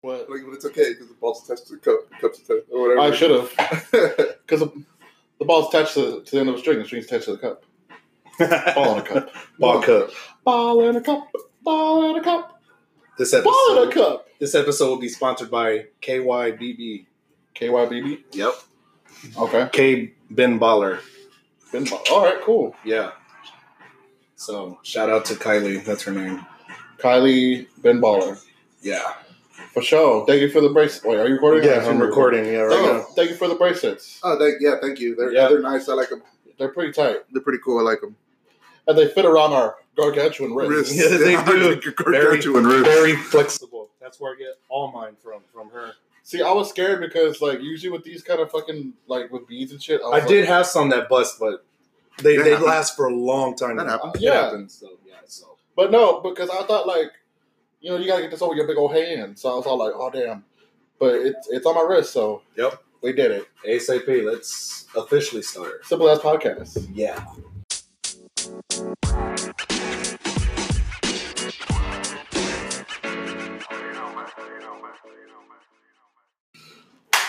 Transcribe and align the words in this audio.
What? 0.00 0.30
Like, 0.30 0.42
but 0.44 0.54
it's 0.54 0.64
okay 0.66 0.92
because 0.92 1.08
the 1.08 1.14
ball's 1.14 1.44
attached 1.44 1.66
to 1.68 1.74
the 1.74 1.78
cup, 1.80 2.08
the 2.08 2.16
cup's 2.16 2.38
attached 2.38 2.66
or 2.70 2.82
whatever. 2.82 3.00
I 3.00 3.14
should 3.14 3.30
have. 3.30 3.50
Because 4.46 4.60
the, 4.60 4.84
the 5.38 5.44
ball's 5.44 5.74
attached 5.74 5.94
to, 5.94 6.22
to 6.22 6.30
the 6.30 6.40
end 6.40 6.48
of 6.48 6.54
the 6.54 6.60
string, 6.60 6.78
the 6.78 6.84
string's 6.84 7.06
attached 7.06 7.24
to 7.24 7.32
the 7.32 7.38
cup. 7.38 7.64
Ball 8.74 8.94
in 8.94 8.98
a 9.00 9.02
cup. 9.02 9.30
Ball 9.58 9.82
cup. 9.82 10.10
Ball 10.44 10.88
in 10.88 10.96
a 10.96 11.00
cup. 11.00 11.28
Ball 11.64 12.10
in 12.10 12.16
a 12.20 12.22
cup. 12.22 12.62
This 13.18 13.34
Ball 13.34 13.82
in 13.82 13.88
a 13.88 13.92
cup. 13.92 14.28
This 14.38 14.54
episode 14.54 14.86
will 14.90 14.98
be 14.98 15.08
sponsored 15.08 15.50
by 15.50 15.86
KYBB. 16.00 17.06
KYBB. 17.56 18.18
Yep. 18.30 18.52
Okay. 19.36 19.68
K 19.72 20.12
Ben 20.30 20.60
Baller. 20.60 21.00
Ben 21.72 21.82
ball. 21.82 22.04
All 22.12 22.24
right, 22.24 22.40
cool. 22.42 22.76
Yeah. 22.84 23.10
So 24.36 24.78
shout 24.84 25.10
out 25.10 25.24
to 25.26 25.34
Kylie. 25.34 25.84
That's 25.84 26.04
her 26.04 26.12
name. 26.12 26.46
Kylie 26.98 27.66
Ben 27.82 28.00
Baller. 28.00 28.40
Yeah. 28.80 29.02
For 29.78 29.84
sure. 29.84 30.26
Thank 30.26 30.40
you 30.40 30.50
for 30.50 30.60
the 30.60 30.70
bracelet. 30.70 31.08
Wait, 31.08 31.20
are 31.20 31.28
you 31.28 31.34
recording? 31.34 31.62
Yeah, 31.68 31.86
I'm 31.88 32.00
recording. 32.02 32.44
Yeah, 32.46 32.62
right 32.62 32.78
Oh, 32.80 32.92
now. 32.98 33.02
thank 33.14 33.30
you 33.30 33.36
for 33.36 33.46
the 33.46 33.54
bracelets. 33.54 34.18
oh, 34.24 34.36
thank, 34.36 34.56
yeah, 34.60 34.74
thank 34.80 34.98
you. 34.98 35.14
They're 35.14 35.32
Yeah. 35.32 35.48
they're 35.48 35.60
nice. 35.60 35.88
I 35.88 35.94
like 35.94 36.08
them. 36.08 36.22
They're 36.58 36.70
pretty 36.70 36.90
tight. 36.92 37.18
They're 37.32 37.42
pretty 37.42 37.60
cool. 37.64 37.78
I 37.78 37.82
like 37.82 38.00
them. 38.00 38.16
And 38.88 38.98
they 38.98 39.06
fit 39.06 39.24
around 39.24 39.52
our 39.52 39.76
gargantuan 39.96 40.52
wrist. 40.54 40.92
Yeah, 40.96 41.08
they 41.16 41.36
do. 41.44 41.78
Very, 41.80 42.22
Gargantuan 42.24 42.64
wrist. 42.66 42.84
very 42.86 43.14
flexible. 43.14 43.90
That's 44.00 44.18
where 44.20 44.32
I 44.34 44.36
get 44.38 44.54
all 44.68 44.90
mine 44.90 45.14
from. 45.22 45.42
From 45.52 45.70
her. 45.70 45.92
See, 46.24 46.42
I 46.42 46.50
was 46.52 46.68
scared 46.68 47.00
because, 47.00 47.40
like, 47.40 47.60
usually 47.62 47.90
with 47.90 48.02
these 48.02 48.22
kind 48.24 48.40
of 48.40 48.50
fucking, 48.50 48.94
like, 49.06 49.30
with 49.30 49.46
beads 49.46 49.70
and 49.70 49.80
shit, 49.80 50.00
I, 50.04 50.08
I 50.08 50.18
was 50.18 50.24
did 50.28 50.44
have 50.46 50.66
some 50.66 50.88
that 50.90 51.08
bust, 51.08 51.36
but 51.38 51.64
they 52.20 52.36
That 52.36 52.42
they 52.42 52.50
happens. 52.50 52.66
last 52.66 52.96
for 52.96 53.06
a 53.06 53.14
long 53.14 53.54
time. 53.54 53.76
That 53.76 53.86
happens. 53.86 54.16
It 54.16 54.22
Yeah. 54.22 54.42
happens. 54.42 54.74
So 54.74 54.88
yeah. 55.06 55.14
So 55.26 55.56
But 55.76 55.92
no, 55.92 56.18
because 56.20 56.50
I 56.50 56.62
thought, 56.64 56.88
like, 56.88 57.12
you 57.80 57.90
know, 57.90 57.96
you 57.96 58.06
gotta 58.06 58.22
get 58.22 58.30
this 58.30 58.42
over 58.42 58.54
your 58.54 58.66
big 58.66 58.76
old 58.76 58.92
hand. 58.92 59.38
So 59.38 59.50
I 59.52 59.54
was 59.56 59.66
all 59.66 59.78
like, 59.78 59.92
oh, 59.94 60.10
damn. 60.10 60.44
But 60.98 61.14
it's 61.16 61.48
it's 61.50 61.66
on 61.66 61.74
my 61.76 61.82
wrist, 61.82 62.12
so 62.12 62.42
Yep. 62.56 62.82
we 63.02 63.12
did 63.12 63.30
it. 63.30 63.46
ASAP. 63.66 64.24
Let's 64.24 64.86
officially 64.96 65.42
start. 65.42 65.84
Simple 65.86 66.08
as 66.08 66.18
podcast. 66.18 66.88
Yeah. 66.92 67.24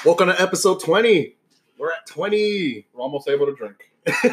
Welcome 0.05 0.27
to 0.29 0.41
episode 0.41 0.79
20. 0.81 1.35
We're 1.77 1.91
at 1.91 2.07
20. 2.07 2.87
We're 2.93 3.01
almost 3.01 3.27
able 3.27 3.45
to 3.47 3.53
drink. 3.55 3.91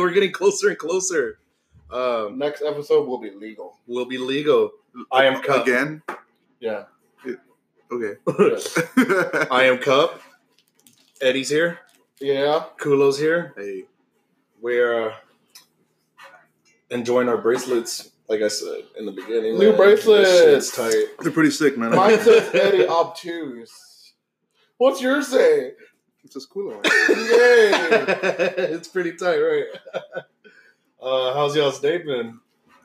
We're 0.00 0.10
getting 0.10 0.32
closer 0.32 0.68
and 0.68 0.78
closer. 0.78 1.38
Um, 1.90 2.38
Next 2.38 2.62
episode 2.62 3.06
will 3.06 3.18
be 3.18 3.30
legal. 3.30 3.78
we'll 3.86 4.04
be 4.06 4.18
legal. 4.18 4.72
I 5.12 5.24
am 5.24 5.42
Cup. 5.42 5.66
again. 5.66 6.02
Yeah. 6.60 6.84
Okay. 7.90 8.18
I 9.50 9.64
am 9.64 9.78
Cup. 9.78 10.20
Eddie's 11.20 11.48
here. 11.48 11.78
Yeah. 12.20 12.64
Kulo's 12.78 13.18
here. 13.18 13.52
Hey, 13.56 13.84
We're 14.60 15.10
uh, 15.10 15.14
enjoying 16.90 17.28
our 17.28 17.38
bracelets, 17.38 18.10
like 18.28 18.40
I 18.40 18.48
said 18.48 18.82
in 18.98 19.06
the 19.06 19.12
beginning. 19.12 19.58
New 19.58 19.68
man. 19.70 19.76
bracelets. 19.76 20.28
This 20.30 20.70
shit's 20.70 20.76
tight. 20.76 21.04
they're 21.20 21.32
pretty 21.32 21.50
sick, 21.50 21.76
man. 21.76 21.90
Mine 21.94 22.18
says 22.20 22.50
Eddie 22.54 22.86
Obtuse. 22.88 24.12
What's 24.78 25.00
yours 25.00 25.28
say? 25.28 25.72
It's 26.24 26.34
just 26.34 26.50
cool. 26.50 26.72
Yay. 26.72 26.80
it's 28.74 28.88
pretty 28.88 29.12
tight, 29.12 29.36
right? 29.38 29.64
Uh, 31.00 31.34
how's 31.34 31.54
y'all's 31.54 31.80
day 31.80 31.98
been? 31.98 32.40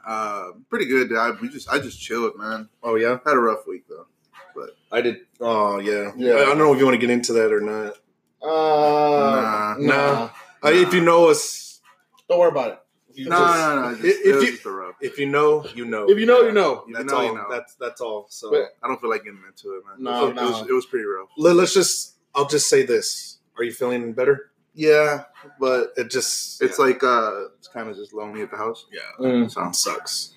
Uh, 0.09 0.53
pretty 0.71 0.85
good. 0.85 1.15
I 1.15 1.31
we 1.39 1.49
just 1.49 1.69
I 1.69 1.77
just 1.77 2.01
chilled, 2.01 2.35
man. 2.35 2.67
Oh 2.81 2.95
yeah, 2.95 3.19
Had 3.25 3.35
a 3.35 3.39
rough 3.39 3.67
week 3.67 3.83
though. 3.87 4.07
But 4.55 4.71
I 4.91 5.01
did. 5.01 5.17
Oh 5.39 5.77
yeah, 5.77 6.11
Yeah. 6.17 6.33
I 6.33 6.45
don't 6.45 6.57
know 6.57 6.73
if 6.73 6.79
you 6.79 6.85
want 6.85 6.95
to 6.99 7.05
get 7.05 7.11
into 7.11 7.33
that 7.33 7.53
or 7.53 7.61
not. 7.61 7.93
Uh, 8.41 9.75
Nah. 9.77 9.77
nah. 9.77 10.29
Uh, 10.65 10.69
if 10.71 10.93
you 10.93 11.01
know 11.01 11.29
us, 11.29 11.81
Don't 12.27 12.39
worry 12.39 12.49
about 12.49 12.71
it. 12.71 12.79
If 13.11 13.17
you, 13.19 13.29
No, 13.29 13.37
just- 13.37 13.57
no, 13.59 13.81
no. 13.81 13.95
Just, 13.95 14.03
if 14.05 14.25
it 14.25 14.35
was 14.35 14.43
you- 14.43 14.51
just 14.51 14.65
if 15.01 15.17
you 15.19 15.25
know, 15.27 15.65
you 15.75 15.85
know. 15.85 16.09
if 16.09 16.17
you 16.17 16.25
know, 16.25 16.41
you 16.41 16.51
know. 16.53 16.83
You 16.87 16.93
That's 16.95 17.05
know, 17.11 17.17
all. 17.17 17.25
you 17.25 17.35
know. 17.35 17.45
That's 17.49 17.75
that's 17.75 18.01
all. 18.01 18.25
So 18.29 18.49
But- 18.51 18.75
I 18.83 18.87
don't 18.87 18.99
feel 18.99 19.09
like 19.11 19.23
getting 19.25 19.41
into 19.47 19.75
it, 19.77 19.83
man. 19.85 20.03
No, 20.03 20.27
it, 20.29 20.35
was, 20.35 20.41
it, 20.41 20.45
was, 20.45 20.61
no. 20.63 20.67
it 20.69 20.73
was 20.73 20.85
pretty 20.87 21.05
rough. 21.05 21.29
let, 21.37 21.55
us 21.57 21.73
just. 21.73 22.15
I'll 22.33 22.47
just 22.47 22.67
say 22.69 22.83
this. 22.85 23.37
Are 23.57 23.63
you 23.63 23.71
feeling 23.73 24.13
better? 24.13 24.48
Yeah, 24.79 25.23
but 25.59 25.91
It 25.97 26.09
just. 26.09 26.61
it's 26.61 26.79
yeah. 26.79 26.85
like 26.85 27.03
uh, 27.03 27.31
it's 27.57 27.67
kind 27.67 27.89
of 27.89 27.95
just 27.97 28.13
lonely 28.13 28.41
at 28.41 28.49
the 28.51 28.57
house. 28.57 28.85
yeah, 28.93 29.01
Mm, 29.19 29.51
So 29.51 29.71
sucks. 29.73 30.33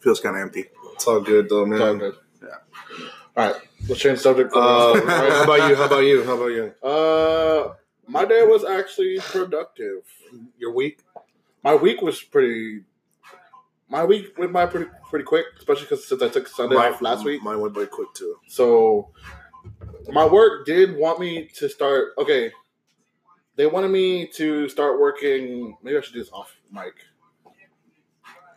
feels 0.00 0.20
kind 0.20 0.36
of 0.36 0.42
empty. 0.42 0.66
It's 0.94 1.06
all 1.06 1.20
good 1.20 1.48
though, 1.48 1.64
it's 1.64 1.80
all 1.80 1.86
man. 1.94 1.98
good. 1.98 2.14
Yeah. 2.42 2.48
All 3.36 3.52
right. 3.52 3.56
Let's 3.88 4.00
change 4.00 4.18
subject. 4.20 4.52
For 4.52 4.58
Uh, 4.60 4.92
a 4.92 4.94
minute. 4.94 5.08
how 5.08 5.44
about 5.44 5.68
you? 5.68 5.74
How 5.76 5.84
about 5.86 6.00
you? 6.04 6.24
How 6.24 6.34
about 6.34 6.46
you? 6.58 6.74
Uh, 6.82 7.74
my 8.06 8.24
day 8.24 8.42
was 8.44 8.64
actually 8.64 9.18
productive. 9.18 10.02
Your 10.58 10.72
week? 10.72 11.00
My 11.64 11.74
week 11.74 12.00
was 12.02 12.22
pretty. 12.22 12.82
My 13.88 14.04
week 14.04 14.36
went 14.38 14.52
by 14.52 14.66
pretty 14.66 14.90
pretty 15.10 15.24
quick, 15.24 15.46
especially 15.58 15.84
because 15.84 16.06
since 16.06 16.22
I 16.22 16.28
took 16.28 16.46
Sunday 16.46 16.76
off 16.76 17.00
last 17.02 17.24
week. 17.24 17.42
Mine 17.42 17.60
went 17.60 17.74
by 17.74 17.86
quick 17.86 18.12
too. 18.14 18.36
So 18.46 19.10
my 20.08 20.26
work 20.26 20.66
did 20.66 20.96
want 20.96 21.18
me 21.20 21.48
to 21.58 21.68
start. 21.68 22.12
Okay, 22.18 22.52
they 23.58 23.66
wanted 23.66 23.88
me 23.88 24.26
to 24.36 24.68
start 24.70 24.98
working. 24.98 25.76
Maybe 25.82 25.98
I 25.98 26.00
should 26.00 26.14
do 26.14 26.20
this 26.20 26.30
off 26.32 26.56
mic. 26.72 26.94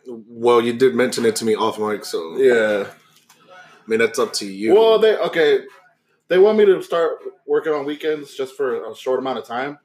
Well, 0.06 0.60
you 0.60 0.72
did 0.72 0.94
mention 0.94 1.24
it 1.24 1.36
to 1.36 1.44
me 1.44 1.54
off 1.54 1.78
mic, 1.78 2.04
so 2.04 2.36
Yeah. 2.36 2.86
I 2.88 3.90
mean 3.90 3.98
that's 3.98 4.18
up 4.18 4.32
to 4.34 4.46
you. 4.46 4.74
Well, 4.74 4.98
they 4.98 5.16
okay. 5.16 5.60
They 6.28 6.38
want 6.38 6.56
me 6.56 6.64
to 6.66 6.82
start 6.82 7.18
working 7.46 7.72
on 7.72 7.84
weekends 7.84 8.34
just 8.34 8.56
for 8.56 8.90
a 8.90 8.94
short 8.96 9.18
amount 9.18 9.38
of 9.38 9.44
time. 9.44 9.78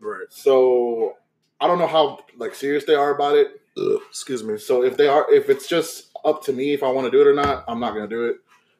right. 0.00 0.26
So 0.30 1.16
I 1.60 1.66
don't 1.66 1.78
know 1.78 1.86
how 1.86 2.24
like 2.38 2.54
serious 2.54 2.84
they 2.84 2.94
are 2.94 3.14
about 3.14 3.36
it. 3.36 3.60
Excuse 4.08 4.42
me. 4.42 4.58
So 4.58 4.82
if 4.82 4.96
they 4.96 5.08
are, 5.08 5.30
if 5.32 5.48
it's 5.50 5.66
just 5.68 6.10
up 6.24 6.42
to 6.44 6.52
me 6.52 6.72
if 6.74 6.82
I 6.82 6.90
want 6.90 7.06
to 7.06 7.10
do 7.10 7.20
it 7.20 7.26
or 7.26 7.34
not, 7.34 7.64
I'm 7.68 7.80
not 7.80 7.94
gonna 7.94 8.08
do 8.08 8.24
it. 8.26 8.36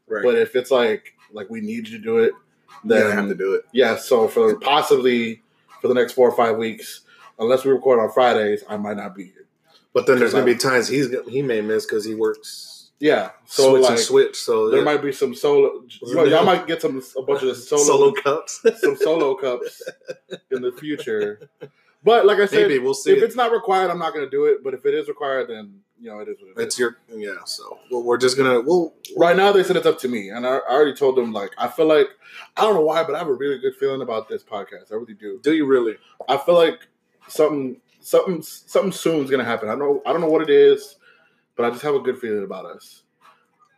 Right. 0.09 0.23
But 0.25 0.35
if 0.37 0.57
it's 0.57 0.71
like 0.71 1.15
like 1.31 1.49
we 1.51 1.61
need 1.61 1.89
you 1.89 1.99
to 1.99 2.03
do 2.05 2.19
it, 2.19 2.33
Then 2.85 3.01
then 3.01 3.11
I 3.13 3.15
have 3.21 3.29
to 3.29 3.35
do 3.35 3.55
it. 3.55 3.63
yeah. 3.73 3.97
So 3.97 4.29
for 4.29 4.59
possibly 4.59 5.42
for 5.83 5.89
the 5.89 5.95
next 5.95 6.13
four 6.15 6.27
or 6.31 6.35
five 6.37 6.57
weeks, 6.57 7.01
unless 7.39 7.65
we 7.65 7.73
record 7.73 7.99
on 8.01 8.11
Fridays, 8.11 8.65
I 8.69 8.79
might 8.79 8.97
not 8.97 9.15
be 9.15 9.25
here. 9.25 9.47
but 9.93 10.07
then 10.07 10.19
there's 10.19 10.33
gonna 10.33 10.47
be 10.47 10.55
times 10.55 10.89
he's 10.89 11.09
he 11.29 11.43
may 11.43 11.61
miss 11.61 11.85
because 11.85 12.05
he 12.07 12.15
works 12.15 12.91
Yeah. 13.01 13.31
So 13.47 13.71
switch 13.73 13.83
like 13.83 13.91
and 13.91 13.99
switch. 14.01 14.37
So 14.37 14.71
there 14.71 14.79
yeah. 14.79 14.85
might 14.85 15.03
be 15.03 15.11
some 15.13 15.35
solo. 15.35 15.83
Y'all, 16.03 16.29
y'all 16.29 16.45
might 16.45 16.67
get 16.69 16.81
some 16.81 17.03
a 17.19 17.23
bunch 17.23 17.43
of 17.43 17.57
solo, 17.71 17.83
solo 17.83 18.13
cups. 18.13 18.65
some 18.77 18.97
solo 18.97 19.35
cups 19.35 19.83
in 20.53 20.63
the 20.63 20.71
future. 20.73 21.51
But 22.05 22.27
like 22.27 22.39
I 22.39 22.47
said, 22.47 22.69
Maybe 22.69 22.79
we'll 22.79 22.95
see. 22.95 23.13
if 23.13 23.23
it's 23.23 23.37
not 23.37 23.53
required, 23.53 23.91
I'm 23.91 23.99
not 23.99 24.13
going 24.13 24.25
to 24.25 24.31
do 24.31 24.47
it. 24.47 24.65
But 24.65 24.75
if 24.75 24.87
it 24.87 24.95
is 24.95 25.09
required, 25.09 25.49
then 25.51 25.81
you 26.03 26.11
know 26.11 26.19
it 26.19 26.29
is 26.29 26.37
what 26.41 26.49
it 26.49 26.61
is. 26.61 26.67
It's 26.67 26.79
your 26.79 26.97
yeah. 27.09 27.45
So 27.45 27.79
well, 27.91 28.03
we're 28.03 28.19
just 28.19 28.37
gonna 28.37 28.61
we'll 28.61 28.93
Right 29.17 29.37
now, 29.37 29.53
they 29.53 29.63
said 29.63 29.77
it's 29.77 29.87
up 29.87 29.99
to 30.01 30.09
me, 30.09 30.31
and 30.31 30.47
I, 30.47 30.57
I 30.57 30.73
already 30.73 30.95
told 30.95 31.17
them 31.17 31.33
like 31.33 31.51
I 31.59 31.69
feel 31.69 31.87
like 31.87 32.09
I 32.57 32.63
don't 32.63 32.75
know 32.75 32.83
why, 32.83 33.05
but 33.05 33.15
I 33.15 33.19
have 33.19 33.29
a 33.29 33.35
really 33.35 33.59
good 33.59 33.77
feeling 33.77 34.03
about 34.03 34.29
this 34.29 34.43
podcast. 34.43 34.91
I 34.91 34.97
really 34.97 35.15
do. 35.15 35.39
do 35.43 35.55
you 35.55 35.67
really? 35.67 35.97
I 36.29 36.37
feel 36.39 36.55
like 36.55 36.89
something 37.29 37.81
something 38.01 38.43
something 38.43 38.93
soon 38.93 39.23
is 39.23 39.31
going 39.31 39.45
to 39.45 39.49
happen. 39.49 39.69
I 39.69 39.75
know 39.75 40.03
I 40.05 40.13
don't 40.13 40.21
know 40.21 40.29
what 40.29 40.43
it 40.43 40.51
is, 40.51 40.97
but 41.57 41.65
I 41.65 41.71
just 41.71 41.83
have 41.83 41.95
a 41.95 42.01
good 42.01 42.19
feeling 42.19 42.45
about 42.45 42.67
us. 42.67 43.03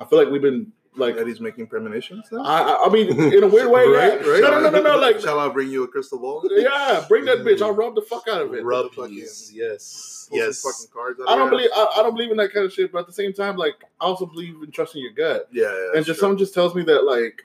I 0.01 0.05
feel 0.05 0.19
like 0.19 0.31
we've 0.31 0.43
been 0.43 0.73
like 0.97 1.17
Eddie's 1.17 1.41
making 1.41 1.67
premonitions 1.67 2.27
now. 2.31 2.43
I 2.45 2.61
I- 2.63 2.85
I 2.87 2.89
mean 2.91 3.09
in 3.33 3.43
a 3.45 3.49
weird 3.49 3.71
way, 3.71 3.87
Right, 3.89 4.21
yeah. 4.25 4.31
right. 4.31 4.41
No, 4.43 4.51
no, 4.51 4.61
no, 4.61 4.71
no, 4.71 4.83
no, 4.83 4.99
like 4.99 5.21
shall 5.21 5.39
I 5.41 5.49
bring 5.49 5.69
you 5.69 5.83
a 5.85 5.89
crystal 5.89 6.19
ball? 6.19 6.43
yeah, 6.51 7.05
bring 7.09 7.25
that 7.27 7.39
bitch. 7.39 7.61
I'll 7.63 7.73
rub 7.73 7.95
the 7.95 8.03
fuck 8.03 8.29
out 8.29 8.43
of 8.43 8.55
it. 8.55 8.65
Rub 8.65 8.93
fucking- 8.95 9.15
yes, 9.15 9.51
yes, 9.53 10.29
yes. 10.33 10.63
fucking 10.63 10.93
cards 10.93 11.21
out 11.21 11.29
I 11.29 11.37
don't 11.37 11.51
believe. 11.51 11.71
I, 11.75 11.97
I 11.99 12.03
don't 12.03 12.15
believe 12.15 12.31
in 12.31 12.37
that 12.39 12.53
kind 12.53 12.65
of 12.67 12.73
shit, 12.73 12.93
but 12.93 13.01
at 13.01 13.07
the 13.07 13.13
same 13.13 13.33
time, 13.33 13.57
like 13.57 13.75
I 14.01 14.05
also 14.05 14.27
believe 14.27 14.57
in 14.63 14.71
trusting 14.71 15.03
your 15.03 15.13
gut. 15.13 15.49
Yeah, 15.53 15.65
yeah. 15.65 15.97
and 15.97 16.05
just 16.07 16.19
true. 16.19 16.29
something 16.29 16.39
just 16.39 16.55
tells 16.55 16.75
me 16.75 16.83
that 16.85 17.05
like 17.05 17.43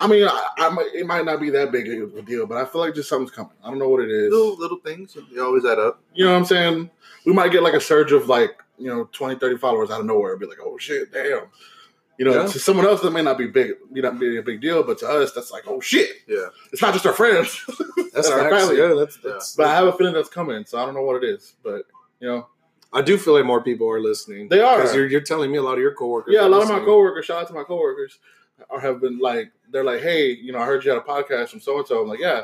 I 0.00 0.06
mean 0.08 0.26
I, 0.26 0.48
I 0.58 0.68
might, 0.70 0.88
it 0.94 1.06
might 1.06 1.24
not 1.24 1.40
be 1.40 1.50
that 1.50 1.70
big 1.70 1.86
of 2.02 2.14
a 2.16 2.22
deal, 2.22 2.46
but 2.46 2.56
I 2.58 2.64
feel 2.64 2.80
like 2.80 2.94
just 2.94 3.08
something's 3.08 3.30
coming. 3.30 3.52
I 3.62 3.68
don't 3.68 3.78
know 3.78 3.88
what 3.88 4.02
it 4.02 4.10
is. 4.10 4.32
little 4.32 4.56
little 4.56 4.78
things. 4.78 5.16
They 5.32 5.40
always 5.40 5.64
add 5.64 5.78
up. 5.78 6.00
You 6.14 6.24
know 6.24 6.32
what 6.32 6.38
I'm 6.38 6.44
saying? 6.46 6.90
We 7.26 7.32
might 7.32 7.52
get 7.52 7.62
like 7.62 7.74
a 7.74 7.80
surge 7.80 8.12
of 8.12 8.28
like 8.28 8.52
you 8.76 8.88
know 8.88 9.08
20, 9.12 9.38
30 9.38 9.56
followers 9.58 9.90
out 9.90 10.00
of 10.00 10.06
nowhere 10.06 10.32
and 10.32 10.40
be 10.40 10.46
like, 10.46 10.58
oh 10.64 10.76
shit, 10.78 11.12
damn. 11.12 11.42
You 12.18 12.24
know, 12.26 12.34
Yeah. 12.42 12.46
to 12.46 12.58
someone 12.58 12.86
else 12.86 13.00
that 13.02 13.10
may 13.10 13.22
not 13.22 13.36
be 13.38 13.46
big, 13.48 13.72
may 13.90 14.00
not 14.00 14.18
be 14.20 14.36
a 14.36 14.42
big 14.42 14.60
deal, 14.60 14.82
but 14.84 14.98
to 14.98 15.08
us 15.08 15.32
that's 15.32 15.50
like, 15.50 15.64
oh 15.66 15.80
shit, 15.80 16.10
Yeah. 16.28 16.46
it's 16.72 16.80
not 16.80 16.92
just 16.92 17.06
our 17.06 17.12
friends. 17.12 17.60
That's 18.14 18.28
our 18.30 18.48
facts. 18.48 18.62
family. 18.66 18.78
Yeah, 18.78 18.94
that's, 18.94 19.16
that's 19.16 19.56
But 19.56 19.66
I 19.66 19.74
have 19.74 19.88
a 19.88 19.92
feeling 19.92 20.14
that's 20.14 20.28
coming, 20.28 20.64
so 20.64 20.78
I 20.78 20.84
don't 20.86 20.94
know 20.94 21.02
what 21.02 21.20
it 21.24 21.26
is. 21.28 21.56
But 21.64 21.82
you 22.20 22.28
know, 22.28 22.46
I 22.92 23.02
do 23.02 23.18
feel 23.18 23.34
like 23.34 23.44
more 23.44 23.60
people 23.60 23.90
are 23.90 23.98
listening. 24.00 24.48
They 24.48 24.60
are. 24.60 24.76
because 24.76 24.94
you're, 24.94 25.08
you're 25.08 25.20
telling 25.20 25.50
me 25.50 25.58
a 25.58 25.62
lot 25.62 25.72
of 25.74 25.80
your 25.80 25.94
coworkers. 25.94 26.32
Yeah, 26.32 26.46
a 26.46 26.48
lot 26.48 26.62
of 26.62 26.68
my 26.68 26.78
coworkers, 26.78 27.24
shout 27.24 27.42
out 27.42 27.48
to 27.48 27.54
my 27.54 27.64
coworkers, 27.64 28.20
are 28.70 28.78
have 28.78 29.00
been 29.00 29.18
like, 29.18 29.50
they're 29.72 29.82
like, 29.82 30.00
hey, 30.00 30.30
you 30.30 30.52
know, 30.52 30.60
I 30.60 30.64
heard 30.64 30.84
you 30.84 30.92
had 30.92 30.98
a 30.98 31.02
podcast 31.04 31.48
from 31.48 31.58
so 31.60 31.76
and 31.78 31.88
so. 31.88 32.02
I'm 32.02 32.08
like, 32.08 32.20
yeah. 32.20 32.42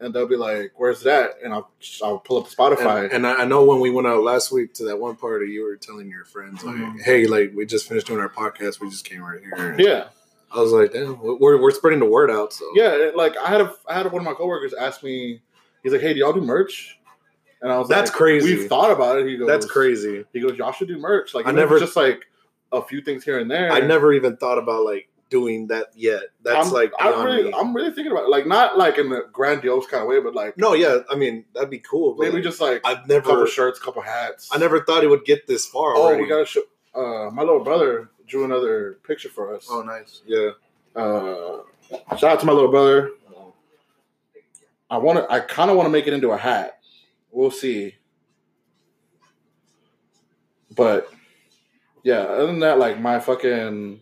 And 0.00 0.12
they'll 0.14 0.28
be 0.28 0.36
like, 0.36 0.72
"Where's 0.76 1.02
that?" 1.02 1.34
And 1.42 1.52
I'll 1.52 1.70
I'll 2.02 2.18
pull 2.18 2.38
up 2.38 2.48
Spotify. 2.48 3.04
And, 3.04 3.12
and 3.12 3.26
I 3.26 3.44
know 3.44 3.64
when 3.64 3.80
we 3.80 3.90
went 3.90 4.06
out 4.06 4.22
last 4.22 4.52
week 4.52 4.74
to 4.74 4.84
that 4.86 4.98
one 4.98 5.16
party, 5.16 5.46
you 5.50 5.64
were 5.64 5.76
telling 5.76 6.08
your 6.08 6.24
friends 6.24 6.62
like, 6.64 6.76
Mhm. 6.76 7.00
"Hey, 7.02 7.26
like 7.26 7.52
we 7.54 7.64
just 7.66 7.88
finished 7.88 8.06
doing 8.06 8.20
our 8.20 8.28
podcast. 8.28 8.80
We 8.80 8.90
just 8.90 9.04
came 9.04 9.22
right 9.22 9.40
here." 9.40 9.74
yeah, 9.78 10.08
I 10.52 10.60
was 10.60 10.72
like, 10.72 10.92
"Damn, 10.92 11.18
we're 11.20 11.60
we're 11.60 11.70
spreading 11.70 12.00
the 12.00 12.06
word 12.06 12.30
out." 12.30 12.52
So 12.52 12.64
yeah. 12.74 13.10
Like 13.14 13.36
I 13.36 13.48
had 13.48 13.60
a 13.60 13.74
I 13.88 13.94
had 13.94 14.06
one 14.10 14.20
of 14.20 14.24
my 14.24 14.34
coworkers 14.34 14.74
ask 14.74 15.02
me, 15.02 15.40
he's 15.82 15.92
like, 15.92 16.00
"Hey, 16.02 16.12
do 16.12 16.20
y'all 16.20 16.32
do 16.32 16.40
merch?" 16.40 16.98
And 17.62 17.72
I 17.72 17.78
was 17.78 17.88
That's 17.88 18.10
like, 18.10 18.18
crazy. 18.18 18.56
We've 18.58 18.68
thought 18.68 18.90
about 18.90 19.18
it. 19.18 19.26
He 19.26 19.38
goes, 19.38 19.46
that's 19.48 19.64
crazy. 19.64 20.24
He 20.34 20.40
goes, 20.40 20.58
"Y'all 20.58 20.72
should 20.72 20.88
do 20.88 20.98
merch." 20.98 21.34
Like 21.34 21.46
I 21.46 21.50
never- 21.50 21.78
just 21.78 21.96
like 21.96 22.26
a 22.72 22.82
few 22.82 23.00
things 23.00 23.24
here 23.24 23.38
and 23.38 23.50
there. 23.50 23.70
I 23.72 23.80
never 23.80 24.12
even 24.12 24.36
thought 24.36 24.58
about 24.58 24.84
like 24.84 25.08
doing 25.34 25.66
that 25.66 25.86
yet. 25.96 26.22
That's 26.44 26.68
I'm, 26.68 26.72
like 26.72 26.92
I'm 27.00 27.24
really, 27.24 27.42
me. 27.42 27.52
I'm 27.52 27.74
really 27.74 27.90
thinking 27.90 28.12
about 28.12 28.26
it. 28.26 28.30
Like 28.30 28.46
not 28.46 28.78
like 28.78 28.98
in 28.98 29.10
the 29.10 29.26
grandiose 29.32 29.84
kind 29.88 30.00
of 30.00 30.08
way, 30.08 30.20
but 30.20 30.32
like 30.32 30.56
no, 30.56 30.74
yeah, 30.74 30.98
I 31.10 31.16
mean 31.16 31.44
that'd 31.54 31.70
be 31.70 31.80
cool. 31.80 32.14
But 32.14 32.22
maybe 32.22 32.36
like, 32.36 32.44
just 32.44 32.60
like 32.60 32.82
I've 32.84 33.04
a 33.04 33.08
never, 33.08 33.30
couple 33.30 33.46
shirts, 33.46 33.80
couple 33.80 34.00
hats. 34.00 34.48
I 34.52 34.58
never 34.58 34.84
thought 34.84 35.02
it 35.02 35.08
would 35.08 35.24
get 35.24 35.48
this 35.48 35.66
far. 35.66 35.96
Oh, 35.96 36.02
already. 36.02 36.22
we 36.22 36.28
gotta 36.28 36.46
show. 36.46 36.62
Uh, 36.94 37.30
my 37.32 37.42
little 37.42 37.64
brother 37.64 38.10
drew 38.28 38.44
another 38.44 39.00
picture 39.04 39.28
for 39.28 39.56
us. 39.56 39.66
Oh, 39.68 39.82
nice. 39.82 40.22
yeah. 40.24 40.50
Uh, 40.94 41.62
shout 42.16 42.24
out 42.30 42.40
to 42.40 42.46
my 42.46 42.52
little 42.52 42.70
brother. 42.70 43.10
I 44.88 44.98
want 44.98 45.18
to. 45.18 45.32
I 45.32 45.40
kind 45.40 45.68
of 45.68 45.76
want 45.76 45.86
to 45.86 45.90
make 45.90 46.06
it 46.06 46.12
into 46.12 46.30
a 46.30 46.38
hat. 46.38 46.78
We'll 47.32 47.50
see. 47.50 47.96
But 50.76 51.12
yeah, 52.04 52.20
other 52.20 52.46
than 52.46 52.60
that, 52.60 52.78
like 52.78 53.00
my 53.00 53.18
fucking 53.18 54.00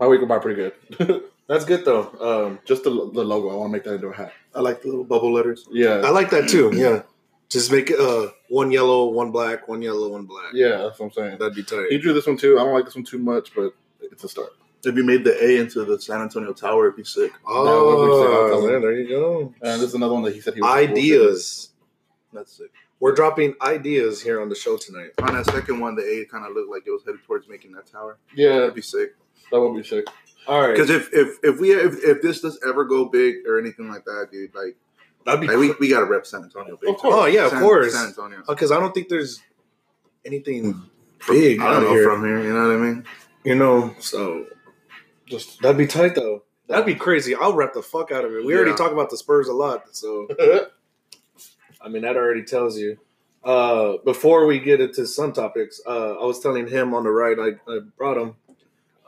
my 0.00 0.06
week 0.06 0.20
went 0.20 0.28
by 0.28 0.38
pretty 0.38 0.72
good. 0.98 1.22
That's 1.48 1.64
good 1.64 1.84
though. 1.84 2.46
Um, 2.46 2.58
Just 2.64 2.84
the, 2.84 2.90
the 2.90 3.22
logo. 3.24 3.50
I 3.50 3.54
want 3.54 3.68
to 3.68 3.72
make 3.72 3.84
that 3.84 3.94
into 3.94 4.08
a 4.08 4.14
hat. 4.14 4.32
I 4.54 4.60
like 4.60 4.82
the 4.82 4.88
little 4.88 5.04
bubble 5.04 5.32
letters. 5.32 5.66
Yeah, 5.70 6.02
I 6.04 6.10
like 6.10 6.30
that 6.30 6.48
too. 6.48 6.70
Yeah, 6.74 7.02
just 7.50 7.70
make 7.70 7.90
it 7.90 8.00
uh, 8.00 8.30
one 8.48 8.70
yellow, 8.70 9.08
one 9.10 9.30
black, 9.30 9.68
one 9.68 9.82
yellow, 9.82 10.08
one 10.08 10.24
black. 10.24 10.52
yeah, 10.54 10.78
that's 10.78 10.98
what 10.98 11.06
I'm 11.06 11.12
saying. 11.12 11.38
that'd 11.38 11.54
be 11.54 11.62
tight. 11.62 11.86
He 11.90 11.98
drew 11.98 12.12
this 12.14 12.26
one 12.26 12.36
too. 12.38 12.58
I 12.58 12.64
don't 12.64 12.72
like 12.74 12.86
this 12.86 12.94
one 12.94 13.04
too 13.04 13.18
much, 13.18 13.54
but 13.54 13.74
it's 14.00 14.24
a 14.24 14.28
start. 14.28 14.50
If 14.84 14.94
you 14.96 15.04
made 15.04 15.24
the 15.24 15.42
A 15.42 15.60
into 15.60 15.84
the 15.84 15.98
San 16.00 16.20
Antonio 16.20 16.52
Tower, 16.52 16.86
it'd 16.88 16.96
be 16.96 17.04
sick. 17.04 17.32
Oh, 17.46 18.66
man, 18.66 18.82
there 18.82 18.92
you 18.92 19.08
go. 19.08 19.54
And 19.62 19.80
this 19.80 19.88
is 19.88 19.94
another 19.94 20.12
one 20.12 20.22
that 20.24 20.34
he 20.34 20.42
said 20.42 20.54
he 20.54 20.60
was 20.60 20.70
Ideas. 20.70 21.70
That's 22.34 22.52
sick. 22.52 22.70
We're 23.00 23.14
dropping 23.14 23.54
ideas 23.62 24.22
here 24.22 24.40
on 24.42 24.48
the 24.50 24.54
show 24.54 24.76
tonight. 24.76 25.10
On 25.22 25.34
that 25.34 25.46
second 25.46 25.80
one, 25.80 25.94
the 25.94 26.02
A 26.02 26.24
kind 26.26 26.46
of 26.46 26.52
looked 26.52 26.70
like 26.70 26.82
it 26.86 26.90
was 26.90 27.02
headed 27.04 27.24
towards 27.26 27.48
making 27.48 27.72
that 27.72 27.86
tower. 27.90 28.18
Yeah, 28.34 28.58
That'd 28.60 28.74
be 28.74 28.82
sick. 28.82 29.14
That 29.50 29.60
would 29.60 29.74
be 29.76 29.82
sick. 29.82 30.06
All 30.46 30.60
right, 30.60 30.72
Because 30.74 30.90
if, 30.90 31.08
if 31.12 31.38
if 31.42 31.58
we 31.60 31.72
if, 31.72 31.94
if 32.04 32.20
this 32.22 32.40
does 32.42 32.58
ever 32.68 32.84
go 32.84 33.06
big 33.06 33.46
or 33.46 33.58
anything 33.58 33.88
like 33.88 34.04
that, 34.04 34.28
dude, 34.30 34.54
like, 34.54 34.76
that'd 35.24 35.40
be 35.40 35.46
like 35.46 35.56
we, 35.56 35.72
we 35.80 35.88
gotta 35.88 36.04
rep 36.06 36.26
San 36.26 36.42
Antonio 36.42 36.76
big. 36.76 36.90
Of 36.90 36.96
course. 36.98 37.14
Oh 37.16 37.24
yeah, 37.26 37.46
of 37.46 37.52
course. 37.52 37.94
San 37.94 38.08
Antonio. 38.08 38.42
Because 38.46 38.70
I 38.70 38.78
don't 38.78 38.92
think 38.92 39.08
there's 39.08 39.40
anything 40.26 40.82
big 41.28 41.60
I 41.60 41.66
out 41.66 41.72
don't 41.80 41.84
know 41.84 41.90
here. 41.92 42.04
from 42.10 42.24
here. 42.26 42.42
You 42.42 42.52
know 42.52 42.68
what 42.68 42.76
I 42.76 42.78
mean? 42.78 43.04
You 43.44 43.54
know, 43.54 43.94
so 44.00 44.44
Just 45.26 45.62
that'd 45.62 45.78
be 45.78 45.86
tight 45.86 46.14
though. 46.14 46.42
That'd 46.68 46.86
be 46.86 46.94
crazy. 46.94 47.34
I'll 47.34 47.54
rep 47.54 47.72
the 47.74 47.82
fuck 47.82 48.10
out 48.12 48.24
of 48.24 48.32
it. 48.32 48.44
We 48.44 48.54
already 48.54 48.70
Yeah. 48.72 48.76
talk 48.76 48.92
about 48.92 49.08
the 49.10 49.16
Spurs 49.16 49.48
a 49.48 49.52
lot, 49.54 49.94
so 49.96 50.28
I 51.80 51.88
mean 51.88 52.02
that 52.02 52.16
already 52.16 52.42
tells 52.44 52.78
you. 52.78 52.98
Uh, 53.42 53.98
before 54.06 54.46
we 54.46 54.58
get 54.58 54.80
into 54.80 55.06
some 55.06 55.30
topics, 55.32 55.78
uh, 55.86 56.14
I 56.14 56.24
was 56.24 56.40
telling 56.40 56.66
him 56.66 56.94
on 56.94 57.04
the 57.04 57.10
ride 57.10 57.38
I, 57.38 57.70
I 57.70 57.80
brought 57.98 58.16
him. 58.16 58.36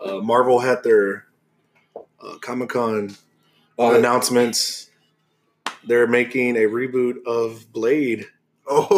Uh, 0.03 0.19
Marvel 0.21 0.61
had 0.61 0.83
their 0.83 1.27
uh, 2.21 2.37
Comic 2.41 2.71
Con 2.71 3.15
oh, 3.79 3.95
announcements. 3.95 4.91
They're 5.87 6.07
making 6.07 6.57
a 6.57 6.61
reboot 6.63 7.25
of 7.27 7.73
Blade. 7.73 8.27
Oh, 8.69 8.89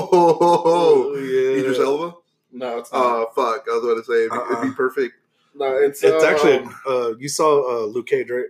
oh 1.13 1.15
yeah. 1.17 1.61
Idris 1.61 1.79
Elba. 1.79 2.15
no, 2.53 2.79
it's 2.79 2.91
not. 2.91 3.03
Oh 3.05 3.27
fuck! 3.35 3.67
I 3.71 3.75
was 3.75 3.85
about 3.85 3.97
to 3.97 4.05
say 4.05 4.21
it'd 4.25 4.31
be, 4.31 4.37
it'd 4.39 4.63
be 4.63 4.69
Uh-uh. 4.69 4.75
perfect. 4.75 5.15
no, 5.55 5.77
it's 5.77 6.03
It's 6.03 6.25
uh, 6.25 6.27
actually 6.27 6.67
uh, 6.89 7.15
you 7.19 7.29
saw 7.29 7.83
uh, 7.83 7.85
Luke 7.85 8.07
Cage, 8.07 8.31
right? 8.31 8.47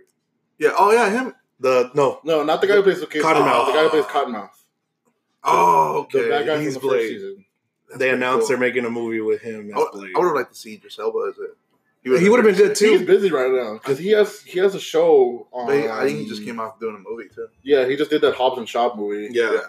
Yeah. 0.59 0.69
Oh 0.79 0.93
yeah, 0.93 1.09
him. 1.09 1.35
The 1.59 1.91
no, 1.93 2.21
no, 2.23 2.43
not 2.43 2.61
the 2.61 2.67
guy 2.67 2.75
who 2.75 2.83
plays 2.83 3.01
the 3.01 3.07
kid. 3.07 3.21
Cottonmouth. 3.21 3.65
The 3.65 3.71
guy 3.73 3.83
who 3.83 3.89
plays 3.89 4.05
Cottonmouth. 4.05 4.49
Oh 5.43 6.07
The 6.09 6.19
okay. 6.19 6.29
bad 6.29 6.45
guy 6.45 6.61
he's 6.61 6.77
from 6.77 6.83
the 6.83 6.87
Blade. 6.87 6.99
first 7.01 7.09
season. 7.11 7.45
That's 7.89 7.99
they 7.99 8.09
announced 8.11 8.39
cool. 8.39 8.47
they're 8.47 8.57
making 8.69 8.85
a 8.85 8.89
movie 8.89 9.19
with 9.19 9.41
him 9.41 9.71
as 9.71 9.75
I 9.75 9.77
would, 9.79 9.91
Blade. 9.91 10.11
I 10.15 10.19
would 10.19 10.25
have 10.27 10.35
liked 10.35 10.53
to 10.53 10.57
see 10.57 10.75
Idris 10.75 10.99
Elba 10.99 11.31
as 11.31 11.37
it. 11.37 11.57
He 12.03 12.09
would 12.29 12.43
have 12.43 12.45
been 12.45 12.55
good 12.67 12.75
too. 12.75 12.91
He's 12.97 13.05
busy 13.05 13.29
right 13.31 13.51
now 13.51 13.73
because 13.73 13.99
he 13.99 14.11
has 14.11 14.41
he 14.41 14.59
has 14.59 14.73
a 14.73 14.79
show 14.79 15.47
on. 15.51 15.67
But 15.67 15.75
he- 15.77 15.87
I 15.87 16.03
think 16.05 16.19
he 16.19 16.27
just 16.27 16.43
came 16.43 16.59
off 16.59 16.79
doing 16.79 16.95
a 16.95 16.99
movie 17.09 17.27
too. 17.33 17.47
Yeah, 17.61 17.85
he 17.87 17.95
just 17.97 18.09
did 18.09 18.21
that 18.21 18.35
Hobbs 18.35 18.57
and 18.57 18.67
Shaw 18.69 18.95
movie. 18.95 19.29
Yeah, 19.33 19.51
yeah, 19.51 19.59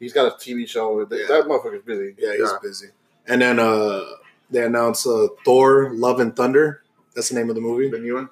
he's 0.00 0.12
got 0.12 0.26
a 0.26 0.36
TV 0.36 0.66
show. 0.68 1.04
That, 1.04 1.18
Yeah. 1.18 1.26
that 1.28 1.44
motherfucker's 1.46 1.84
busy. 1.84 2.14
Yeah, 2.18 2.32
he's 2.32 2.40
Yeah. 2.40 2.58
busy. 2.60 2.88
And 3.26 3.40
then 3.42 3.58
uh, 3.60 4.04
they 4.50 4.64
announced 4.64 5.06
uh, 5.06 5.28
Thor: 5.44 5.90
Love 5.94 6.18
and 6.20 6.34
Thunder. 6.34 6.82
That's 7.14 7.28
the 7.28 7.36
name 7.36 7.48
of 7.48 7.54
the 7.54 7.60
movie. 7.62 7.88
The 7.88 7.98
new 7.98 8.14
one. 8.14 8.28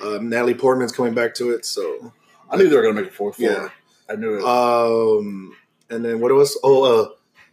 Uh, 0.00 0.18
Natalie 0.20 0.54
Portman's 0.54 0.92
coming 0.92 1.14
back 1.14 1.34
to 1.36 1.50
it. 1.50 1.64
So, 1.64 2.12
I 2.50 2.56
knew 2.56 2.68
they 2.68 2.76
were 2.76 2.82
gonna 2.82 2.94
make 2.94 3.06
it 3.06 3.14
fourth. 3.14 3.38
Yeah. 3.40 3.50
Yeah, 3.50 3.68
I 4.10 4.16
knew 4.16 4.38
it. 4.38 4.44
um, 4.44 5.56
and 5.90 6.04
then 6.04 6.20
what 6.20 6.32
was? 6.32 6.56
Oh, 6.62 6.82
uh, 6.84 7.08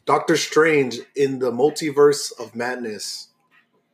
Doctor 0.05 0.35
Strange 0.37 0.99
in 1.15 1.39
the 1.39 1.51
Multiverse 1.51 2.37
of 2.39 2.53
Madness. 2.55 3.29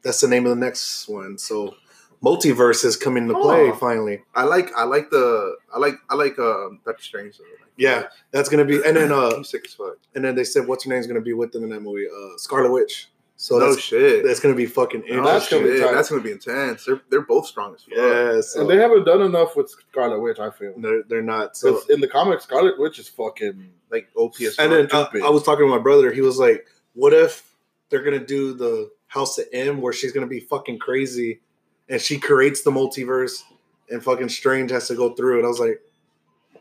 That's 0.03 0.21
the 0.21 0.27
name 0.27 0.45
of 0.45 0.51
the 0.51 0.55
next 0.65 1.07
one. 1.07 1.37
So, 1.37 1.75
multiverse 2.23 2.83
is 2.85 2.95
coming 2.97 3.27
to 3.27 3.33
play 3.35 3.69
Oh. 3.69 3.75
finally. 3.75 4.23
I 4.35 4.43
like. 4.43 4.71
I 4.75 4.83
like 4.83 5.09
the. 5.09 5.55
I 5.73 5.79
like. 5.79 5.95
I 6.09 6.15
like. 6.15 6.37
Um, 6.39 6.79
Doctor 6.85 7.03
Strange. 7.03 7.37
Though. 7.37 7.43
Like, 7.45 7.69
Yeah, 7.77 8.03
that's 8.31 8.49
gonna 8.49 8.65
be. 8.65 8.81
And 8.85 8.95
then 8.97 9.11
uh, 9.11 9.43
sick 9.43 9.63
as 9.65 9.73
fuck. 9.73 9.97
and 10.15 10.23
then 10.25 10.35
they 10.35 10.43
said 10.43 10.67
what's 10.67 10.85
her 10.85 10.89
name's 10.89 11.07
gonna 11.07 11.21
be 11.21 11.33
with 11.33 11.51
them 11.51 11.63
in 11.63 11.69
that 11.69 11.81
movie? 11.81 12.07
Uh, 12.07 12.37
Scarlet 12.37 12.71
Witch. 12.71 13.07
So 13.37 13.57
no 13.57 13.69
that's 13.69 13.81
shit. 13.81 14.23
that's 14.23 14.39
gonna 14.39 14.53
be 14.53 14.67
fucking 14.67 15.03
No 15.09 15.23
that's 15.23 15.51
interesting. 15.51 15.59
gonna 15.61 15.71
be 15.71 15.77
shit. 15.79 15.87
tight. 15.87 15.95
That's 15.95 16.09
gonna 16.11 16.21
be 16.21 16.31
intense. 16.31 16.85
They're 16.85 17.01
they're 17.09 17.21
both 17.25 17.47
strong 17.47 17.73
as 17.73 17.81
fuck. 17.81 17.97
Yeah, 17.97 18.39
so 18.41 18.61
and 18.61 18.69
they 18.69 18.77
haven't 18.77 19.03
done 19.05 19.21
enough 19.23 19.55
with 19.55 19.67
Scarlet 19.89 20.19
Witch. 20.19 20.37
I 20.37 20.51
feel. 20.51 20.73
they're, 20.77 21.01
they're 21.09 21.21
not. 21.23 21.57
So 21.57 21.81
in 21.89 22.01
the 22.01 22.07
comics, 22.07 22.43
Scarlet 22.43 22.77
Witch 22.79 22.99
is 22.99 23.07
fucking. 23.07 23.71
Like 23.89 24.09
OP 24.15 24.39
as 24.41 24.55
fuck. 24.57 24.63
and 24.65 24.71
then 24.73 24.87
uh. 24.91 25.07
I 25.25 25.29
was 25.31 25.41
talking 25.41 25.65
to 25.65 25.69
my 25.71 25.79
brother. 25.81 26.11
He 26.13 26.21
was 26.21 26.37
like, 26.37 26.67
"What 26.93 27.13
if 27.13 27.51
they're 27.89 28.03
gonna 28.03 28.23
do 28.23 28.53
the 28.53 28.91
House 29.11 29.37
of 29.37 29.45
M, 29.51 29.81
where 29.81 29.91
she's 29.91 30.13
gonna 30.13 30.25
be 30.27 30.39
fucking 30.39 30.79
crazy, 30.79 31.41
and 31.89 31.99
she 32.01 32.17
creates 32.17 32.61
the 32.63 32.71
multiverse, 32.71 33.43
and 33.89 34.01
fucking 34.01 34.29
Strange 34.29 34.71
has 34.71 34.87
to 34.87 34.95
go 34.95 35.13
through 35.13 35.39
it?" 35.39 35.43
I 35.43 35.47
was 35.47 35.59
like, 35.59 35.81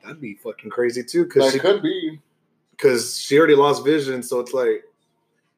"That'd 0.02 0.20
be 0.20 0.34
fucking 0.34 0.70
crazy 0.70 1.04
too," 1.04 1.24
because 1.24 1.44
That 1.44 1.52
she, 1.52 1.58
could 1.60 1.80
be 1.80 2.18
because 2.72 3.16
she 3.16 3.38
already 3.38 3.54
lost 3.54 3.84
Vision, 3.84 4.22
so 4.24 4.40
it's 4.40 4.52
like 4.52 4.84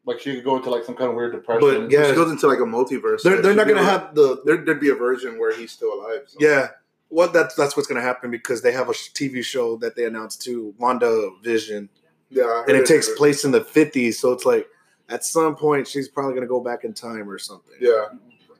like 0.04 0.20
she 0.20 0.34
could 0.34 0.44
go 0.44 0.56
into 0.56 0.68
like 0.68 0.84
some 0.84 0.94
kind 0.94 1.08
of 1.08 1.16
weird 1.16 1.32
depression. 1.32 1.60
But, 1.60 1.90
yeah. 1.90 2.08
she 2.10 2.14
goes 2.14 2.30
into 2.30 2.46
like 2.46 2.58
a 2.58 2.62
multiverse. 2.62 3.22
they're 3.22 3.40
they're 3.40 3.54
not 3.54 3.66
gonna 3.66 3.80
like- 3.80 3.90
have 3.90 4.14
the 4.14 4.42
There, 4.44 4.58
there'd 4.58 4.80
be 4.80 4.90
a 4.90 4.94
version 4.94 5.38
where 5.38 5.54
he's 5.54 5.72
still 5.72 5.94
alive. 5.94 6.22
so. 6.26 6.36
Yeah. 6.40 6.68
Well, 7.08 7.28
that's 7.28 7.54
that's 7.54 7.74
what's 7.76 7.86
gonna 7.86 8.00
happen 8.02 8.30
because 8.30 8.62
they 8.62 8.72
have 8.72 8.88
a 8.88 8.92
TV 8.92 9.42
show 9.42 9.76
that 9.76 9.96
they 9.96 10.04
announced 10.04 10.42
too, 10.42 10.74
Wanda 10.78 11.30
Vision, 11.42 11.88
yeah. 12.30 12.62
And 12.66 12.72
heard 12.72 12.80
it 12.82 12.86
takes 12.86 13.08
heard 13.08 13.16
place 13.16 13.44
in 13.44 13.50
the 13.50 13.62
fifties. 13.62 14.18
So 14.18 14.32
it's 14.32 14.44
like 14.44 14.66
at 15.12 15.24
some 15.24 15.54
point 15.56 15.86
she's 15.86 16.08
probably 16.08 16.34
gonna 16.34 16.46
go 16.46 16.60
back 16.60 16.84
in 16.84 16.92
time 16.94 17.28
or 17.28 17.38
something. 17.38 17.74
Yeah. 17.80 18.06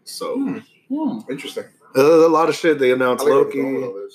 So 0.05 0.35
Hmm. 0.37 0.59
Hmm. 0.89 1.19
Interesting. 1.31 1.65
uh, 1.97 2.27
a 2.27 2.29
lot 2.29 2.49
of 2.49 2.55
shit 2.55 2.79
they 2.79 2.91
I 2.91 2.95
announced. 2.95 3.25
like 3.25 3.33
where 3.35 3.45
they're 3.45 3.53
going 3.63 3.81
Loki. 3.81 3.95
with. 3.95 4.13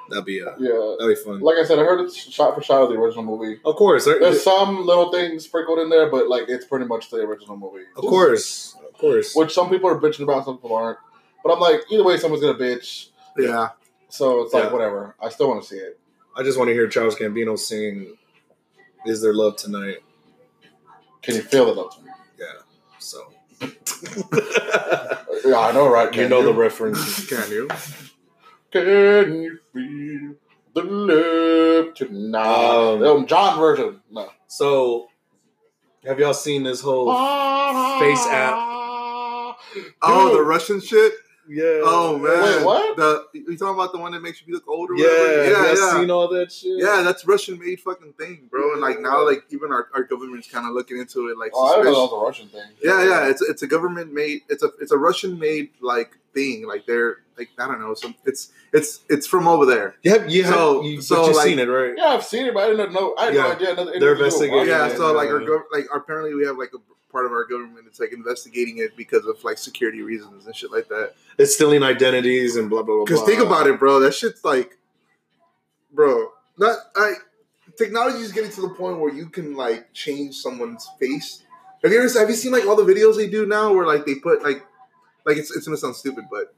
that'd 0.10 0.24
be 0.26 0.42
uh, 0.42 0.52
Yeah. 0.58 0.96
that'd 1.00 1.16
be 1.18 1.22
fun. 1.22 1.42
Like 1.42 1.58
I 1.58 1.66
said, 1.66 1.80
I 1.80 1.84
heard 1.84 2.00
it's 2.02 2.16
shot 2.16 2.56
for 2.56 2.62
shot 2.64 2.84
of 2.84 2.90
the 2.90 2.96
original 2.96 3.24
movie. 3.26 3.60
Of 3.66 3.76
course, 3.76 4.06
there- 4.06 4.20
There's 4.20 4.42
some 4.44 4.86
little 4.86 5.12
things 5.12 5.44
sprinkled 5.46 5.80
in 5.80 5.90
there, 5.90 6.10
but 6.10 6.30
like 6.30 6.46
it's 6.48 6.66
pretty 6.66 6.86
much 6.86 7.10
the 7.10 7.18
original 7.18 7.58
movie. 7.58 7.84
of 7.96 8.04
course, 8.06 8.76
of 8.88 8.98
course. 8.98 9.36
Which 9.36 9.54
some 9.54 9.70
people 9.70 9.90
are 9.90 10.00
bitching 10.00 10.22
about, 10.24 10.46
some 10.46 10.58
people 10.58 10.74
aren't. 10.76 10.98
But 11.44 11.54
I'm 11.54 11.60
like, 11.60 11.82
either 11.92 12.04
way, 12.06 12.18
someone's 12.18 12.42
gonna 12.44 12.58
bitch. 12.58 13.10
Yeah. 13.38 13.70
So 14.10 14.42
it's 14.44 14.54
like 14.54 14.66
Yeah. 14.66 14.72
whatever. 14.74 15.16
I 15.22 15.28
still 15.30 15.50
want 15.50 15.62
to 15.62 15.68
see 15.68 15.76
it. 15.78 16.00
I 16.36 16.44
just 16.44 16.58
want 16.58 16.70
to 16.70 16.74
hear 16.74 16.88
Childish 16.88 17.20
Gambino 17.20 17.58
sing 17.60 18.16
"Is 19.06 19.22
There 19.22 19.34
Love 19.34 19.58
Tonight." 19.58 19.98
Can 21.22 21.36
you 21.36 21.42
feel 21.42 21.68
it 21.68 21.76
love 21.76 21.94
tonight? 21.94 22.16
Yeah, 22.40 22.46
so 23.08 23.32
Yeah, 25.46 25.60
I 25.60 25.72
know, 25.72 25.90
right? 25.90 26.14
you 26.14 26.22
Can 26.22 26.30
know 26.30 26.44
the 26.44 26.54
reference. 26.54 27.26
Can 27.28 27.50
you? 27.52 27.68
Can 28.72 29.42
you 29.42 29.60
feel 29.74 30.36
the 30.74 30.84
love 30.84 31.94
tonight? 31.96 32.46
Um, 32.46 33.04
Um, 33.04 33.26
John 33.28 33.58
version. 33.60 34.02
No. 34.12 34.30
So, 34.48 35.08
have 36.06 36.20
y'all 36.20 36.34
seen 36.34 36.64
this 36.64 36.82
whole 36.82 37.12
face 38.00 38.26
app? 38.28 38.56
Oh, 40.02 40.32
the 40.36 40.42
Russian 40.44 40.82
shit? 40.82 41.14
Yeah. 41.50 41.82
Oh, 41.84 42.18
man. 42.18 42.44
Wait, 42.44 42.66
what? 42.66 42.98
The, 42.98 43.26
you 43.34 43.58
talking 43.58 43.76
about 43.76 43.92
the 43.92 44.00
one 44.00 44.12
that 44.12 44.22
makes 44.22 44.42
you 44.46 44.54
look 44.54 44.68
older? 44.68 44.96
Yeah, 44.96 45.06
whatever? 45.08 45.44
yeah. 45.44 45.50
Yeah, 45.50 45.76
yeah. 45.76 45.92
seen 46.00 46.12
all 46.12 46.28
that 46.30 46.52
shit? 46.52 46.78
Yeah, 46.78 47.02
that's 47.04 47.26
Russian 47.26 47.60
made 47.60 47.80
fucking 47.80 48.14
thing, 48.14 48.48
bro. 48.50 48.74
And 48.74 48.82
like 48.82 49.00
now, 49.00 49.26
like 49.26 49.44
even 49.50 49.72
our, 49.72 49.88
our 49.94 50.04
government's 50.04 50.50
kind 50.50 50.66
of 50.68 50.74
looking 50.74 50.98
into 50.98 51.30
it, 51.30 51.38
like 51.38 51.52
Oh, 51.54 51.80
I 51.80 51.84
know 51.84 51.84
that 51.84 51.92
was 51.92 52.12
a 52.14 52.26
Russian 52.26 52.50
thing. 52.50 52.70
Yeah, 52.84 53.04
yeah, 53.04 53.30
it's 53.30 53.42
it's 53.42 53.62
a 53.62 53.68
government 53.68 54.14
made 54.14 54.42
it's 54.50 54.64
a 54.64 54.72
it's 54.82 54.92
a 54.92 54.98
Russian 54.98 55.40
made 55.40 55.70
like 55.82 56.18
thing. 56.38 56.68
Like 56.68 56.86
they're 56.86 57.18
like 57.38 57.50
I 57.58 57.68
don't 57.68 57.80
know, 57.80 57.94
some 57.94 58.14
it's 58.26 58.52
it's 58.74 59.00
it's 59.10 59.26
from 59.28 59.48
over 59.48 59.66
there. 59.66 59.96
Yeah, 60.04 60.26
you 60.28 60.44
have. 60.44 60.54
So- 60.54 60.84
you, 60.84 61.02
so, 61.02 61.16
but 61.16 61.28
you 61.30 61.36
like- 61.36 61.46
seen 61.48 61.60
it, 61.60 61.66
right? 61.66 61.94
Yeah, 61.98 62.06
I've 62.16 62.24
seen 62.24 62.46
it, 62.48 62.54
but 62.54 62.64
I 62.64 62.70
didn't 62.72 62.94
know. 62.94 63.16
I 63.18 63.26
had 63.26 63.34
no 63.34 63.40
Yeah. 63.48 63.54
idea. 63.56 63.68
Nothing, 63.74 63.86
They're 63.86 63.94
anything 63.96 64.00
to 64.00 64.00
do 64.00 64.10
with 64.10 64.20
investigating 64.20 64.68
Yeah, 64.68 64.88
Yeah, 64.88 64.96
so 64.96 65.14
like 65.14 65.30
our 65.30 65.42
yeah. 65.42 65.48
gov- 65.48 65.72
like 65.72 65.86
apparently 65.94 66.34
we 66.36 66.46
have 66.46 66.58
like 66.58 66.72
a 66.76 66.82
part 67.12 67.26
of 67.26 67.32
our 67.32 67.46
government 67.46 67.86
that's 67.86 68.00
like 68.00 68.12
investigating 68.14 68.78
it 68.80 68.96
because 68.98 69.26
of 69.26 69.42
like 69.44 69.58
security 69.58 70.02
reasons 70.02 70.46
and 70.46 70.56
shit 70.56 70.72
like 70.72 70.88
that. 70.90 71.14
It's 71.38 71.56
stealing 71.56 71.82
identities 71.84 72.56
and 72.58 72.70
blah 72.70 72.84
blah 72.84 72.96
blah. 72.98 73.06
Because 73.06 73.24
think 73.24 73.42
about 73.42 73.66
it, 73.68 73.80
bro. 73.80 74.00
That 74.02 74.14
shit's 74.14 74.44
like, 74.44 74.78
bro. 75.92 76.30
Not 76.58 76.78
I. 76.96 77.14
Technology 77.78 78.20
is 78.20 78.32
getting 78.32 78.52
to 78.52 78.62
the 78.62 78.70
point 78.70 79.00
where 79.00 79.14
you 79.14 79.30
can 79.30 79.56
like 79.56 79.94
change 79.94 80.36
someone's 80.36 80.88
face. 81.00 81.44
Have 81.84 81.92
you 81.92 82.00
ever 82.02 82.20
have 82.20 82.30
you 82.30 82.36
seen 82.36 82.52
like 82.52 82.66
all 82.66 82.76
the 82.76 82.92
videos 82.92 83.16
they 83.18 83.28
do 83.30 83.46
now 83.46 83.72
where 83.74 83.86
like 83.86 84.06
they 84.06 84.16
put 84.16 84.42
like 84.42 84.66
like 85.28 85.38
it's 85.38 85.56
it's 85.56 85.66
gonna 85.68 85.78
sound 85.78 85.96
stupid, 85.96 86.26
but 86.32 86.56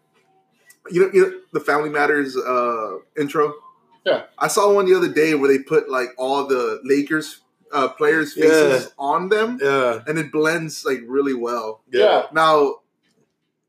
you 0.90 1.02
know 1.02 1.10
you 1.14 1.22
know 1.22 1.40
the 1.52 1.60
Family 1.60 1.90
Matters 1.90 2.38
uh 2.38 2.98
intro. 3.18 3.54
Yeah. 4.06 4.24
I 4.38 4.48
saw 4.48 4.72
one 4.74 4.86
the 4.86 4.96
other 4.96 5.12
day 5.12 5.34
where 5.36 5.50
they 5.52 5.62
put 5.62 5.90
like 5.90 6.10
all 6.18 6.48
the 6.48 6.80
Lakers 6.86 7.42
uh, 7.74 7.90
players' 7.90 8.34
faces 8.34 8.92
on 8.98 9.30
them, 9.30 9.60
Yeah, 9.62 10.00
and 10.08 10.18
it 10.18 10.32
blends 10.32 10.86
like 10.86 11.02
really 11.06 11.34
well. 11.36 11.82
Yeah. 11.92 12.24
Now, 12.32 12.76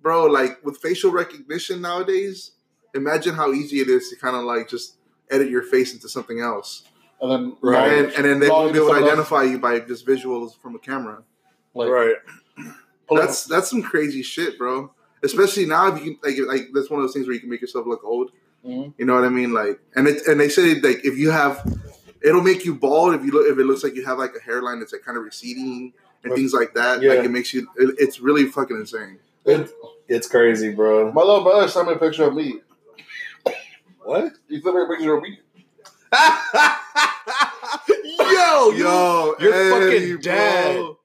bro, 0.00 0.26
like 0.26 0.64
with 0.64 0.78
facial 0.78 1.11
recognition 1.11 1.80
nowadays, 1.83 2.52
imagine 2.95 3.35
how 3.35 3.52
easy 3.52 3.80
it 3.80 3.88
is 3.88 4.09
to 4.11 4.16
kind 4.16 4.37
of 4.37 4.45
like 4.45 4.69
just 4.69 4.97
edit 5.30 5.50
your 5.50 5.62
face 5.64 5.92
into 5.92 6.09
something 6.09 6.40
else, 6.40 6.85
And 7.21 7.30
then 7.30 7.57
Right. 7.61 7.92
and, 7.92 8.12
and 8.14 8.25
then 8.25 8.40
they 8.40 8.49
won't 8.49 8.73
be 8.73 8.78
able 8.78 8.88
to 8.88 8.95
into 8.95 9.00
someone 9.00 9.02
else. 9.02 9.12
identify 9.33 9.42
you 9.42 9.59
by 9.59 9.80
just 9.80 10.07
visuals 10.07 10.57
from 10.62 10.75
a 10.76 10.78
camera. 10.78 11.23
like, 11.75 11.90
right. 11.90 12.16
That's 13.17 13.45
that's 13.45 13.71
some 13.71 13.83
crazy 13.83 14.23
shit, 14.23 14.59
bro. 14.59 14.93
Especially 15.23 15.67
now, 15.67 15.95
if 15.95 16.05
you 16.05 16.17
can 16.17 16.21
like 16.23 16.38
like 16.47 16.69
that's 16.73 16.90
one 16.90 17.00
of 17.00 17.05
those 17.05 17.12
things 17.12 17.26
where 17.26 17.35
you 17.35 17.40
can 17.40 17.50
make 17.50 17.61
yourself 17.61 17.87
look 17.87 18.02
old. 18.05 18.31
Mhm. 18.64 18.95
You 18.99 19.05
know 19.07 19.14
what 19.14 19.25
I 19.25 19.29
mean? 19.29 19.52
Like, 19.52 19.81
and 19.97 20.07
it 20.07 20.26
and 20.26 20.40
they 20.40 20.49
say 20.49 20.81
like 20.81 21.05
if 21.05 21.19
you 21.19 21.31
have, 21.31 21.62
it'll 22.23 22.43
make 22.43 22.64
you 22.64 22.75
bald 22.75 23.14
if 23.14 23.25
you 23.25 23.33
look 23.33 23.47
if 23.47 23.59
it 23.59 23.64
looks 23.64 23.83
like 23.83 23.95
you 23.95 24.05
have 24.05 24.19
like 24.19 24.35
a 24.35 24.40
hairline 24.40 24.79
that's 24.81 24.93
like 24.93 25.02
kind 25.02 25.17
of 25.19 25.25
receding 25.25 25.93
and 26.25 26.35
things 26.35 26.52
like 26.52 26.75
that. 26.75 27.02
Yeah. 27.02 27.14
Like 27.14 27.25
it 27.25 27.31
makes 27.31 27.52
you. 27.55 27.69
It, 27.76 27.95
it's 27.99 28.21
really 28.21 28.47
fucking 28.47 28.76
insane. 28.76 29.19
It, 29.45 29.71
it's 30.09 30.29
crazy, 30.29 30.73
bro. 30.73 31.12
My 31.12 31.23
little 31.23 31.43
brother 31.43 31.69
sent 31.69 31.88
me 31.88 31.95
a 31.95 31.99
picture 31.99 32.25
of 32.25 32.35
me. 32.35 32.61
What? 34.02 34.33
He 34.49 34.61
sent 34.61 34.75
me 34.75 34.83
a 34.83 34.87
picture 34.87 35.17
of 35.17 35.23
me. 35.23 35.38
Yo, 38.19 38.71
yo, 38.73 38.73
Yo, 38.73 39.35
your 39.40 39.55
Eddie, 39.55 40.12
fucking 40.17 40.23
bro. 40.23 40.99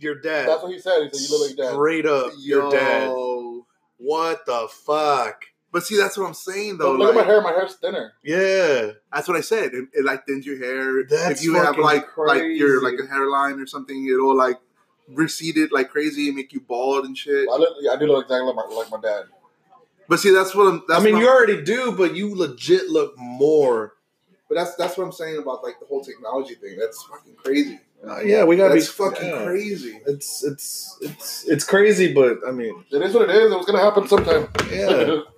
Dad. 0.00 0.04
your 0.04 0.14
dad. 0.20 0.48
That's 0.48 0.62
what 0.62 0.72
he 0.72 0.78
said. 0.78 1.02
He 1.02 1.18
said, 1.18 1.30
"You 1.30 1.38
look 1.38 1.48
like 1.48 1.56
dad." 1.56 1.72
Straight 1.72 2.06
up, 2.06 2.32
your 2.38 2.70
dad. 2.70 3.08
Yo. 3.08 3.66
What 3.98 4.46
the 4.46 4.68
fuck? 4.70 5.44
But 5.72 5.84
see, 5.84 5.96
that's 5.96 6.16
what 6.16 6.26
I'm 6.26 6.34
saying 6.34 6.78
though. 6.78 6.92
Look, 6.92 7.14
look 7.14 7.14
like, 7.14 7.24
at 7.24 7.28
my 7.28 7.32
hair. 7.32 7.42
My 7.42 7.50
hair's 7.50 7.74
thinner. 7.76 8.12
Yeah, 8.24 8.92
That's 9.12 9.28
what 9.28 9.36
I 9.36 9.40
said. 9.40 9.72
It, 9.72 9.88
it 9.92 10.04
like 10.04 10.26
thins 10.26 10.44
your 10.44 10.58
hair. 10.58 11.04
That's 11.04 11.40
if 11.40 11.44
you 11.44 11.54
have 11.54 11.76
fucking 11.76 11.84
like 11.84 12.06
like 12.16 12.42
your 12.42 12.82
like 12.82 12.98
a 12.98 13.06
hairline 13.06 13.60
or 13.60 13.66
something, 13.66 14.06
it'll 14.06 14.36
like 14.36 14.58
recede 15.08 15.56
it 15.58 15.72
like 15.72 15.90
crazy 15.90 16.28
and 16.28 16.36
make 16.36 16.52
you 16.52 16.60
bald 16.60 17.04
and 17.04 17.16
shit. 17.16 17.48
I, 17.48 17.56
look, 17.56 17.76
I 17.90 17.96
do 17.96 18.06
look 18.06 18.24
exactly 18.24 18.46
like 18.46 18.56
my, 18.56 18.74
like 18.74 18.90
my 18.90 19.00
dad. 19.00 19.24
But 20.08 20.18
see, 20.18 20.30
that's 20.30 20.54
what 20.54 20.66
I'm. 20.66 20.82
That's 20.88 21.00
I 21.00 21.04
mean, 21.04 21.16
you 21.16 21.28
I'm- 21.28 21.36
already 21.36 21.62
do, 21.62 21.92
but 21.92 22.16
you 22.16 22.34
legit 22.34 22.88
look 22.88 23.16
more. 23.16 23.94
But 24.48 24.56
that's 24.56 24.74
that's 24.74 24.98
what 24.98 25.04
I'm 25.04 25.12
saying 25.12 25.38
about 25.38 25.62
like 25.62 25.78
the 25.78 25.86
whole 25.86 26.02
technology 26.02 26.54
thing. 26.56 26.76
That's 26.76 27.00
fucking 27.04 27.36
crazy. 27.36 27.78
Uh, 28.06 28.20
yeah, 28.20 28.44
we 28.44 28.56
gotta 28.56 28.74
That's 28.74 28.86
be 28.88 28.92
fucking 28.92 29.28
yeah. 29.28 29.44
crazy. 29.44 30.00
It's 30.06 30.42
it's 30.42 30.96
it's 31.02 31.44
it's 31.46 31.64
crazy, 31.64 32.14
but 32.14 32.38
I 32.46 32.50
mean, 32.50 32.82
It 32.90 33.02
is 33.02 33.12
what 33.14 33.28
it 33.28 33.36
is. 33.36 33.52
It 33.52 33.56
was 33.56 33.66
gonna 33.66 33.78
happen 33.82 34.08
sometime. 34.08 34.48
yeah. 34.72 35.20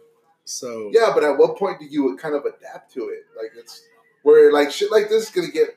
So 0.44 0.90
Yeah, 0.92 1.12
but 1.14 1.22
at 1.22 1.38
what 1.38 1.56
point 1.56 1.78
do 1.78 1.86
you 1.86 2.16
kind 2.20 2.34
of 2.34 2.44
adapt 2.44 2.92
to 2.94 3.08
it? 3.08 3.26
Like 3.36 3.52
it's 3.56 3.82
where 4.22 4.52
like 4.52 4.72
shit 4.72 4.90
like 4.90 5.08
this 5.08 5.24
is 5.24 5.30
gonna 5.30 5.48
get 5.52 5.68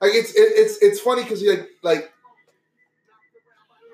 like 0.00 0.12
it's 0.12 0.30
it, 0.32 0.52
it's 0.56 0.78
it's 0.82 1.00
funny 1.00 1.22
because 1.22 1.40
like 1.42 1.68
like 1.82 2.12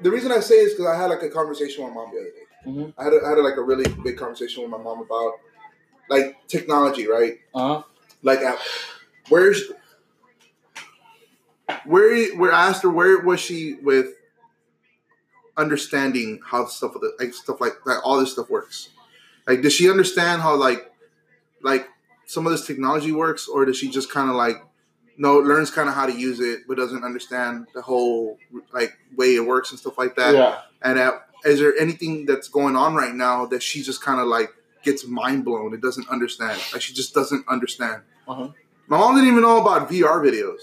the 0.02 0.10
reason 0.10 0.32
I 0.32 0.40
say 0.40 0.56
is 0.56 0.72
because 0.72 0.86
I 0.86 0.96
had 0.96 1.06
like 1.10 1.22
a 1.22 1.28
conversation 1.28 1.84
with 1.84 1.92
my 1.94 2.00
mom 2.00 2.10
the 2.12 2.20
other 2.20 2.30
day. 2.30 2.46
Mhm. 2.66 2.94
I 2.98 3.04
had 3.04 3.12
a, 3.12 3.20
I 3.24 3.28
had 3.30 3.38
like 3.38 3.58
a 3.58 3.62
really 3.62 3.84
big 4.02 4.16
conversation 4.16 4.62
with 4.62 4.70
my 4.70 4.78
mom 4.78 5.00
about 5.02 5.34
like 6.08 6.36
technology, 6.48 7.06
right? 7.06 7.38
Uh 7.54 7.68
huh. 7.76 7.82
Like 8.22 8.40
at, 8.40 8.58
where's 9.28 9.62
where 11.84 12.34
where 12.36 12.52
I 12.52 12.68
asked 12.68 12.82
her 12.82 12.90
where 12.90 13.20
was 13.20 13.40
she 13.40 13.74
with 13.82 14.08
understanding 15.56 16.40
how 16.44 16.66
stuff 16.66 16.94
like 17.18 17.32
stuff 17.34 17.60
like 17.60 17.74
that 17.86 18.00
all 18.04 18.18
this 18.18 18.32
stuff 18.32 18.50
works. 18.50 18.88
Like, 19.46 19.62
does 19.62 19.72
she 19.72 19.90
understand 19.90 20.42
how 20.42 20.56
like 20.56 20.90
like 21.62 21.88
some 22.26 22.46
of 22.46 22.52
this 22.52 22.66
technology 22.66 23.12
works, 23.12 23.48
or 23.48 23.64
does 23.64 23.76
she 23.76 23.90
just 23.90 24.10
kind 24.10 24.30
of 24.30 24.36
like 24.36 24.56
no 25.16 25.38
learns 25.38 25.70
kind 25.70 25.88
of 25.88 25.94
how 25.94 26.06
to 26.06 26.12
use 26.12 26.40
it, 26.40 26.60
but 26.66 26.76
doesn't 26.76 27.04
understand 27.04 27.66
the 27.74 27.82
whole 27.82 28.38
like 28.72 28.96
way 29.16 29.36
it 29.36 29.46
works 29.46 29.70
and 29.70 29.78
stuff 29.78 29.98
like 29.98 30.16
that? 30.16 30.34
yeah. 30.34 30.60
And 30.82 30.98
uh, 30.98 31.18
is 31.44 31.60
there 31.60 31.74
anything 31.78 32.26
that's 32.26 32.48
going 32.48 32.76
on 32.76 32.94
right 32.94 33.14
now 33.14 33.46
that 33.46 33.62
she 33.62 33.82
just 33.82 34.02
kind 34.02 34.20
of 34.20 34.26
like 34.26 34.50
gets 34.82 35.06
mind 35.06 35.44
blown? 35.44 35.74
It 35.74 35.80
doesn't 35.80 36.08
understand. 36.08 36.60
Like 36.72 36.82
she 36.82 36.94
just 36.94 37.14
doesn't 37.14 37.46
understand. 37.48 38.02
Uh-huh. 38.26 38.48
My 38.86 38.98
mom 38.98 39.14
didn't 39.14 39.30
even 39.30 39.42
know 39.42 39.60
about 39.60 39.88
VR 39.88 40.20
videos. 40.22 40.60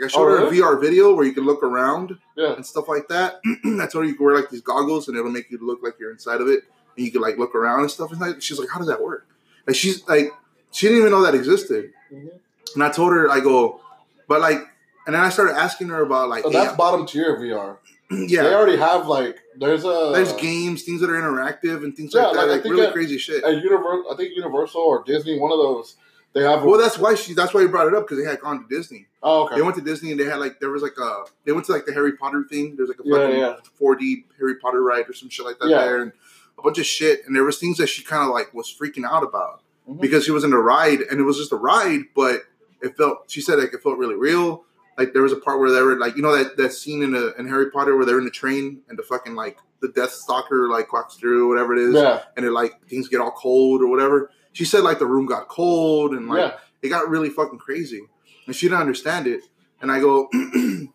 Like 0.00 0.10
I 0.10 0.12
showed 0.12 0.22
Oh, 0.32 0.36
her 0.38 0.46
a 0.46 0.50
VR 0.50 0.80
video 0.80 1.14
where 1.14 1.26
you 1.26 1.32
can 1.32 1.44
look 1.44 1.62
around 1.62 2.16
Yeah. 2.36 2.54
and 2.54 2.64
stuff 2.64 2.88
like 2.88 3.08
that. 3.08 3.40
I 3.44 3.86
told 3.86 4.04
her 4.04 4.04
you 4.04 4.14
can 4.14 4.24
wear 4.24 4.34
like 4.36 4.50
these 4.50 4.60
goggles 4.62 5.08
and 5.08 5.16
it'll 5.16 5.30
make 5.30 5.50
you 5.50 5.58
look 5.60 5.80
like 5.82 5.94
you're 6.00 6.10
inside 6.10 6.40
of 6.40 6.48
it, 6.48 6.64
and 6.96 7.04
you 7.06 7.12
can 7.12 7.20
like 7.20 7.38
look 7.38 7.54
around 7.54 7.80
and 7.80 7.90
stuff. 7.90 8.10
And 8.12 8.20
like, 8.20 8.40
she's 8.42 8.58
like, 8.58 8.68
"How 8.70 8.78
does 8.78 8.88
that 8.88 9.02
work?" 9.02 9.26
And 9.66 9.76
she's 9.76 10.06
like, 10.08 10.32
she 10.70 10.86
didn't 10.86 11.00
even 11.00 11.10
know 11.12 11.22
that 11.22 11.34
existed. 11.34 11.92
Mhm. 12.12 12.30
And 12.74 12.84
I 12.84 12.90
told 12.90 13.12
her, 13.12 13.28
I 13.30 13.40
go, 13.40 13.80
but 14.28 14.40
like, 14.40 14.58
and 15.06 15.14
then 15.14 15.22
I 15.22 15.28
started 15.28 15.56
asking 15.56 15.88
her 15.88 16.02
about 16.02 16.28
like, 16.28 16.44
So 16.44 16.50
that's 16.50 16.76
bottom 16.76 17.06
tier 17.06 17.36
VR. 17.36 17.76
Yeah, 18.12 18.42
they 18.42 18.52
already 18.54 18.76
have 18.76 19.06
like 19.06 19.38
there's 19.56 19.84
a 19.84 20.10
there's 20.12 20.32
games, 20.32 20.82
things 20.82 21.00
that 21.00 21.10
are 21.10 21.14
interactive, 21.20 21.84
and 21.84 21.94
things 21.96 22.12
Yeah, 22.14 22.22
like 22.26 22.34
that, 22.34 22.40
like, 22.48 22.50
like 22.62 22.64
really 22.64 22.80
that- 22.86 22.92
crazy 22.92 23.18
shit. 23.18 23.44
at 23.44 23.62
Universal. 23.62 24.06
I 24.12 24.16
think 24.16 24.34
Universal 24.34 24.80
or 24.80 25.04
Disney, 25.04 25.38
one 25.38 25.52
of 25.52 25.58
those. 25.58 25.94
They 26.32 26.42
have. 26.42 26.62
Well, 26.62 26.78
that's 26.78 26.96
why 26.98 27.14
she. 27.14 27.34
That's 27.34 27.52
why 27.52 27.62
he 27.62 27.66
brought 27.66 27.88
it 27.88 27.94
up 27.94 28.04
because 28.06 28.22
they 28.22 28.28
had 28.30 28.40
gone 28.40 28.62
to 28.66 28.68
Disney. 28.74 29.06
oh, 29.22 29.44
okay. 29.46 29.56
They 29.56 29.62
went 29.62 29.74
to 29.76 29.82
Disney 29.82 30.12
and 30.12 30.20
they 30.20 30.24
had 30.24 30.36
like 30.38 30.60
there 30.60 30.70
was 30.70 30.82
like 30.82 30.96
a 30.96 31.24
they 31.44 31.52
went 31.52 31.66
to 31.66 31.72
like 31.72 31.86
the 31.86 31.92
Harry 31.92 32.12
Potter 32.16 32.44
thing. 32.48 32.76
There's 32.76 32.88
like 32.88 33.00
a 33.00 33.02
Yeah, 33.04 33.16
fucking 33.16 33.38
yeah. 33.38 33.56
4D 33.80 34.24
Harry 34.38 34.54
Potter 34.56 34.82
ride 34.82 35.08
or 35.08 35.12
some 35.12 35.28
shit 35.28 35.44
like 35.44 35.58
that 35.58 35.68
Yeah. 35.68 35.78
there, 35.80 36.02
and 36.02 36.12
a 36.58 36.62
bunch 36.62 36.78
of 36.78 36.86
shit. 36.86 37.26
And 37.26 37.34
there 37.34 37.42
was 37.44 37.58
things 37.58 37.78
that 37.78 37.88
she 37.88 38.02
kind 38.04 38.22
of 38.22 38.30
like 38.30 38.54
was 38.54 38.72
freaking 38.72 39.04
out 39.04 39.24
about 39.24 39.62
Mhm. 39.88 40.00
because 40.00 40.24
she 40.24 40.30
was 40.30 40.44
in 40.44 40.52
a 40.52 40.58
ride 40.58 41.00
and 41.00 41.18
it 41.18 41.24
was 41.24 41.36
just 41.36 41.50
a 41.52 41.56
ride, 41.56 42.02
but 42.14 42.42
it 42.80 42.96
felt. 42.96 43.24
She 43.28 43.40
said 43.40 43.58
like 43.58 43.74
it 43.74 43.82
felt 43.82 43.98
really 43.98 44.14
real. 44.14 44.64
Like 44.96 45.12
there 45.14 45.22
was 45.22 45.32
a 45.32 45.36
part 45.36 45.58
where 45.58 45.72
they 45.72 45.82
were 45.82 45.96
like, 45.98 46.14
you 46.16 46.22
know 46.22 46.36
that 46.36 46.56
that 46.58 46.72
scene 46.72 47.02
in 47.02 47.10
the 47.12 47.34
in 47.40 47.48
Harry 47.48 47.70
Potter 47.72 47.96
where 47.96 48.04
they're 48.06 48.18
in 48.18 48.24
the 48.24 48.30
train 48.30 48.82
and 48.88 48.96
the 48.96 49.02
fucking 49.02 49.34
like 49.34 49.58
the 49.80 49.88
Death 49.88 50.10
Stalker 50.12 50.68
like 50.68 50.92
walks 50.92 51.16
through 51.16 51.48
whatever 51.48 51.74
it 51.74 51.80
is, 51.88 51.94
Yeah. 51.94 52.22
and 52.36 52.44
it 52.46 52.52
like 52.52 52.86
things 52.86 53.08
get 53.08 53.20
all 53.20 53.30
cold 53.32 53.82
or 53.82 53.86
whatever. 53.88 54.30
She 54.52 54.64
said 54.64 54.82
like 54.82 54.98
the 54.98 55.06
room 55.06 55.26
got 55.26 55.48
cold 55.48 56.12
and 56.12 56.28
like 56.28 56.38
yeah. 56.38 56.58
it 56.82 56.88
got 56.88 57.08
really 57.08 57.30
fucking 57.30 57.58
crazy, 57.58 58.02
and 58.46 58.54
she 58.54 58.66
didn't 58.66 58.80
understand 58.80 59.26
it. 59.26 59.42
And 59.80 59.90
I 59.90 60.00
go, 60.00 60.28
and 60.32 60.90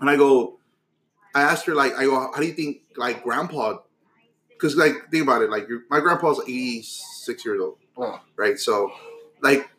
I 0.00 0.16
go, 0.16 0.58
I 1.34 1.42
asked 1.42 1.66
her 1.66 1.74
like, 1.74 1.94
I 1.94 2.04
go, 2.04 2.14
how 2.32 2.40
do 2.40 2.46
you 2.46 2.52
think 2.52 2.82
like 2.96 3.22
grandpa? 3.22 3.78
Because 4.50 4.76
like 4.76 5.10
think 5.10 5.22
about 5.22 5.42
it, 5.42 5.50
like 5.50 5.66
my 5.88 6.00
grandpa's 6.00 6.40
eighty 6.42 6.82
six 6.82 7.44
years 7.44 7.60
old, 7.60 7.78
Oh. 7.96 8.20
right? 8.36 8.58
So 8.58 8.92
like 9.40 9.70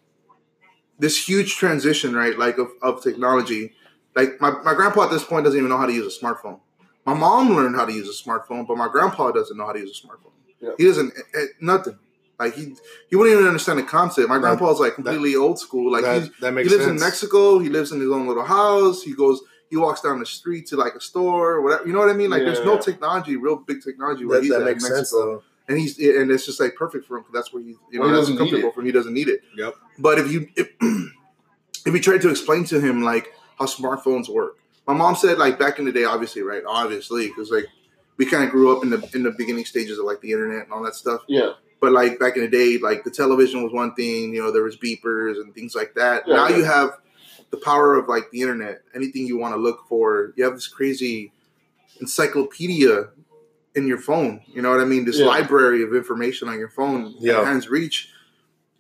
this 1.00 1.28
huge 1.28 1.56
transition, 1.56 2.16
right? 2.16 2.38
Like 2.38 2.58
of, 2.58 2.70
of 2.82 3.04
technology. 3.04 3.74
Like 4.16 4.40
my, 4.42 4.52
my 4.64 4.74
grandpa 4.74 5.06
at 5.06 5.12
this 5.12 5.24
point 5.24 5.46
doesn't 5.46 5.58
even 5.58 5.70
know 5.70 5.78
how 5.78 5.86
to 5.86 5.94
use 5.94 6.16
a 6.16 6.26
smartphone. 6.26 6.60
My 7.06 7.14
mom 7.14 7.56
learned 7.56 7.76
how 7.76 7.86
to 7.86 7.94
use 7.94 8.08
a 8.08 8.30
smartphone, 8.30 8.68
but 8.68 8.78
my 8.78 8.88
grandpa 8.88 9.32
doesn't 9.32 9.58
know 9.58 9.66
how 9.66 9.74
to 9.74 9.80
use 9.80 10.02
a 10.04 10.08
smartphone. 10.08 10.32
Yeah. 10.60 10.72
He 10.78 10.86
doesn't 10.86 11.12
eh, 11.18 11.40
eh, 11.40 11.46
nothing. 11.60 11.98
Like 12.42 12.56
he 12.56 12.76
he 13.10 13.16
wouldn't 13.16 13.36
even 13.36 13.48
understand 13.48 13.78
the 13.80 13.84
concept. 13.84 14.28
My 14.28 14.36
That- 14.36 14.42
grandpa's 14.58 14.80
like 14.80 14.96
completely 14.96 15.36
old 15.36 15.60
school. 15.60 15.92
Like 15.92 16.04
that, 16.04 16.30
that 16.42 16.52
he 16.58 16.64
lives 16.70 16.86
sense. 16.86 16.88
in 16.88 17.00
Mexico. 17.00 17.60
He 17.60 17.70
lives 17.70 17.92
in 17.92 18.00
his 18.02 18.10
own 18.10 18.28
little 18.28 18.44
house. 18.44 19.04
He 19.04 19.14
goes. 19.14 19.42
He 19.70 19.78
walks 19.78 20.02
down 20.02 20.20
the 20.20 20.26
street 20.26 20.68
to 20.68 20.76
like 20.76 20.96
a 20.96 21.00
store, 21.00 21.54
or 21.54 21.62
whatever. 21.62 21.88
You 21.88 21.94
know 21.94 22.00
what 22.00 22.10
I 22.10 22.14
mean? 22.14 22.30
Like, 22.30 22.42
there's 22.42 22.66
no 22.66 22.78
technology, 22.78 23.38
real 23.38 23.56
big 23.56 23.82
technology 23.82 24.26
where 24.26 24.40
That, 24.40 24.44
he's 24.44 24.52
that 24.52 24.62
at 24.64 24.68
makes 24.68 24.84
in 24.84 24.96
sense 24.96 25.12
though. 25.12 25.44
And 25.70 25.80
he's 25.80 25.98
and 25.98 26.30
it's 26.30 26.46
just 26.46 26.60
like 26.60 26.76
perfect 26.76 27.06
for 27.06 27.16
him 27.16 27.22
because 27.24 27.34
that's 27.36 27.54
where 27.54 27.64
he, 27.64 27.70
you 27.70 27.78
know, 27.94 28.02
Well, 28.02 28.10
he 28.10 28.16
that's 28.16 28.38
comfortable 28.38 28.72
for 28.74 28.82
him. 28.82 28.88
He 28.88 28.92
doesn't 28.92 29.14
need 29.14 29.30
it. 29.30 29.40
Yep. 29.56 29.74
But 29.98 30.20
if 30.20 30.30
you 30.30 30.50
if, 30.58 30.68
if 31.86 31.94
you 31.94 32.00
try 32.02 32.18
to 32.18 32.30
explain 32.30 32.66
to 32.66 32.82
him 32.82 33.02
like 33.02 33.34
how 33.58 33.66
smartphones 33.66 34.28
work, 34.28 34.58
my 34.88 34.94
mom 34.94 35.16
said 35.16 35.38
like 35.38 35.58
back 35.58 35.80
in 35.80 35.86
the 35.86 35.92
day, 35.94 36.04
obviously, 36.04 36.42
right? 36.42 36.64
Obviously, 36.68 37.28
because 37.28 37.50
like 37.52 37.68
we 38.18 38.26
kind 38.26 38.44
of 38.44 38.50
grew 38.52 38.76
up 38.76 38.84
in 38.84 38.90
the 38.90 39.10
in 39.14 39.24
the 39.24 39.32
beginning 39.32 39.64
stages 39.66 39.98
of 39.98 40.04
like 40.06 40.20
the 40.20 40.32
internet 40.34 40.64
and 40.66 40.74
all 40.74 40.84
that 40.84 40.96
stuff. 40.96 41.22
Yeah. 41.30 41.52
But 41.82 41.92
like 41.94 42.20
back 42.20 42.36
in 42.38 42.44
the 42.44 42.48
day, 42.48 42.78
like 42.78 43.04
the 43.04 43.10
television 43.12 43.64
was 43.64 43.74
one 43.74 43.96
thing, 43.96 44.34
you 44.34 44.42
know, 44.42 44.52
there 44.52 44.62
was 44.64 44.78
beepers 44.78 45.42
and 45.42 45.54
things 45.54 45.74
like 45.76 45.96
that. 45.96 46.24
Yeah, 46.28 46.36
now 46.36 46.48
yeah. 46.48 46.58
you 46.58 46.64
have 46.64 46.92
the 47.50 47.58
power 47.58 47.96
of 47.96 48.08
like 48.08 48.30
the 48.32 48.42
internet. 48.42 48.84
Anything 48.96 49.26
you 49.26 49.38
want 49.38 49.56
to 49.56 49.60
look 49.60 49.88
for, 49.90 50.32
you 50.38 50.44
have 50.44 50.54
this 50.54 50.68
crazy 50.68 51.34
encyclopedia 52.00 53.10
in 53.76 53.88
your 53.88 53.98
phone. 53.98 54.42
You 54.48 54.62
know 54.62 54.70
what 54.70 54.80
I 54.80 54.86
mean? 54.86 55.06
This 55.06 55.18
Yeah. 55.20 55.26
library 55.26 55.82
of 55.84 55.94
information 55.96 56.50
on 56.50 56.60
your 56.60 56.70
phone, 56.70 57.16
Yeah. 57.20 57.44
hand's 57.44 57.68
reach. 57.70 58.10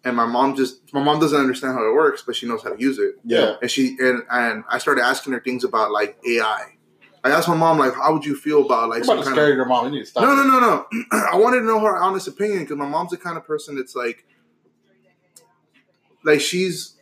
And 0.03 0.15
my 0.15 0.25
mom 0.25 0.55
just 0.55 0.93
my 0.93 1.01
mom 1.03 1.19
doesn't 1.19 1.39
understand 1.39 1.73
how 1.73 1.87
it 1.87 1.93
works, 1.93 2.23
but 2.25 2.35
she 2.35 2.47
knows 2.47 2.63
how 2.63 2.69
to 2.69 2.79
use 2.79 2.97
it. 2.99 3.15
Yeah. 3.23 3.55
And 3.61 3.69
she 3.69 3.95
and 3.99 4.23
and 4.29 4.63
I 4.69 4.77
started 4.79 5.03
asking 5.03 5.33
her 5.33 5.39
things 5.39 5.63
about 5.63 5.91
like 5.91 6.17
AI. 6.27 6.77
I 7.23 7.29
asked 7.29 7.47
my 7.47 7.55
mom 7.55 7.77
like, 7.77 7.93
how 7.93 8.13
would 8.13 8.25
you 8.25 8.35
feel 8.35 8.65
about 8.65 8.89
like 8.89 8.97
You're 8.99 9.05
some 9.05 9.17
about 9.17 9.23
to 9.23 9.29
kind 9.29 9.35
scare 9.35 9.51
of 9.51 9.55
your 9.57 9.65
mom. 9.65 9.85
You 9.85 9.91
need 9.91 9.99
to 9.99 10.05
stop. 10.05 10.23
no, 10.23 10.35
no, 10.35 10.43
no, 10.43 10.59
no. 10.59 10.85
I 11.31 11.37
wanted 11.37 11.59
to 11.59 11.65
know 11.65 11.79
her 11.79 11.95
honest 11.97 12.27
opinion 12.27 12.61
because 12.61 12.77
my 12.77 12.87
mom's 12.87 13.11
the 13.11 13.17
kind 13.17 13.37
of 13.37 13.45
person 13.45 13.75
that's 13.75 13.95
like, 13.95 14.25
like 16.23 16.41
she's, 16.41 16.95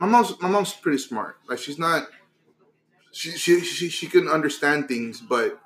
my 0.00 0.06
mom's, 0.06 0.40
my 0.40 0.48
mom's 0.48 0.72
pretty 0.74 0.98
smart. 0.98 1.36
Like 1.48 1.58
she's 1.58 1.78
not, 1.78 2.08
she, 3.12 3.30
she, 3.32 3.60
she, 3.60 3.88
she 3.88 4.06
can 4.08 4.28
understand 4.28 4.88
things, 4.88 5.20
but 5.20 5.60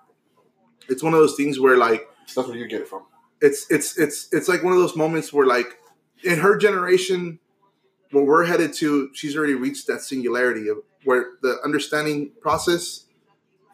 it's 0.89 1.03
one 1.03 1.15
of 1.15 1.21
those 1.21 1.37
things 1.37 1.59
where 1.59 1.77
like 1.77 2.09
That's 2.35 2.49
where 2.49 2.57
you 2.57 2.67
get 2.67 2.83
it 2.83 2.89
from. 2.89 3.05
it's, 3.41 3.71
it's, 3.71 3.99
it's, 3.99 4.29
it's 4.33 4.49
like 4.49 4.63
one 4.63 4.73
of 4.75 4.79
those 4.79 4.97
moments 4.97 5.33
where 5.33 5.47
like 5.47 5.79
in 6.25 6.39
her 6.41 6.57
generation, 6.59 7.39
where 8.11 8.25
we're 8.25 8.45
headed 8.45 8.73
to, 8.75 9.11
she's 9.15 9.37
already 9.37 9.55
reached 9.55 9.87
that 9.87 10.01
singularity 10.03 10.69
of 10.69 10.79
where 11.05 11.33
the 11.43 11.59
understanding 11.65 12.31
process 12.41 13.06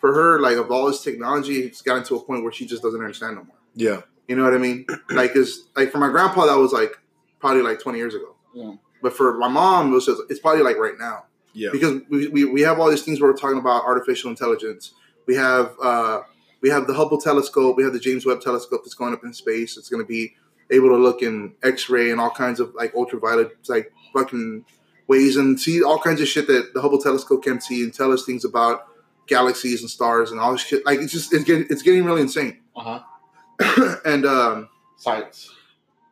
for 0.02 0.12
her, 0.12 0.40
like 0.40 0.56
of 0.59 0.71
all 0.71 0.87
this 0.88 1.02
technology, 1.02 1.61
it's 1.61 1.80
gotten 1.80 2.02
to 2.04 2.16
a 2.16 2.21
point 2.21 2.42
where 2.42 2.52
she 2.52 2.66
just 2.66 2.82
doesn't 2.82 3.00
understand 3.00 3.37
no 3.37 3.44
more. 3.44 3.56
Yeah. 3.75 4.00
You 4.28 4.37
know 4.37 4.42
what 4.44 4.52
I 4.52 4.59
mean? 4.59 4.85
Like, 5.11 5.35
is 5.37 5.68
like 5.76 5.90
for 5.92 5.99
my 5.99 6.09
grandpa, 6.11 6.47
that 6.47 6.59
was 6.59 6.73
like 6.73 6.92
probably 7.38 7.62
like 7.62 7.80
twenty 7.80 7.99
years 7.99 8.14
ago. 8.14 8.35
Yeah. 8.54 8.75
But 9.00 9.14
for 9.16 9.38
my 9.38 9.49
mom, 9.49 9.92
it 9.92 9.94
was 9.94 10.06
just, 10.06 10.21
it's 10.28 10.40
probably 10.40 10.62
like 10.62 10.76
right 10.76 10.94
now 10.99 11.25
Yeah. 11.54 11.71
because 11.73 12.02
we, 12.11 12.28
we, 12.28 12.44
we 12.44 12.61
have 12.62 12.78
all 12.80 12.90
these 12.90 13.02
things 13.02 13.21
where 13.21 13.30
we're 13.30 13.37
talking 13.37 13.59
about 13.59 13.85
artificial 13.85 14.28
intelligence. 14.30 14.93
We 15.26 15.36
have 15.36 15.75
uh, 15.82 16.23
we 16.60 16.69
have 16.71 16.86
the 16.88 16.95
Hubble 16.95 17.19
telescope. 17.21 17.76
We 17.76 17.84
have 17.84 17.93
the 17.93 18.00
James 18.00 18.26
Webb 18.26 18.41
telescope 18.41 18.82
that's 18.84 18.95
going 18.95 19.12
up 19.15 19.23
in 19.25 19.32
space. 19.32 19.76
It's 19.76 19.88
going 19.88 20.02
to 20.02 20.06
be 20.06 20.34
able 20.71 20.88
to 20.88 20.97
look 20.97 21.23
in 21.23 21.54
X-ray 21.62 22.10
and 22.10 22.21
all 22.21 22.30
kinds 22.30 22.58
of 22.58 22.75
like 22.75 22.95
ultraviolet 22.95 23.56
like 23.69 23.93
fucking 24.12 24.65
ways 25.08 25.36
and 25.36 25.60
see 25.60 25.82
all 25.82 25.99
kinds 25.99 26.21
of 26.21 26.26
shit 26.28 26.47
that 26.49 26.73
the 26.75 26.80
Hubble 26.80 27.00
telescope 27.00 27.43
can 27.45 27.60
see 27.60 27.82
and 27.84 27.93
tell 27.95 28.10
us 28.12 28.25
things 28.25 28.45
about 28.45 28.86
galaxies 29.26 29.80
and 29.80 29.91
stars 29.91 30.30
and 30.30 30.41
all 30.41 30.52
this 30.52 30.63
shit. 30.63 30.85
Like 30.85 31.00
it's 31.00 31.13
just 31.13 31.32
it's 31.32 31.45
getting 31.45 31.67
it's 31.71 31.82
getting 31.82 32.04
really 32.04 32.23
insane. 32.23 32.61
Uh 32.76 33.00
huh. 33.61 33.97
and 34.04 34.26
um, 34.26 34.69
Science. 34.97 35.50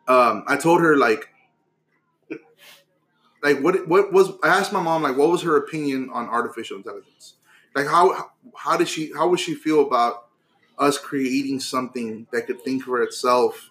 um, 0.09 0.45
I 0.47 0.57
told 0.57 0.81
her 0.81 0.97
like, 0.97 1.29
like 3.43 3.61
what 3.61 3.89
what 3.89 4.13
was 4.13 4.33
I 4.43 4.49
asked 4.49 4.73
my 4.73 4.83
mom 4.83 5.03
like 5.03 5.17
what 5.17 5.31
was 5.31 5.43
her 5.43 5.57
opinion 5.57 6.11
on 6.13 6.29
artificial 6.29 6.77
intelligence? 6.77 7.35
Like 7.75 7.87
how 7.87 8.31
how 8.57 8.77
did 8.77 8.89
she 8.89 9.13
how 9.15 9.29
would 9.29 9.41
she 9.41 9.55
feel 9.55 9.81
about 9.87 10.27
us 10.79 10.99
creating 10.99 11.61
something 11.61 12.27
that 12.33 12.47
could 12.47 12.63
think 12.63 12.83
for 12.85 13.03
itself 13.03 13.71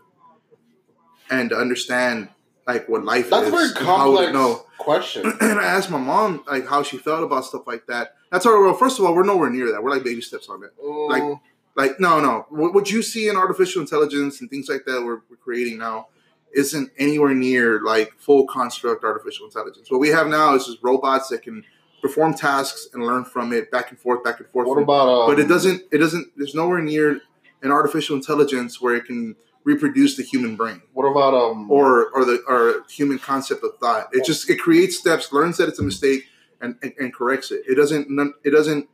and 1.29 1.51
understand 1.51 2.29
like 2.73 2.87
what 2.89 3.03
life 3.03 3.29
That's 3.29 3.43
a 3.43 3.47
is? 3.47 3.51
very 3.51 3.63
and 3.69 3.77
how 3.77 4.11
it 4.17 4.31
complex 4.31 4.33
know? 4.33 4.65
question. 4.77 5.25
and 5.41 5.59
I 5.59 5.63
asked 5.65 5.89
my 5.89 5.97
mom 5.99 6.43
like 6.47 6.67
how 6.67 6.83
she 6.83 6.97
felt 6.97 7.23
about 7.23 7.45
stuff 7.45 7.67
like 7.67 7.85
that. 7.87 8.15
That's 8.31 8.45
our 8.45 8.61
well. 8.61 8.73
First 8.75 8.99
of 8.99 9.05
all, 9.05 9.13
we're 9.15 9.23
nowhere 9.23 9.49
near 9.49 9.71
that. 9.71 9.83
We're 9.83 9.89
like 9.91 10.03
baby 10.03 10.21
steps 10.21 10.49
on 10.49 10.63
it. 10.63 10.71
Like, 10.83 11.23
Mm, 11.23 11.39
Like 11.75 11.99
no, 11.99 12.19
no. 12.19 12.45
What, 12.49 12.73
what 12.73 12.91
you 12.91 13.01
see 13.01 13.27
in 13.29 13.35
artificial 13.35 13.81
intelligence 13.81 14.41
and 14.41 14.49
things 14.49 14.67
like 14.69 14.85
that 14.85 15.01
we're, 15.03 15.21
we're 15.29 15.37
creating 15.43 15.77
now 15.79 16.07
isn't 16.53 16.91
anywhere 16.97 17.33
near 17.35 17.79
like 17.81 18.11
full 18.17 18.45
construct 18.47 19.03
artificial 19.03 19.45
intelligence. 19.45 19.89
What 19.91 19.99
we 19.99 20.09
have 20.09 20.27
now 20.27 20.55
is 20.55 20.65
just 20.65 20.79
robots 20.81 21.29
that 21.29 21.43
can 21.43 21.63
perform 22.01 22.33
tasks 22.33 22.87
and 22.93 23.03
learn 23.05 23.23
from 23.25 23.51
it 23.53 23.69
back 23.71 23.89
and 23.91 23.99
forth, 23.99 24.23
back 24.23 24.39
and 24.39 24.47
forth. 24.49 24.67
what 24.67 24.81
about? 24.81 25.07
Um, 25.09 25.27
but 25.29 25.39
it 25.39 25.47
doesn't. 25.47 25.83
It 25.91 25.97
doesn't. 25.99 26.31
There's 26.37 26.55
nowhere 26.55 26.81
near 26.81 27.21
an 27.61 27.71
artificial 27.71 28.15
intelligence 28.15 28.79
where 28.81 28.95
it 28.95 29.05
can 29.05 29.35
reproduce 29.63 30.15
the 30.15 30.23
human 30.23 30.55
brain 30.55 30.81
What 30.93 31.05
about 31.05 31.33
um? 31.33 31.69
or 31.69 32.09
or 32.11 32.25
the 32.25 32.41
or 32.47 32.83
human 32.89 33.19
concept 33.19 33.63
of 33.63 33.77
thought. 33.79 34.07
It 34.13 34.25
just 34.25 34.49
it 34.49 34.57
creates 34.59 34.97
steps, 34.97 35.31
learns 35.33 35.57
that 35.57 35.69
it's 35.69 35.79
a 35.79 35.83
mistake, 35.83 36.25
and 36.61 36.75
and, 36.81 36.93
and 36.99 37.13
corrects 37.13 37.51
it. 37.51 37.63
It 37.67 37.75
doesn't. 37.75 38.07
It 38.43 38.51
doesn't. 38.51 38.87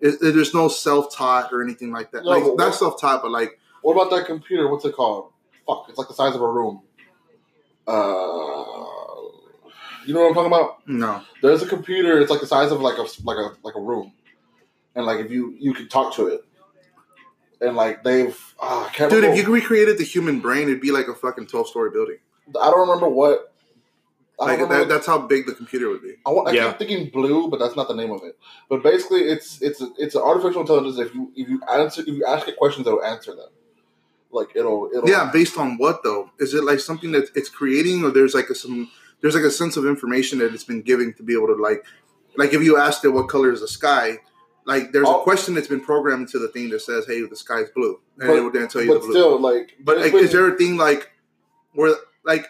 It, 0.00 0.18
there's 0.20 0.52
no 0.54 0.68
self 0.68 1.14
taught 1.14 1.52
or 1.52 1.62
anything 1.62 1.92
like 1.92 2.10
that. 2.12 2.24
No, 2.24 2.30
like 2.30 2.44
not 2.56 2.74
self 2.74 3.00
taught, 3.00 3.22
but 3.22 3.30
like 3.30 3.58
what 3.82 3.94
about 3.94 4.10
that 4.16 4.26
computer? 4.26 4.68
What's 4.68 4.84
it 4.84 4.94
called? 4.94 5.32
Fuck! 5.66 5.86
It's 5.88 5.98
like 5.98 6.08
the 6.08 6.14
size 6.14 6.34
of 6.34 6.40
a 6.42 6.48
room. 6.50 6.82
Uh, 7.86 8.72
you 10.06 10.14
know 10.14 10.20
what 10.22 10.28
I'm 10.28 10.34
talking 10.34 10.46
about? 10.52 10.86
no. 10.86 11.22
There's 11.42 11.62
a 11.62 11.66
computer. 11.66 12.20
It's 12.20 12.30
like 12.30 12.40
the 12.40 12.46
size 12.46 12.70
of 12.72 12.80
like 12.80 12.98
a 12.98 13.02
like 13.24 13.36
a 13.36 13.52
like 13.62 13.74
a 13.74 13.80
room, 13.80 14.12
and 14.94 15.04
like 15.06 15.20
if 15.20 15.30
you 15.30 15.54
you 15.58 15.74
can 15.74 15.88
talk 15.88 16.14
to 16.14 16.28
it, 16.28 16.42
and 17.62 17.76
like 17.76 18.02
they've 18.04 18.38
ah, 18.60 18.86
I 18.86 18.92
can't 18.92 19.10
Dude, 19.10 19.24
if 19.24 19.30
remember- 19.30 19.48
you 19.50 19.54
recreated 19.54 19.98
the 19.98 20.04
human 20.04 20.40
brain, 20.40 20.68
it'd 20.68 20.80
be 20.80 20.90
like 20.92 21.08
a 21.08 21.14
fucking 21.14 21.46
twelve 21.46 21.68
story 21.68 21.90
building. 21.90 22.18
I 22.60 22.70
don't 22.70 22.80
remember 22.80 23.08
what. 23.08 23.48
I, 24.40 24.46
Like 24.46 24.58
don't 24.60 24.68
that, 24.70 24.88
that's 24.88 25.06
how 25.06 25.18
big 25.18 25.46
the 25.46 25.54
computer 25.54 25.88
would 25.90 26.02
be. 26.02 26.14
I, 26.26 26.30
wa- 26.30 26.42
I 26.44 26.52
Yeah. 26.52 26.68
keep 26.70 26.78
thinking 26.78 27.10
blue, 27.10 27.48
but 27.48 27.60
that's 27.60 27.76
not 27.76 27.86
the 27.86 27.94
name 27.94 28.10
of 28.10 28.22
it. 28.24 28.36
But 28.68 28.82
basically, 28.82 29.20
it's 29.20 29.60
it's 29.62 29.80
it's 29.98 30.14
an 30.16 30.22
artificial 30.22 30.62
intelligence. 30.62 30.98
If 30.98 31.14
you 31.14 31.30
if 31.36 31.48
you 31.48 31.60
answer 31.72 32.00
if 32.00 32.08
you 32.08 32.24
ask 32.26 32.48
it 32.48 32.56
questions, 32.56 32.86
it'll 32.86 33.04
answer 33.04 33.32
them. 33.36 33.50
Like 34.32 34.48
it'll 34.56 34.90
it'll 34.92 35.08
Yeah, 35.08 35.30
based 35.32 35.56
on 35.58 35.76
what 35.78 36.02
though? 36.02 36.30
Is 36.40 36.54
it 36.54 36.64
like 36.64 36.80
something 36.80 37.12
that 37.12 37.28
it's 37.36 37.48
creating, 37.50 38.02
or 38.04 38.10
there's 38.10 38.34
like 38.34 38.48
a 38.48 38.54
some 38.54 38.90
there's 39.20 39.34
like 39.36 39.44
a 39.44 39.50
sense 39.50 39.76
of 39.76 39.86
information 39.86 40.38
that 40.40 40.52
it's 40.52 40.64
been 40.64 40.82
giving 40.82 41.12
to 41.14 41.22
be 41.22 41.34
able 41.34 41.48
to 41.48 41.54
like 41.62 41.84
like 42.36 42.52
if 42.52 42.62
you 42.64 42.76
asked 42.78 43.04
it 43.04 43.10
what 43.10 43.28
color 43.28 43.52
is 43.52 43.60
the 43.60 43.68
sky, 43.68 44.18
like 44.64 44.92
there's 44.92 45.06
Oh. 45.08 45.20
a 45.20 45.22
question 45.24 45.54
that's 45.54 45.66
been 45.68 45.80
programmed 45.80 46.22
into 46.26 46.38
the 46.38 46.48
thing 46.48 46.70
that 46.70 46.80
says, 46.80 47.06
"Hey, 47.06 47.20
the 47.22 47.36
sky's 47.36 47.68
blue," 47.74 48.00
and 48.18 48.28
But- 48.28 48.36
it 48.36 48.44
would 48.44 48.52
then 48.52 48.68
tell 48.68 48.82
you 48.82 48.88
but 48.88 48.94
the 48.94 49.06
blue. 49.06 49.12
still 49.12 49.40
like 49.40 49.76
but 49.80 49.98
like, 49.98 50.14
is 50.14 50.32
there 50.32 50.46
a 50.46 50.56
thing 50.56 50.76
like 50.76 51.10
where 51.74 51.94
like 52.24 52.46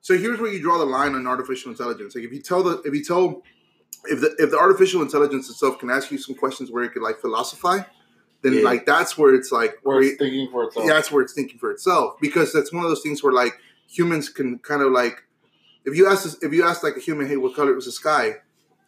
so 0.00 0.16
here's 0.18 0.40
where 0.40 0.50
you 0.52 0.60
draw 0.60 0.78
the 0.78 0.84
line 0.86 1.14
on 1.14 1.26
artificial 1.26 1.70
intelligence. 1.70 2.14
Like 2.16 2.24
if 2.24 2.32
you 2.32 2.40
tell 2.40 2.62
the 2.62 2.82
if 2.84 2.92
you 2.94 3.04
tell 3.04 3.42
if 4.06 4.20
the 4.20 4.34
if 4.38 4.50
the 4.50 4.58
artificial 4.58 5.00
intelligence 5.02 5.48
itself 5.48 5.78
can 5.78 5.90
ask 5.90 6.10
you 6.10 6.18
some 6.18 6.34
questions 6.34 6.70
where 6.70 6.82
it 6.84 6.92
could 6.92 7.02
like 7.02 7.20
philosophize, 7.20 7.84
then 8.42 8.54
Yeah. 8.54 8.62
like 8.64 8.84
that's 8.84 9.16
where 9.16 9.32
it's 9.34 9.52
like 9.52 9.78
where 9.84 10.00
it's 10.02 10.16
thinking 10.18 10.48
for 10.50 10.64
itself. 10.64 10.86
yeah, 10.86 10.94
that's 10.94 11.12
where 11.12 11.22
it's 11.22 11.32
thinking 11.32 11.58
for 11.60 11.70
itself 11.70 12.16
because 12.20 12.52
that's 12.52 12.72
one 12.72 12.82
of 12.84 12.90
those 12.90 13.02
things 13.02 13.22
where 13.22 13.32
like 13.32 13.56
humans 13.86 14.28
can 14.28 14.58
kind 14.58 14.82
of 14.82 14.90
like 14.90 15.22
if 15.84 15.96
you 15.96 16.06
ask 16.06 16.24
this, 16.24 16.36
if 16.42 16.52
you 16.52 16.64
ask 16.64 16.82
like 16.82 16.96
a 16.96 17.00
human, 17.00 17.26
hey, 17.28 17.36
what 17.36 17.54
color 17.54 17.76
is 17.76 17.84
the 17.86 17.92
sky? 17.92 18.36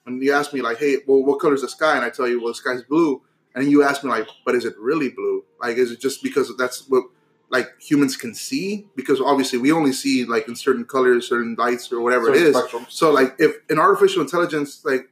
And 0.06 0.22
you 0.22 0.32
ask 0.32 0.52
me 0.52 0.60
like, 0.60 0.78
hey, 0.78 0.98
well, 1.06 1.22
what 1.24 1.40
color 1.40 1.54
is 1.54 1.62
the 1.62 1.68
sky? 1.68 1.96
And 1.96 2.04
I 2.04 2.10
tell 2.10 2.28
you, 2.28 2.38
well, 2.40 2.48
the 2.48 2.54
sky's 2.54 2.82
blue. 2.82 3.22
And 3.54 3.70
you 3.70 3.82
ask 3.82 4.02
me 4.02 4.10
like, 4.10 4.26
but 4.44 4.54
is 4.54 4.64
it 4.64 4.74
really 4.78 5.10
blue? 5.10 5.44
Like, 5.60 5.76
is 5.76 5.90
it 5.90 6.00
just 6.00 6.22
because 6.22 6.54
that's 6.56 6.88
what 6.88 7.04
like 7.50 7.80
humans 7.80 8.16
can 8.16 8.34
see 8.34 8.88
because 8.96 9.20
obviously 9.20 9.58
we 9.58 9.70
only 9.70 9.92
see 9.92 10.24
like 10.24 10.48
in 10.48 10.56
certain 10.56 10.84
colors, 10.84 11.28
certain 11.28 11.54
lights, 11.56 11.92
or 11.92 12.00
whatever 12.00 12.32
it 12.32 12.38
Certain 12.38 12.48
is. 12.48 12.56
spectrums. 12.56 12.90
So 12.90 13.12
like 13.12 13.36
if 13.38 13.56
in 13.70 13.78
artificial 13.78 14.22
intelligence, 14.22 14.84
like 14.84 15.08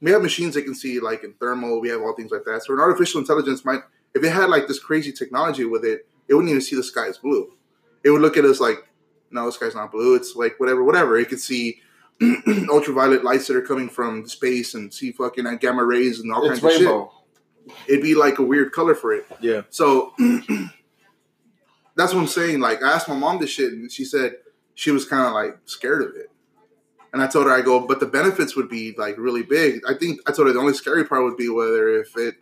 we 0.00 0.10
have 0.10 0.22
machines 0.22 0.54
that 0.54 0.62
can 0.62 0.74
see 0.74 0.98
like 0.98 1.22
in 1.22 1.34
thermal, 1.34 1.80
we 1.80 1.88
have 1.90 2.00
all 2.00 2.14
things 2.16 2.32
like 2.32 2.44
that. 2.44 2.64
So 2.64 2.74
an 2.74 2.80
artificial 2.80 3.20
intelligence 3.20 3.64
might 3.64 3.82
if 4.14 4.24
it 4.24 4.30
had 4.30 4.48
like 4.50 4.66
this 4.66 4.80
crazy 4.80 5.12
technology 5.12 5.64
with 5.64 5.84
it, 5.84 6.06
it 6.26 6.34
wouldn't 6.34 6.50
even 6.50 6.62
see 6.62 6.74
the 6.74 6.82
sky 6.82 7.06
as 7.06 7.18
blue. 7.18 7.52
It 8.02 8.10
would 8.10 8.22
look 8.22 8.36
at 8.36 8.44
us 8.44 8.60
like, 8.60 8.88
no, 9.30 9.46
the 9.46 9.52
sky's 9.52 9.74
not 9.74 9.92
blue. 9.92 10.16
It's 10.16 10.34
like 10.34 10.58
whatever, 10.58 10.82
whatever. 10.82 11.16
It 11.16 11.28
could 11.28 11.40
see 11.40 11.80
ultraviolet 12.68 13.24
lights 13.24 13.46
that 13.46 13.56
are 13.56 13.62
coming 13.62 13.88
from 13.88 14.26
space 14.26 14.74
and 14.74 14.92
see 14.92 15.12
fucking 15.12 15.46
uh, 15.46 15.54
gamma 15.54 15.84
rays 15.84 16.20
and 16.20 16.32
all 16.32 16.50
It's 16.50 16.60
kinds 16.60 16.76
of 16.76 16.80
shit. 16.80 17.76
It'd 17.86 18.02
be 18.02 18.14
like 18.14 18.38
a 18.38 18.42
weird 18.42 18.72
color 18.72 18.94
for 18.94 19.12
it. 19.12 19.26
Yeah. 19.40 19.62
So 19.70 20.14
that's 21.96 22.12
what 22.14 22.20
I'm 22.20 22.26
saying. 22.26 22.60
Like 22.60 22.82
I 22.82 22.92
asked 22.92 23.08
my 23.08 23.16
mom 23.16 23.38
this 23.38 23.50
shit, 23.50 23.72
and 23.72 23.90
she 23.90 24.04
said 24.04 24.36
she 24.74 24.90
was 24.90 25.04
kind 25.04 25.26
of 25.26 25.32
like 25.32 25.58
scared 25.66 26.02
of 26.02 26.14
it. 26.16 26.30
And 27.12 27.22
I 27.22 27.26
told 27.26 27.46
her, 27.46 27.52
I 27.52 27.62
go, 27.62 27.86
but 27.86 28.00
the 28.00 28.06
benefits 28.06 28.54
would 28.54 28.68
be 28.68 28.94
like 28.98 29.16
really 29.16 29.42
big. 29.42 29.80
I 29.88 29.94
think 29.94 30.20
I 30.26 30.32
told 30.32 30.48
her 30.48 30.54
the 30.54 30.60
only 30.60 30.74
scary 30.74 31.04
part 31.04 31.24
would 31.24 31.36
be 31.36 31.48
whether 31.48 31.88
if 32.00 32.16
it 32.16 32.36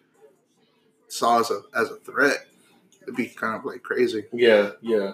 saw 1.09 1.39
us 1.39 1.51
a, 1.51 1.63
as 1.75 1.91
a 1.91 1.97
threat, 1.97 2.47
it'd 3.03 3.17
be 3.17 3.29
kind 3.29 3.57
of 3.57 3.65
like 3.65 3.83
crazy. 3.83 4.25
Yeah, 4.33 4.73
yeah. 4.81 5.13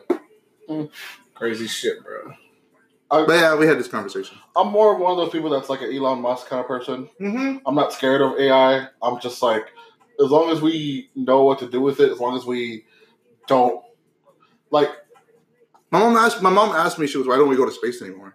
Mm. 0.68 0.90
Crazy 1.34 1.66
shit, 1.66 2.02
bro. 2.02 2.34
But 3.12 3.28
yeah, 3.28 3.54
we 3.54 3.66
had 3.66 3.78
this 3.78 3.88
conversation. 3.88 4.38
I'm 4.56 4.68
more 4.68 4.94
of 4.94 4.98
one 4.98 5.12
of 5.12 5.18
those 5.18 5.30
people 5.30 5.50
that's 5.50 5.68
like 5.68 5.82
an 5.82 5.94
Elon 5.94 6.22
Musk 6.22 6.48
kind 6.48 6.60
of 6.60 6.66
person. 6.66 7.10
Mm-hmm. 7.20 7.58
I'm 7.66 7.74
not 7.74 7.92
scared 7.92 8.22
of 8.22 8.38
AI. 8.38 8.86
I'm 9.02 9.20
just 9.20 9.42
like, 9.42 9.66
as 10.18 10.30
long 10.30 10.50
as 10.50 10.62
we 10.62 11.10
know 11.14 11.44
what 11.44 11.58
to 11.58 11.68
do 11.68 11.82
with 11.82 12.00
it, 12.00 12.10
as 12.10 12.18
long 12.18 12.38
as 12.38 12.46
we 12.46 12.86
don't 13.46 13.84
like. 14.70 14.88
My 15.90 15.98
mom 15.98 16.16
asked. 16.16 16.40
My 16.40 16.48
mom 16.48 16.74
asked 16.74 16.98
me. 16.98 17.06
She 17.06 17.18
was, 17.18 17.26
"Why 17.26 17.36
don't 17.36 17.50
we 17.50 17.56
go 17.56 17.66
to 17.66 17.70
space 17.70 18.00
anymore?" 18.00 18.34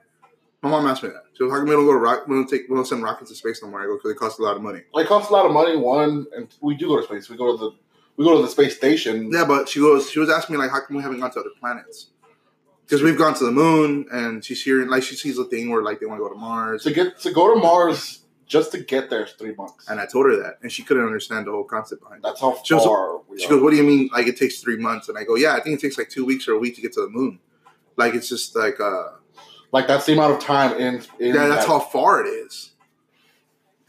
My 0.61 0.69
mom 0.69 0.85
asked 0.85 1.01
me 1.01 1.09
that. 1.09 1.23
She 1.33 1.41
was, 1.41 1.51
"How 1.51 1.57
come 1.57 1.67
we 1.67 1.73
don't 1.73 1.85
go 1.85 1.93
to 1.93 1.97
rock? 1.97 2.27
We 2.27 2.35
don't 2.35 2.47
take. 2.47 2.69
We 2.69 2.75
don't 2.75 2.85
send 2.85 3.01
rockets 3.01 3.31
to 3.31 3.35
space 3.35 3.63
no 3.63 3.69
more?" 3.69 3.81
I 3.81 3.85
go, 3.85 3.95
"Because 3.95 4.11
it 4.11 4.17
costs 4.17 4.37
a 4.37 4.43
lot 4.43 4.57
of 4.57 4.61
money." 4.61 4.81
It 4.93 5.07
costs 5.07 5.31
a 5.31 5.33
lot 5.33 5.47
of 5.47 5.51
money. 5.51 5.75
One, 5.75 6.27
and 6.35 6.53
we 6.61 6.75
do 6.75 6.87
go 6.87 6.97
to 6.97 7.03
space. 7.03 7.29
We 7.29 7.37
go 7.37 7.51
to 7.51 7.57
the 7.57 7.71
we 8.15 8.25
go 8.25 8.35
to 8.35 8.43
the 8.43 8.47
space 8.47 8.75
station. 8.75 9.31
Yeah, 9.31 9.45
but 9.45 9.69
she 9.69 9.79
goes. 9.79 10.11
She 10.11 10.19
was 10.19 10.29
asking 10.29 10.55
me 10.55 10.61
like, 10.61 10.69
"How 10.69 10.81
come 10.81 10.97
we 10.97 11.01
haven't 11.01 11.19
gone 11.19 11.31
to 11.31 11.39
other 11.39 11.49
planets?" 11.59 12.11
Because 12.87 13.03
we've 13.03 13.17
gone 13.17 13.33
to 13.33 13.43
the 13.43 13.51
moon, 13.51 14.05
and 14.13 14.43
she's 14.45 14.63
hearing 14.63 14.87
like 14.87 15.03
she 15.03 15.15
sees 15.15 15.37
a 15.37 15.43
thing 15.43 15.69
where 15.69 15.83
like 15.83 15.99
they 15.99 16.05
want 16.05 16.19
to 16.19 16.23
go 16.23 16.29
to 16.29 16.39
Mars, 16.39 16.83
To 16.83 16.91
get 16.93 17.19
to 17.19 17.31
go 17.33 17.53
to 17.53 17.59
Mars, 17.59 18.21
just 18.45 18.71
to 18.71 18.79
get 18.79 19.09
there 19.09 19.25
is 19.25 19.31
three 19.33 19.53
months. 19.55 19.89
and 19.89 19.99
I 19.99 20.05
told 20.05 20.25
her 20.27 20.37
that, 20.43 20.59
and 20.61 20.71
she 20.71 20.83
couldn't 20.83 21.03
understand 21.05 21.47
the 21.47 21.51
whole 21.51 21.65
concept 21.65 22.01
behind 22.01 22.19
it. 22.19 22.23
That's 22.23 22.39
how 22.39 22.57
She 22.63 22.73
was- 22.75 22.85
far 22.85 23.17
we 23.27 23.39
She 23.41 23.49
goes, 23.49 23.61
"What 23.61 23.71
do 23.71 23.75
you 23.75 23.83
mean? 23.83 24.09
Like 24.13 24.27
it 24.27 24.37
takes 24.37 24.61
three 24.61 24.77
months?" 24.77 25.09
And 25.09 25.17
I 25.17 25.25
go, 25.25 25.35
"Yeah, 25.35 25.53
I 25.53 25.59
think 25.61 25.77
it 25.77 25.81
takes 25.81 25.97
like 25.97 26.07
two 26.09 26.23
weeks 26.23 26.47
or 26.47 26.53
a 26.53 26.59
week 26.59 26.75
to 26.75 26.81
get 26.81 26.93
to 26.93 27.01
the 27.01 27.09
moon. 27.09 27.39
Like 27.97 28.13
it's 28.15 28.29
just 28.29 28.55
like 28.55 28.79
uh, 28.79 29.07
like 29.73 29.85
that's 29.87 30.05
the 30.05 30.13
amount 30.13 30.35
of 30.35 30.39
time 30.39 30.71
in. 30.77 30.95
in 31.19 31.35
yeah, 31.35 31.47
that's 31.47 31.65
that- 31.65 31.67
how 31.67 31.79
far 31.79 32.23
it 32.25 32.29
is, 32.29 32.71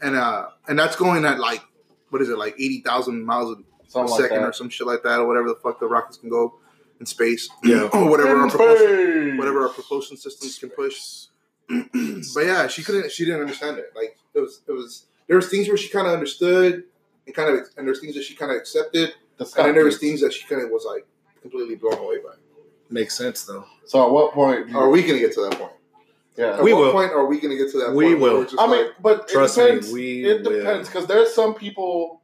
and 0.01 0.17
uh, 0.17 0.47
and 0.67 0.77
that's 0.77 0.97
going 0.97 1.23
at 1.23 1.39
like 1.39 1.61
what 2.09 2.21
is 2.21 2.27
it 2.27 2.37
like 2.37 2.55
eighty 2.55 2.81
thousand 2.81 3.23
miles 3.25 3.57
a 3.95 4.07
second 4.09 4.41
that. 4.41 4.49
or 4.49 4.51
some 4.51 4.67
shit 4.69 4.85
like 4.87 5.03
that, 5.03 5.19
or 5.21 5.25
whatever 5.25 5.47
the 5.47 5.55
fuck 5.55 5.79
the 5.79 5.87
rockets 5.87 6.17
can 6.17 6.29
go 6.29 6.55
in 6.99 7.05
space. 7.05 7.49
Yeah. 7.63 7.89
or 7.93 8.09
whatever 8.09 8.31
In 8.31 8.37
our 8.41 8.49
propulsion, 8.49 9.37
whatever 9.37 9.63
our 9.63 9.69
propulsion 9.69 10.17
systems 10.17 10.57
can 10.59 10.69
push. 10.69 11.25
but 11.69 12.45
yeah, 12.45 12.67
she 12.67 12.83
couldn't. 12.83 13.11
She 13.11 13.25
didn't 13.25 13.41
understand 13.41 13.77
it. 13.77 13.91
Like 13.95 14.17
it 14.33 14.39
was. 14.39 14.61
It 14.67 14.71
was. 14.71 15.05
There 15.27 15.35
was 15.35 15.47
things 15.49 15.67
where 15.67 15.77
she 15.77 15.89
kind 15.89 16.07
of 16.07 16.13
understood, 16.13 16.83
and 17.27 17.35
kind 17.35 17.53
of, 17.53 17.67
and 17.77 17.85
there's 17.87 17.99
things 18.01 18.15
that 18.15 18.23
she 18.23 18.33
kind 18.35 18.51
of 18.51 18.57
accepted, 18.57 19.13
That's 19.37 19.55
and 19.55 19.67
then 19.67 19.75
there 19.75 19.85
was 19.85 19.99
things 19.99 20.21
that 20.21 20.33
she 20.33 20.47
kind 20.47 20.63
of 20.63 20.71
was 20.71 20.85
like 20.85 21.05
completely 21.43 21.75
blown 21.75 21.99
away 21.99 22.17
by. 22.17 22.33
Makes 22.89 23.15
sense 23.15 23.43
though. 23.43 23.65
So 23.85 24.03
at 24.03 24.11
what 24.11 24.33
point? 24.33 24.69
you- 24.69 24.77
Are 24.79 24.89
we 24.89 25.01
going 25.03 25.13
to 25.13 25.19
get 25.19 25.33
to 25.35 25.41
that 25.41 25.59
point? 25.59 25.73
yeah. 26.35 26.55
At 26.57 26.63
We 26.63 26.73
what 26.73 26.85
will. 26.85 26.91
point 26.93 27.11
are 27.11 27.27
we 27.27 27.39
going 27.39 27.55
to 27.55 27.63
get 27.63 27.71
to 27.73 27.77
that? 27.81 27.93
We 27.93 28.05
point 28.07 28.19
where 28.21 28.31
will. 28.31 28.39
we're 28.39 28.45
just 28.45 28.59
I 28.59 28.65
mean, 28.65 28.85
like, 28.87 28.95
but 29.03 29.27
Trust 29.27 29.59
it 29.59 29.83
me, 29.85 29.93
we 29.93 30.25
it 30.25 30.43
will. 30.43 30.57
depends 30.57 30.89
because 30.89 31.05
there's 31.05 31.31
some 31.35 31.53
people 31.53 32.21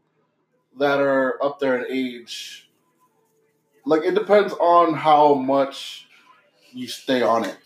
that 0.79 0.99
are 0.99 1.37
up 1.43 1.59
there 1.59 1.77
in 1.77 1.85
age. 1.95 2.64
Like 3.85 4.03
it 4.03 4.15
depends 4.15 4.53
on 4.53 4.93
how 4.93 5.35
much 5.35 6.07
you 6.73 6.87
stay 6.87 7.21
on 7.21 7.45
it. 7.45 7.57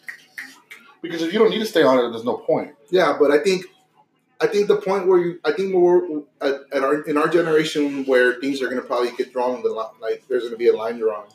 Because 1.01 1.21
if 1.21 1.32
you 1.32 1.39
don't 1.39 1.49
need 1.49 1.60
to 1.60 1.65
stay 1.65 1.84
on 1.84 1.97
it, 1.97 2.10
there's 2.12 2.25
no 2.25 2.38
point. 2.38 2.75
yeah, 2.91 3.15
but 3.17 3.32
I 3.32 3.39
think, 3.39 3.65
I 4.41 4.47
think 4.47 4.67
the 4.67 4.77
point 4.77 5.08
where 5.08 5.19
you, 5.19 5.39
I 5.45 5.53
think 5.53 5.73
we're 5.73 6.19
at, 6.41 6.62
at 6.73 6.84
our 6.84 7.01
in 7.03 7.17
our 7.17 7.27
generation 7.27 8.05
where 8.05 8.39
things 8.39 8.62
are 8.62 8.65
going 8.65 8.82
to 8.82 8.86
probably 8.88 9.12
get 9.17 9.32
drawn 9.32 9.62
the 9.63 9.69
line, 9.69 9.89
like 10.01 10.23
there's 10.27 10.43
going 10.43 10.53
to 10.53 10.58
be 10.58 10.67
a 10.67 10.75
line 10.75 10.97
drawn. 10.97 11.27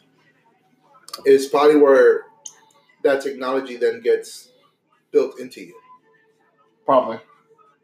Is 1.24 1.46
probably 1.46 1.76
where 1.76 2.22
that 3.04 3.22
technology 3.22 3.76
then 3.76 4.00
gets 4.00 4.50
built 5.12 5.38
into 5.38 5.60
you. 5.60 5.74
Probably. 6.84 7.18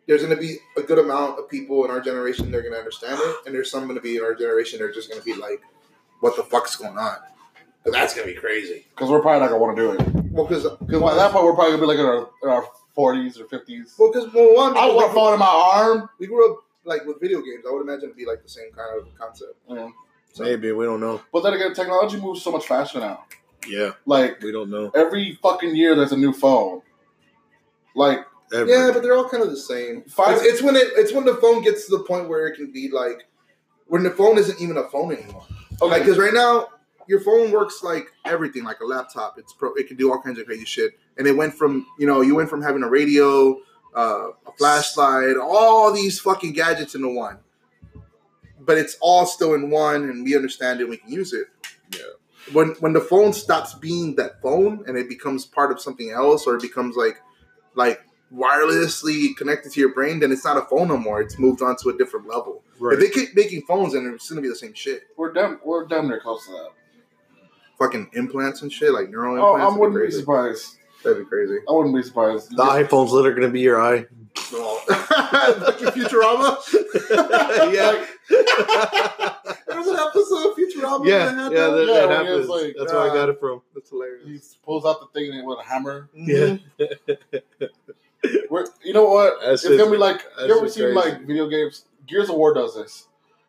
There's 0.07 0.23
going 0.23 0.35
to 0.35 0.41
be 0.41 0.57
a 0.77 0.83
good 0.83 0.99
amount 0.99 1.39
of 1.39 1.49
people 1.49 1.85
in 1.85 1.91
our 1.91 2.01
generation 2.01 2.51
that 2.51 2.59
are 2.59 2.63
going 2.63 2.73
to 2.73 2.79
understand 2.79 3.19
it, 3.23 3.37
and 3.47 3.55
there's 3.55 3.71
some 3.71 3.85
going 3.85 3.95
to 3.95 4.03
be 4.03 4.17
in 4.17 4.25
our 4.25 4.35
generation 4.35 4.81
that 4.81 4.87
are 4.87 4.93
just 4.93 5.09
going 5.09 5.21
to 5.21 5.25
be 5.25 5.35
like, 5.35 5.61
"What 6.21 6.37
the 6.37 6.43
fuck's 6.45 6.77
going 6.77 6.97
on?" 6.99 7.17
'Cause 7.85 7.93
that's 7.95 8.15
going 8.15 8.29
to 8.29 8.35
be 8.35 8.39
crazy. 8.39 8.87
Because 8.91 9.09
we're 9.11 9.21
probably 9.23 9.41
not 9.41 9.49
gonna 9.51 9.63
want 9.63 9.77
to 9.77 9.83
do 9.83 9.93
it. 9.93 10.01
Well, 10.33 10.47
because 10.47 10.65
Because 10.65 11.01
by 11.01 11.15
that 11.15 11.33
point, 11.33 11.45
we're 11.45 11.55
probably 11.55 11.73
gonna 11.73 11.81
be 11.83 11.87
like 11.89 11.99
in 11.99 12.05
our, 12.07 12.29
in 12.43 12.49
our 12.51 12.65
40s 12.97 13.41
or 13.41 13.45
50s. 13.47 13.95
well, 13.99 14.13
because 14.13 14.33
well, 14.35 14.55
one, 14.55 14.77
I 14.77 14.87
want 14.87 15.11
a 15.11 15.15
phone 15.15 15.33
in 15.33 15.39
my 15.39 15.47
arm. 15.47 16.09
we 16.19 16.27
grew 16.27 16.53
up 16.53 16.59
like 16.85 17.05
with 17.07 17.21
video 17.21 17.41
games. 17.41 17.65
I 17.69 17.73
would 17.73 17.81
imagine 17.83 18.05
it'd 18.05 18.17
be 18.17 18.27
like 18.27 18.43
the 18.43 18.49
same 18.49 18.71
kind 18.73 18.99
of 19.01 19.07
concept. 19.19 19.55
Yeah. 19.69 19.89
So, 20.33 20.45
Maybe 20.45 20.71
we 20.73 20.85
don't 20.85 21.01
know. 21.01 21.21
But 21.33 21.43
then 21.43 21.55
again, 21.55 21.73
technology 21.75 22.19
moves 22.21 22.43
so 22.43 22.53
much 22.53 22.67
faster 22.67 23.01
now. 23.01 23.25
Yeah, 23.67 23.93
Like 24.07 24.41
we 24.43 24.53
don't 24.53 24.71
know. 24.71 24.91
every 24.95 25.39
fucking 25.43 25.75
year, 25.75 25.95
there's 25.95 26.13
a 26.13 26.17
new 26.17 26.33
phone. 26.33 26.83
Like 27.95 28.21
Ever. 28.53 28.69
Yeah, 28.69 28.91
but 28.93 29.03
they're 29.03 29.15
all 29.17 29.29
kind 29.29 29.43
of 29.45 29.51
the 29.51 29.57
same. 29.57 30.03
Five- 30.03 30.37
It's, 30.39 30.45
it's 30.45 30.63
when 30.63 30.75
it 30.77 30.89
it's 30.97 31.13
when 31.13 31.25
the 31.25 31.37
phone 31.37 31.63
gets 31.63 31.87
to 31.87 31.97
the 31.99 32.03
point 32.05 32.29
where 32.29 32.47
it 32.49 32.57
can 32.57 32.73
be 32.73 32.91
like 32.91 33.27
when 33.87 34.03
the 34.03 34.11
phone 34.11 34.39
isn't 34.39 34.61
even 34.61 34.77
a 34.77 34.85
phone 34.89 35.13
anymore. 35.13 35.45
Okay, 35.83 35.91
Like 35.91 36.03
because 36.03 36.19
right 36.19 36.35
now 36.35 36.69
your 37.07 37.21
phone 37.21 37.51
works 37.51 37.83
like 37.83 38.13
everything, 38.25 38.65
like 38.65 38.81
a 38.81 38.85
laptop. 38.85 39.39
It's 39.39 39.53
pro. 39.53 39.75
It 39.75 39.89
can 39.89 39.97
do 39.97 40.13
all 40.13 40.21
kinds 40.21 40.39
of 40.39 40.47
crazy 40.47 40.65
shit. 40.65 40.93
And 41.19 41.27
it 41.27 41.37
went 41.37 41.55
from 41.55 41.87
you 41.99 42.07
know 42.07 42.21
you 42.21 42.35
went 42.35 42.49
from 42.49 42.63
having 42.63 42.83
a 42.83 42.89
radio, 42.89 43.59
uh, 43.95 44.29
a 44.47 44.53
flashlight, 44.57 45.37
all 45.37 45.93
these 45.93 46.21
fucking 46.21 46.53
gadgets 46.53 46.95
into 46.95 47.09
one. 47.09 47.39
But 48.61 48.79
it's 48.79 48.97
all 49.01 49.27
still 49.27 49.55
in 49.55 49.71
one, 49.71 50.05
and 50.05 50.25
we 50.25 50.37
understand 50.37 50.81
it. 50.81 50.89
We 50.89 50.99
can 50.99 51.11
use 51.11 51.33
it. 51.33 51.49
Yeah. 51.93 52.53
When 52.53 52.69
when 52.81 52.93
the 52.93 53.01
phone 53.01 53.33
stops 53.33 53.75
being 53.75 54.15
that 54.17 54.41
phone 54.41 54.85
and 54.87 54.97
it 54.97 55.09
becomes 55.09 55.45
part 55.45 55.73
of 55.73 55.81
something 55.81 56.11
else, 56.11 56.47
or 56.47 56.57
it 56.57 56.63
becomes 56.63 56.97
like 56.97 57.21
like 57.75 58.01
wirelessly 58.35 59.37
connected 59.37 59.73
to 59.73 59.81
your 59.81 59.93
brain, 59.95 60.21
then 60.21 60.31
it's 60.33 60.45
not 60.45 60.57
a 60.57 60.63
phone 60.63 60.89
no 60.89 60.97
more. 60.97 61.21
It's 61.21 61.39
moved 61.39 61.63
on 61.63 61.77
to 61.83 61.89
a 61.91 61.97
different 61.99 62.27
level. 62.29 62.63
right. 62.79 62.95
If 62.95 63.01
they 63.01 63.09
keep 63.11 63.35
making 63.35 63.63
phones, 63.63 63.93
then 63.95 64.11
it's 64.15 64.29
gonna 64.29 64.41
be 64.41 64.49
the 64.49 64.57
same 64.57 64.75
shit. 64.75 65.03
we're 65.17 65.33
damn 65.33 65.61
we're 65.65 65.87
damn 65.87 66.09
near 66.09 66.21
close 66.21 66.47
to 66.47 66.53
that. 66.53 66.71
Fucking 67.79 68.11
implants 68.15 68.63
and 68.63 68.71
shit, 68.73 68.93
like 68.93 69.09
neural 69.11 69.35
Oh, 69.43 69.55
implants. 69.55 69.63
I 69.63 69.65
That'd 69.65 69.75
be 69.75 69.81
wouldn't 69.81 69.97
be 69.97 70.01
crazy. 70.03 70.21
surprised. 70.21 70.77
That'd 71.03 71.19
be 71.19 71.25
crazy. 71.25 71.57
I 71.69 71.73
wouldn't 71.73 71.95
be 71.97 72.03
surprised. 72.03 72.51
the 72.55 72.63
iPhone's 72.63 73.11
literally 73.13 73.37
going 73.41 73.49
to 73.49 73.53
be 73.53 73.61
your 73.61 73.81
eye. 73.81 74.05
Fucking 74.37 75.87
Futurama. 75.97 76.59
yeah. 77.73 78.05
There's 79.67 79.87
an 79.89 79.97
episode 79.97 80.51
of 80.51 80.57
Futurama. 80.59 81.07
yeah, 81.07 81.33
that 81.33 81.53
yeah, 81.53 81.69
that. 81.69 81.71
that, 81.71 81.87
Yeah, 81.89 82.07
that 82.07 82.09
when 82.19 82.27
he 82.27 82.33
was 82.33 82.47
happens. 82.47 82.49
like, 82.51 82.75
That's 82.79 82.93
where 82.93 83.01
I 83.03 83.09
uh, 83.09 83.15
got 83.15 83.29
it 83.31 83.41
from. 83.41 83.63
That's 83.75 83.89
hilarious. 83.89 84.27
He 84.53 84.59
pulls 84.63 84.85
out 84.85 85.01
the 85.01 85.07
thing 85.19 85.43
with 85.47 85.59
a 85.59 85.63
hammer. 85.65 86.11
Yeah. 86.15 86.57
We're, 88.51 88.67
you 88.85 88.93
know 88.93 89.05
what? 89.05 89.41
That's 89.41 89.65
it's 89.65 89.77
gonna 89.77 89.91
be 89.91 89.97
like 89.97 90.23
you 90.41 90.57
ever 90.57 90.69
seen 90.69 90.93
crazy. 90.93 90.95
like 90.95 91.27
video 91.27 91.49
games? 91.49 91.85
Gears 92.07 92.29
of 92.29 92.35
War 92.37 92.53
does 92.53 92.75
this, 92.75 93.07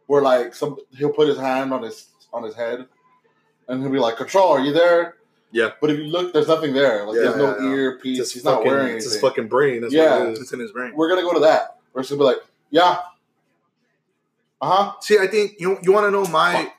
where 0.07 0.21
like 0.21 0.53
some 0.53 0.77
he'll 0.97 1.11
put 1.11 1.27
his 1.27 1.37
hand 1.37 1.73
on 1.73 1.83
his 1.83 2.07
on 2.31 2.43
his 2.43 2.55
head, 2.55 2.85
and 3.67 3.81
he'll 3.81 3.91
be 3.91 3.99
like, 3.99 4.17
"Control, 4.17 4.49
are 4.49 4.59
you 4.61 4.71
there?" 4.73 5.15
Yeah. 5.51 5.71
But 5.81 5.89
if 5.89 5.97
you 5.97 6.05
look, 6.05 6.31
there's 6.33 6.47
nothing 6.47 6.73
there. 6.73 7.05
Like 7.05 7.15
there's 7.15 7.35
Yeah, 7.35 7.41
no 7.41 7.57
yeah, 7.57 7.63
yeah. 7.69 7.75
earpiece. 7.75 8.19
It's 8.19 8.29
He's 8.31 8.35
his 8.41 8.45
not 8.45 8.57
fucking, 8.59 8.71
wearing 8.71 8.95
it's 8.95 9.11
his 9.11 9.19
fucking 9.19 9.47
brain. 9.49 9.81
That's 9.81 9.93
Yeah. 9.93 10.19
what 10.19 10.27
it 10.27 10.31
is. 10.33 10.39
It's 10.41 10.53
in 10.53 10.59
his 10.59 10.71
brain. 10.71 10.93
We're 10.95 11.09
gonna 11.09 11.23
go 11.23 11.33
to 11.33 11.39
that. 11.41 11.79
We're 11.93 12.01
just 12.01 12.11
gonna 12.11 12.21
be 12.21 12.25
like, 12.25 12.37
"Yeah, 12.69 12.99
uh 14.61 14.69
huh." 14.69 14.93
See, 15.01 15.17
I 15.17 15.27
think 15.27 15.55
you 15.59 15.77
you 15.81 15.91
want 15.91 16.05
to 16.05 16.11
know 16.11 16.25
my 16.25 16.71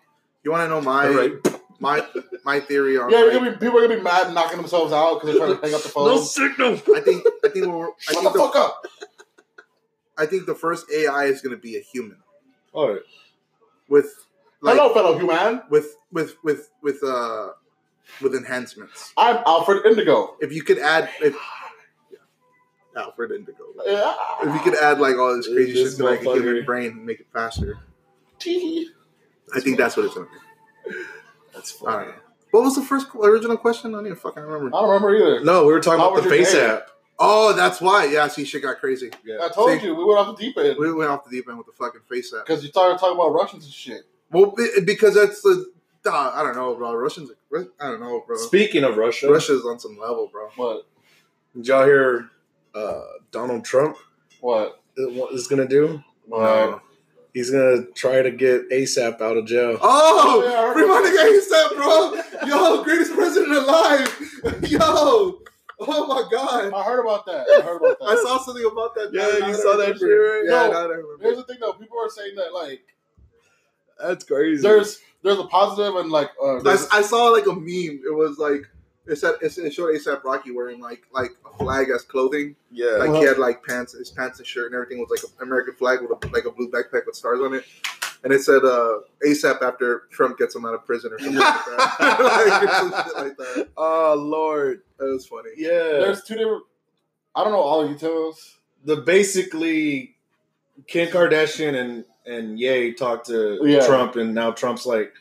you 0.45 0.51
want 0.51 0.63
to 0.65 0.69
know 0.69 0.81
my 0.81 1.09
All 1.09 1.15
right. 1.15 1.33
My 1.83 2.07
my 2.45 2.61
theory 2.61 2.97
on. 2.97 3.11
Yeah, 3.11 3.19
like- 3.25 3.33
you're 3.33 3.51
be, 3.53 3.59
people 3.59 3.79
are 3.79 3.83
gonna 3.83 3.97
be 3.97 4.03
mad 4.03 4.27
and 4.27 4.35
knocking 4.35 4.57
themselves 4.57 4.93
out 4.93 5.21
because 5.21 5.37
they're 5.37 5.47
trying 5.47 5.59
to 5.61 5.67
hang 5.67 5.75
up 5.75 5.83
the 5.83 5.89
phone. 5.89 6.07
No 6.07 6.21
signal. 6.23 6.75
I 6.97 7.01
think 7.01 7.27
I 7.45 7.49
think 7.49 7.67
we're, 7.67 7.89
I 7.89 7.93
Shut 7.99 8.15
think 8.15 8.25
the 8.25 8.31
the, 8.33 8.39
fuck 8.39 8.57
up. 8.57 8.87
I 10.17 10.27
think 10.27 10.47
the 10.47 10.55
first 10.55 10.87
AI 10.91 11.25
is 11.25 11.41
going 11.43 11.55
to 11.57 11.61
be 11.61 11.77
a 11.77 11.81
human 11.81 12.19
All 12.73 12.89
right. 12.93 13.01
with 13.89 14.27
like 14.61 14.77
Hello, 14.77 14.95
fellow 14.95 15.19
human. 15.19 15.63
with 15.71 15.97
with 16.13 16.37
with 16.45 16.71
with 16.83 17.03
uh 17.03 17.49
with 18.21 18.35
enhancements. 18.35 19.13
I'm 19.17 19.39
Alfred 19.47 19.85
Indigo. 19.87 20.37
If 20.41 20.53
you 20.53 20.63
could 20.63 20.79
add 20.79 21.09
if 21.21 21.35
yeah, 22.13 23.03
Alfred 23.03 23.33
Indigo. 23.33 23.65
Yeah. 23.85 24.15
If 24.43 24.55
you 24.55 24.61
could 24.61 24.79
add 24.81 25.01
like 25.01 25.17
all 25.17 25.35
this 25.37 25.49
crazy 25.49 25.73
This 25.73 25.93
shit 25.93 25.99
to 25.99 26.05
like 26.05 26.21
a 26.21 26.33
human 26.35 26.65
brain 26.65 26.91
and 26.93 27.07
make 27.07 27.21
it 27.21 27.27
faster, 27.33 27.79
Tee. 28.39 28.89
I 29.55 29.61
think 29.61 29.79
that's 29.79 29.97
what 29.97 30.07
it's 30.07 30.15
gonna 30.15 30.27
be. 30.27 30.93
That's 31.53 31.75
I 31.83 31.85
funny. 31.93 32.07
know. 32.09 32.15
What 32.53 32.65
was 32.65 32.75
the 32.75 32.83
first 32.83 33.09
original 33.15 33.57
question? 33.57 33.95
I 33.95 33.99
don't 33.99 34.07
even 34.07 34.19
fucking 34.19 34.43
remember. 34.43 34.77
I 34.77 34.81
don't 34.81 34.91
remember 34.91 35.15
either. 35.17 35.45
No, 35.45 35.65
we 35.67 35.73
were 35.73 35.81
talking 35.81 36.01
How 36.01 36.13
about 36.13 36.23
the 36.25 36.29
Face 36.31 36.53
day? 36.53 36.67
app. 36.67 36.89
Oh, 37.19 37.53
that's 37.55 37.81
why. 37.81 38.07
Yeah, 38.07 38.27
see, 38.29 38.45
shit 38.45 38.63
got 38.63 38.79
crazy. 38.79 39.11
Yeah. 39.25 39.39
I 39.43 39.49
told 39.49 39.71
See- 39.81 39.87
you 39.87 39.95
we 39.95 40.05
went 40.05 40.19
off 40.19 40.37
the 40.37 40.43
deep 40.43 40.59
end 40.59 40.77
We 40.79 40.93
went 40.93 41.11
off 41.11 41.25
the 41.25 41.31
deep 41.31 41.49
end 41.49 41.57
with 41.59 41.67
the 41.67 41.73
fucking 41.73 42.01
face 42.09 42.33
app. 42.35 42.47
because 42.47 42.63
you 42.63 42.69
started 42.71 42.99
talking 42.99 43.15
about 43.17 43.29
Russians 43.33 43.65
and 43.65 43.73
shit. 43.73 44.03
Well, 44.31 44.55
because 44.85 45.15
that's 45.15 45.41
the. 45.43 45.71
Uh, 46.05 46.33
I 46.35 46.43
don't 46.43 46.57
know, 46.57 46.75
bro. 46.75 46.95
Russians. 46.95 47.31
I 47.55 47.87
don't 47.89 48.01
know, 48.01 48.25
bro. 48.27 48.37
Speaking 48.37 48.83
of 48.83 48.97
Russia, 48.97 49.31
Russia's 49.31 49.65
on 49.65 49.79
some 49.79 49.97
level, 49.99 50.29
bro. 50.33 50.49
What? 50.57 50.87
did 51.55 51.69
y'all 51.69 51.85
hear 51.85 52.31
uh, 52.75 53.03
Donald 53.31 53.65
Trump 53.65 53.97
What? 54.41 54.81
what 54.97 55.33
is 55.35 55.47
gonna 55.47 55.69
do? 55.69 56.03
What? 56.27 56.81
He's 57.35 57.51
gonna 57.51 57.87
try 57.95 58.21
to 58.23 58.31
get 58.31 58.69
ASAP 58.71 59.21
out 59.23 59.37
of 59.39 59.47
jail. 59.47 59.79
Oh, 59.81 60.43
Oh, 60.43 60.45
yeah, 60.45 60.59
I 60.59 60.63
heard 60.67 60.75
free 60.75 60.85
about 60.85 61.03
money 61.03 61.17
game 61.17 61.41
bro. 61.77 62.47
Yo, 62.77 62.83
greatest 62.85 63.15
president 63.15 63.53
alive. 63.57 64.71
Yo, 64.71 65.41
oh 65.81 66.07
my 66.07 66.29
god. 66.31 66.73
I 66.75 66.83
heard 66.83 67.01
about 67.01 67.25
that. 67.27 67.47
I 67.49 67.63
heard 67.63 67.77
about 67.77 67.99
that. 68.01 68.05
I 68.07 68.15
saw 68.17 68.39
something 68.39 68.65
about 68.71 68.95
that. 68.97 69.11
Yeah, 69.13 69.39
Now- 69.41 69.47
you 69.49 69.55
saw 69.55 69.77
that 69.79 69.97
shit, 69.99 70.03
right? 70.09 70.43
Yeah, 70.45 70.69
No, 70.69 70.79
I 70.79 70.83
remember. 70.85 71.19
Here's 71.23 71.37
the 71.39 71.45
thing, 71.45 71.57
though. 71.61 71.73
People 71.73 71.99
are 71.99 72.11
saying 72.11 72.35
that 72.37 72.53
like 72.53 72.83
That's 73.99 74.25
crazy. 74.25 74.63
there's 74.63 75.01
there's 75.23 75.39
a 75.39 75.45
positive 75.45 75.97
and 75.97 76.11
like 76.11 76.31
uh, 76.43 76.57
I, 76.59 76.87
I 76.93 77.03
saw 77.03 77.27
like 77.29 77.47
a 77.47 77.55
meme. 77.55 78.03
It 78.07 78.15
was 78.15 78.39
like 78.39 78.69
it 79.07 79.17
said 79.17 79.35
it 79.41 79.73
showed 79.73 79.95
ASAP 79.95 80.23
Rocky 80.25 80.53
wearing 80.53 80.81
like 80.81 81.03
like 81.13 81.31
a 81.45 81.57
flag 81.59 81.89
as 81.95 82.03
clothing. 82.03 82.55
yeah. 82.71 82.87
Like 82.99 83.09
Uh-huh. 83.11 83.21
he 83.21 83.27
had 83.27 83.39
like 83.39 83.65
pants, 83.65 83.93
his 83.93 84.11
pants 84.11 84.39
and 84.39 84.47
shirt 84.47 84.67
and 84.67 84.75
everything 84.75 84.99
was 85.01 85.11
like 85.11 85.21
an 85.41 85.47
American 85.47 85.75
flag 85.75 86.01
with 86.03 86.11
a, 86.11 86.29
like 86.29 86.45
a 86.45 86.51
blue 86.53 86.71
backpack 86.71 87.07
with 87.07 87.17
stars 87.17 87.41
on 87.41 87.55
it. 87.55 87.65
And 88.25 88.33
it 88.33 88.41
said 88.43 88.63
uh, 88.65 88.99
ASAP 89.27 89.61
after 89.63 90.05
Trump 90.13 90.39
gets 90.39 90.55
him 90.55 90.65
out 90.65 90.75
of 90.75 90.87
prison 90.87 91.13
or 91.13 91.19
something 91.19 91.39
like 91.41 91.65
that. 91.65 92.61
like, 92.61 92.71
some 92.75 93.05
shit 93.07 93.17
like 93.17 93.37
that. 93.37 93.69
oh 93.77 94.15
Lord. 94.17 94.83
That 94.99 95.07
was 95.07 95.27
funny. 95.27 95.51
Yeah. 95.57 95.69
there's 95.99 96.23
two 96.23 96.37
different. 96.37 96.63
I 97.35 97.43
don't 97.43 97.53
know 97.53 97.59
all 97.61 97.83
the 97.83 97.95
details. 97.95 98.59
the 98.85 98.97
basically 98.99 100.15
Kim 100.87 101.09
Kardashian 101.09 101.75
and 101.75 102.05
and 102.25 102.61
Ye 102.61 102.93
talked 102.95 103.27
to 103.27 103.59
Yeah. 103.65 103.85
Trump, 103.85 104.15
and 104.15 104.33
now 104.33 104.53
Trump's 104.53 104.87
like 104.87 105.13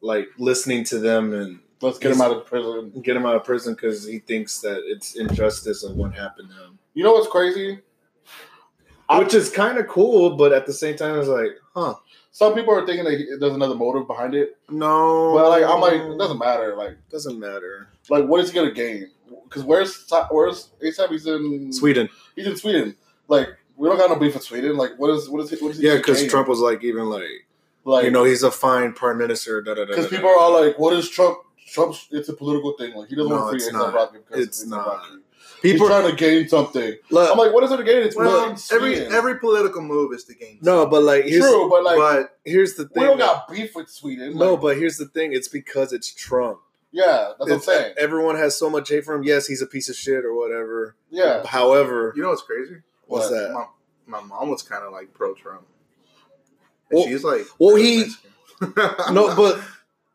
like 0.00 0.28
listening 0.38 0.84
to 0.84 0.98
them 0.98 1.34
and 1.34 1.58
Let's 1.80 1.98
get 1.98 2.12
him 2.12 2.20
out 2.20 2.32
of 2.32 2.44
prison. 2.46 2.92
get 3.02 3.16
him 3.16 3.24
out 3.26 3.36
of 3.36 3.44
prison 3.44 3.74
because 3.74 4.04
he 4.06 4.18
thinks 4.18 4.58
that 4.60 4.82
it's 4.86 5.14
injustice 5.16 5.84
of 5.84 5.96
what 5.96 6.14
happened 6.14 6.48
to 6.50 6.64
him, 6.64 6.78
You 6.94 7.04
know 7.04 7.12
what's 7.12 7.28
crazy? 7.28 7.80
I- 9.08 9.18
which 9.20 9.32
is 9.34 9.50
kind 9.50 9.78
of 9.78 9.86
cool, 9.88 10.36
but 10.36 10.52
at 10.52 10.66
the 10.66 10.72
same 10.72 10.96
time, 10.96 11.18
it's 11.18 11.28
like, 11.28 11.52
huh? 11.74 11.94
Some 12.30 12.54
people 12.54 12.74
are 12.74 12.84
thinking 12.86 13.04
that 13.04 13.14
he- 13.14 13.36
there's 13.38 13.54
another 13.54 13.74
motive 13.74 14.06
behind 14.06 14.34
it, 14.34 14.56
No, 14.68 15.32
but 15.34 15.48
like 15.48 15.64
I'm 15.64 15.80
like 15.80 15.94
it 15.94 16.18
doesn't 16.18 16.38
matter. 16.38 16.76
Like 16.76 16.96
doesn't 17.10 17.38
matter. 17.38 17.88
like 18.10 18.26
what 18.26 18.40
is 18.40 18.50
he 18.50 18.54
gonna 18.54 18.70
gain? 18.72 19.10
Because 19.44 19.64
where's 19.64 20.06
where's 20.30 20.68
ASAP? 20.82 21.08
He's 21.10 21.26
in 21.26 21.72
Sweden, 21.72 22.08
He's 22.36 22.46
in 22.46 22.56
Sweden. 22.56 22.96
Like 23.28 23.48
we 23.76 23.88
don't 23.88 23.96
got 23.98 24.10
no 24.10 24.16
beef 24.16 24.34
with 24.34 24.42
Sweden. 24.44 24.76
Like 24.76 24.92
what 24.98 25.10
is 25.10 25.28
what 25.28 25.42
is 25.42 25.50
he? 25.50 25.56
What 25.56 25.72
is 25.72 25.78
he 25.78 25.86
yeah, 25.86 25.96
because? 25.96 26.24
Trump 26.26 26.48
was 26.48 26.60
like 26.60 26.84
even 26.84 27.08
like 27.08 27.46
like 27.84 28.04
you 28.04 28.10
know 28.10 28.24
he's 28.24 28.42
a 28.42 28.50
fine 28.50 28.92
prime 28.92 29.18
minister. 29.18 29.60
Because 29.62 30.08
people 30.08 30.28
are 30.28 30.36
all 30.38 30.52
like, 30.52 30.78
what 30.78 30.92
is 30.92 31.08
Trump? 31.08 31.38
Trump's 31.72 32.06
it's 32.10 32.28
a 32.28 32.32
political 32.34 32.72
thing. 32.78 32.94
Like 32.94 33.08
he 33.08 33.16
doesn't 33.16 33.30
No, 33.30 33.36
want 33.42 33.58
to 33.58 33.64
free 33.64 33.72
not. 33.72 33.92
ASAP 33.92 33.94
Rocky 33.94 34.18
because 34.26 34.44
It's 34.44 34.66
not. 34.66 34.86
Rocky. 34.86 35.10
people 35.62 35.86
He's 35.86 35.96
trying 35.96 36.10
to 36.10 36.16
gain 36.16 36.48
something. 36.48 36.94
look, 37.10 37.30
I'm 37.30 37.38
like, 37.38 37.52
what 37.52 37.64
is 37.64 37.70
it 37.72 37.76
to 37.78 37.84
gain? 37.84 38.02
It's 38.02 38.16
Well, 38.16 38.48
well, 38.50 38.56
every 38.72 38.96
every 39.06 39.38
political 39.38 39.82
move 39.82 40.12
is 40.12 40.24
to 40.24 40.34
gain. 40.34 40.58
no, 40.62 40.86
but 40.86 41.02
like 41.02 41.24
here's 41.24 41.42
true, 41.44 41.68
but 41.68 41.82
like 41.84 41.96
but 41.98 42.38
here's 42.44 42.74
the 42.74 42.84
thing. 42.88 43.02
we 43.02 43.08
don't 43.08 43.18
got 43.18 43.48
beef 43.48 43.74
with 43.74 43.88
Sweden. 43.90 44.36
No, 44.36 44.52
Like, 44.54 44.60
but 44.62 44.76
here's 44.76 44.96
the 44.98 45.06
thing. 45.06 45.32
It's 45.32 45.48
because 45.48 45.92
it's 45.92 46.12
Trump. 46.12 46.58
yeah, 46.92 47.32
that's 47.38 47.50
what 47.50 47.52
I'm 47.52 47.60
saying. 47.60 47.94
Everyone 47.98 48.36
has 48.36 48.56
so 48.58 48.70
much 48.70 48.88
hate 48.88 49.04
for 49.04 49.14
him. 49.14 49.22
Yes, 49.24 49.46
he's 49.46 49.62
a 49.62 49.66
piece 49.66 49.88
of 49.88 49.96
shit 49.96 50.24
or 50.24 50.34
whatever. 50.34 50.96
Yeah, 51.10 51.44
However, 51.46 52.12
you 52.16 52.22
know 52.22 52.30
what's 52.30 52.42
crazy? 52.42 52.76
what's 53.06 53.30
What? 53.30 53.36
that? 53.38 53.52
My, 53.52 54.20
my 54.20 54.26
mom 54.26 54.48
was 54.50 54.62
kind 54.62 54.84
of 54.84 54.92
like 54.92 55.12
pro 55.12 55.34
Trump. 55.34 55.66
Well- 56.90 57.04
she's 57.04 57.24
like, 57.24 57.42
well, 57.58 57.76
he- 57.76 58.06
No, 59.12 59.34
but 59.36 59.60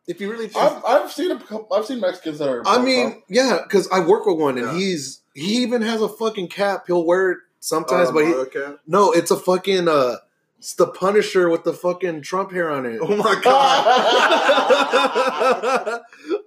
if 0.06 0.20
you 0.20 0.30
really, 0.30 0.50
I've, 0.54 0.84
I've 0.84 1.12
seen 1.12 1.30
a 1.30 1.38
couple, 1.38 1.68
I've 1.72 1.86
seen 1.86 2.00
Mexicans 2.00 2.38
that 2.38 2.48
are. 2.48 2.62
I 2.66 2.82
mean, 2.82 3.22
yeah, 3.28 3.60
because 3.62 3.88
I 3.90 4.00
work 4.00 4.26
with 4.26 4.38
one 4.38 4.58
and 4.58 4.68
Yeah. 4.68 4.74
he's 4.74 5.20
he 5.34 5.62
even 5.62 5.82
has 5.82 6.00
a 6.02 6.08
fucking 6.08 6.48
cap. 6.48 6.84
He'll 6.86 7.04
wear 7.04 7.32
it 7.32 7.38
sometimes, 7.60 8.10
Uh, 8.10 8.12
but 8.12 8.24
he, 8.24 8.30
Mario 8.32 8.78
no, 8.86 9.12
it's 9.12 9.30
a 9.30 9.36
fucking 9.36 9.88
uh, 9.88 10.16
it's 10.58 10.74
the 10.74 10.86
Punisher 10.86 11.48
with 11.48 11.64
the 11.64 11.72
fucking 11.72 12.22
Trump 12.22 12.52
hair 12.52 12.70
on 12.70 12.86
it. 12.86 12.98
Oh 13.02 13.16
my 13.16 13.40
god! 13.42 13.84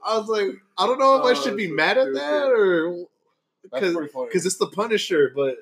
I 0.06 0.18
was 0.18 0.28
like, 0.28 0.48
I 0.78 0.86
don't 0.86 1.00
know 1.00 1.18
if 1.18 1.26
I 1.26 1.32
Oh, 1.32 1.34
should 1.44 1.58
be 1.58 1.66
that's 1.68 1.72
so 1.72 1.76
mad 1.76 1.98
at 1.98 2.14
that 2.14 2.46
or 2.48 3.06
because 3.64 3.96
because 3.96 4.46
it's 4.46 4.58
the 4.58 4.68
Punisher, 4.68 5.32
but 5.36 5.58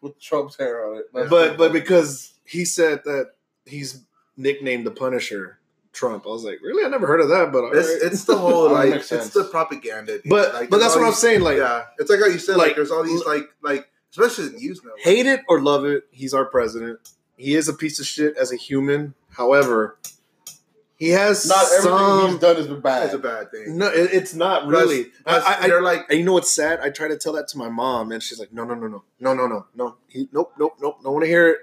with 0.00 0.18
Trump's 0.20 0.56
hair 0.56 0.86
on 0.90 0.98
it. 0.98 1.04
That's 1.12 1.30
but 1.30 1.56
but 1.58 1.72
because 1.72 2.34
he 2.44 2.64
said 2.64 3.02
that 3.04 3.32
he's 3.64 4.02
nicknamed 4.36 4.86
the 4.86 4.90
Punisher 4.90 5.58
Trump, 5.92 6.24
I 6.26 6.28
was 6.30 6.44
like, 6.44 6.60
really? 6.62 6.84
I 6.84 6.88
never 6.88 7.06
heard 7.06 7.20
of 7.20 7.28
that, 7.30 7.50
but 7.52 7.64
all 7.64 7.72
It's, 7.76 7.88
right. 7.88 8.12
it's 8.12 8.24
the 8.24 8.36
whole 8.36 8.70
like 8.72 8.92
it's 8.94 9.08
the 9.30 9.44
propaganda. 9.50 10.18
dude. 10.20 10.30
but 10.30 10.54
Like, 10.54 10.70
but 10.70 10.78
that's 10.78 10.94
all 10.94 11.00
what 11.00 11.08
I'm 11.08 11.14
saying. 11.14 11.40
Like, 11.42 11.58
yeah, 11.58 11.84
it's 11.98 12.08
like 12.10 12.20
how 12.20 12.26
you 12.26 12.38
said. 12.38 12.56
Like, 12.56 12.68
like- 12.68 12.76
there's 12.76 12.90
all 12.90 13.02
these 13.04 13.24
like 13.24 13.48
like 13.62 13.88
especially 14.12 14.46
in 14.46 14.56
news 14.56 14.80
now. 14.84 14.90
hate 14.98 15.26
it 15.26 15.40
or 15.48 15.60
love 15.60 15.84
it, 15.84 16.04
he's 16.10 16.32
our 16.34 16.44
president. 16.44 16.98
He 17.36 17.54
is 17.54 17.68
a 17.68 17.72
piece 17.74 17.98
of 17.98 18.06
shit 18.06 18.36
as 18.36 18.52
a 18.52 18.56
human. 18.56 19.14
However, 19.30 19.98
he 20.98 21.08
has 21.10 21.48
not 21.48 21.64
everything 21.72 21.82
some. 21.98 22.30
he's 22.32 22.38
done 22.38 22.56
has 22.56 22.66
been 22.66 22.80
bad. 22.80 23.02
That's 23.04 23.14
a 23.14 23.18
bad 23.18 23.50
thing. 23.50 23.78
no, 23.78 23.86
it, 23.88 24.10
it's 24.12 24.34
not 24.34 24.66
really. 24.66 25.04
Plus- 25.24 25.42
plus 25.42 25.44
I, 25.44 25.64
I, 25.64 25.68
they're 25.68 25.80
like 25.82 26.04
And 26.10 26.18
you 26.18 26.24
know 26.24 26.34
what's 26.34 26.50
sad? 26.50 26.80
I 26.80 26.90
try 26.90 27.08
to 27.08 27.16
tell 27.16 27.32
that 27.32 27.48
to 27.48 27.58
my 27.58 27.68
mom, 27.70 28.12
and 28.12 28.22
she's 28.22 28.38
like, 28.38 28.52
"No, 28.52 28.64
no, 28.64 28.74
no, 28.74 28.86
no, 28.86 29.02
no, 29.18 29.34
no, 29.34 29.46
no, 29.46 29.66
no. 29.74 29.96
He, 30.08 30.28
nope, 30.32 30.52
nope, 30.58 30.74
nope. 30.80 30.98
Don't 31.02 31.12
want 31.14 31.24
to 31.24 31.28
hear 31.28 31.48
it. 31.48 31.58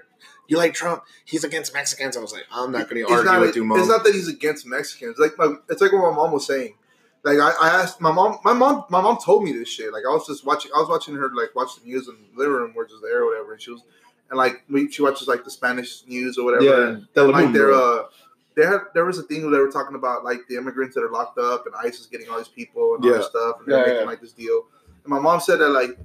You 0.48 0.56
like 0.56 0.74
Trump? 0.74 1.04
He's 1.24 1.44
against 1.44 1.72
Mexicans." 1.72 2.16
I 2.16 2.20
was 2.20 2.32
like, 2.32 2.44
"I'm 2.50 2.72
not 2.72 2.88
going 2.90 2.96
to 2.96 3.02
It's 3.02 3.12
argue 3.12 3.30
not, 3.30 3.40
with 3.40 3.54
you, 3.56 3.64
mom." 3.64 3.78
It's 3.78 3.88
not 3.88 4.02
that 4.04 4.14
he's 4.14 4.28
against 4.28 4.66
Mexicans. 4.66 5.18
Like 5.18 5.38
my, 5.38 5.54
it's 5.68 5.80
like 5.80 5.92
what 5.92 6.10
my 6.10 6.16
mom 6.16 6.32
was 6.32 6.46
saying. 6.46 6.74
Like 7.22 7.38
I, 7.38 7.50
I 7.60 7.68
asked 7.82 8.00
my 8.00 8.10
mom. 8.12 8.38
My 8.44 8.52
mom. 8.54 8.84
My 8.90 9.00
mom 9.00 9.18
told 9.22 9.44
me 9.44 9.52
this 9.52 9.68
shit. 9.68 9.92
Like 9.92 10.04
I 10.08 10.12
was 10.12 10.26
just 10.26 10.44
watching. 10.46 10.70
I 10.74 10.80
was 10.80 10.88
watching 10.88 11.14
her 11.16 11.30
like 11.34 11.54
watch 11.54 11.76
the 11.78 11.86
news 11.86 12.08
in 12.08 12.14
the 12.34 12.38
living 12.38 12.54
room, 12.54 12.72
we're 12.74 12.86
just 12.88 13.02
there 13.02 13.22
or 13.22 13.26
whatever. 13.26 13.52
And 13.52 13.60
she 13.62 13.70
was, 13.72 13.82
and 14.30 14.38
like 14.38 14.62
we, 14.70 14.90
she 14.90 15.02
watches 15.02 15.28
like 15.28 15.44
the 15.44 15.50
Spanish 15.50 16.06
news 16.06 16.38
or 16.38 16.44
whatever. 16.44 16.64
yeah, 16.64 16.88
And, 17.22 17.32
like 17.32 17.52
there, 17.52 17.66
Telemundo. 17.68 18.00
uh, 18.04 18.08
there 18.54 18.68
had 18.70 18.80
there 18.94 19.04
was 19.04 19.18
a 19.18 19.22
thing 19.24 19.42
where 19.42 19.50
they 19.50 19.58
were 19.58 19.70
talking 19.70 19.96
about 19.96 20.24
like 20.24 20.40
the 20.48 20.56
immigrants 20.56 20.94
that 20.94 21.02
are 21.04 21.10
locked 21.10 21.38
up 21.38 21.66
and 21.66 21.74
ICE 21.84 21.98
is 22.00 22.06
getting 22.06 22.28
all 22.30 22.38
these 22.38 22.48
people 22.48 22.94
and 22.94 23.04
all 23.04 23.12
this 23.12 23.26
stuff, 23.26 23.56
and 23.58 23.66
they're 23.66 23.78
Yeah, 23.80 23.84
making 23.84 24.00
yeah. 24.00 24.06
like 24.06 24.20
this 24.20 24.32
deal. 24.32 24.64
And 25.04 25.10
my 25.12 25.18
mom 25.18 25.40
said 25.40 25.58
that 25.58 25.68
like 25.70 25.98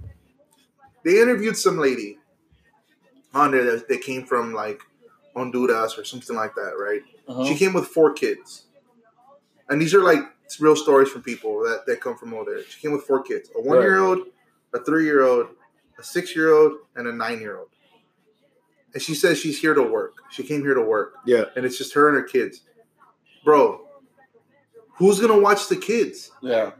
they 1.04 1.22
interviewed 1.22 1.58
some 1.58 1.78
lady 1.78 2.18
on 3.34 3.52
there 3.52 3.64
that, 3.72 3.88
that 3.88 4.02
came 4.02 4.26
from 4.26 4.54
like 4.54 4.82
Honduras 5.36 5.98
or 5.98 6.04
something 6.06 6.36
like 6.36 6.56
that, 6.56 6.74
right? 6.80 7.02
Uh-huh. 7.28 7.46
She 7.46 7.56
came 7.56 7.74
with 7.74 7.88
four 7.88 8.14
kids. 8.14 8.66
And 9.70 9.82
these 9.82 9.94
are 9.94 10.04
like 10.04 10.20
real 10.60 10.76
stories 10.76 11.10
from 11.10 11.24
people 11.24 11.62
that, 11.64 11.86
that 11.88 12.02
come 12.02 12.16
from 12.18 12.34
over 12.34 12.52
there. 12.52 12.64
She 12.64 12.80
came 12.80 12.92
with 12.92 13.04
four 13.04 13.24
kids 13.24 13.50
a 13.56 13.62
one 13.62 13.82
year 13.82 14.00
old, 14.00 14.20
a 14.74 14.80
three 14.84 15.06
year 15.06 15.24
old, 15.24 15.48
a 15.98 16.04
six 16.04 16.36
year 16.36 16.54
old, 16.54 16.74
and 16.96 17.08
a 17.08 17.14
nine 17.14 17.40
year 17.40 17.58
old. 17.58 17.70
And 18.94 19.02
she 19.02 19.16
says 19.16 19.40
she's 19.40 19.60
here 19.60 19.74
to 19.74 19.82
work. 19.82 20.14
She 20.30 20.44
came 20.44 20.62
here 20.62 20.76
to 20.76 20.82
work. 20.84 21.14
yeah, 21.26 21.46
And 21.56 21.66
it's 21.66 21.78
just 21.78 21.94
her 21.96 22.08
and 22.10 22.18
her 22.18 22.24
kids. 22.24 22.62
Bro, 23.44 23.82
who's 24.98 25.20
going 25.20 25.34
to 25.34 25.40
watch 25.42 25.68
the 25.68 25.76
kids? 25.76 26.30
yeah, 26.42 26.72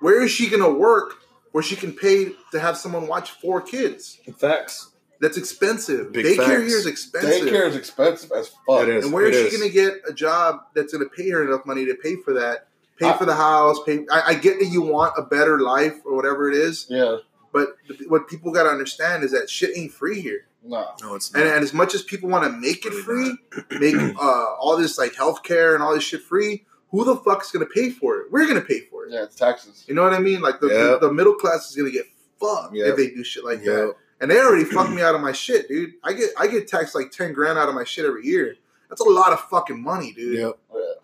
Where 0.00 0.22
is 0.22 0.30
she 0.30 0.50
going 0.50 0.62
to 0.62 0.78
work 0.78 1.21
where 1.52 1.62
she 1.62 1.76
can 1.76 1.92
pay 1.92 2.32
to 2.50 2.58
have 2.60 2.76
someone 2.76 3.06
watch 3.06 3.30
four 3.32 3.60
kids? 3.60 4.18
facts. 4.36 4.88
That's 5.20 5.36
expensive. 5.36 6.12
Big 6.12 6.24
Daycare 6.26 6.36
facts. 6.36 6.48
here 6.48 6.78
is 6.78 6.86
expensive. 6.86 7.46
daycare 7.48 7.66
is 7.68 7.76
expensive 7.76 8.32
as 8.36 8.48
fuck. 8.66 8.82
It 8.82 8.88
is. 8.88 9.04
And 9.04 9.14
where 9.14 9.26
is 9.26 9.36
It 9.36 9.40
she 9.50 9.54
is. 9.54 9.56
going 9.58 9.68
to 9.70 9.72
get 9.74 10.00
a 10.08 10.12
job 10.12 10.62
that's 10.74 10.92
going 10.92 11.04
to 11.08 11.14
pay 11.14 11.30
her 11.30 11.46
enough 11.46 11.64
money 11.64 11.84
to 11.86 11.94
pay 11.94 12.16
for 12.16 12.32
that? 12.34 12.66
Pay 12.98 13.08
I- 13.08 13.16
for 13.16 13.24
the 13.24 13.36
house. 13.36 13.78
Pay. 13.86 14.04
I, 14.10 14.22
I 14.30 14.34
get 14.34 14.58
that 14.58 14.66
you 14.66 14.82
want 14.82 15.14
a 15.16 15.22
better 15.22 15.60
life 15.60 15.94
or 16.04 16.16
whatever 16.16 16.50
it 16.50 16.56
is, 16.56 16.86
Yeah, 16.88 17.18
but 17.52 17.76
th- 17.86 18.00
what 18.08 18.26
people 18.28 18.50
got 18.50 18.64
to 18.64 18.70
understand 18.70 19.22
is 19.22 19.30
that 19.30 19.48
shit 19.48 19.76
ain't 19.78 19.92
free 19.92 20.20
here. 20.20 20.46
nah. 20.64 20.86
No, 21.00 21.14
it's 21.14 21.32
And, 21.32 21.44
not. 21.44 21.54
and 21.54 21.62
as 21.62 21.72
much 21.72 21.94
as 21.94 22.02
people 22.02 22.28
want 22.28 22.42
to 22.44 22.50
make 22.50 22.84
it 22.84 22.92
free, 22.92 23.36
make 23.78 23.94
uh, 23.94 24.54
all 24.58 24.76
this 24.76 24.98
like 24.98 25.12
healthcare 25.12 25.74
and 25.74 25.84
all 25.84 25.94
this 25.94 26.02
shit 26.04 26.22
free, 26.22 26.64
who 26.92 27.04
the 27.04 27.16
fuck 27.16 27.42
is 27.42 27.50
going 27.50 27.66
to 27.66 27.72
pay 27.72 27.90
for 27.90 28.18
it? 28.18 28.30
We're 28.30 28.46
going 28.46 28.60
to 28.60 28.66
pay 28.66 28.80
for 28.82 29.06
it. 29.06 29.12
Yeah, 29.12 29.24
it's 29.24 29.34
taxes. 29.34 29.84
You 29.88 29.94
know 29.94 30.02
what 30.02 30.12
I 30.12 30.20
mean? 30.20 30.40
Like 30.40 30.60
the, 30.60 30.68
Yeah. 30.68 30.84
the, 31.00 31.08
the 31.08 31.12
middle 31.12 31.34
class 31.34 31.68
is 31.68 31.74
going 31.76 31.90
to 31.90 31.96
get 31.96 32.06
fucked 32.38 32.74
Yeah. 32.74 32.86
if 32.90 32.96
they 32.96 33.08
do 33.08 33.24
shit 33.24 33.44
like 33.44 33.58
yeah, 33.64 33.72
that. 33.72 33.94
And 34.20 34.30
they 34.30 34.38
already 34.38 34.64
fucked 34.64 34.90
me 34.92 35.02
out 35.02 35.16
of 35.16 35.20
my 35.20 35.32
shit, 35.32 35.66
dude. 35.68 35.94
I 36.04 36.12
get 36.12 36.30
I 36.38 36.46
get 36.46 36.68
taxed 36.68 36.94
like 36.94 37.10
ten 37.10 37.32
grand 37.32 37.58
out 37.58 37.68
of 37.68 37.74
my 37.74 37.82
shit 37.82 38.04
every 38.04 38.24
year. 38.24 38.54
That's 38.88 39.00
a 39.00 39.04
lot 39.04 39.32
of 39.32 39.40
fucking 39.48 39.82
money, 39.82 40.12
dude. 40.12 40.38
yeah, 40.38 40.50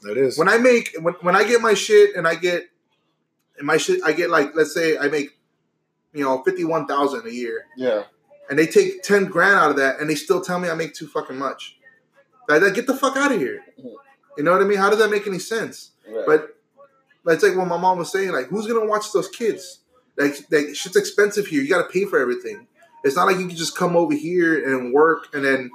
that 0.02 0.16
is. 0.16 0.38
When 0.38 0.48
I 0.48 0.58
make 0.58 0.94
when, 1.00 1.14
when 1.22 1.34
I 1.34 1.42
get 1.42 1.60
my 1.60 1.74
shit 1.74 2.14
and 2.14 2.28
I 2.28 2.36
get 2.36 2.68
and 3.56 3.66
my 3.66 3.76
shit 3.76 4.00
I 4.04 4.12
get 4.12 4.30
like 4.30 4.54
let's 4.54 4.72
say 4.72 4.96
I 4.98 5.08
make 5.08 5.30
you 6.12 6.22
know 6.22 6.42
fifty 6.44 6.62
one 6.64 6.86
thousand 6.86 7.26
a 7.26 7.32
year 7.32 7.64
Yeah, 7.76 8.04
and 8.48 8.56
they 8.58 8.66
take 8.66 9.02
ten 9.02 9.24
grand 9.24 9.58
out 9.58 9.70
of 9.70 9.76
that 9.78 9.98
and 10.00 10.08
they 10.08 10.14
still 10.14 10.40
tell 10.40 10.60
me 10.60 10.68
I 10.68 10.74
make 10.74 10.94
too 10.94 11.08
fucking 11.08 11.36
much. 11.38 11.76
Like, 12.48 12.62
like, 12.62 12.74
get 12.74 12.86
the 12.86 12.96
fuck 12.96 13.16
out 13.16 13.32
of 13.32 13.40
here. 13.40 13.64
Mm-hmm. 13.80 13.88
You 14.38 14.44
know 14.44 14.52
what 14.52 14.62
I 14.62 14.64
mean? 14.64 14.78
How 14.78 14.88
does 14.88 15.00
that 15.00 15.10
make 15.10 15.26
any 15.26 15.40
sense? 15.40 15.90
Yeah. 16.08 16.22
But 16.24 16.56
but 17.24 17.34
it's 17.34 17.42
like 17.42 17.56
what 17.56 17.66
my 17.66 17.76
mom 17.76 17.98
was 17.98 18.10
saying, 18.12 18.30
like, 18.30 18.46
who's 18.46 18.66
gonna 18.66 18.86
watch 18.86 19.12
those 19.12 19.28
kids? 19.28 19.80
Like, 20.16 20.36
like 20.50 20.74
shit's 20.74 20.96
expensive 20.96 21.46
here. 21.48 21.60
You 21.60 21.68
gotta 21.68 21.88
pay 21.88 22.04
for 22.04 22.18
everything. 22.18 22.68
It's 23.04 23.16
not 23.16 23.26
like 23.26 23.38
you 23.38 23.46
can 23.48 23.56
just 23.56 23.76
come 23.76 23.96
over 23.96 24.14
here 24.14 24.74
and 24.74 24.94
work 24.94 25.26
and 25.34 25.44
then 25.44 25.70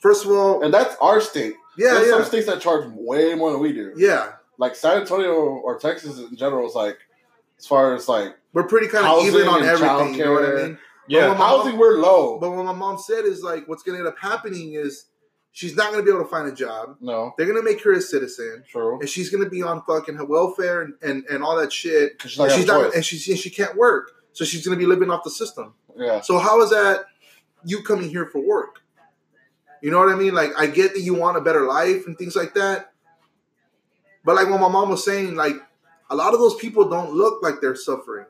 first 0.00 0.24
of 0.24 0.30
all, 0.32 0.62
and 0.62 0.72
that's 0.72 0.96
our 1.00 1.20
state. 1.20 1.54
yeah, 1.78 1.94
There's 1.94 2.10
some 2.10 2.20
yeah. 2.20 2.24
states 2.26 2.46
that 2.46 2.60
charge 2.60 2.90
way 2.94 3.34
more 3.34 3.52
than 3.52 3.60
we 3.60 3.72
do. 3.72 3.92
Yeah. 3.96 4.32
Like 4.58 4.74
San 4.74 5.00
Antonio 5.00 5.32
or 5.34 5.78
Texas 5.78 6.18
in 6.18 6.36
general 6.36 6.66
is 6.66 6.74
like, 6.74 6.98
as 7.58 7.66
far 7.66 7.94
as 7.94 8.08
like 8.08 8.34
We're 8.52 8.66
pretty 8.66 8.88
kind 8.88 9.06
of 9.06 9.24
even 9.24 9.48
on 9.48 9.62
everything, 9.62 10.14
you 10.14 10.24
know 10.24 10.32
what 10.32 10.44
I 10.44 10.62
mean? 10.62 10.78
Yeah. 11.08 11.28
But 11.28 11.38
my 11.38 11.46
housing, 11.48 11.76
we're 11.76 11.98
low. 11.98 12.38
But 12.38 12.50
what 12.50 12.64
my 12.64 12.72
mom 12.72 12.98
said 12.98 13.24
is 13.24 13.42
like 13.42 13.68
what's 13.68 13.82
gonna 13.82 13.98
end 13.98 14.06
up 14.06 14.18
happening 14.18 14.72
is 14.74 15.06
she's 15.54 15.74
not 15.76 15.90
gonna 15.92 16.02
be 16.02 16.10
able 16.10 16.22
to 16.24 16.28
find 16.28 16.46
a 16.46 16.52
job. 16.52 16.96
no, 17.00 17.32
They're 17.38 17.46
gonna 17.46 17.62
make 17.62 17.80
her 17.84 17.92
a 17.92 18.00
citizen. 18.02 18.64
true. 18.68 19.00
And 19.00 19.08
she's 19.08 19.30
gonna 19.30 19.48
be 19.48 19.62
on 19.62 19.82
fucking 19.86 20.18
welfare 20.28 20.82
and, 20.82 20.94
and, 21.00 21.24
and 21.30 21.42
all 21.42 21.56
that 21.56 21.72
shit. 21.72 22.20
She's 22.20 22.38
And 22.38 22.48
not, 22.48 22.56
she's 22.56 22.66
gonna 22.66 22.82
not 22.84 22.94
and 22.94 23.04
she 23.04 23.16
she 23.16 23.48
can't 23.50 23.76
work. 23.76 24.10
So 24.32 24.44
she's 24.44 24.66
gonna 24.66 24.76
be 24.76 24.84
living 24.86 25.10
off 25.10 25.24
the 25.24 25.30
system. 25.30 25.74
Yeah, 25.96 26.20
So 26.20 26.38
how 26.38 26.60
is 26.62 26.70
that 26.70 27.04
you 27.64 27.82
coming 27.82 28.10
here 28.10 28.26
for 28.26 28.40
work? 28.46 28.80
You 29.80 29.90
know 29.92 29.98
what 30.00 30.08
I 30.08 30.16
mean? 30.16 30.34
Like 30.34 30.50
I 30.58 30.66
get 30.66 30.92
that 30.94 31.00
you 31.00 31.14
want 31.14 31.36
a 31.36 31.40
better 31.40 31.62
life 31.66 32.06
and 32.06 32.18
things 32.18 32.34
like 32.36 32.54
that. 32.54 32.92
But 34.24 34.34
like 34.36 34.48
what 34.50 34.60
my 34.60 34.68
mom 34.68 34.88
was 34.90 35.04
saying, 35.04 35.36
like 35.36 35.54
a 36.10 36.16
lot 36.16 36.32
of 36.34 36.40
those 36.40 36.56
people 36.56 36.88
don't 36.88 37.12
look 37.12 37.42
like 37.42 37.60
they're 37.60 37.76
suffering. 37.76 38.26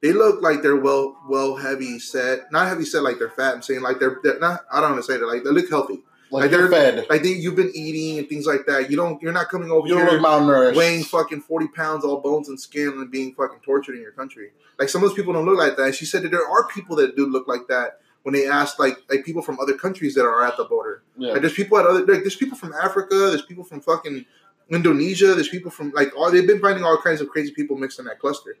They 0.00 0.12
look 0.12 0.42
like 0.42 0.62
they're 0.62 0.74
well 0.76 1.16
well 1.28 1.54
heavy 1.56 2.00
set. 2.00 2.50
Not 2.50 2.66
heavy 2.66 2.84
set 2.84 3.04
like 3.04 3.18
they're 3.18 3.30
fat. 3.30 3.54
I'm 3.54 3.62
saying 3.62 3.82
like 3.82 4.00
they're, 4.00 4.18
they're 4.24 4.40
not 4.40 4.64
I 4.72 4.80
don't 4.80 4.92
want 4.92 5.04
to 5.04 5.12
say 5.12 5.18
that. 5.18 5.26
Like 5.26 5.44
they 5.44 5.50
look 5.50 5.70
healthy. 5.70 6.02
Like, 6.32 6.42
Like, 6.42 6.50
they're 6.50 6.68
fed. 6.68 7.06
Like 7.10 7.22
they, 7.22 7.28
you've 7.30 7.56
been 7.56 7.70
eating 7.74 8.18
and 8.18 8.28
things 8.28 8.46
like 8.46 8.66
that. 8.66 8.90
You 8.90 8.96
don't 8.96 9.20
you're 9.22 9.32
not 9.32 9.48
coming 9.48 9.70
over 9.70 9.86
You 9.86 9.96
here 9.96 10.18
malnourished. 10.18 10.74
weighing 10.76 11.04
fucking 11.04 11.42
40 11.42 11.68
pounds, 11.68 12.04
all 12.04 12.20
bones 12.20 12.48
and 12.48 12.58
skin, 12.58 12.88
and 12.88 13.10
being 13.10 13.34
fucking 13.34 13.60
tortured 13.62 13.94
in 13.96 14.00
your 14.02 14.12
country. 14.12 14.50
Like 14.78 14.88
some 14.88 15.02
of 15.02 15.10
those 15.10 15.16
people 15.16 15.32
don't 15.32 15.44
look 15.46 15.58
like 15.58 15.76
that. 15.76 15.84
And 15.84 15.94
she 15.94 16.04
said 16.06 16.22
that 16.24 16.30
there 16.30 16.46
are 16.48 16.66
people 16.68 16.96
that 16.96 17.14
do 17.16 17.26
look 17.26 17.46
like 17.46 17.68
that 17.68 18.00
when 18.22 18.32
they 18.32 18.46
ask 18.48 18.78
like 18.78 18.96
like 19.10 19.24
people 19.24 19.42
from 19.42 19.60
other 19.60 19.74
countries 19.74 20.14
that 20.14 20.24
are 20.24 20.44
at 20.44 20.56
the 20.56 20.64
border. 20.64 21.02
Yeah, 21.16 21.32
Like 21.32 21.42
there's 21.42 21.54
people 21.54 21.78
at 21.78 21.86
other 21.86 22.00
like 22.00 22.22
there's 22.22 22.36
people 22.36 22.56
from 22.56 22.72
Africa, 22.74 23.14
there's 23.14 23.42
people 23.42 23.64
from 23.64 23.80
fucking 23.80 24.24
Indonesia, 24.70 25.34
there's 25.34 25.48
people 25.48 25.70
from 25.70 25.90
like 25.94 26.16
all 26.16 26.30
they've 26.30 26.46
been 26.46 26.60
finding 26.60 26.84
all 26.84 26.96
kinds 26.96 27.20
of 27.20 27.28
crazy 27.28 27.52
people 27.52 27.76
mixed 27.76 27.98
in 27.98 28.04
that 28.06 28.18
cluster. 28.18 28.56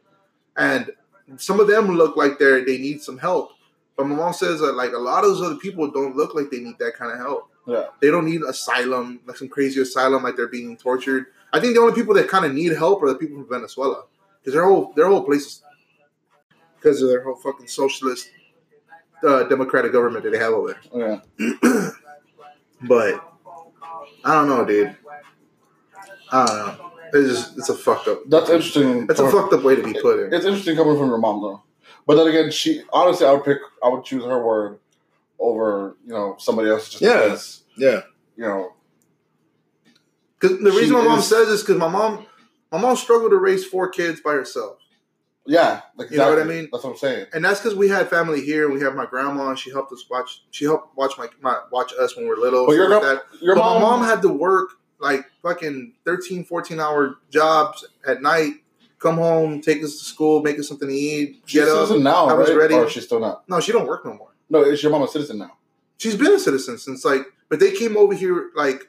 And 0.56 0.90
some 1.36 1.60
of 1.60 1.68
them 1.68 1.96
look 1.96 2.16
like 2.16 2.38
they're 2.38 2.64
they 2.64 2.78
need 2.78 3.00
some 3.02 3.18
help. 3.18 3.52
But 3.96 4.06
my 4.06 4.16
mom 4.16 4.32
says 4.32 4.60
that 4.60 4.72
like 4.74 4.92
a 4.92 4.98
lot 4.98 5.24
of 5.24 5.30
those 5.30 5.42
other 5.42 5.56
people 5.56 5.90
don't 5.90 6.16
look 6.16 6.34
like 6.34 6.50
they 6.50 6.60
need 6.60 6.78
that 6.78 6.94
kind 6.96 7.12
of 7.12 7.18
help. 7.18 7.48
Yeah. 7.66 7.86
They 8.00 8.10
don't 8.10 8.26
need 8.26 8.42
asylum, 8.42 9.20
like 9.26 9.36
some 9.36 9.48
crazy 9.48 9.80
asylum, 9.80 10.22
like 10.22 10.36
they're 10.36 10.48
being 10.48 10.76
tortured. 10.76 11.26
I 11.52 11.60
think 11.60 11.74
the 11.74 11.80
only 11.80 11.94
people 11.94 12.14
that 12.14 12.28
kind 12.28 12.44
of 12.44 12.52
need 12.52 12.72
help 12.72 13.02
are 13.02 13.08
the 13.08 13.14
people 13.14 13.36
from 13.36 13.48
Venezuela, 13.48 14.04
because 14.40 14.54
their 14.54 14.64
whole 14.64 14.92
their 14.94 15.06
whole 15.06 15.22
place 15.22 15.46
is 15.46 15.62
because 16.76 17.00
of 17.02 17.08
their 17.08 17.22
whole 17.22 17.36
fucking 17.36 17.68
socialist 17.68 18.30
uh, 19.26 19.44
democratic 19.44 19.92
government 19.92 20.24
that 20.24 20.30
they 20.30 20.38
have 20.38 20.52
over 20.52 20.78
there. 20.92 21.20
Yeah. 21.38 21.54
there. 21.62 21.92
but 22.82 23.32
I 24.24 24.34
don't 24.34 24.48
know, 24.48 24.64
dude. 24.64 24.96
I 26.32 26.46
don't 26.46 26.56
know. 26.56 26.92
It's 27.14 27.28
just 27.28 27.58
it's 27.58 27.68
a 27.68 27.74
fucked 27.74 28.08
up. 28.08 28.22
That's 28.26 28.48
interesting. 28.48 29.06
That's 29.06 29.20
a 29.20 29.30
fucked 29.30 29.52
up 29.52 29.62
way 29.62 29.76
to 29.76 29.82
be 29.82 29.92
put 29.92 30.18
in. 30.18 30.32
It's 30.32 30.46
interesting 30.46 30.76
coming 30.76 30.96
from 30.96 31.08
your 31.08 31.18
mom 31.18 31.42
though. 31.42 31.62
But 32.06 32.16
then 32.16 32.26
again, 32.26 32.50
she 32.50 32.82
honestly, 32.92 33.26
I 33.26 33.32
would 33.32 33.44
pick, 33.44 33.58
I 33.84 33.88
would 33.88 34.04
choose 34.04 34.24
her 34.24 34.42
word 34.42 34.78
over 35.42 35.96
you 36.06 36.12
know 36.12 36.36
somebody 36.38 36.68
else 36.70 36.88
just 36.88 37.02
Yeah. 37.02 37.22
because 37.24 37.62
Yeah. 37.76 38.00
you 38.36 38.44
know 38.44 38.72
Because 40.38 40.58
the 40.58 40.70
reason 40.72 40.96
my 40.96 41.04
mom 41.04 41.18
is- 41.18 41.26
says 41.28 41.48
is 41.48 41.60
because 41.62 41.76
my 41.78 41.88
mom 41.88 42.26
my 42.70 42.78
mom 42.78 42.96
struggled 42.96 43.30
to 43.32 43.36
raise 43.36 43.64
four 43.66 43.88
kids 43.88 44.20
by 44.20 44.32
herself. 44.32 44.78
yeah, 45.44 45.80
like 45.96 46.10
You 46.10 46.16
know 46.18 46.30
what 46.30 46.38
I 46.40 46.44
mean? 46.44 46.68
That's 46.72 46.84
what 46.84 46.90
I'm 46.90 46.96
saying. 46.96 47.26
and 47.34 47.44
that's 47.44 47.60
because 47.60 47.76
we 47.76 47.88
had 47.88 48.08
family 48.08 48.40
here. 48.40 48.70
We 48.70 48.80
have 48.80 48.94
my 48.94 49.04
grandma, 49.06 49.48
and 49.50 49.58
she 49.58 49.70
helped 49.70 49.92
us 49.92 50.04
watch. 50.08 50.42
She 50.52 50.64
helped 50.64 50.96
watch 50.96 51.18
my, 51.18 51.28
my 51.42 51.58
watch 51.70 51.92
us 52.00 52.16
when 52.16 52.24
we 52.24 52.30
were 52.30 52.36
little. 52.36 52.64
But 52.66 52.76
your 52.76 52.88
like 52.88 53.02
that. 53.02 53.22
Your 53.40 53.54
But 53.56 53.62
mom, 53.64 53.82
my 53.82 53.88
mom 53.90 54.04
had 54.04 54.22
to 54.22 54.28
work 54.30 54.70
like 55.00 55.26
fucking 55.42 55.94
13, 56.06 56.44
14 56.44 56.80
hour 56.80 57.16
jobs 57.30 57.84
at 58.06 58.22
night. 58.22 58.54
Come 59.00 59.16
home, 59.16 59.60
take 59.60 59.82
us 59.82 59.98
to 59.98 60.04
school, 60.04 60.42
make 60.42 60.58
us 60.60 60.68
something 60.68 60.88
to 60.88 60.94
eat, 60.94 61.42
She 61.44 61.58
get 61.58 61.68
up. 61.68 61.90
now, 61.98 62.26
I 62.28 62.34
was 62.34 62.48
right? 62.50 62.56
ready. 62.56 62.74
Or 62.74 62.88
she's 62.88 63.04
still 63.04 63.18
not. 63.20 63.42
No, 63.48 63.58
she 63.58 63.72
don't 63.72 63.86
work 63.88 64.04
no 64.06 64.14
more. 64.14 64.31
No, 64.52 64.62
is 64.62 64.82
your 64.82 64.92
mom 64.92 65.02
a 65.02 65.08
citizen 65.08 65.38
now? 65.38 65.56
She's 65.96 66.14
been 66.16 66.32
a 66.32 66.38
citizen 66.38 66.76
since 66.78 67.04
like, 67.04 67.22
but 67.48 67.58
they 67.58 67.72
came 67.72 67.96
over 67.96 68.14
here 68.14 68.50
like 68.54 68.88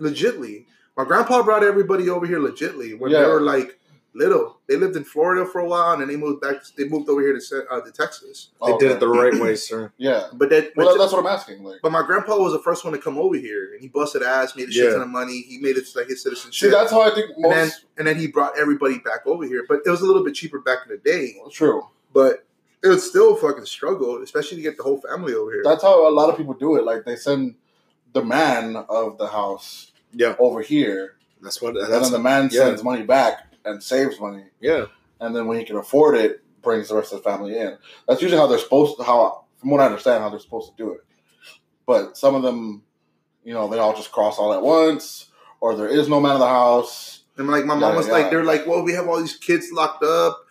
legitly. 0.00 0.66
My 0.96 1.04
grandpa 1.04 1.42
brought 1.42 1.64
everybody 1.64 2.08
over 2.08 2.26
here 2.26 2.38
legitly 2.38 2.98
when 2.98 3.12
they 3.12 3.22
were 3.22 3.40
like 3.40 3.78
little. 4.14 4.58
They 4.68 4.76
lived 4.76 4.94
in 4.94 5.04
Florida 5.04 5.46
for 5.46 5.60
a 5.60 5.66
while, 5.66 5.92
and 5.92 6.02
then 6.02 6.08
they 6.08 6.16
moved 6.16 6.42
back. 6.42 6.56
They 6.76 6.84
moved 6.86 7.08
over 7.08 7.22
here 7.22 7.32
to 7.32 7.40
Sa- 7.40 7.62
uh, 7.70 7.80
to 7.80 7.90
Texas. 7.90 8.50
They 8.64 8.72
Oh, 8.72 8.78
did 8.78 8.86
okay. 8.88 8.94
it 8.96 9.00
the 9.00 9.08
right 9.08 9.32
way, 9.40 9.56
sir. 9.70 9.90
Yeah. 9.96 10.28
But 10.34 10.50
that, 10.50 10.72
Well, 10.76 10.92
that- 10.92 10.98
that's 10.98 11.12
what 11.12 11.20
I'm 11.20 11.26
asking. 11.26 11.64
Like, 11.64 11.80
But 11.82 11.92
my 11.92 12.02
grandpa 12.02 12.36
was 12.36 12.52
the 12.52 12.58
first 12.58 12.84
one 12.84 12.92
to 12.92 12.98
come 13.00 13.16
over 13.16 13.36
here, 13.36 13.72
and 13.72 13.80
he 13.80 13.88
busted 13.88 14.22
ass, 14.22 14.54
made 14.54 14.68
a 14.68 14.72
shit 14.72 14.84
Yeah. 14.84 14.90
ton 14.92 15.00
of 15.02 15.08
money. 15.08 15.40
He 15.48 15.58
made 15.58 15.78
it 15.78 15.86
like 15.96 16.08
his 16.08 16.22
citizenship. 16.22 16.52
see, 16.52 16.66
citizenship, 16.66 16.72
that's 16.78 16.92
how 16.92 17.00
I 17.00 17.14
think 17.14 17.30
and 17.38 17.50
then 17.52 17.70
and 17.96 18.06
then 18.06 18.16
he 18.18 18.26
brought 18.26 18.58
everybody 18.58 18.98
back 18.98 19.26
over 19.26 19.44
here. 19.46 19.64
But 19.66 19.80
it 19.86 19.90
was 19.90 20.02
a 20.02 20.06
little 20.06 20.22
bit 20.24 20.34
cheaper 20.34 20.58
back 20.60 20.80
in 20.86 20.92
the 20.94 20.98
day, 20.98 21.36
True. 21.50 21.88
but 22.12 22.44
it 22.82 22.88
was 22.88 23.08
still 23.08 23.34
a 23.34 23.36
fucking 23.36 23.64
struggle, 23.66 24.22
especially 24.22 24.56
to 24.56 24.62
get 24.62 24.76
the 24.76 24.82
whole 24.82 25.00
family 25.00 25.34
over 25.34 25.52
here. 25.52 25.62
That's 25.64 25.82
how 25.82 26.08
a 26.08 26.10
lot 26.10 26.30
of 26.30 26.36
people 26.36 26.54
do 26.54 26.76
it. 26.76 26.84
Like 26.84 27.04
they 27.04 27.16
send 27.16 27.54
the 28.12 28.24
man 28.24 28.76
of 28.88 29.18
the 29.18 29.28
house 29.28 29.92
Yeah. 30.12 30.34
over 30.38 30.60
here, 30.62 31.16
That's 31.40 31.60
what. 31.62 31.76
and 31.76 31.92
That's 31.92 32.10
then 32.10 32.12
the 32.12 32.18
man 32.18 32.48
yeah. 32.52 32.64
sends 32.64 32.82
money 32.84 33.02
back 33.02 33.46
and 33.64 33.82
saves 33.82 34.18
money, 34.20 34.44
yeah. 34.60 34.86
and 35.20 35.34
then 35.34 35.46
when 35.46 35.58
he 35.58 35.64
can 35.64 35.76
afford 35.76 36.16
it, 36.16 36.42
brings 36.62 36.88
the 36.88 36.96
rest 36.96 37.12
of 37.12 37.22
the 37.22 37.28
family 37.30 37.56
in. 37.58 37.78
That's 38.08 38.20
usually 38.22 38.40
how 38.40 38.46
they're 38.48 38.58
supposed 38.58 38.96
to. 38.98 39.04
How, 39.04 39.44
from 39.58 39.70
what 39.70 39.80
I 39.80 39.86
understand, 39.86 40.22
how 40.22 40.28
they're 40.30 40.38
supposed 40.40 40.70
to 40.70 40.76
do 40.76 40.92
it. 40.92 41.00
But 41.86 42.16
some 42.16 42.34
of 42.34 42.42
them, 42.42 42.82
you 43.44 43.54
know, 43.54 43.68
they 43.68 43.78
all 43.78 43.94
just 43.94 44.12
cross 44.12 44.38
all 44.38 44.52
at 44.52 44.62
once, 44.62 45.26
or 45.60 45.74
there 45.76 45.88
is 45.88 46.08
no 46.08 46.20
man 46.20 46.32
of 46.32 46.38
the 46.40 46.46
house. 46.48 47.22
and 47.36 47.48
like 47.48 47.64
my 47.64 47.74
mom 47.74 47.96
was 47.96 48.08
like, 48.08 48.30
they're 48.30 48.44
like, 48.44 48.66
well, 48.66 48.82
we 48.82 48.92
have 48.92 49.08
all 49.08 49.18
these 49.20 49.36
kids 49.36 49.70
locked 49.72 50.02
up. 50.04 50.41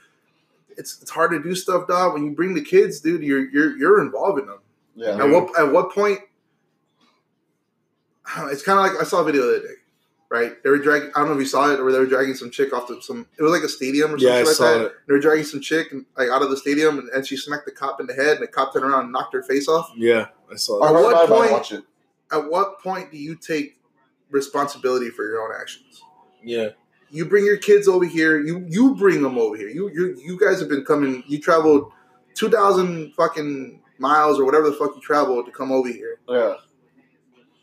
It's 0.78 1.02
it's 1.02 1.12
hard 1.12 1.32
to 1.32 1.42
do 1.42 1.56
stuff, 1.56 1.88
dog. 1.88 2.14
When 2.14 2.26
you 2.26 2.32
bring 2.32 2.54
the 2.54 2.62
kids, 2.64 3.00
dude, 3.00 3.24
you're 3.24 3.50
you're 3.50 3.78
you're 3.78 4.02
involving 4.02 4.46
them. 4.48 4.60
Yeah. 4.96 5.18
At 5.24 5.30
what 5.30 5.60
at 5.60 5.72
what 5.72 5.92
point? 5.92 6.20
It's 8.50 8.64
kind 8.64 8.80
of 8.80 8.86
like 8.94 9.02
I 9.02 9.08
saw 9.08 9.22
a 9.22 9.24
video 9.24 9.42
the 9.44 9.50
other 9.58 9.68
day, 9.68 9.74
right? 10.30 10.64
They 10.64 10.70
were 10.70 10.78
dragging. 10.78 11.12
I 11.16 11.20
don't 11.20 11.30
know 11.30 11.34
if 11.36 11.40
you 11.40 11.46
saw 11.46 11.70
it, 11.72 11.80
or 11.80 11.92
they 11.92 12.00
were 12.00 12.06
dragging 12.06 12.34
some 12.34 12.50
chick 12.50 12.72
off 12.74 12.88
the 12.88 13.02
some. 13.02 13.28
It 13.38 13.44
was 13.44 13.52
like 13.52 13.64
a 13.64 13.70
stadium 13.70 14.14
or 14.14 14.20
something 14.20 14.28
Yeah, 14.28 14.36
I 14.40 14.44
like 14.44 14.56
saw 14.56 14.78
that. 14.78 14.86
it. 14.86 14.94
They 15.08 15.14
were 15.14 15.20
dragging 15.20 15.44
some 15.44 15.60
chick 15.60 15.92
and, 15.92 16.06
like 16.18 16.30
out 16.30 16.42
of 16.42 16.50
the 16.50 16.56
stadium, 16.58 17.00
and, 17.00 17.10
and 17.10 17.28
she 17.28 17.36
smacked 17.36 17.66
the 17.66 17.72
cop 17.72 18.00
in 18.00 18.08
the 18.08 18.14
head, 18.14 18.38
and 18.38 18.44
the 18.44 18.48
cop 18.48 18.74
turned 18.74 18.86
around 18.86 19.04
and 19.04 19.12
knocked 19.12 19.34
her 19.34 19.44
face 19.44 19.68
off. 19.68 19.92
Yeah, 19.98 20.28
I 20.52 20.56
saw 20.56 20.80
that. 20.80 20.86
At 20.86 20.94
heard 20.96 21.04
what 21.04 21.12
about 21.12 21.24
it, 21.24 21.30
but 21.30 21.36
I 21.36 21.40
point- 21.42 21.52
watch 21.52 21.72
it. 21.74 21.84
At 22.32 22.50
what 22.50 22.80
point 22.80 23.12
do 23.12 23.18
you 23.18 23.36
take 23.36 23.78
responsibility 24.30 25.10
for 25.10 25.26
your 25.28 25.42
own 25.42 25.52
actions? 25.60 26.02
Yeah. 26.42 26.70
You 27.12 27.26
bring 27.26 27.46
your 27.46 27.58
kids 27.58 27.88
over 27.88 28.06
here. 28.06 28.40
You 28.40 28.66
you 28.70 28.96
bring 28.96 29.22
them 29.22 29.38
over 29.38 29.56
here. 29.58 29.70
You 29.70 29.90
you 29.90 30.18
you 30.24 30.40
guys 30.40 30.60
have 30.60 30.70
been 30.70 30.86
coming. 30.86 31.24
You 31.28 31.40
traveled 31.40 31.92
two 32.34 32.50
thousand 32.50 33.14
fucking 33.16 33.82
miles 34.00 34.40
or 34.40 34.46
whatever 34.46 34.70
the 34.70 34.76
fuck 34.76 34.96
you 34.96 35.02
traveled 35.02 35.46
to 35.46 35.52
come 35.52 35.72
over 35.72 35.90
here. 35.90 36.20
Yeah. 36.28 36.56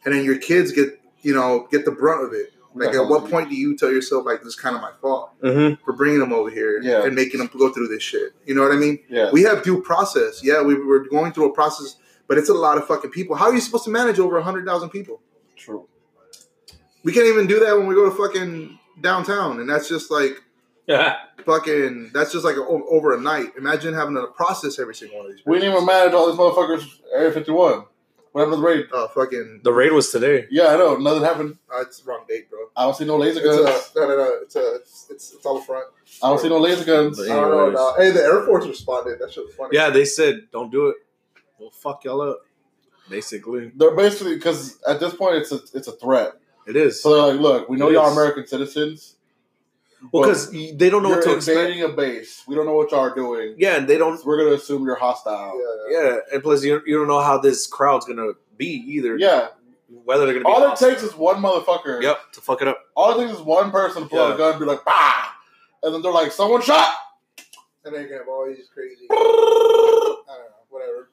and 0.04 0.14
then 0.14 0.24
your 0.24 0.38
kids 0.38 0.72
get 0.72 1.00
you 1.22 1.34
know 1.34 1.66
get 1.70 1.84
the 1.84 1.90
brunt 1.90 2.24
of 2.24 2.32
it. 2.32 2.52
Like, 2.74 2.92
Yeah. 2.94 3.02
at 3.02 3.08
what 3.08 3.28
point 3.28 3.48
do 3.48 3.56
you 3.56 3.76
tell 3.76 3.90
yourself 3.90 4.24
like 4.26 4.40
this 4.40 4.48
is 4.50 4.56
kind 4.56 4.76
of 4.76 4.82
my 4.82 4.92
fault 5.00 5.32
Mm-hmm. 5.42 5.82
for 5.84 5.92
bringing 5.94 6.20
them 6.20 6.32
over 6.32 6.50
here 6.50 6.80
Yeah. 6.82 7.04
and 7.04 7.14
making 7.16 7.38
them 7.40 7.50
go 7.58 7.72
through 7.72 7.88
this 7.88 8.02
shit? 8.02 8.32
You 8.46 8.54
know 8.54 8.62
what 8.62 8.70
I 8.72 8.76
mean? 8.76 8.98
Yeah. 9.08 9.30
We 9.32 9.42
have 9.42 9.62
due 9.64 9.80
process. 9.82 10.44
Yeah, 10.44 10.62
we 10.62 10.74
were 10.74 11.08
going 11.08 11.32
through 11.32 11.46
a 11.50 11.54
process, 11.54 11.96
but 12.28 12.36
it's 12.38 12.50
a 12.50 12.54
lot 12.54 12.76
of 12.78 12.86
fucking 12.86 13.10
people. 13.10 13.34
How 13.34 13.46
are 13.46 13.54
you 13.54 13.60
supposed 13.60 13.84
to 13.84 13.90
manage 13.90 14.18
over 14.18 14.40
hundred 14.42 14.66
thousand 14.66 14.90
people? 14.90 15.20
True. 15.56 15.88
We 17.02 17.12
can't 17.12 17.26
even 17.26 17.46
do 17.46 17.58
that 17.60 17.76
when 17.78 17.86
we 17.86 17.94
go 17.94 18.04
to 18.08 18.14
fucking 18.14 18.78
downtown, 19.00 19.60
and 19.60 19.68
that's 19.68 19.88
just 19.88 20.10
like 20.10 20.42
fucking. 21.44 22.10
That's 22.14 22.32
just 22.32 22.44
like 22.44 22.56
a, 22.56 22.60
o- 22.60 22.86
over 22.90 23.14
a 23.16 23.20
night. 23.20 23.52
Imagine 23.56 23.94
having 23.94 24.14
to 24.14 24.26
process 24.28 24.78
every 24.78 24.94
single 24.94 25.18
one 25.18 25.26
of 25.26 25.32
these. 25.32 25.42
We 25.46 25.58
didn't 25.58 25.74
even 25.74 25.86
manage 25.86 26.12
all 26.14 26.28
these 26.30 26.38
motherfuckers. 26.38 26.86
Area 27.14 27.32
51. 27.32 27.84
What 28.32 28.42
happened 28.42 28.56
to 28.56 28.60
the 28.60 28.66
raid? 28.66 28.86
Uh, 28.92 29.08
fucking. 29.08 29.60
The 29.64 29.72
raid 29.72 29.92
was 29.92 30.10
today. 30.10 30.46
Yeah, 30.50 30.66
I 30.68 30.76
know. 30.76 30.96
Nothing 30.96 31.22
happened. 31.24 31.58
Uh, 31.74 31.80
it's 31.80 32.00
the 32.00 32.10
wrong 32.10 32.24
date, 32.28 32.50
bro. 32.50 32.58
I 32.76 32.84
don't 32.84 32.94
see 32.94 33.06
no 33.06 33.16
laser 33.16 33.40
It's 33.42 33.48
guns. 33.56 33.92
a, 33.96 33.98
no, 34.00 34.08
no, 34.08 34.16
no. 34.16 34.38
It's 34.42 34.56
a. 34.56 34.74
It's 34.76 35.06
it's, 35.10 35.32
it's 35.34 35.46
all 35.46 35.58
the 35.58 35.64
front. 35.64 35.86
I 36.22 36.28
don't 36.28 36.38
see 36.38 36.48
no 36.48 36.58
laser 36.58 36.84
guns. 36.84 37.18
I 37.20 37.26
don't 37.28 37.50
know. 37.50 37.58
Anyways. 37.60 37.76
dog. 37.76 37.96
Hey, 37.98 38.10
the 38.10 38.22
Air 38.22 38.44
Force 38.44 38.66
responded. 38.66 39.18
That 39.18 39.32
shit 39.32 39.44
was 39.46 39.54
funny. 39.54 39.70
Yeah, 39.72 39.90
they 39.90 40.04
said 40.04 40.48
don't 40.52 40.70
do 40.70 40.88
it. 40.88 40.96
We'll 41.58 41.70
fuck 41.70 42.04
y'all 42.04 42.20
up. 42.20 42.40
Basically, 43.08 43.72
They're 43.74 43.96
basically 43.96 44.34
because 44.34 44.78
at 44.86 45.00
this 45.00 45.14
point 45.14 45.36
it's 45.36 45.50
a 45.50 45.60
it's 45.74 45.88
a 45.88 45.92
threat. 45.92 46.32
It 46.68 46.76
is. 46.76 47.02
So 47.02 47.14
they're 47.14 47.32
like, 47.34 47.40
look, 47.40 47.68
we 47.68 47.76
know 47.76 47.88
It 47.88 47.94
y'all 47.94 48.06
is. 48.10 48.12
American 48.16 48.46
citizens. 48.46 49.16
Well, 50.12 50.22
because 50.22 50.50
they 50.52 50.90
don't 50.90 51.02
know 51.02 51.08
what 51.08 51.22
to 51.24 51.28
you're 51.30 51.38
expect. 51.38 51.58
invading 51.58 51.82
a 51.82 51.88
base. 51.88 52.44
We 52.46 52.54
don't 52.54 52.66
know 52.66 52.74
what 52.74 52.92
y'all 52.92 53.00
are 53.00 53.14
doing. 53.14 53.56
Yeah, 53.58 53.76
and 53.78 53.88
they 53.88 53.98
don't. 53.98 54.24
We're 54.24 54.38
gonna 54.38 54.54
assume 54.54 54.84
you're 54.84 54.94
hostile. 54.94 55.60
Yeah. 55.90 56.00
Yeah, 56.00 56.16
and 56.32 56.40
plus 56.42 56.62
you 56.62 56.80
you 56.86 56.96
don't 56.98 57.08
know 57.08 57.20
how 57.20 57.38
this 57.38 57.66
crowd's 57.66 58.06
gonna 58.06 58.32
be 58.56 58.68
either. 58.86 59.16
Yeah. 59.18 59.48
whether 60.04 60.24
they're 60.24 60.34
gonna 60.34 60.44
be 60.44 60.50
All 60.52 60.62
it 60.62 60.68
hostile. 60.68 60.90
takes 60.90 61.02
is 61.02 61.14
one 61.16 61.42
motherfucker. 61.42 62.00
yep 62.00 62.18
to 62.32 62.40
fuck 62.40 62.62
it 62.62 62.68
up. 62.68 62.78
All 62.94 63.18
it 63.18 63.24
takes 63.26 63.38
is 63.40 63.44
one 63.44 63.72
person 63.72 64.02
to 64.04 64.08
pull 64.08 64.20
out 64.20 64.28
Yeah. 64.28 64.34
a 64.34 64.38
gun 64.38 64.50
and 64.52 64.60
be 64.60 64.66
like, 64.66 64.84
bah! 64.84 65.32
And 65.82 65.92
then 65.94 66.02
they're 66.02 66.12
like, 66.12 66.30
someone 66.30 66.62
shot! 66.62 66.94
And 67.84 67.92
then 67.94 68.02
you 68.02 68.08
can 68.08 68.18
have 68.18 68.28
all 68.28 68.46
these 68.46 68.68
crazy. 68.72 69.06
I 69.10 69.14
don't 69.14 70.28
know, 70.28 70.66
whatever. 70.68 71.10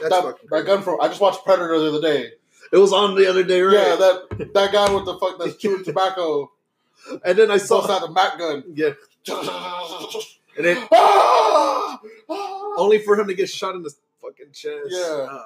That's 0.00 0.10
that, 0.14 0.22
fucking 0.22 0.48
that 0.50 0.66
gun 0.66 0.82
from 0.82 1.00
I 1.00 1.08
just 1.08 1.20
watched 1.22 1.42
Predator 1.44 1.78
the 1.78 1.88
other 1.88 2.00
day. 2.02 2.32
It 2.72 2.78
was 2.78 2.92
on 2.92 3.14
the 3.14 3.26
other 3.28 3.44
day, 3.44 3.60
right? 3.62 3.74
Yeah, 3.74 3.96
that 3.96 4.50
that 4.54 4.72
guy 4.72 4.92
with 4.92 5.04
the 5.04 5.18
fuck 5.18 5.38
that's 5.38 5.56
chewing 5.56 5.84
tobacco 5.84 6.50
and 7.24 7.38
then 7.38 7.50
I 7.50 7.56
saw 7.58 7.88
out 7.90 8.00
the 8.00 8.10
Mac 8.10 8.38
gun. 8.38 8.64
yeah, 8.74 8.90
and 10.56 10.64
then 10.66 10.86
Ah! 10.92 11.98
Ah! 12.28 12.74
only 12.78 12.98
for 12.98 13.18
him 13.18 13.26
to 13.28 13.34
get 13.34 13.48
shot 13.48 13.74
in 13.74 13.82
the 13.82 13.92
fucking 14.20 14.52
chest. 14.52 14.88
Yeah. 14.88 15.26
Uh, 15.30 15.42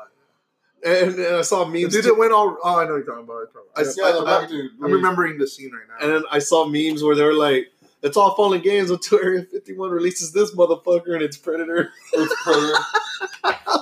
and 0.83 1.15
then 1.15 1.35
I 1.35 1.43
saw 1.43 1.65
The 1.65 1.83
memes. 1.83 1.93
dude 1.93 2.05
that 2.07 2.17
went 2.17 2.33
all. 2.33 2.57
Oh, 2.65 2.79
I 2.79 2.85
know 2.85 2.93
what 2.93 2.97
you're 2.97 3.05
talking 3.05 3.25
about. 3.25 3.49
I 3.77 3.83
yeah, 3.83 4.13
the 4.13 4.25
I- 4.27 4.41
Mac 4.41 4.49
dude. 4.49 4.71
am 4.83 4.91
remembering 4.91 5.37
the 5.39 5.47
scene 5.47 5.73
right 5.73 5.83
now. 5.89 6.07
And 6.07 6.15
then 6.17 6.23
I 6.31 6.39
saw 6.39 6.65
memes 6.65 7.03
where 7.03 7.15
they 7.15 7.25
were 7.25 7.35
like, 7.35 7.67
"It's 8.03 8.17
all 8.17 8.35
fun 8.35 8.55
and 8.55 8.63
games 8.63 8.91
until 8.91 9.19
Area 9.23 9.43
51 9.45 9.91
releases 9.91 10.33
this 10.33 10.55
motherfucker 10.55 11.13
and 11.13 11.23
it's 11.23 11.37
Predator." 11.37 11.91
It's 12.15 12.35
Predator. 12.43 12.79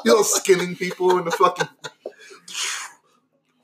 you 0.05 0.12
know, 0.14 0.22
skinning 0.22 0.74
people 0.74 1.16
in 1.18 1.24
the 1.24 1.30
fucking. 1.30 1.68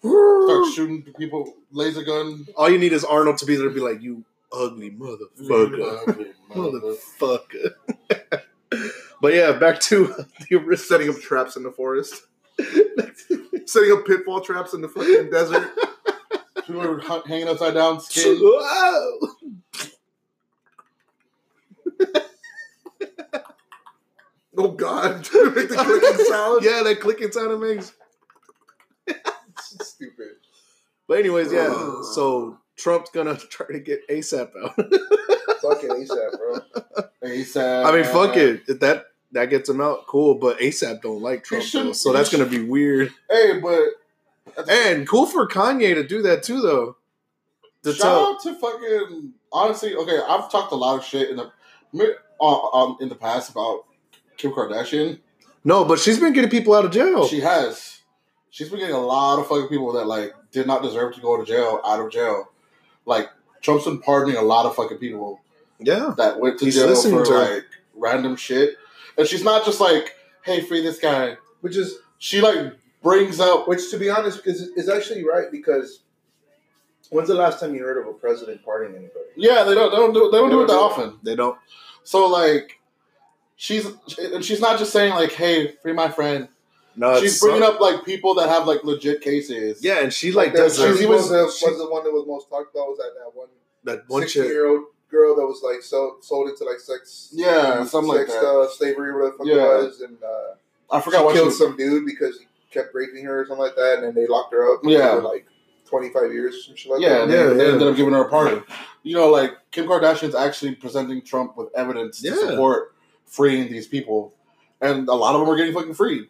Start 0.05 0.74
shooting 0.74 1.02
people, 1.18 1.55
laser 1.72 2.02
gun. 2.02 2.46
All 2.57 2.68
you 2.68 2.78
need 2.78 2.92
is 2.92 3.05
Arnold 3.05 3.38
to 3.38 3.46
be 3.46 3.57
there 3.57 3.68
to 3.68 3.74
be 3.74 3.80
like, 3.80 4.02
"You 4.02 4.22
ugly 4.52 4.90
motherfucker, 4.90 6.34
Motherfucker. 6.50 7.74
motherfucker." 8.11 8.42
but 9.22 9.32
yeah, 9.34 9.52
back 9.52 9.80
to 9.80 10.07
the 10.50 10.57
original. 10.57 10.76
setting 10.76 11.09
up 11.09 11.16
traps 11.20 11.57
in 11.57 11.62
the 11.62 11.70
forest. 11.72 12.22
setting 13.66 13.92
up 13.92 14.05
pitfall 14.07 14.40
traps 14.42 14.74
in 14.74 14.82
the 14.82 14.88
fucking 14.88 15.30
desert. 15.30 15.70
People 16.66 16.82
are 16.82 16.98
hu- 17.00 17.22
hanging 17.26 17.48
upside 17.48 17.72
down, 17.74 17.98
skin. 18.00 18.38
Oh 24.57 24.68
god, 24.70 25.16
make 25.55 25.68
the 25.68 25.74
clicking 25.76 26.24
sound. 26.26 26.64
Yeah, 26.64 26.82
that 26.84 27.00
clicking 27.00 27.32
sound 27.32 27.52
it 27.52 27.59
makes. 27.59 27.92
Stupid. 29.82 30.36
But 31.07 31.18
anyways, 31.18 31.52
yeah. 31.52 31.72
So 32.14 32.59
Trump's 32.76 33.11
gonna 33.11 33.36
try 33.50 33.66
to 33.68 33.80
get 33.80 34.07
ASAP 34.09 34.50
out. 34.62 34.74
Fucking 35.62 35.90
ASAP, 35.90 36.38
bro. 36.38 36.61
ASAP. 37.22 37.84
I 37.86 37.92
mean, 37.92 38.05
fuck 38.05 38.36
it. 38.36 38.62
If 38.68 38.80
that 38.80 39.07
that 39.32 39.50
gets 39.50 39.68
him 39.68 39.80
out, 39.80 40.07
cool. 40.07 40.36
But 40.36 40.59
ASAP 40.59 41.02
don't 41.02 41.20
like 41.20 41.44
Trump, 41.44 41.64
though, 41.72 41.92
so 41.92 42.12
that's 42.12 42.30
gonna 42.30 42.46
be 42.46 42.62
weird. 42.62 43.12
Hey, 43.30 43.61
but 43.61 44.66
And 44.68 45.07
cool 45.07 45.26
for 45.26 45.48
Kanye 45.48 45.94
to 45.94 46.07
do 46.07 46.22
that 46.22 46.42
too, 46.42 46.61
though. 46.61 46.96
To 47.82 47.92
shout 47.92 48.00
tell, 48.00 48.32
out 48.32 48.42
to 48.42 48.55
fucking 48.55 49.32
honestly. 49.52 49.94
Okay, 49.94 50.18
I've 50.26 50.50
talked 50.50 50.72
a 50.72 50.76
lot 50.76 50.98
of 50.98 51.05
shit 51.05 51.30
in 51.30 51.36
the 51.36 51.50
uh, 52.40 52.68
um, 52.70 52.96
in 53.00 53.09
the 53.09 53.14
past 53.14 53.50
about 53.50 53.84
Kim 54.36 54.52
Kardashian. 54.52 55.20
no, 55.64 55.84
but 55.84 55.98
she's 55.98 56.18
been 56.18 56.32
getting 56.32 56.50
people 56.50 56.74
out 56.74 56.84
of 56.84 56.90
jail. 56.90 57.26
She 57.28 57.40
has. 57.40 58.00
She's 58.50 58.68
been 58.68 58.78
getting 58.78 58.94
a 58.94 59.00
lot 59.00 59.38
of 59.40 59.48
fucking 59.48 59.68
people 59.68 59.92
that 59.92 60.07
like 60.07 60.32
did 60.55 60.66
not 60.66 60.82
deserve 60.82 61.14
to 61.14 61.20
go 61.20 61.36
to 61.36 61.44
jail 61.44 61.80
out 61.84 62.00
of 62.00 62.11
jail. 62.11 62.50
Like 63.05 63.28
Trump's 63.61 63.84
been 63.84 64.00
pardoning 64.00 64.36
a 64.36 64.42
lot 64.42 64.64
of 64.64 64.74
fucking 64.74 64.98
people 64.98 65.40
yeah, 65.78 66.14
that 66.16 66.40
went 66.40 66.59
to 66.61 66.64
He's 66.64 66.76
jail 66.76 66.94
for 66.94 67.24
to 67.24 67.32
like 67.32 67.64
random 67.94 68.36
shit. 68.36 68.76
And 69.18 69.26
she's 69.26 69.44
not 69.44 69.64
just 69.64 69.80
like, 69.80 70.14
"Hey, 70.42 70.61
free 70.62 70.80
this 70.80 70.98
guy." 70.98 71.36
Which 71.61 71.76
is, 71.76 71.98
She 72.18 72.40
like 72.40 72.74
brings 73.02 73.40
up. 73.40 73.68
which 73.68 73.90
to 73.90 73.98
be 73.98 74.09
honest, 74.09 74.46
is 74.46 74.62
is 74.76 74.88
actually 74.88 75.24
right 75.24 75.50
because 75.50 76.00
when's 77.11 77.28
the 77.28 77.34
last 77.34 77.61
time 77.61 77.74
you 77.74 77.82
heard 77.82 77.98
of 77.98 78.07
a 78.09 78.12
president 78.12 78.64
pardoning 78.64 78.96
anybody? 78.96 79.26
Yeah, 79.36 79.64
they 79.64 79.74
don't. 79.74 79.90
They 79.90 79.96
don't 79.96 80.12
do. 80.12 80.30
They 80.30 80.38
don't 80.38 80.50
do 80.50 80.62
it 80.62 80.68
that 80.68 80.74
often. 80.74 81.18
they 81.22 81.36
don't. 81.36 81.59
So 82.05 82.26
like, 82.26 82.80
she's 83.57 83.86
and 84.18 84.44
she's 84.44 84.61
not 84.61 84.78
just 84.78 84.92
saying 84.92 85.14
like, 85.14 85.32
"Hey, 85.32 85.72
free 85.82 85.92
my 85.92 86.09
friend." 86.11 86.48
No, 86.97 87.20
she's 87.20 87.40
bringing 87.40 87.62
some- 87.62 87.74
up 87.74 87.80
like 87.80 88.05
people 88.05 88.34
that 88.36 88.49
have 88.49 88.66
like 88.66 88.84
legit 88.84 89.20
cases. 89.20 89.82
Yeah, 89.82 90.01
and 90.03 90.12
she 90.12 90.32
like 90.32 90.53
that 90.53 90.59
does 90.59 90.76
she's 90.76 90.84
her, 90.84 90.90
was, 90.90 91.01
even- 91.03 91.12
was, 91.12 91.28
the, 91.28 91.51
she- 91.51 91.66
was 91.66 91.78
the 91.78 91.88
one 91.90 92.05
that 92.05 92.12
was 92.12 92.24
most 92.26 92.49
talked 92.49 92.74
about 92.74 92.88
was 92.88 92.99
that 92.99 93.11
that 93.18 93.30
one 93.34 93.49
that 93.84 94.09
one 94.09 94.22
sixteen 94.22 94.42
chick. 94.45 94.51
year 94.53 94.68
old 94.68 94.84
girl 95.11 95.34
that 95.36 95.47
was 95.47 95.61
like 95.62 95.82
so, 95.82 96.16
sold 96.20 96.49
into 96.49 96.64
like 96.64 96.80
sex 96.80 97.30
Yeah, 97.32 97.84
something 97.84 98.12
like 98.14 98.26
that. 98.26 98.45
Uh, 98.45 98.68
slavery 98.68 99.12
whatever 99.12 99.30
the 99.32 99.38
fuck 99.38 99.47
Yeah. 99.47 99.55
it 99.80 99.84
was 99.86 100.01
and 100.01 100.16
uh, 100.22 100.55
I 100.95 101.01
she 101.01 101.05
forgot 101.05 101.24
what 101.24 101.32
she 101.32 101.36
killed 101.38 101.47
was. 101.49 101.59
some 101.59 101.76
dude 101.76 102.05
because 102.07 102.38
he 102.38 102.47
kept 102.72 102.95
raping 102.95 103.24
her 103.24 103.40
or 103.42 103.47
something 103.47 103.62
like 103.64 103.76
that 103.76 103.95
and 103.99 104.05
then 104.05 104.14
they 104.14 104.26
locked 104.26 104.53
her 104.53 104.74
up 104.74 104.80
Yeah. 104.84 105.14
for 105.16 105.22
like 105.22 105.47
twenty 105.86 106.09
five 106.11 106.32
years 106.32 106.55
or 106.57 106.61
some 106.62 106.76
shit 106.76 106.90
like 106.92 107.01
Yeah, 107.03 107.18
that. 107.18 107.26
they, 107.28 107.34
Yeah, 107.34 107.47
they 107.51 107.66
yeah. 107.66 107.72
ended 107.72 107.88
up 107.88 107.97
giving 107.97 108.12
her 108.14 108.22
a 108.24 108.28
pardon. 108.28 108.64
You 109.03 109.14
know, 109.16 109.28
like 109.30 109.53
Kim 109.70 109.86
Kardashian's 109.86 110.34
actually 110.34 110.74
presenting 110.76 111.22
Trump 111.22 111.57
with 111.57 111.68
evidence 111.76 112.22
Yeah. 112.22 112.30
to 112.32 112.36
support 112.38 112.95
freeing 113.26 113.70
these 113.70 113.86
people, 113.86 114.32
and 114.80 115.09
a 115.09 115.14
lot 115.14 115.34
of 115.34 115.40
them 115.42 115.51
are 115.51 115.57
getting 115.57 115.74
fucking 115.74 115.95
freed. 115.95 116.24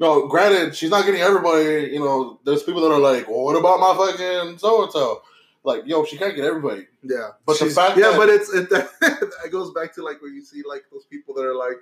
No, 0.00 0.26
granted, 0.26 0.74
she's 0.74 0.90
not 0.90 1.04
getting 1.04 1.20
everybody. 1.20 1.90
You 1.92 2.00
know, 2.00 2.40
there's 2.44 2.62
people 2.62 2.80
that 2.80 2.90
are 2.90 2.98
like, 2.98 3.28
"Well, 3.28 3.42
what 3.44 3.54
about 3.56 3.78
my 3.80 3.94
fucking 3.94 4.58
so 4.58 4.82
and 4.82 4.90
so?" 4.90 5.22
Like, 5.62 5.82
yo, 5.84 6.04
she 6.06 6.16
can't 6.16 6.34
get 6.34 6.46
everybody. 6.46 6.86
Yeah, 7.02 7.32
But 7.44 7.58
the 7.58 7.66
fact 7.66 7.98
yeah, 7.98 8.12
that- 8.12 8.16
but 8.16 8.28
it's 8.30 8.52
it, 8.52 8.68
it 9.44 9.52
goes 9.52 9.72
back 9.72 9.94
to 9.96 10.02
like 10.02 10.22
when 10.22 10.34
you 10.34 10.42
see 10.42 10.62
like 10.66 10.84
those 10.90 11.04
people 11.04 11.34
that 11.34 11.42
are 11.44 11.54
like, 11.54 11.76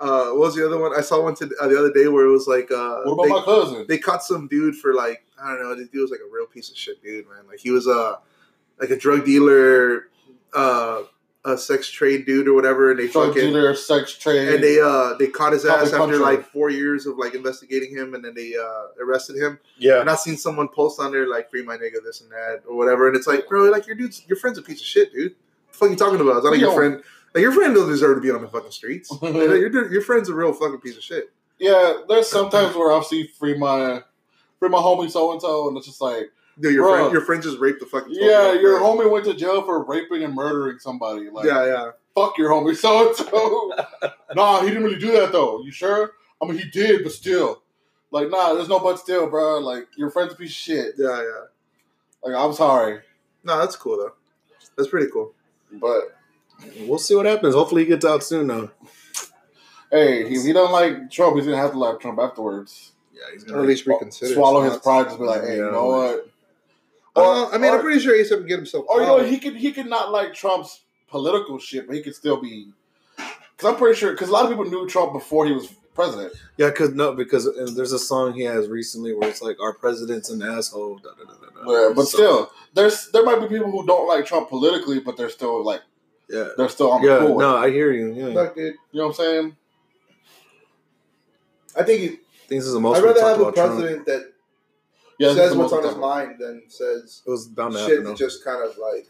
uh, 0.00 0.30
what 0.30 0.38
was 0.40 0.54
the 0.56 0.66
other 0.66 0.78
one? 0.80 0.92
I 0.98 1.00
saw 1.00 1.22
one 1.22 1.36
to, 1.36 1.44
uh, 1.60 1.68
the 1.68 1.78
other 1.78 1.92
day 1.92 2.08
where 2.08 2.26
it 2.26 2.30
was 2.32 2.48
like, 2.48 2.72
uh, 2.72 3.02
What 3.04 3.12
about 3.12 3.22
they, 3.22 3.30
my 3.30 3.42
cousin? 3.44 3.86
they 3.88 3.98
caught 3.98 4.24
some 4.24 4.48
dude 4.48 4.74
for 4.76 4.94
like 4.94 5.24
I 5.40 5.50
don't 5.50 5.62
know. 5.62 5.74
This 5.76 5.88
dude 5.90 6.02
was 6.02 6.10
like 6.10 6.20
a 6.28 6.32
real 6.34 6.46
piece 6.46 6.70
of 6.70 6.76
shit, 6.76 7.00
dude, 7.04 7.28
man. 7.28 7.46
Like 7.48 7.60
he 7.60 7.70
was 7.70 7.86
a 7.86 8.18
like 8.80 8.90
a 8.90 8.96
drug 8.96 9.24
dealer, 9.24 10.08
uh, 10.52 11.02
a 11.46 11.58
sex 11.58 11.90
trade 11.90 12.24
dude 12.24 12.48
or 12.48 12.54
whatever, 12.54 12.90
and 12.90 12.98
they 12.98 13.08
Drug 13.08 13.34
fucking 13.34 13.50
dealer, 13.50 13.74
sex 13.74 14.16
trade. 14.16 14.54
and 14.54 14.64
they 14.64 14.80
uh 14.80 15.14
they 15.18 15.26
caught 15.26 15.52
his 15.52 15.62
Probably 15.64 15.86
ass 15.86 15.92
after 15.92 15.98
punched 15.98 16.20
like 16.20 16.46
four 16.46 16.70
years 16.70 17.06
of 17.06 17.18
like 17.18 17.34
investigating 17.34 17.94
him, 17.94 18.14
and 18.14 18.24
then 18.24 18.34
they 18.34 18.54
uh 18.56 18.86
arrested 19.02 19.36
him. 19.36 19.58
Yeah, 19.76 20.00
And 20.00 20.08
I've 20.08 20.20
seen 20.20 20.36
someone 20.38 20.68
post 20.68 20.98
on 21.00 21.12
there 21.12 21.28
like 21.28 21.50
free 21.50 21.62
my 21.62 21.76
nigga 21.76 22.02
this 22.04 22.20
and 22.22 22.30
that 22.30 22.62
or 22.68 22.76
whatever, 22.76 23.08
and 23.08 23.16
it's 23.16 23.26
like, 23.26 23.46
bro, 23.48 23.64
like 23.70 23.86
your 23.86 23.96
dude's 23.96 24.22
your 24.26 24.36
friend's 24.36 24.58
a 24.58 24.62
piece 24.62 24.80
of 24.80 24.86
shit, 24.86 25.12
dude. 25.12 25.32
What 25.32 25.72
the 25.72 25.78
fuck 25.78 25.90
you 25.90 25.96
talking 25.96 26.20
about? 26.20 26.36
It's 26.36 26.44
not 26.44 26.52
like 26.52 26.60
your 26.60 26.74
friend. 26.74 27.02
Like 27.34 27.42
your 27.42 27.52
friend 27.52 27.74
don't 27.74 27.88
deserve 27.88 28.16
to 28.16 28.20
be 28.22 28.30
on 28.30 28.42
the 28.42 28.48
fucking 28.48 28.70
streets. 28.70 29.10
Like, 29.20 29.34
your, 29.34 29.92
your 29.92 30.02
friend's 30.02 30.28
a 30.28 30.34
real 30.34 30.52
fucking 30.52 30.80
piece 30.80 30.96
of 30.96 31.02
shit. 31.02 31.30
yeah, 31.58 31.94
there's 32.08 32.28
sometimes 32.28 32.74
where 32.76 32.92
I'll 32.92 33.02
see 33.02 33.26
free 33.26 33.58
my 33.58 34.02
free 34.60 34.68
my 34.68 34.78
homie 34.78 35.10
so 35.10 35.32
and 35.32 35.42
so, 35.42 35.66
and 35.68 35.76
it's 35.76 35.86
just 35.86 36.00
like, 36.00 36.30
Dude, 36.60 36.72
your 36.74 36.84
Bro. 36.84 36.92
friend, 36.94 37.12
your 37.12 37.22
friend 37.22 37.42
just 37.42 37.58
raped 37.58 37.80
the 37.80 37.86
fucking. 37.86 38.14
yeah, 38.14 38.52
your 38.52 38.78
girl. 38.78 38.96
homie 38.96 39.10
went 39.10 39.24
to 39.24 39.34
jail 39.34 39.62
for 39.62 39.82
raping 39.84 40.22
and 40.22 40.34
murdering 40.34 40.78
somebody. 40.78 41.28
Like, 41.30 41.46
yeah, 41.46 41.66
yeah. 41.66 41.90
fuck 42.14 42.38
your 42.38 42.50
homie 42.50 42.76
so 42.80 43.08
and 43.08 43.16
so. 43.16 43.72
Nah, 44.34 44.60
he 44.62 44.68
didn't 44.68 44.84
really 44.84 44.98
do 44.98 45.12
that 45.12 45.32
though. 45.32 45.62
You 45.62 45.72
sure? 45.72 46.12
I 46.40 46.46
mean, 46.46 46.58
he 46.58 46.68
did, 46.70 47.02
but 47.02 47.12
still, 47.12 47.62
like, 48.10 48.30
nah, 48.30 48.54
there's 48.54 48.68
no 48.68 48.78
but 48.78 48.98
still, 48.98 49.28
bro. 49.28 49.58
Like, 49.58 49.88
your 49.96 50.10
friend's 50.10 50.32
a 50.34 50.36
piece 50.36 50.50
of 50.50 50.54
shit. 50.54 50.94
Yeah, 50.98 51.22
yeah. 51.22 51.40
Like, 52.22 52.34
I'm 52.34 52.52
sorry, 52.52 53.00
No, 53.42 53.58
that's 53.58 53.76
cool 53.76 53.96
though. 53.96 54.12
That's 54.76 54.88
pretty 54.88 55.10
cool. 55.10 55.34
but 55.72 56.16
we'll 56.86 56.98
see 56.98 57.14
what 57.16 57.26
happens. 57.26 57.54
Hopefully, 57.54 57.82
he 57.82 57.88
gets 57.88 58.04
out 58.04 58.22
soon, 58.22 58.46
though. 58.46 58.70
hey, 59.90 60.22
if 60.24 60.44
he 60.44 60.52
don't 60.52 60.72
like 60.72 61.10
Trump, 61.10 61.36
he's 61.36 61.44
gonna 61.46 61.56
have 61.56 61.72
to 61.72 61.78
like 61.78 62.00
Trump 62.00 62.18
afterwards. 62.18 62.92
Yeah, 63.12 63.20
he's 63.32 63.44
gonna 63.44 63.58
Or 63.58 63.62
at 63.62 63.68
least 63.68 63.86
reconsider. 63.86 64.34
Swallow 64.34 64.62
his 64.62 64.76
pride, 64.78 65.06
just 65.06 65.18
be 65.18 65.24
like, 65.24 65.42
hey, 65.42 65.58
Yeah. 65.58 65.66
you 65.66 65.72
know 65.72 65.86
what? 65.86 66.30
Uh, 67.16 67.48
I 67.48 67.58
mean, 67.58 67.70
or, 67.70 67.76
I'm 67.76 67.80
pretty 67.80 68.00
sure 68.00 68.16
ASAP 68.16 68.38
can 68.38 68.46
get 68.46 68.56
himself. 68.56 68.86
or 68.88 69.00
you 69.00 69.06
know, 69.06 69.22
he 69.22 69.38
could 69.38 69.56
he 69.56 69.72
could 69.72 69.86
not 69.86 70.10
like 70.10 70.34
Trump's 70.34 70.82
political 71.08 71.58
shit, 71.58 71.86
but 71.86 71.96
he 71.96 72.02
could 72.02 72.14
still 72.14 72.40
be. 72.40 72.72
Because 73.16 73.72
I'm 73.72 73.76
pretty 73.76 73.98
sure, 73.98 74.12
because 74.12 74.28
a 74.28 74.32
lot 74.32 74.44
of 74.44 74.50
people 74.50 74.64
knew 74.64 74.88
Trump 74.88 75.12
before 75.12 75.46
he 75.46 75.52
was 75.52 75.72
president. 75.94 76.34
Yeah, 76.56 76.70
because 76.70 76.92
no, 76.92 77.14
because 77.14 77.48
there's 77.74 77.92
a 77.92 77.98
song 77.98 78.34
he 78.34 78.42
has 78.42 78.68
recently 78.68 79.14
where 79.14 79.28
it's 79.28 79.42
like 79.42 79.60
our 79.60 79.72
president's 79.72 80.28
an 80.28 80.42
asshole. 80.42 80.98
Da, 80.98 81.10
da, 81.10 81.24
da. 81.24 81.44
Yeah, 81.70 81.92
but 81.94 82.04
So, 82.06 82.16
still, 82.16 82.50
there's 82.74 83.10
there 83.12 83.24
might 83.24 83.40
be 83.40 83.46
people 83.46 83.70
who 83.70 83.86
don't 83.86 84.08
like 84.08 84.26
Trump 84.26 84.48
politically, 84.48 84.98
but 85.00 85.16
they're 85.16 85.30
still 85.30 85.64
like 85.64 85.82
yeah, 86.28 86.48
they're 86.56 86.68
still 86.68 86.90
on 86.92 87.02
the 87.02 87.08
yeah. 87.08 87.18
cool. 87.18 87.38
No, 87.38 87.56
I 87.56 87.70
hear 87.70 87.92
you. 87.92 88.12
Yeah, 88.12 88.50
dude. 88.54 88.74
You 88.92 89.00
know 89.00 89.06
what 89.06 89.10
I'm 89.10 89.14
saying? 89.14 89.56
I 91.76 91.82
think 91.82 92.00
he, 92.00 92.18
things 92.48 92.66
is 92.66 92.72
the 92.72 92.80
most. 92.80 92.98
I'd 92.98 93.04
rather 93.04 93.20
have 93.20 93.38
a 93.38 93.42
about 93.42 93.54
Trump. 93.54 93.74
president 93.74 94.06
that 94.06 94.32
Yeah, 95.18 95.34
says 95.34 95.54
what's 95.54 95.72
on 95.72 95.84
his 95.84 95.96
mind 95.96 96.36
than 96.40 96.62
says 96.68 97.22
It 97.26 97.30
was 97.30 97.46
bound 97.48 97.72
to 97.74 97.78
shit 97.80 97.88
happen. 97.90 98.04
that 98.04 98.16
just 98.16 98.44
kind 98.44 98.62
of 98.68 98.76
like 98.78 99.06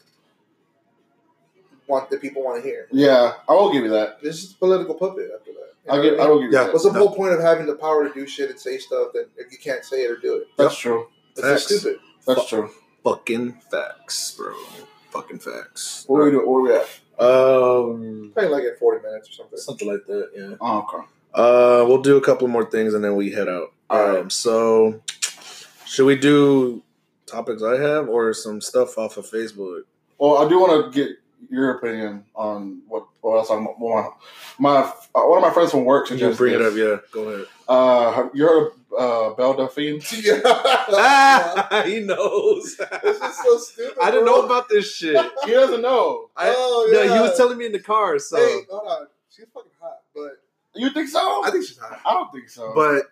want 1.87 2.11
that 2.11 2.21
people 2.23 2.43
want 2.43 2.63
to 2.63 2.69
hear. 2.69 2.87
Yeah, 2.91 3.35
I 3.49 3.53
will 3.53 3.73
give 3.73 3.85
you 3.85 3.91
that. 3.91 4.23
This 4.23 4.43
is 4.43 4.53
a 4.53 4.57
political 4.57 4.95
puppet 4.95 5.31
after 5.39 5.53
that. 5.53 5.73
You 5.87 5.91
I'll 5.93 6.03
give, 6.03 6.13
what 6.19 6.21
I 6.21 6.25
I 6.25 6.29
will 6.29 6.37
mean? 6.41 6.45
give 6.47 6.53
you 6.53 6.59
Yeah. 6.59 6.65
that. 6.65 6.73
What's 6.73 6.85
the 6.85 6.93
No. 6.93 6.99
whole 7.01 7.15
point 7.15 7.35
of 7.35 7.41
having 7.41 7.67
the 7.67 7.75
power 7.75 8.09
to 8.09 8.15
do 8.15 8.27
shit 8.27 8.51
and 8.51 8.59
say 8.59 8.79
stuff 8.79 9.13
that 9.13 9.29
if 9.37 9.53
you 9.53 9.59
can't 9.59 9.85
say 9.85 10.05
it 10.05 10.11
or 10.11 10.17
do 10.17 10.37
it? 10.37 10.49
That's 10.57 10.77
true. 10.77 11.09
It's 11.37 11.41
just 11.43 11.67
stupid. 11.81 12.01
That's 12.27 12.49
true. 12.49 12.71
Fucking 13.03 13.61
facts, 13.71 14.35
bro. 14.37 14.55
Fucking 15.11 15.39
facts. 15.41 16.05
What 16.07 16.21
are 16.21 16.25
we 16.25 16.31
do? 16.31 16.49
Where 16.49 16.59
are 16.59 16.63
we 16.63 16.73
at? 16.75 16.89
Um, 17.19 18.31
Probably 18.35 18.51
like 18.51 18.65
at 18.65 18.79
40 18.79 19.03
minutes 19.07 19.29
or 19.29 19.33
something. 19.33 19.59
something 19.59 19.89
like 19.89 20.07
that. 20.07 20.31
Yeah. 20.35 20.57
Oh, 20.61 20.79
okay. 20.89 21.07
Uh, 21.35 21.85
we'll 21.87 22.01
do 22.03 22.17
a 22.17 22.21
couple 22.21 22.49
more 22.49 22.65
things 22.65 22.95
and 22.95 23.05
then 23.05 23.15
we 23.15 23.31
head 23.31 23.49
out. 23.49 23.73
All 23.91 24.09
right. 24.09 24.19
Um, 24.21 24.31
so 24.31 25.03
Should 25.95 26.07
we 26.07 26.17
do 26.17 26.83
topics 27.27 27.63
I 27.63 27.79
have 27.81 28.09
or 28.09 28.35
some 28.35 28.61
stuff 28.61 28.99
off 28.99 29.17
of 29.17 29.31
Facebook? 29.31 29.83
Well, 30.19 30.39
I 30.39 30.49
do 30.49 30.59
want 30.59 30.93
to 30.93 31.01
get 31.05 31.17
your 31.49 31.79
opinion 31.79 32.25
on 32.35 32.83
what 32.89 33.07
what 33.21 33.37
else 33.37 33.51
I'm. 33.51 33.69
Well, 33.79 34.19
my 34.59 34.79
uh, 34.79 34.93
one 35.21 35.39
of 35.39 35.43
my 35.43 35.53
friends 35.55 35.71
from 35.71 35.85
work 35.85 36.11
You 36.11 36.17
suggested. 36.17 36.39
bring 36.39 36.55
it 36.55 36.63
up, 36.63 36.75
yeah. 36.75 36.97
Go 37.13 37.29
ahead. 37.29 37.47
Uh, 37.69 38.29
you 38.35 38.45
heard 38.45 38.67
of 38.67 39.33
uh, 39.33 39.35
Belle 39.35 39.55
Delphine? 39.55 40.01
yeah. 40.21 41.83
he 41.87 42.01
knows. 42.01 42.77
This 43.03 43.21
is 43.23 43.37
so 43.45 43.59
stupid. 43.59 43.99
I 44.03 44.11
didn't 44.11 44.25
bro. 44.25 44.41
know 44.41 44.47
about 44.47 44.69
this 44.69 44.93
shit. 44.97 45.15
he 45.45 45.53
doesn't 45.53 45.81
know. 45.83 46.29
I, 46.37 46.53
Oh, 46.57 46.91
yeah. 46.93 47.05
yeah. 47.05 47.15
he 47.15 47.21
was 47.21 47.37
telling 47.37 47.57
me 47.57 47.67
in 47.67 47.73
the 47.73 47.79
car. 47.79 48.19
So 48.19 48.37
Hey, 48.37 48.63
hold 48.69 48.89
on. 48.89 49.07
She's 49.31 49.47
fucking 49.55 49.71
hot, 49.81 49.99
but 50.13 50.41
You 50.75 50.91
think 50.91 51.09
so? 51.09 51.45
I 51.45 51.51
think 51.53 51.65
she's 51.67 51.79
hot. 51.79 52.01
I 52.05 52.15
don't 52.15 52.33
think 52.33 52.49
so. 52.49 52.73
But 52.75 53.05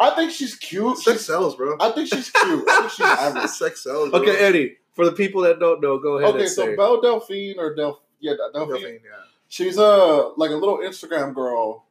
I 0.00 0.10
think 0.16 0.32
she's 0.32 0.54
cute. 0.56 0.96
sex 0.98 1.18
She's, 1.18 1.26
sells, 1.26 1.54
bro. 1.56 1.76
I 1.78 1.90
think 1.92 2.08
she's 2.08 2.30
cute. 2.30 2.64
I 2.68 2.80
think 2.80 2.90
she's 2.92 3.00
average. 3.06 3.50
sex 3.50 3.82
sells. 3.84 4.10
Bro. 4.10 4.20
okay, 4.20 4.36
Eddie. 4.38 4.76
For 4.94 5.04
the 5.04 5.12
people 5.12 5.42
that 5.42 5.60
don't 5.60 5.80
know, 5.80 5.98
go 5.98 6.18
ahead 6.18 6.30
Okay, 6.34 6.40
and 6.44 6.50
so 6.50 6.64
say. 6.66 6.76
Belle 6.76 7.00
Delphine 7.00 7.58
or 7.58 7.74
Del 7.74 8.00
yeah 8.18 8.32
Delphine. 8.52 8.68
Delphine, 8.80 9.00
yeah. 9.04 9.24
She's 9.48 9.76
a 9.78 10.30
like 10.36 10.50
a 10.50 10.54
little 10.56 10.78
Instagram 10.78 11.34
girl 11.34 11.84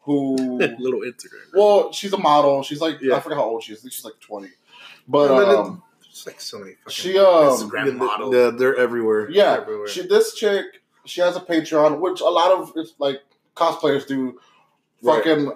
who 0.00 0.36
little 0.78 1.00
Instagram. 1.00 1.50
Girl. 1.52 1.62
well 1.84 1.92
she's 1.92 2.12
a 2.12 2.18
model. 2.18 2.62
She's 2.62 2.80
like 2.80 2.98
Yeah. 3.00 3.16
I 3.16 3.20
forget 3.20 3.38
how 3.38 3.44
old 3.44 3.62
she 3.62 3.72
is. 3.72 3.78
I 3.78 3.82
think 3.82 3.92
she's 3.94 4.04
like 4.04 4.18
twenty. 4.20 4.48
But 5.08 5.30
Yeah, 5.46 5.54
um, 5.54 5.82
It's 6.08 6.26
like 6.26 6.40
so 6.40 6.58
many 6.58 6.72
fucking 6.84 6.90
she 6.92 7.18
um 7.18 7.26
Instagram 7.26 7.86
Yeah, 7.86 7.92
models. 7.92 8.32
they're, 8.32 8.50
they're 8.50 8.76
everywhere. 8.76 9.30
yeah 9.30 9.54
everywhere. 9.60 9.88
she 9.88 10.06
this 10.06 10.34
chick 10.34 10.64
she 11.04 11.20
has 11.20 11.36
a 11.36 11.40
Patreon 11.40 12.00
which 12.00 12.20
a 12.20 12.24
lot 12.24 12.50
of 12.52 12.72
it's 12.76 12.94
like 12.98 13.20
cosplayers 13.56 14.06
do. 14.06 14.38
Right. 15.02 15.24
Fucking 15.24 15.52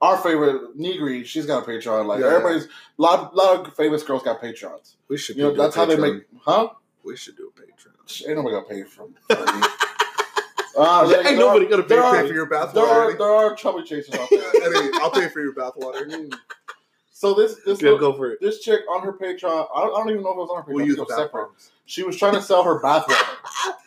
our 0.00 0.16
favorite 0.18 0.76
Negri, 0.76 1.24
she's 1.24 1.46
got 1.46 1.66
a 1.66 1.70
Patreon. 1.70 2.06
Like 2.06 2.20
Yeah. 2.20 2.26
everybody's 2.28 2.68
lot 2.98 3.34
lot 3.34 3.66
of 3.66 3.74
famous 3.74 4.02
girls 4.02 4.22
got 4.22 4.40
Patreons. 4.40 4.94
We 5.08 5.16
should. 5.18 5.36
You 5.36 5.44
know 5.44 5.50
do 5.54 5.60
a 5.60 5.64
that's 5.64 5.76
how 5.76 5.84
they 5.86 5.96
make 5.96 6.24
huh? 6.44 6.68
We 7.04 7.16
should 7.16 7.36
do 7.36 7.50
a 7.56 7.60
Patreon. 7.60 8.28
Ain't 8.28 8.36
nobody 8.36 8.54
gonna 8.56 8.66
pay 8.66 8.82
from. 8.84 9.14
Uh, 10.76 11.06
there- 11.08 11.16
Ain't 11.18 11.24
there 11.26 11.36
nobody 11.38 11.66
are- 11.66 11.68
gonna 11.70 11.82
pay 11.82 11.96
for 11.96 12.02
are- 12.02 12.26
for 12.28 12.32
your 12.34 12.48
There 12.48 12.58
bathwater. 12.58 12.86
are 12.88 13.16
there 13.18 13.28
are 13.30 13.56
trouble 13.56 13.82
chasers 13.82 14.14
out 14.14 14.28
there. 14.30 14.40
Eddie, 14.62 14.90
I'll 15.00 15.10
pay 15.10 15.28
for 15.28 15.40
your 15.40 15.52
bathwater. 15.52 16.32
so 17.10 17.34
this 17.34 17.56
this 17.66 17.82
little- 17.82 17.98
go 17.98 18.12
for 18.12 18.30
it. 18.32 18.40
this 18.40 18.60
chick 18.60 18.82
on 18.88 19.02
her 19.02 19.12
Patreon, 19.12 19.66
I 19.74 19.80
don't, 19.80 19.94
I 19.94 19.98
don't 19.98 20.10
even 20.10 20.22
know 20.22 20.30
if 20.30 20.36
it 20.36 20.40
was 20.40 20.50
on 20.50 20.56
her 20.58 20.62
Patreon. 20.62 20.74
We'll 20.74 20.86
use 20.86 21.00
separate. 21.08 21.48
She 21.86 22.04
was 22.04 22.16
trying 22.16 22.34
to 22.34 22.42
sell 22.42 22.62
her 22.62 22.80
bathwater. 22.80 23.36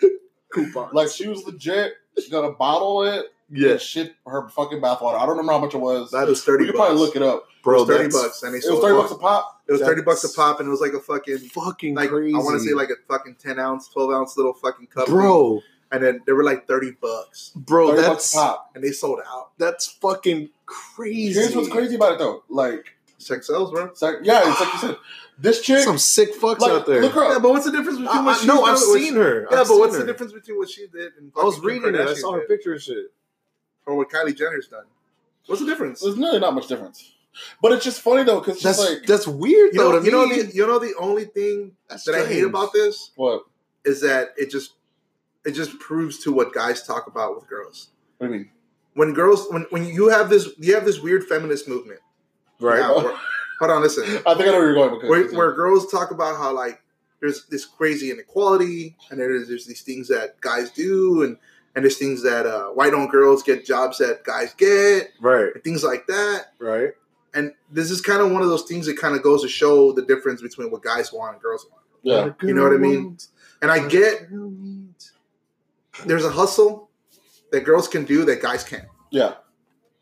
Coupons. 0.49 0.93
Like 0.93 1.07
she 1.09 1.27
was 1.29 1.45
legit. 1.45 1.93
She 2.21 2.29
gonna 2.29 2.51
bottle 2.51 3.03
it 3.03 3.27
yeah, 3.51 3.77
shit 3.77 4.15
her 4.25 4.47
fucking 4.49 4.79
bathwater. 4.81 5.15
I 5.15 5.19
don't 5.21 5.29
remember 5.29 5.53
how 5.53 5.59
much 5.59 5.73
it 5.73 5.79
was. 5.79 6.11
That 6.11 6.27
was 6.27 6.39
we 6.39 6.51
thirty 6.51 6.65
could 6.65 6.75
bucks. 6.75 6.87
probably 6.87 7.05
look 7.05 7.15
it 7.15 7.21
up. 7.21 7.43
It 7.49 7.63
bro. 7.63 7.79
was 7.83 7.87
thirty 7.87 8.09
bucks, 8.09 8.43
and 8.43 8.53
they 8.53 8.57
It 8.59 8.71
was 8.71 8.79
thirty 8.79 8.97
bucks 8.99 9.11
a 9.11 9.15
pop. 9.15 9.61
It 9.67 9.71
was 9.73 9.81
thirty 9.81 10.01
bucks 10.01 10.23
a 10.23 10.29
pop, 10.33 10.59
and 10.59 10.67
it 10.67 10.71
was 10.71 10.81
like 10.81 10.93
a 10.93 10.99
fucking 10.99 11.37
Fucking 11.39 11.95
like 11.95 12.09
crazy. 12.09 12.33
I 12.35 12.37
want 12.39 12.59
to 12.59 12.65
say 12.67 12.73
like 12.73 12.89
a 12.89 12.95
fucking 13.07 13.35
ten 13.35 13.59
ounce, 13.59 13.87
twelve 13.89 14.11
ounce 14.11 14.35
little 14.37 14.53
fucking 14.53 14.87
cup, 14.87 15.05
thing. 15.07 15.15
bro, 15.15 15.61
And 15.91 16.03
then 16.03 16.21
they 16.25 16.33
were 16.33 16.43
like 16.43 16.67
thirty 16.67 16.91
bucks, 16.91 17.51
bro. 17.55 17.89
30 17.89 17.97
That's 18.01 18.09
bucks 18.09 18.33
a 18.33 18.37
pop. 18.37 18.71
and 18.75 18.83
they 18.83 18.91
sold 18.91 19.19
out. 19.27 19.51
that's 19.57 19.85
fucking 19.87 20.49
crazy. 20.65 21.39
Here's 21.39 21.55
what's 21.55 21.69
crazy 21.69 21.95
about 21.95 22.13
it 22.13 22.19
though. 22.19 22.43
Like, 22.49 22.95
Sex 23.17 23.47
sells, 23.47 23.71
bro. 23.71 23.85
it's 23.85 24.01
like 24.01 24.15
yeah, 24.23 24.49
it's 24.49 24.59
like 24.59 24.73
you 24.73 24.79
said. 24.79 24.97
This 25.37 25.61
chick, 25.61 25.83
Some 25.83 25.97
sick 25.97 26.35
fucks 26.35 26.59
like, 26.59 26.71
out 26.71 26.85
there. 26.85 27.01
look 27.01 27.13
her 27.13 27.23
Yeah, 27.23 27.35
up. 27.37 27.41
but 27.41 27.49
what's 27.51 27.65
the 27.65 27.71
difference 27.71 27.97
between 27.97 28.15
I, 28.15 28.23
what 28.23 28.37
I, 28.37 28.39
she 28.41 28.45
no, 28.47 28.57
did 28.57 28.61
I've 28.63 28.67
and 28.69 28.75
what 28.89 28.99
seen 28.99 29.13
she- 29.13 29.19
her. 29.19 29.47
Yeah, 29.51 29.61
I've 29.61 29.67
but 29.67 29.77
what's 29.79 29.93
her. 29.95 29.99
the 30.01 30.05
difference 30.11 30.33
between 30.33 30.57
what 30.57 30.69
she 30.69 30.87
did 30.87 31.13
and 31.19 31.31
I 31.39 31.43
was 31.43 31.59
reading 31.59 31.95
it. 31.95 32.01
I 32.01 32.13
saw 32.13 32.33
her 32.33 32.41
picture 32.41 32.73
and 32.73 32.81
shit. 32.81 33.05
Or 33.85 33.95
what 33.95 34.09
Kylie 34.09 34.35
Jenner's 34.35 34.67
done? 34.67 34.85
What's 35.47 35.61
the 35.61 35.67
difference? 35.67 36.01
There's 36.01 36.17
really 36.17 36.39
not 36.39 36.53
much 36.53 36.67
difference. 36.67 37.13
But 37.61 37.71
it's 37.71 37.83
just 37.85 38.01
funny 38.01 38.23
though, 38.23 38.39
because 38.39 38.61
That's 38.61 38.79
like 38.79 39.05
that's 39.07 39.25
weird 39.27 39.73
You 39.73 39.79
though 39.79 39.91
know, 39.93 39.99
to 39.99 40.05
you 40.05 40.11
know, 40.11 40.27
me. 40.27 40.41
the, 40.41 40.53
you 40.53 40.67
know 40.67 40.79
the 40.79 40.93
only 40.99 41.25
thing 41.25 41.71
That's 41.89 42.03
that 42.03 42.15
I 42.15 42.25
hate 42.25 42.43
about 42.43 42.73
this 42.73 43.11
what? 43.15 43.43
is 43.85 44.01
that 44.01 44.29
it 44.37 44.51
just 44.51 44.73
it 45.45 45.51
just 45.51 45.79
proves 45.79 46.19
to 46.23 46.31
what 46.33 46.53
guys 46.53 46.85
talk 46.85 47.07
about 47.07 47.35
with 47.35 47.47
girls. 47.47 47.89
What 48.17 48.27
do 48.27 48.33
you 48.33 48.39
mean? 48.39 48.49
When 48.95 49.13
girls 49.13 49.47
when 49.49 49.65
when 49.69 49.85
you 49.85 50.09
have 50.09 50.29
this 50.29 50.49
you 50.59 50.75
have 50.75 50.83
this 50.85 50.99
weird 50.99 51.23
feminist 51.23 51.67
movement. 51.69 52.01
right? 52.59 52.79
Now, 52.81 52.97
where- 52.97 53.17
hold 53.59 53.71
on, 53.71 53.81
listen. 53.81 54.03
I 54.25 54.33
think 54.35 54.41
I 54.41 54.45
know 54.45 54.51
where 54.53 54.65
you're 54.65 54.73
going 54.75 54.93
because 54.95 55.09
Where, 55.09 55.27
where 55.31 55.53
girls 55.53 55.89
talk 55.89 56.11
about 56.11 56.35
how 56.37 56.53
like 56.53 56.83
there's 57.21 57.45
this 57.45 57.63
crazy 57.65 58.11
inequality 58.11 58.97
and 59.09 59.17
there's 59.19 59.47
there's 59.47 59.65
these 59.65 59.81
things 59.83 60.09
that 60.09 60.39
guys 60.41 60.69
do 60.71 61.23
and 61.23 61.37
and 61.75 61.83
there's 61.85 61.97
things 61.97 62.21
that 62.23 62.45
uh, 62.45 62.67
white 62.69 62.93
owned 62.93 63.09
girls 63.11 63.43
get 63.43 63.65
jobs 63.65 63.97
that 63.99 64.23
guys 64.23 64.53
get 64.53 65.09
Right, 65.21 65.49
and 65.53 65.63
things 65.63 65.83
like 65.83 66.07
that. 66.07 66.47
right. 66.59 66.91
And 67.33 67.53
this 67.71 67.89
is 67.91 68.01
kind 68.01 68.21
of 68.21 68.29
one 68.31 68.41
of 68.41 68.49
those 68.49 68.63
things 68.63 68.85
that 68.87 68.97
kind 68.97 69.15
of 69.15 69.23
goes 69.23 69.41
to 69.43 69.47
show 69.47 69.93
the 69.93 70.01
difference 70.01 70.41
between 70.41 70.69
what 70.69 70.81
guys 70.83 71.13
want 71.13 71.33
and 71.35 71.41
girls 71.41 71.65
want. 71.71 71.81
yeah, 72.03 72.33
You 72.45 72.53
know 72.53 72.63
what 72.63 72.73
I 72.73 72.77
mean? 72.77 73.17
And 73.61 73.71
I 73.71 73.87
get 73.87 74.27
there's 76.05 76.25
a 76.25 76.29
hustle 76.29 76.89
that 77.51 77.61
girls 77.63 77.87
can 77.87 78.05
do 78.05 78.25
that 78.25 78.41
guys 78.41 78.63
can't 78.63 78.85
yeah. 79.11 79.35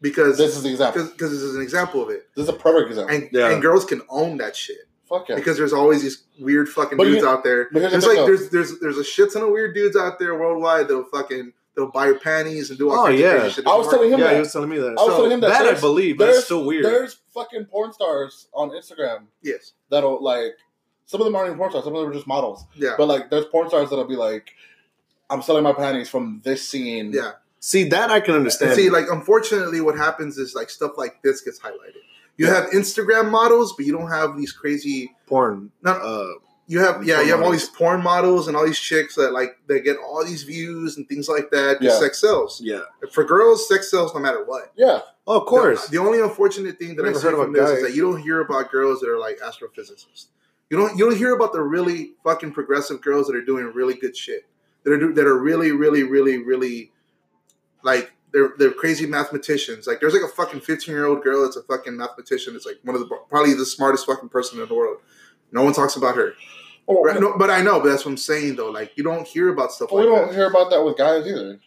because 0.02 0.38
This 0.38 0.56
is 0.56 0.64
the 0.64 0.70
example. 0.70 1.04
because 1.06 1.32
this 1.32 1.42
is 1.42 1.56
an 1.56 1.62
example 1.62 2.02
of 2.02 2.10
it. 2.10 2.28
This 2.36 2.44
is 2.44 2.50
a 2.50 2.54
perfect 2.54 2.90
example. 2.90 3.16
And, 3.16 3.30
Yeah. 3.32 3.50
and 3.52 3.62
girls 3.62 3.86
can 3.86 4.02
own 4.10 4.38
that 4.38 4.56
shit 4.56 4.78
Fuck 5.08 5.30
yeah. 5.30 5.36
because 5.36 5.58
there's 5.58 5.74
always 5.74 6.02
these 6.04 6.24
weird 6.40 6.70
fucking 6.70 6.98
But 6.98 7.06
dudes 7.06 7.22
you- 7.22 7.28
out 7.28 7.44
there. 7.44 7.68
but 7.72 7.82
here's 7.82 7.92
the 7.92 7.98
It's 7.98 8.08
like 8.08 8.26
there's 8.26 8.50
there's 8.50 8.80
there's 8.80 8.98
a 8.98 9.04
shit 9.04 9.34
ton 9.34 9.44
of 9.44 9.50
weird 9.50 9.74
dudes 9.76 9.98
out 9.98 10.20
there 10.20 10.38
worldwide 10.38 10.88
that'll 10.88 11.04
fucking 11.06 11.54
they'll 11.80 11.92
buy 11.92 12.06
your 12.08 12.20
panties 12.20 12.70
and 12.70 12.78
do 12.78 12.92
all 12.92 13.00
Oh, 13.00 13.06
kinds 13.08 13.20
yeah. 13.22 13.28
of 13.34 13.40
crazy 13.42 13.56
shit. 13.56 13.68
I 13.68 13.76
was 13.76 13.88
telling 13.88 14.12
him 14.12 14.20
Yeah, 14.20 14.26
that. 14.28 14.34
he 14.36 14.40
was 14.40 14.52
telling 14.54 14.70
me 14.70 14.78
that. 14.80 14.88
I 14.90 15.04
was 15.04 15.16
telling 15.16 15.32
him 15.32 15.40
that 15.42 15.50
that 15.64 15.78
I 15.78 15.80
believe. 15.80 16.18
But 16.18 16.26
there's 16.26 16.38
it's 16.38 16.46
still 16.46 16.66
weird. 16.66 16.86
There's 16.86 17.18
fucking 17.34 17.66
porn 17.66 17.94
stars 17.94 18.48
on 18.54 18.70
Instagram 18.72 19.24
yes, 19.42 19.74
that'll 19.90 20.22
like. 20.24 20.54
Some 21.06 21.22
of 21.22 21.26
them 21.26 21.36
aren't 21.36 21.48
even 21.48 21.58
porn 21.58 21.72
stars. 21.72 21.86
Some 21.86 21.96
of 21.96 22.02
them 22.02 22.12
are 22.12 22.14
just 22.14 22.28
models. 22.28 22.66
yeah, 22.76 22.94
But 22.98 23.08
like, 23.08 23.32
there's 23.32 23.46
porn 23.46 23.68
stars 23.70 23.90
that'll 23.90 24.06
be 24.06 24.16
like, 24.16 24.52
"I'm 25.30 25.42
selling 25.42 25.64
my 25.64 25.74
panties 25.74 26.08
from 26.10 26.42
this 26.44 26.68
scene." 26.70 27.12
yeah. 27.14 27.32
See 27.62 27.84
that 27.90 28.10
I 28.12 28.20
can 28.22 28.36
understand. 28.36 28.72
And 28.72 28.80
see, 28.80 28.90
like 28.90 29.06
unfortunately, 29.12 29.82
what 29.82 29.98
happens 29.98 30.38
is 30.38 30.54
like 30.56 30.70
stuff 30.70 30.92
like 30.98 31.22
this 31.24 31.42
gets 31.42 31.60
highlighted. 31.60 31.98
You 32.38 32.48
have 32.48 32.70
Instagram 32.70 33.30
models, 33.32 33.74
but 33.76 33.86
you 33.86 33.92
don't 33.92 34.10
have 34.10 34.38
these 34.38 34.52
crazy. 34.54 35.14
porn. 35.28 35.72
No, 35.84 35.92
Uh, 35.92 36.28
you 36.70 36.80
have 36.82 37.04
yeah, 37.04 37.16
porn 37.16 37.26
you 37.28 37.34
have 37.34 37.42
all 37.44 37.52
these 37.52 37.68
porn 37.68 38.04
models 38.04 38.48
and 38.48 38.56
all 38.56 38.64
these 38.64 38.78
chicks 38.80 39.16
that 39.16 39.34
like 39.34 39.58
they 39.68 39.82
get 39.82 39.98
all 39.98 40.24
these 40.24 40.44
views 40.44 40.98
and 40.98 41.10
things 41.10 41.28
like 41.28 41.50
that. 41.50 41.82
Yeah. 41.82 41.98
sex 41.98 42.22
sells. 42.22 42.62
yeah. 42.64 42.82
For 43.12 43.24
girls, 43.24 43.68
sex 43.68 43.90
sells 43.90 44.14
no 44.14 44.20
matter 44.20 44.46
what. 44.46 44.72
Yeah. 44.76 45.00
Oh, 45.26 45.40
of 45.40 45.48
course. 45.48 45.88
The, 45.88 45.94
the 45.94 45.98
only 45.98 46.22
unfortunate 46.22 46.78
thing 46.78 46.96
that 46.96 47.02
I 47.02 47.08
Never 47.08 47.20
see 47.20 47.26
heard 47.26 47.34
of 47.34 47.40
from 47.40 47.56
a 47.56 47.60
this 47.60 47.70
guy- 47.72 47.76
is 47.78 47.84
that 47.84 47.96
you 47.96 48.04
don't 48.04 48.22
hear 48.22 48.42
about 48.42 48.72
girls 48.72 49.00
that 49.00 49.10
are 49.10 49.18
like 49.18 49.40
astrophysicists. 49.40 50.28
You 50.70 50.78
don't 50.78 50.96
you 50.96 51.10
don't 51.10 51.18
hear 51.18 51.34
about 51.36 51.54
the 51.54 51.62
really 51.64 52.12
fucking 52.24 52.52
progressive 52.52 53.02
girls 53.02 53.26
that 53.26 53.36
are 53.36 53.44
doing 53.44 53.66
really 53.74 53.96
good 53.96 54.16
shit. 54.16 54.46
That 54.84 54.94
are 54.94 55.12
that 55.14 55.26
are 55.26 55.40
really 55.40 55.72
really 55.72 56.04
really 56.04 56.38
really 56.38 56.92
like 57.82 58.14
they're 58.32 58.54
they're 58.60 58.70
crazy 58.74 59.08
mathematicians. 59.08 59.88
Like 59.88 60.02
there's 60.02 60.14
like 60.14 60.22
a 60.22 60.28
fucking 60.28 60.60
15 60.62 60.94
year 60.94 61.08
old 61.08 61.24
girl 61.24 61.42
that's 61.44 61.56
a 61.56 61.64
fucking 61.64 61.98
mathematician. 61.98 62.56
It's 62.56 62.68
like 62.68 62.78
one 62.84 62.96
of 62.96 63.02
the 63.02 63.08
probably 63.28 63.56
the 63.56 63.66
smartest 63.66 64.06
fucking 64.06 64.30
person 64.30 64.62
in 64.62 64.68
the 64.68 64.76
world. 64.76 64.98
No 65.52 65.64
one 65.64 65.74
talks 65.74 65.96
about 65.96 66.16
her. 66.16 66.36
Well, 66.90 67.04
Right? 67.04 67.20
No, 67.22 67.38
but 67.38 67.50
I 67.50 67.62
know, 67.62 67.80
but 67.80 67.90
that's 67.90 68.04
what 68.04 68.12
I'm 68.12 68.18
saying 68.18 68.56
though. 68.56 68.72
Like 68.72 68.94
you 68.96 69.04
don't 69.04 69.28
hear 69.28 69.50
about 69.50 69.72
stuff 69.72 69.90
oh, 69.92 69.98
we 69.98 70.04
like 70.04 70.16
don't 70.18 70.28
that. 70.30 70.36
hear 70.36 70.48
about 70.50 70.70
that 70.72 70.84
with 70.84 70.98
guys 70.98 71.26
either. 71.28 71.60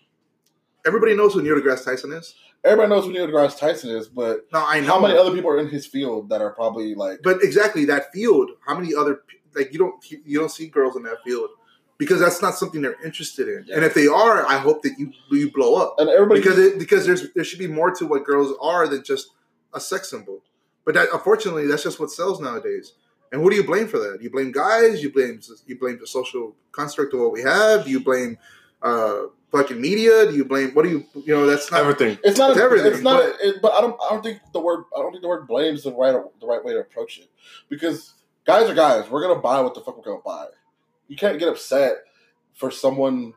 Everybody 0.85 1.15
knows 1.15 1.35
who 1.35 1.43
Neil 1.43 1.55
deGrasse 1.55 1.85
Tyson 1.85 2.13
is. 2.13 2.35
Everybody 2.65 2.91
knows 2.91 3.05
who 3.05 3.13
Neil 3.13 3.27
deGrasse 3.29 3.59
Tyson 3.59 3.91
is, 3.91 4.09
but 4.09 4.47
No, 4.53 4.65
I 4.67 4.81
know. 4.81 4.87
how 4.87 5.01
many 5.01 5.17
other 5.17 5.33
people 5.33 5.51
are 5.51 5.59
in 5.59 5.69
his 5.69 5.87
field 5.87 6.29
that 6.31 6.41
are 6.43 6.51
probably 6.51 6.95
like? 6.95 7.21
But 7.23 7.43
exactly 7.43 7.85
that 7.87 8.13
field. 8.13 8.51
How 8.67 8.77
many 8.77 8.95
other 8.95 9.23
like 9.55 9.73
you 9.73 9.79
don't 9.79 9.95
you 10.11 10.39
don't 10.39 10.51
see 10.51 10.67
girls 10.67 10.97
in 10.97 11.03
that 11.05 11.23
field 11.25 11.51
because 11.99 12.19
that's 12.19 12.43
not 12.43 12.57
something 12.57 12.83
they're 12.83 13.01
interested 13.05 13.47
in. 13.47 13.65
Yeah. 13.69 13.77
And 13.77 13.85
if 13.85 13.95
they 13.95 14.09
are, 14.09 14.45
I 14.47 14.59
hope 14.59 14.83
that 14.83 14.99
you 14.99 15.13
you 15.31 15.53
blow 15.53 15.77
up 15.77 15.95
And 15.99 16.09
everybody 16.09 16.41
because 16.41 16.59
it, 16.59 16.79
because 16.79 17.07
there's 17.07 17.33
there 17.35 17.45
should 17.45 17.61
be 17.61 17.69
more 17.69 17.93
to 17.93 18.07
what 18.07 18.25
girls 18.25 18.53
are 18.61 18.89
than 18.89 19.05
just 19.05 19.29
a 19.73 19.79
sex 19.81 20.11
symbol. 20.11 20.43
But 20.85 20.95
that 20.95 21.09
unfortunately 21.13 21.69
that's 21.69 21.85
just 21.85 22.01
what 22.01 22.11
sells 22.11 22.41
nowadays. 22.41 22.95
And 23.33 23.41
who 23.41 23.51
do 23.51 23.57
you 23.57 23.65
blame 23.65 23.89
for 23.89 23.99
that? 23.99 24.21
You 24.23 24.31
blame 24.31 24.53
guys. 24.53 25.03
You 25.03 25.11
blame 25.13 25.41
you 25.67 25.79
blame 25.79 25.99
the 25.99 26.07
social 26.07 26.55
construct 26.71 27.15
of 27.15 27.21
what 27.21 27.33
we 27.33 27.43
have. 27.43 27.85
Do 27.85 27.91
you 27.91 27.99
blame 28.01 28.37
uh, 28.83 29.23
fucking 29.51 29.81
media? 29.81 30.27
Do 30.31 30.37
you 30.37 30.45
blame 30.45 30.71
what 30.75 30.83
do 30.85 30.91
you 30.91 31.07
you 31.25 31.35
know 31.35 31.47
that's 31.47 31.71
not 31.73 31.81
Everything. 31.81 32.19
It's 32.23 32.39
not. 32.39 32.51
It's 32.51 32.61
a, 32.61 32.63
everything, 32.63 32.93
It's 32.93 33.03
not. 33.03 33.23
but- 33.23 33.41
a, 33.45 33.49
it, 33.49 33.63
but 33.63 33.73
I 33.73 33.81
don't. 33.81 33.97
I 34.05 34.11
don't 34.11 34.23
think 34.23 34.41
the 34.53 34.61
word. 34.61 34.85
I 34.97 35.01
don't 35.01 35.11
think 35.13 35.23
the 35.23 35.29
word 35.29 35.47
blame 35.49 35.75
is 35.75 35.83
the 35.85 35.93
right. 35.95 36.13
The 36.41 36.47
right 36.47 36.63
way 36.65 36.73
to 36.75 36.81
approach 36.81 37.19
it. 37.19 37.29
Because 37.71 38.15
guys 38.45 38.69
are 38.69 38.75
guys. 38.75 39.09
We're 39.11 39.23
gonna 39.23 39.41
buy 39.41 39.61
what 39.61 39.75
the 39.75 39.81
fuck 39.81 39.97
we're 39.97 40.05
gonna 40.05 40.21
buy. 40.25 40.47
You 41.09 41.17
can't 41.17 41.39
get 41.39 41.49
upset 41.49 41.97
for 42.55 42.71
someone 42.71 43.33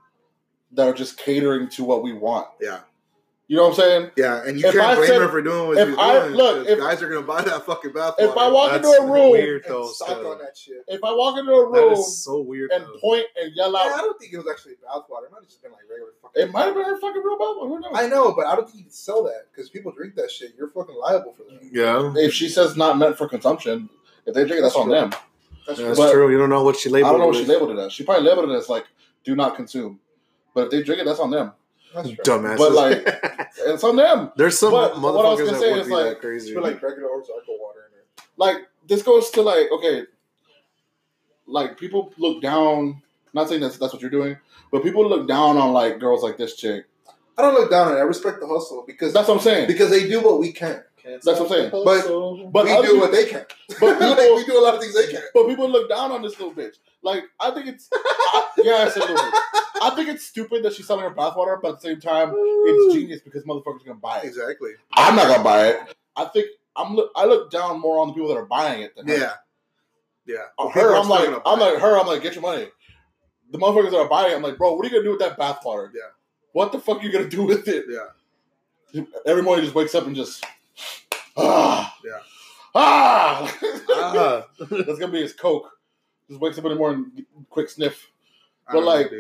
that 0.74 0.88
are 0.90 0.94
just 0.94 1.18
catering 1.18 1.70
to 1.70 1.86
what 1.86 2.04
we 2.04 2.12
want. 2.12 2.48
yeah 2.62 2.80
You 3.48 3.58
know 3.58 3.64
what 3.70 3.70
I'm 3.70 3.76
saying? 3.76 4.12
yeah. 4.18 4.42
And 4.44 4.60
you 4.60 4.66
If 4.68 4.74
can't 4.74 4.86
I 4.88 4.96
blame 4.96 5.08
said- 5.08 5.22
her 5.22 5.30
for 5.30 5.40
doing 5.42 5.68
what 5.68 5.78
if 5.78 5.88
she's 5.90 5.98
I- 6.00 6.20
doing. 6.20 6.34
look, 6.34 6.58
'cause 6.58 6.68
if- 6.68 6.80
guys 6.80 7.02
are 7.04 7.10
gonna 7.10 7.28
buy 7.28 7.42
that 7.44 7.64
fucking 7.64 7.92
bathwater. 7.92 8.16
If 8.20 8.36
I 8.38 8.50
walk 8.50 8.72
That's 8.72 8.88
into 8.88 8.98
a 9.02 9.06
room, 9.06 9.30
weird 9.32 9.66
and 9.66 9.74
though. 9.76 9.88
suck 9.92 10.18
on 10.26 10.40
that 10.40 10.58
shit. 10.58 10.84
if 10.88 11.04
I 11.04 11.12
walk 11.14 11.38
into 11.38 11.52
a 11.52 11.70
room 11.70 11.94
is 11.94 12.24
so 12.24 12.40
weird. 12.42 12.72
and 12.72 12.86
though. 12.86 12.98
point 13.00 13.26
and 13.40 13.52
yell 13.56 13.72
Yeah, 13.72 13.78
I 13.94 13.98
don't 14.02 14.20
think 14.20 14.34
it 14.34 14.38
was 14.38 14.48
actually 14.50 14.74
bathwater. 14.84 15.26
It 15.26 15.32
might 15.32 15.42
have 15.42 15.48
just 15.48 15.62
been 15.62 15.72
like 15.74 15.82
regular 15.88 16.14
fucking. 16.24 16.42
it 16.42 16.52
might 16.52 16.64
have 16.64 16.74
been 16.74 16.86
her 16.86 16.98
fucking 16.98 17.22
real 17.22 17.38
Bible. 17.38 17.68
Who 17.68 17.80
knows? 17.82 17.92
I 17.94 18.08
know, 18.08 18.32
but 18.32 18.48
I 18.48 18.56
don't 18.56 18.66
think 18.66 18.78
you 18.80 18.84
can 18.86 18.92
sell 18.92 19.22
that 19.26 19.46
because 19.52 19.70
people 19.70 19.92
drink 19.92 20.16
that 20.16 20.32
shit. 20.32 20.54
You're 20.58 20.70
fucking 20.70 20.96
liable 20.96 21.34
for 21.38 21.44
that. 21.44 21.60
Yeah. 21.72 22.14
if 22.16 22.34
she 22.34 22.50
says 22.50 22.76
not 22.76 22.98
meant 22.98 23.16
for 23.16 23.28
consumption, 23.28 23.90
If 24.26 24.34
they 24.34 24.44
drink 24.46 24.58
it, 24.58 24.62
that's, 24.64 24.74
That's 24.74 24.76
on 24.78 24.86
true. 24.88 24.96
them. 24.96 25.12
That's 25.68 25.80
That's 25.80 26.12
true. 26.12 26.32
You 26.32 26.40
don't 26.40 26.50
know 26.50 26.64
what 26.64 26.78
she 26.78 26.90
labeled. 26.90 27.10
I 27.10 27.12
don't 27.12 27.20
know 27.22 27.28
what 27.28 27.36
it 27.36 27.40
she 27.42 27.46
labeled 27.46 27.70
it 27.72 27.78
as. 27.78 27.94
She 27.94 28.04
probably 28.04 28.24
labeled 28.28 28.50
it 28.50 28.56
as 28.56 28.70
like 28.70 28.86
"do 29.24 29.36
not 29.36 29.56
consume," 29.56 30.00
but 30.56 30.66
if 30.66 30.72
they 30.72 30.82
drink 30.82 31.00
it, 31.02 31.06
that's 31.06 31.20
on 31.20 31.30
them. 31.30 31.54
That's 31.96 32.10
true. 32.10 32.24
Dumbasses. 32.24 32.58
But, 32.58 32.72
like, 32.74 33.52
It's 33.60 33.84
on 33.84 33.96
them. 33.96 34.32
there's 34.38 34.60
some 34.60 34.72
but 34.72 35.00
what 35.00 35.26
I 35.26 35.30
was 35.30 35.40
motherfuckers 35.40 35.46
gonna 35.46 35.52
that 35.54 35.60
say 35.60 35.72
would 35.72 35.82
is, 35.82 35.88
be 35.88 35.94
like, 35.94 36.06
that 36.06 36.20
crazy. 36.22 36.54
Put 36.54 36.64
like 36.64 36.84
regular 36.84 37.10
Ozarka 37.10 37.50
water 37.50 37.90
in 37.92 38.00
it. 38.00 38.26
Like 38.38 38.58
this 38.88 39.02
goes 39.02 39.30
to 39.32 39.42
like 39.42 39.72
okay, 39.72 40.04
like 41.48 41.78
people 41.80 42.14
look 42.18 42.42
down. 42.42 43.02
Not 43.34 43.50
saying 43.50 43.62
that's 43.62 43.78
that's 43.78 43.94
what 43.94 44.02
you're 44.02 44.12
doing, 44.12 44.38
but 44.72 44.84
people 44.84 45.08
look 45.08 45.28
down 45.28 45.58
on 45.58 45.72
like 45.74 46.00
girls 46.00 46.22
like 46.24 46.38
this 46.38 46.56
chick. 46.56 46.86
I 47.38 47.42
don't 47.42 47.54
look 47.54 47.70
down 47.70 47.88
on 47.88 47.98
it. 47.98 48.00
I 48.00 48.04
respect 48.04 48.40
the 48.40 48.48
hustle 48.48 48.84
because 48.88 49.12
That's 49.14 49.28
what 49.28 49.36
I'm 49.36 49.44
saying. 49.44 49.68
because 49.68 49.90
they 49.90 50.08
do 50.08 50.22
what 50.22 50.40
we 50.40 50.54
can. 50.54 50.82
That's 51.06 51.26
what 51.26 51.42
I'm 51.42 51.48
saying. 51.50 51.70
But- 51.72 52.52
But 52.52 52.66
we 52.66 52.72
other 52.72 52.88
do 52.88 53.00
what 53.00 53.12
they 53.12 53.26
can. 53.26 53.46
But 53.80 54.00
Like, 54.00 54.18
people- 54.18 54.36
we 54.36 54.46
do 54.46 54.60
a 54.60 54.64
lot 54.64 54.74
of 54.76 54.82
things 54.82 54.94
they 54.96 55.12
can. 55.12 55.22
But 55.34 55.48
people 55.48 55.70
look 55.70 55.88
down 55.90 56.12
on 56.12 56.22
this 56.22 56.40
little 56.40 56.54
bitch. 56.54 56.76
Like 57.04 57.24
I 57.40 57.52
think 57.52 57.68
it's 57.68 57.88
I, 57.94 58.48
yeah, 58.58 58.86
I 58.88 58.90
said 58.90 59.02
little 59.02 59.18
bitch. 59.18 59.40
I 59.82 59.92
think 59.96 60.10
it's 60.10 60.26
stupid 60.26 60.64
that 60.64 60.74
she's 60.74 60.88
selling 60.88 61.04
her 61.04 61.12
bathwater, 61.14 61.62
but 61.62 61.74
at 61.76 61.82
the 61.82 61.88
same 61.90 62.00
time, 62.00 62.34
it's 62.36 62.94
genius 62.96 63.22
because 63.22 63.44
motherfuckers 63.44 63.82
are 63.82 63.88
gonna 63.88 64.00
buy 64.00 64.20
it. 64.20 64.26
Exactly. 64.26 64.72
I'm 64.94 65.16
not 65.16 65.28
gonna 65.28 65.44
buy 65.44 65.68
it. 65.68 65.80
I 66.16 66.26
think 66.26 66.48
I'm. 66.76 66.96
Look, 66.96 67.12
I 67.16 67.26
look 67.26 67.52
down 67.52 67.80
more 67.80 68.00
on 68.00 68.08
the 68.08 68.14
people 68.14 68.30
that 68.30 68.38
are 68.38 68.46
buying 68.46 68.82
it 68.82 68.96
than 68.96 69.08
her. 69.08 69.16
Yeah. 69.16 69.34
Yeah. 70.26 70.38
On 70.58 70.72
her, 70.72 70.96
I'm 70.96 71.08
like, 71.08 71.30
I'm 71.46 71.60
like 71.60 71.78
her. 71.78 72.00
I'm 72.00 72.08
like, 72.08 72.24
get 72.24 72.34
your 72.34 72.42
money. 72.42 72.68
The 73.52 73.60
motherfuckers 73.60 73.92
that 73.92 74.00
are 74.00 74.10
buying 74.10 74.32
it, 74.32 74.36
I'm 74.36 74.42
like, 74.42 74.58
bro, 74.58 74.74
what 74.74 74.84
are 74.84 74.90
you 74.90 74.96
gonna 74.96 75.04
do 75.04 75.12
with 75.12 75.20
that 75.20 75.38
bathwater? 75.38 75.92
Yeah. 75.94 76.02
What 76.54 76.72
the 76.72 76.80
fuck 76.80 77.00
are 77.00 77.04
you 77.06 77.12
gonna 77.12 77.30
do 77.30 77.44
with 77.44 77.68
it? 77.68 77.86
Yeah. 77.88 79.04
Every 79.26 79.44
morning, 79.44 79.62
he 79.64 79.68
just 79.68 79.76
wakes 79.76 79.94
up 79.94 80.08
and 80.08 80.16
just 80.16 80.44
ah 81.38 81.96
Yeah. 82.04 82.12
ah. 82.74 83.58
Ah. 83.90 84.48
That's 84.70 85.00
gonna 85.00 85.12
be 85.12 85.22
his 85.22 85.34
coke. 85.34 85.70
Just 86.30 86.42
wakes 86.42 86.58
up 86.58 86.66
in 86.66 86.72
the 86.72 86.78
morning, 86.78 87.26
quick 87.50 87.70
sniff. 87.70 88.08
But 88.68 88.74
don't 88.74 88.82
know, 88.86 88.90
like- 88.92 89.12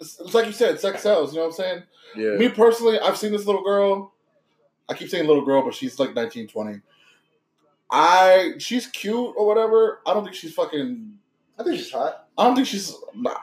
It's, 0.00 0.18
it's 0.20 0.34
like 0.34 0.46
you 0.46 0.52
said, 0.52 0.80
sex 0.80 1.02
sells. 1.02 1.32
You 1.32 1.38
know 1.38 1.44
what 1.46 1.50
I'm 1.50 1.56
saying? 1.56 1.82
yeah. 2.16 2.36
Me 2.36 2.48
personally, 2.48 2.98
I've 2.98 3.16
seen 3.16 3.30
this 3.32 3.46
little 3.46 3.62
girl. 3.62 4.12
I 4.88 4.94
keep 4.94 5.08
saying 5.08 5.26
little 5.26 5.44
girl, 5.44 5.62
but 5.62 5.74
she's 5.74 5.98
like 5.98 6.12
19, 6.14 6.48
20. 6.48 6.80
I 7.90 8.52
she's 8.58 8.86
cute 8.86 9.34
or 9.36 9.46
whatever. 9.46 10.00
I 10.06 10.14
don't 10.14 10.24
think 10.24 10.34
she's 10.34 10.54
fucking. 10.54 11.12
I 11.58 11.62
think 11.62 11.76
she's 11.76 11.92
hot. 11.92 12.26
I 12.38 12.44
don't 12.44 12.54
think 12.56 12.66
she's. 12.66 12.94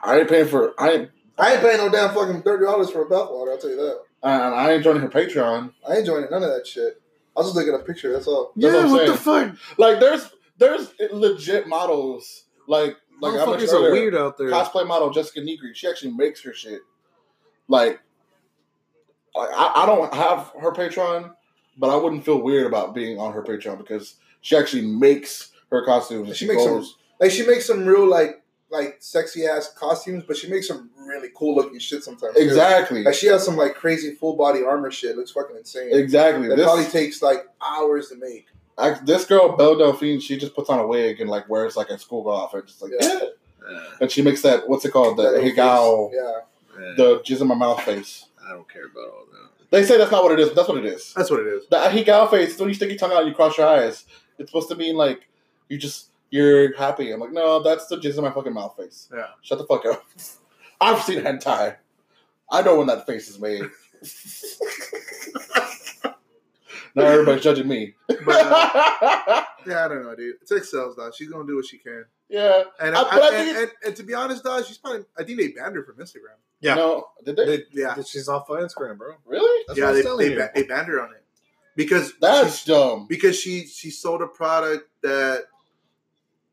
I 0.02 0.18
ain't 0.18 0.28
paying 0.28 0.46
for. 0.48 0.74
I 0.78 0.90
ain't. 0.92 1.10
I 1.38 1.52
ain't 1.54 1.62
paying 1.62 1.78
no 1.78 1.88
damn 1.88 2.12
fucking 2.14 2.42
thirty 2.42 2.64
dollars 2.64 2.90
for 2.90 3.02
a 3.02 3.06
bathwater. 3.06 3.52
I'll 3.52 3.58
tell 3.58 3.70
you 3.70 3.76
that. 3.76 4.00
And 4.22 4.54
I 4.54 4.72
ain't 4.72 4.84
joining 4.84 5.00
her 5.02 5.08
Patreon. 5.08 5.72
I 5.88 5.96
ain't 5.96 6.06
joining 6.06 6.28
none 6.30 6.42
of 6.42 6.50
that 6.50 6.66
shit. 6.66 7.00
I 7.40 7.42
was 7.42 7.54
just 7.54 7.56
looking 7.56 7.74
at 7.74 7.80
a 7.80 7.84
picture. 7.84 8.12
That's 8.12 8.26
all. 8.26 8.52
That's 8.56 8.74
yeah, 8.74 8.84
what 8.84 8.84
I'm 8.84 8.90
what 8.90 9.06
the 9.06 9.16
fuck? 9.16 9.78
Like 9.78 10.00
there's 10.00 10.30
there's 10.58 10.92
legit 11.10 11.66
models. 11.66 12.44
Like 12.68 12.96
like 13.20 13.34
I 13.34 13.38
Motherfuckers 13.38 13.58
mentioned 13.58 13.86
are 13.86 13.92
weird 13.92 14.14
out 14.14 14.38
there. 14.38 14.50
cosplay 14.50 14.86
model 14.86 15.10
Jessica 15.10 15.40
Negri. 15.40 15.72
She 15.74 15.88
actually 15.88 16.12
makes 16.12 16.42
her 16.42 16.52
shit. 16.52 16.80
Like, 17.68 18.00
I, 19.36 19.72
I 19.76 19.86
don't 19.86 20.12
have 20.12 20.52
her 20.60 20.72
Patreon, 20.72 21.32
but 21.78 21.90
I 21.90 21.96
wouldn't 21.96 22.24
feel 22.24 22.42
weird 22.42 22.66
about 22.66 22.94
being 22.94 23.18
on 23.18 23.32
her 23.32 23.42
Patreon 23.42 23.78
because 23.78 24.16
she 24.40 24.56
actually 24.56 24.86
makes 24.86 25.52
her 25.70 25.84
costumes. 25.84 26.28
She 26.36 26.46
she, 26.46 26.48
makes 26.48 26.64
some- 26.64 26.86
Like 27.20 27.30
she 27.30 27.46
makes 27.46 27.66
some 27.66 27.86
real 27.86 28.08
like 28.08 28.39
like 28.70 28.96
sexy 29.00 29.46
ass 29.46 29.72
costumes, 29.74 30.24
but 30.26 30.36
she 30.36 30.48
makes 30.48 30.68
some 30.68 30.90
really 30.96 31.28
cool 31.34 31.54
looking 31.54 31.78
shit 31.78 32.04
sometimes. 32.04 32.34
too. 32.34 32.40
exactly, 32.40 33.02
Like 33.04 33.14
she 33.14 33.26
has 33.26 33.44
some 33.44 33.56
like 33.56 33.74
crazy 33.74 34.14
full 34.14 34.36
body 34.36 34.62
armor 34.62 34.90
shit. 34.90 35.16
Looks 35.16 35.32
fucking 35.32 35.56
insane. 35.56 35.90
exactly. 35.92 36.48
That 36.48 36.58
probably 36.58 36.84
takes 36.86 37.22
like 37.22 37.46
hours 37.60 38.08
to 38.10 38.16
make. 38.16 38.46
I, 38.78 38.98
this 39.04 39.24
girl 39.24 39.56
Belle 39.56 39.76
Delphine, 39.76 40.20
she 40.20 40.38
just 40.38 40.54
puts 40.54 40.70
on 40.70 40.78
a 40.78 40.86
wig 40.86 41.20
and 41.20 41.28
like 41.28 41.48
wears 41.48 41.76
like 41.76 41.90
a 41.90 41.98
schoolgirl 41.98 42.36
outfit, 42.36 42.66
just 42.66 42.80
like 42.80 42.92
Yeah. 42.98 43.18
yeah. 43.22 43.76
Uh, 43.76 43.90
and 44.02 44.10
she 44.10 44.22
makes 44.22 44.40
that 44.42 44.68
what's 44.68 44.84
it 44.84 44.90
called 44.92 45.16
the 45.18 45.32
That 45.32 45.42
higao. 45.42 46.10
Yeah. 46.14 46.94
the 46.96 47.20
jizz 47.20 47.40
in 47.42 47.48
my 47.48 47.54
mouth 47.54 47.82
face. 47.82 48.26
I 48.44 48.50
don't 48.50 48.68
care 48.72 48.86
about 48.86 49.04
all 49.10 49.26
that. 49.32 49.50
They 49.70 49.84
say 49.84 49.98
that's 49.98 50.10
not 50.10 50.24
what 50.24 50.32
it 50.32 50.40
is, 50.40 50.48
but 50.48 50.56
that's 50.56 50.68
what 50.68 50.78
it 50.78 50.86
is. 50.86 51.12
That's 51.14 51.30
what 51.30 51.40
it 51.40 51.46
is. 51.46 51.64
The 51.68 51.76
higao 51.76 52.30
face, 52.30 52.58
when 52.58 52.68
you 52.68 52.74
stick 52.74 52.88
your 52.88 52.98
tongue 52.98 53.12
out 53.12 53.18
and 53.20 53.28
you 53.28 53.34
cross 53.34 53.56
your 53.58 53.68
eyes, 53.68 54.04
it's 54.38 54.50
supposed 54.50 54.68
to 54.70 54.74
mean 54.76 54.96
like 54.96 55.28
you 55.68 55.76
just 55.78 56.09
you're 56.30 56.76
happy. 56.76 57.12
I'm 57.12 57.20
like, 57.20 57.32
no, 57.32 57.62
that's 57.62 57.86
the 57.86 57.96
jizz 57.96 58.16
in 58.18 58.24
my 58.24 58.30
fucking 58.30 58.52
mouth 58.54 58.76
face. 58.76 59.08
Yeah. 59.14 59.26
Shut 59.42 59.58
the 59.58 59.66
fuck 59.66 59.84
up. 59.86 60.04
I've 60.80 61.02
seen 61.02 61.20
hentai. 61.22 61.76
I 62.50 62.62
know 62.62 62.78
when 62.78 62.86
that 62.88 63.06
face 63.06 63.28
is 63.28 63.38
made. 63.38 63.62
now 66.94 67.04
everybody's 67.04 67.42
judging 67.44 67.68
me. 67.68 67.94
But, 68.08 68.20
uh, 68.28 69.44
yeah, 69.66 69.84
I 69.84 69.88
don't 69.88 70.02
know, 70.04 70.14
dude. 70.14 70.36
Sex 70.48 70.70
sells, 70.70 70.96
though. 70.96 71.10
She's 71.14 71.28
gonna 71.28 71.46
do 71.46 71.56
what 71.56 71.66
she 71.66 71.78
can. 71.78 72.04
yeah. 72.28 72.62
And 72.80 72.96
I- 72.96 73.02
I, 73.02 73.18
I 73.18 73.30
and, 73.34 73.56
and, 73.58 73.70
and 73.86 73.96
to 73.96 74.02
be 74.02 74.14
honest, 74.14 74.44
dog, 74.44 74.64
she's 74.64 74.78
probably. 74.78 75.04
I 75.18 75.24
think 75.24 75.38
they 75.38 75.48
banned 75.48 75.76
her 75.76 75.84
from 75.84 75.96
Instagram. 75.96 76.36
Yeah. 76.60 76.74
No, 76.74 77.08
did 77.24 77.36
they? 77.36 77.44
They- 77.58 77.64
Yeah. 77.72 77.94
She's 78.02 78.28
off 78.28 78.48
of 78.50 78.58
Instagram, 78.58 78.98
bro. 78.98 79.14
really? 79.26 79.64
That's 79.68 79.78
yeah, 79.78 79.86
what 79.92 80.18
they 80.18 80.28
they, 80.30 80.34
ba- 80.34 80.50
they 80.54 80.62
banned 80.64 80.88
her 80.88 81.02
on 81.02 81.12
it 81.12 81.22
because 81.76 82.12
That's 82.20 82.58
she's- 82.58 82.64
dumb. 82.64 83.06
because 83.08 83.38
she 83.38 83.66
she 83.66 83.90
sold 83.90 84.22
a 84.22 84.26
product 84.26 84.88
that 85.02 85.44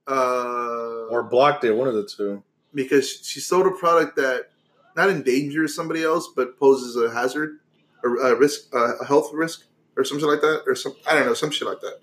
uh 0.08 1.08
or 1.10 1.24
blocked 1.24 1.64
it. 1.64 1.72
One 1.74 1.88
of 1.88 1.94
the 1.96 2.06
two. 2.06 2.44
because 2.74 3.26
she 3.26 3.40
sold 3.40 3.66
a 3.68 3.72
product 3.72 4.16
that 4.18 4.50
not 4.96 5.10
endangers 5.10 5.76
somebody 5.76 6.04
else 6.04 6.28
but 6.36 6.58
poses 6.60 6.96
a 6.96 7.14
hazard 7.14 7.60
or 8.04 8.18
a 8.18 8.36
risk 8.36 8.74
uh, 8.76 8.98
a 8.98 9.06
health 9.06 9.32
risk 9.34 9.64
or 9.96 10.04
something 10.04 10.28
like 10.28 10.42
that 10.42 10.64
or 10.68 10.76
some 10.76 10.96
I 11.08 11.14
don't 11.16 11.26
know 11.26 11.34
some 11.34 11.52
shit 11.52 11.68
like 11.68 11.82
that. 11.82 12.00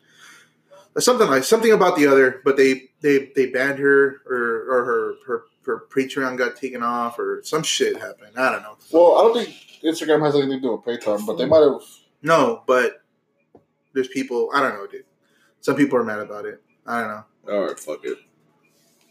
Or 0.97 1.01
something 1.01 1.29
like 1.29 1.43
something 1.43 1.73
about 1.73 1.97
the 1.97 2.07
other, 2.07 2.41
but 2.45 2.57
they 2.57 2.91
they 3.01 3.33
they 3.35 3.47
banned 3.47 3.81
her 3.81 4.23
or 4.27 4.67
or 4.71 4.85
her 4.85 5.15
her 5.27 5.43
her 5.67 5.85
Patreon 5.95 6.37
got 6.39 6.55
taken 6.57 6.83
off 6.85 7.19
or 7.19 7.41
some 7.43 7.65
shit 7.65 7.97
happened. 8.01 8.37
I 8.37 8.53
don't 8.53 8.63
know. 8.63 8.77
Well, 8.93 9.17
I 9.19 9.23
don't 9.23 9.35
think 9.45 9.57
Instagram 9.83 10.25
has 10.25 10.35
anything 10.37 10.53
to 10.53 10.61
do 10.61 10.73
with 10.77 10.85
Patreon, 10.85 11.27
but 11.27 11.37
they 11.37 11.47
might 11.47 11.63
have. 11.63 11.81
No, 12.23 12.63
but 12.67 13.03
there's 13.93 14.07
people. 14.09 14.51
I 14.55 14.61
don't 14.61 14.75
know, 14.75 14.87
dude. 14.87 15.05
Some 15.63 15.75
people 15.75 15.99
are 15.99 16.05
mad 16.05 16.21
about 16.21 16.45
it. 16.45 16.63
I 16.87 17.01
don't 17.01 17.09
know, 17.09 17.25
All 17.51 17.61
right, 17.67 17.79
fuck 17.79 18.01
it. 18.05 18.19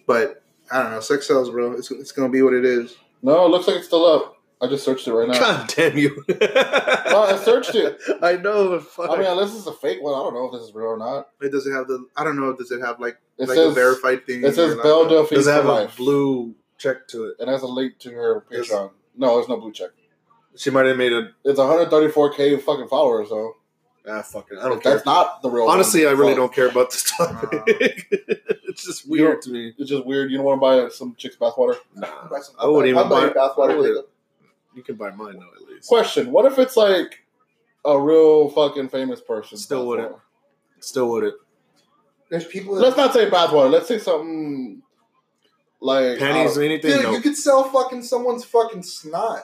but 0.07 0.43
I 0.71 0.81
don't 0.81 0.91
know. 0.91 0.99
Sex 0.99 1.27
sells, 1.27 1.49
bro. 1.49 1.73
It's 1.73 1.91
it's 1.91 2.11
gonna 2.11 2.29
be 2.29 2.41
what 2.41 2.53
it 2.53 2.65
is. 2.65 2.95
No, 3.21 3.45
it 3.45 3.49
looks 3.49 3.67
like 3.67 3.77
it's 3.77 3.87
still 3.87 4.05
up. 4.05 4.37
I 4.61 4.67
just 4.67 4.85
searched 4.85 5.07
it 5.07 5.13
right 5.13 5.27
now. 5.27 5.39
God 5.39 5.67
damn 5.75 5.97
you! 5.97 6.23
No, 6.29 7.23
I 7.23 7.37
searched 7.43 7.75
it. 7.75 7.99
I 8.21 8.37
know, 8.37 8.69
but 8.69 8.83
fuck. 8.83 9.09
I 9.09 9.17
mean, 9.17 9.25
unless 9.27 9.53
it's 9.55 9.67
a 9.67 9.73
fake 9.73 10.01
one, 10.01 10.13
I 10.13 10.19
don't 10.19 10.33
know 10.33 10.45
if 10.45 10.53
this 10.53 10.61
is 10.69 10.73
real 10.73 10.87
or 10.87 10.97
not. 10.97 11.27
It 11.41 11.51
doesn't 11.51 11.73
have 11.73 11.87
the. 11.87 12.07
I 12.15 12.23
don't 12.23 12.39
know. 12.39 12.53
Does 12.55 12.71
it 12.71 12.79
have 12.81 12.99
like 12.99 13.17
It 13.37 13.49
like 13.49 13.57
a 13.57 13.71
verified 13.71 14.25
thing? 14.25 14.43
it 14.43 14.55
says 14.55 14.75
Belle 14.77 15.05
a- 15.05 15.09
Delphine 15.09 15.37
Does 15.37 15.47
it 15.47 15.51
have 15.51 15.65
for 15.65 15.81
a 15.81 15.87
blue 15.97 16.55
check 16.77 17.07
to 17.09 17.25
it? 17.25 17.35
It 17.39 17.47
has 17.49 17.61
a 17.61 17.67
link 17.67 17.99
to 17.99 18.11
her 18.11 18.45
Yes. 18.49 18.69
Patreon. 18.69 18.91
No, 19.17 19.35
there's 19.35 19.49
no 19.49 19.57
blue 19.57 19.73
check. 19.73 19.89
She 20.55 20.69
might 20.69 20.85
have 20.85 20.97
made 20.97 21.11
a. 21.13 21.29
It's 21.43 21.59
134k 21.59 22.61
fucking 22.61 22.87
followers 22.87 23.29
though. 23.29 23.57
Ah, 24.07 24.21
fuck 24.21 24.49
it. 24.51 24.57
I 24.59 24.63
don't 24.67 24.77
If 24.77 24.83
care. 24.83 24.93
That's 24.93 25.05
not 25.05 25.41
the 25.41 25.49
real. 25.49 25.67
Honestly, 25.67 26.05
I 26.05 26.11
really 26.11 26.31
fuck. 26.31 26.37
don't 26.37 26.53
care 26.53 26.67
about 26.69 26.91
this 26.91 27.03
topic. 27.17 28.07
it's 28.67 28.83
just 28.85 29.05
You 29.05 29.11
weird 29.11 29.41
to 29.43 29.49
me. 29.51 29.73
It's 29.77 29.89
just 29.89 30.05
weird. 30.05 30.29
You 30.29 30.37
don't 30.37 30.45
want 30.45 30.57
to 30.57 30.61
buy 30.85 30.89
some 30.89 31.15
chick's 31.15 31.37
bathwater. 31.37 31.77
Nah, 31.95 32.27
Buy 32.29 32.39
some- 32.41 32.55
I 32.59 32.67
wouldn't 32.67 32.87
even 32.89 32.97
I'll 32.97 33.09
buy 33.09 33.27
buy. 33.27 33.33
bathwater, 33.33 33.71
I 33.71 33.75
wouldn't- 33.75 33.95
Jacob. 33.95 34.09
You 34.75 34.83
can 34.83 34.95
buy 34.95 35.11
mine 35.11 35.37
though, 35.39 35.63
at 35.63 35.69
least. 35.71 35.87
Question: 35.87 36.31
What 36.31 36.45
if 36.51 36.57
it's 36.59 36.75
like 36.75 37.23
a 37.85 37.97
real 37.99 38.49
fucking 38.49 38.89
famous 38.89 39.21
person? 39.21 39.57
Still 39.57 39.87
wouldn't. 39.87 40.15
Still 40.79 41.09
would 41.11 41.23
it? 41.25 41.35
There's 42.29 42.45
people. 42.45 42.73
Let's 42.75 42.97
not 42.97 43.13
say 43.13 43.29
bathwater. 43.29 43.69
Let's 43.71 43.87
say 43.87 43.99
something 43.99 44.81
like 45.79 46.17
Panties, 46.19 46.57
or 46.57 46.63
anything? 46.63 46.91
dude, 46.91 47.03
no. 47.03 47.11
you 47.11 47.21
could 47.21 47.37
sell 47.37 47.63
fucking 47.65 48.01
someone's 48.03 48.43
fucking 48.43 48.81
snot. 48.83 49.43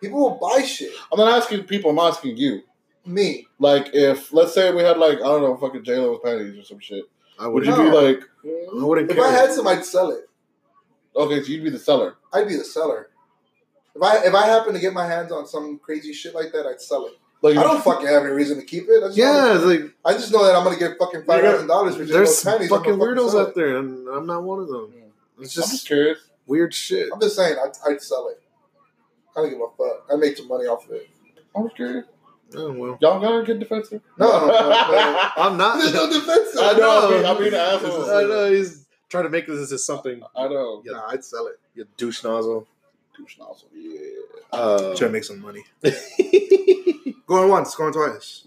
People 0.00 0.18
will 0.20 0.38
buy 0.40 0.62
shit. 0.62 0.92
I'm 1.12 1.18
not 1.18 1.36
asking 1.36 1.64
people. 1.64 1.90
I'm 1.90 1.98
asking 1.98 2.36
you. 2.38 2.62
Me, 3.06 3.46
Like, 3.58 3.90
if 3.94 4.32
let's 4.32 4.52
say 4.54 4.72
we 4.72 4.82
had 4.82 4.98
like 4.98 5.18
I 5.18 5.22
don't 5.22 5.42
know, 5.42 5.56
fucking 5.56 5.84
J 5.84 5.96
Lo's 5.98 6.20
panties 6.22 6.58
or 6.58 6.64
some 6.64 6.78
shit. 6.80 7.04
I 7.38 7.46
Would 7.48 7.64
you 7.64 7.74
be 7.74 7.82
like, 7.84 8.20
I 8.44 8.84
wouldn't 8.84 9.10
if 9.10 9.16
care. 9.16 9.26
I 9.26 9.30
had 9.30 9.50
some, 9.52 9.66
I'd 9.66 9.84
sell 9.84 10.10
it. 10.10 10.28
okay, 11.16 11.42
so 11.42 11.48
you'd 11.48 11.64
be 11.64 11.70
the 11.70 11.78
seller? 11.78 12.16
I'd 12.32 12.46
be 12.46 12.56
the 12.56 12.64
seller. 12.64 13.08
If 13.96 14.02
I 14.02 14.18
if 14.26 14.34
I 14.34 14.46
happen 14.46 14.74
to 14.74 14.78
get 14.80 14.92
my 14.92 15.06
hands 15.06 15.32
on 15.32 15.46
some 15.46 15.78
crazy 15.78 16.12
shit 16.12 16.34
like 16.34 16.52
that, 16.52 16.66
I'd 16.66 16.80
sell 16.80 17.06
it. 17.06 17.14
Like, 17.42 17.56
I 17.56 17.62
don't 17.62 17.82
fucking 17.82 18.06
have 18.06 18.22
any 18.24 18.32
reason 18.32 18.58
to 18.58 18.64
keep 18.66 18.84
it. 18.88 19.02
I 19.02 19.06
just 19.08 19.16
yeah, 19.16 19.54
it's 19.56 19.64
like 19.64 19.94
I 20.04 20.12
just 20.12 20.30
know 20.30 20.44
that 20.44 20.54
I'm 20.54 20.62
gonna 20.62 20.78
get 20.78 20.98
fucking 20.98 21.24
five 21.24 21.42
thousand 21.42 21.68
dollars 21.68 21.96
for 21.96 22.04
there's 22.04 22.28
just 22.28 22.44
those 22.44 22.52
panties. 22.52 22.68
Fucking 22.68 22.94
weirdos 22.96 23.30
sell 23.30 23.40
out 23.46 23.54
there, 23.54 23.78
and 23.78 24.06
I'm 24.08 24.26
not 24.26 24.42
one 24.44 24.60
of 24.60 24.68
them. 24.68 24.92
It's 25.40 25.56
I'm 25.56 25.62
just 25.62 25.70
just 25.72 25.86
curious. 25.86 26.18
weird 26.46 26.74
shit. 26.74 27.08
I'm 27.12 27.18
just 27.20 27.34
saying, 27.36 27.56
I'd, 27.64 27.72
I'd 27.90 28.02
sell 28.02 28.28
it. 28.28 28.42
I 29.34 29.40
don't 29.40 29.48
give 29.50 29.58
a 29.60 29.68
fuck. 29.78 30.04
I 30.12 30.16
make 30.16 30.36
some 30.36 30.48
money 30.48 30.66
off 30.66 30.84
of 30.84 30.92
it. 30.92 31.08
I'm 31.56 31.64
just 31.64 31.76
curious. 31.76 32.04
Oh 32.56 32.72
well, 32.72 32.98
Y'all 33.00 33.20
gotta 33.20 33.44
get 33.44 33.58
defensive. 33.60 34.02
No, 34.18 34.26
no, 34.26 34.46
no, 34.46 34.68
no. 34.70 35.28
I'm 35.36 35.56
not. 35.56 35.78
There's 35.78 35.94
no 35.94 36.10
defensive. 36.10 36.60
I 36.60 36.72
know. 36.74 37.08
I 37.08 37.10
mean. 37.16 37.24
I 37.26 37.38
mean, 37.38 37.54
asshole. 37.54 38.10
I 38.10 38.22
know 38.24 38.50
he's 38.52 38.86
trying 39.08 39.24
to 39.24 39.30
make 39.30 39.46
this 39.46 39.60
into 39.60 39.78
something. 39.78 40.22
I 40.36 40.48
know. 40.48 40.82
Yeah. 40.84 40.92
Nah, 40.92 41.08
I'd 41.10 41.24
sell 41.24 41.46
it. 41.46 41.60
You 41.74 41.86
douche 41.96 42.24
nozzle. 42.24 42.66
Douche 43.16 43.38
nozzle. 43.38 43.68
Yeah. 43.74 44.00
Uh, 44.52 44.96
Try 44.96 45.06
to 45.08 45.12
make 45.12 45.24
some 45.24 45.40
money. 45.40 45.64
Going 47.26 47.48
once, 47.48 47.74
going 47.76 47.92
twice. 47.92 48.44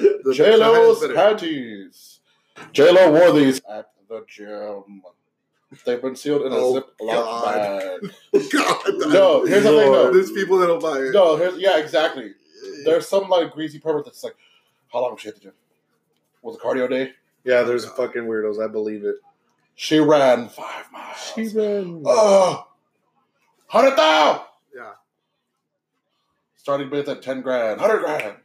The- 0.00 0.34
J 0.34 0.56
the 0.56 0.64
higher 0.64 0.72
Lo's 0.72 1.06
panties. 1.12 2.20
J 2.72 2.90
Lo 2.90 3.12
wore 3.12 3.32
these 3.38 3.60
at 3.70 3.90
the 4.08 4.24
gym. 4.26 5.02
They've 5.84 6.00
been 6.02 6.16
sealed 6.16 6.42
in 6.46 6.52
a 6.52 6.56
Oh, 6.56 6.74
Ziploc 6.74 7.12
God. 7.12 8.00
bag. 8.00 8.52
God, 8.52 8.82
No, 9.12 9.44
here's 9.44 9.62
the 9.64 9.68
thing, 9.70 9.92
though. 9.92 10.10
There's 10.12 10.32
people 10.32 10.58
that'll 10.58 10.80
buy 10.80 10.98
it. 10.98 11.12
No, 11.12 11.36
here's 11.36 11.58
yeah, 11.58 11.76
exactly. 11.78 12.32
There's 12.84 13.08
some 13.08 13.28
like 13.28 13.52
greasy 13.52 13.78
pervert 13.78 14.04
that's 14.04 14.22
like, 14.24 14.36
how 14.92 15.00
long 15.02 15.12
was 15.12 15.20
she 15.20 15.28
at 15.28 15.34
the 15.34 15.40
gym? 15.40 15.52
Was 16.42 16.56
it 16.56 16.62
cardio 16.62 16.88
day? 16.88 17.12
Yeah, 17.44 17.62
there's 17.62 17.84
fucking 17.84 18.22
weirdos. 18.22 18.62
I 18.62 18.68
believe 18.68 19.04
it. 19.04 19.16
She 19.74 19.98
ran 20.00 20.48
five 20.48 20.90
miles. 20.92 21.32
She 21.34 21.48
ran. 21.48 22.02
Oh, 22.04 22.66
hundred 23.66 23.94
thousand. 23.96 24.42
Yeah. 24.74 24.92
Starting 26.56 26.90
bid 26.90 27.08
at 27.08 27.22
ten 27.22 27.42
grand, 27.42 27.80
hundred 27.80 28.00
grand, 28.00 28.36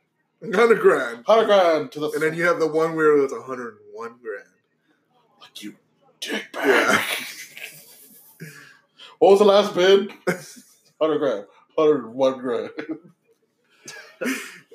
Hundred 0.55 0.79
grand. 0.79 1.23
hundred 1.25 1.45
grand 1.45 1.91
to 1.93 1.99
the. 2.01 2.11
And 2.11 2.21
then 2.21 2.33
you 2.35 2.43
have 2.43 2.59
the 2.59 2.67
one 2.67 2.95
where 2.95 3.17
it's 3.23 3.33
101 3.33 4.09
grand. 4.21 4.45
like 5.41 5.63
you 5.63 5.75
dick 6.19 6.51
bag. 6.53 7.01
what 9.19 9.31
was 9.31 9.39
the 9.39 9.45
last 9.45 9.73
bid? 9.73 10.11
Hundred 11.01 11.19
grand, 11.19 11.45
hundred 11.77 12.07
one 12.13 12.37
grand. 12.39 12.69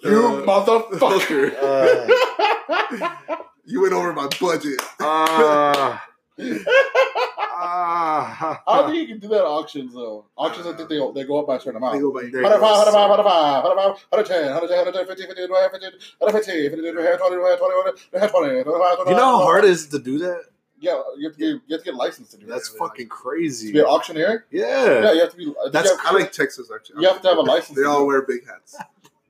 you 0.05 0.27
Uh, 0.27 0.43
motherfucker. 0.47 1.55
Uh, 1.63 3.17
You 3.65 3.83
went 3.83 3.93
over 3.93 4.13
my 4.15 4.29
budget. 4.41 4.81
ah, 5.01 6.03
ah. 6.39 8.63
I 8.67 8.79
don't 8.79 8.91
think 8.91 9.03
you 9.03 9.09
can 9.09 9.19
do 9.19 9.29
that 9.29 9.39
at 9.41 9.45
auctions 9.45 9.93
though. 9.95 10.27
Auctions, 10.37 10.67
I 10.67 10.73
think 10.75 10.89
they 10.89 10.99
they 11.15 11.25
go 11.27 11.39
up 11.41 11.47
by 11.47 11.57
a 11.57 11.61
certain 11.61 11.77
amount. 11.77 11.95
They 11.95 12.01
go 12.01 12.13
by 12.13 12.23
There 12.23 12.43
Hundred 12.43 12.61
you 19.11 19.17
know 19.17 19.39
how 19.39 19.43
hard 19.43 19.65
it 19.65 19.71
is 19.71 19.89
to 19.89 19.99
do 19.99 20.19
that? 20.21 20.45
Yeah, 20.81 21.03
you 21.17 21.29
have 21.29 21.37
to 21.37 21.39
get 21.39 21.47
you 21.67 21.77
have 21.77 21.81
to 21.81 21.85
get 21.85 21.95
licensed 21.95 22.31
to 22.31 22.37
do 22.39 22.47
That's 22.47 22.69
that. 22.71 22.79
That's 22.79 22.91
fucking 22.91 23.07
To 23.07 23.11
crazy. 23.11 23.73
be 23.73 23.81
an 23.81 23.87
auctioneer. 23.87 24.47
Yeah. 24.51 25.03
Yeah, 25.03 25.13
you 25.13 25.21
have 25.21 25.31
to 25.33 25.37
be. 25.37 25.53
That's- 25.73 25.91
have, 25.91 26.01
I 26.07 26.13
like 26.17 26.33
Texas 26.33 26.71
actually. 26.75 27.03
you 27.03 27.09
have 27.09 27.21
to 27.21 27.29
have 27.29 27.39
a 27.39 27.43
license. 27.43 27.77
They 27.77 27.85
all 27.85 28.07
wear 28.07 28.23
big 28.23 28.47
hats. 28.47 28.77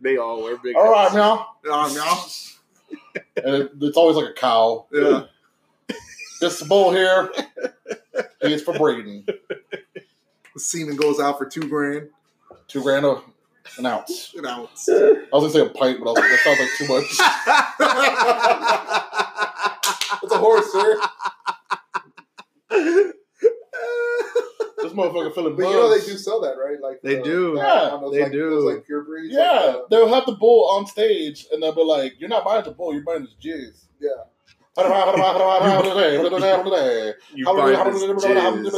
They 0.01 0.17
all 0.17 0.43
wear 0.43 0.57
big. 0.57 0.73
it. 0.75 0.77
All 0.77 0.91
right, 0.91 1.03
hats. 1.11 1.15
now. 1.15 1.49
Yeah, 1.65 1.91
meow. 1.95 2.25
And 3.45 3.55
it, 3.55 3.73
it's 3.81 3.97
always 3.97 4.17
like 4.17 4.31
a 4.31 4.33
cow. 4.33 4.87
Yeah. 4.93 5.25
This 6.41 6.63
bull 6.63 6.93
here 6.93 7.31
is 8.43 8.63
for 8.63 8.75
breeding. 8.79 9.25
The 9.27 10.61
semen 10.61 10.97
goes 10.97 11.19
out 11.21 11.37
for 11.39 11.47
two 11.47 11.69
grand 11.69 12.11
Two 12.69 12.83
grand 12.83 13.05
a, 13.07 13.21
an 13.79 13.87
ounce. 13.87 14.35
an 14.37 14.47
ounce. 14.47 14.89
I 14.93 14.93
was 15.33 15.43
gonna 15.43 15.51
say 15.51 15.61
a 15.61 15.69
pint, 15.71 16.01
but 16.03 16.11
I 16.11 16.13
was 16.13 16.19
like, 16.19 16.31
that 16.31 16.41
sounds 16.45 16.61
like 16.61 16.71
too 16.77 16.89
much. 16.89 17.19
It's 20.21 20.33
a 20.33 20.39
horse, 20.39 20.71
sir. 20.73 21.01
This 24.89 24.97
motherfucker 24.97 25.35
feeling 25.35 25.55
But 25.57 25.63
bugs. 25.65 25.75
you 25.75 25.81
know 25.81 25.91
they 25.99 26.07
do 26.07 26.17
sell 26.17 26.41
that, 26.41 26.55
right? 26.57 26.81
Like 26.81 27.03
They 27.03 27.21
uh, 27.21 27.25
do. 27.25 27.57
that- 27.57 27.63
Yeah, 27.63 27.91
on 27.91 28.01
those, 28.01 28.13
they 28.15 28.23
like, 28.23 28.33
do. 28.33 28.49
Those, 28.51 28.65
like 28.75 28.87
pure 28.87 29.03
breeds. 29.05 29.35
Yeah, 29.35 29.51
like, 29.51 29.75
uh, 29.77 29.81
they'll 29.91 30.09
have 30.09 30.25
the 30.25 30.33
bull 30.33 30.71
on 30.71 30.87
stage, 30.87 31.47
and 31.53 31.63
they'll 31.63 31.75
be 31.75 31.85
like, 31.85 32.15
"You're 32.19 32.31
not 32.31 32.45
buying 32.45 32.65
the 32.65 32.71
bull, 32.71 32.95
you're 32.95 33.03
buying 33.03 33.21
his 33.23 33.35
jizz." 33.43 33.85
Yeah. 34.01 34.09
You 37.35 37.35
You 37.35 37.45
buy 37.45 37.53
this. 38.63 38.73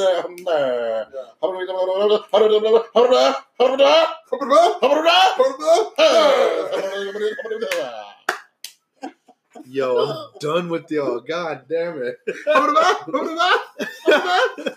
Yo, 9.67 9.99
I'm 9.99 10.31
done 10.41 10.69
with 10.71 10.91
y'all. 10.91 11.21
God 11.21 11.67
damn 11.69 12.03
it. 12.03 12.17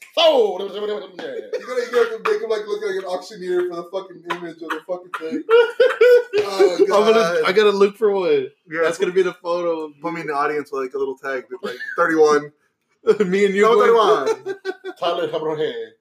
Sold. 0.17 0.61
You're 0.61 0.87
gonna, 0.87 0.93
you 1.05 1.97
have 1.97 2.09
to 2.09 2.21
make 2.25 2.41
him 2.41 2.49
like 2.49 2.67
look 2.67 2.81
like 2.85 2.95
an 2.95 3.05
auctioneer 3.05 3.69
for 3.69 3.75
the 3.77 3.83
fucking 3.91 4.23
image 4.31 4.61
of 4.61 4.69
the 4.69 4.81
fucking 4.87 5.11
thing. 5.19 5.43
Oh, 6.53 6.77
I'm 6.81 6.87
gonna, 6.87 7.41
I 7.45 7.51
gotta 7.53 7.71
look 7.71 7.95
for 7.97 8.11
one. 8.11 8.47
Yeah, 8.69 8.81
That's 8.83 8.97
gonna 8.97 9.11
be 9.13 9.21
the 9.21 9.33
photo 9.33 9.81
of 9.85 9.93
put 10.01 10.13
me 10.13 10.21
in 10.21 10.27
the 10.27 10.33
audience 10.33 10.71
with 10.71 10.81
like 10.83 10.93
a 10.93 10.97
little 10.97 11.17
tag 11.17 11.45
that's 11.49 11.63
like 11.63 11.77
31. 11.97 12.51
me 13.29 13.45
and 13.45 13.53
you. 13.55 13.61
No, 13.63 13.75
going- 13.75 14.35
31. 14.45 14.55
Tyler, 14.99 15.31
how 15.31 15.37
about 15.37 15.57
here? 15.59 15.93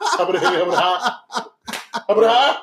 How 0.00 0.28
about 0.28 0.40
here? 0.40 0.50
How 0.50 0.64
about 0.64 1.12
How 1.92 2.04
about 2.14 2.56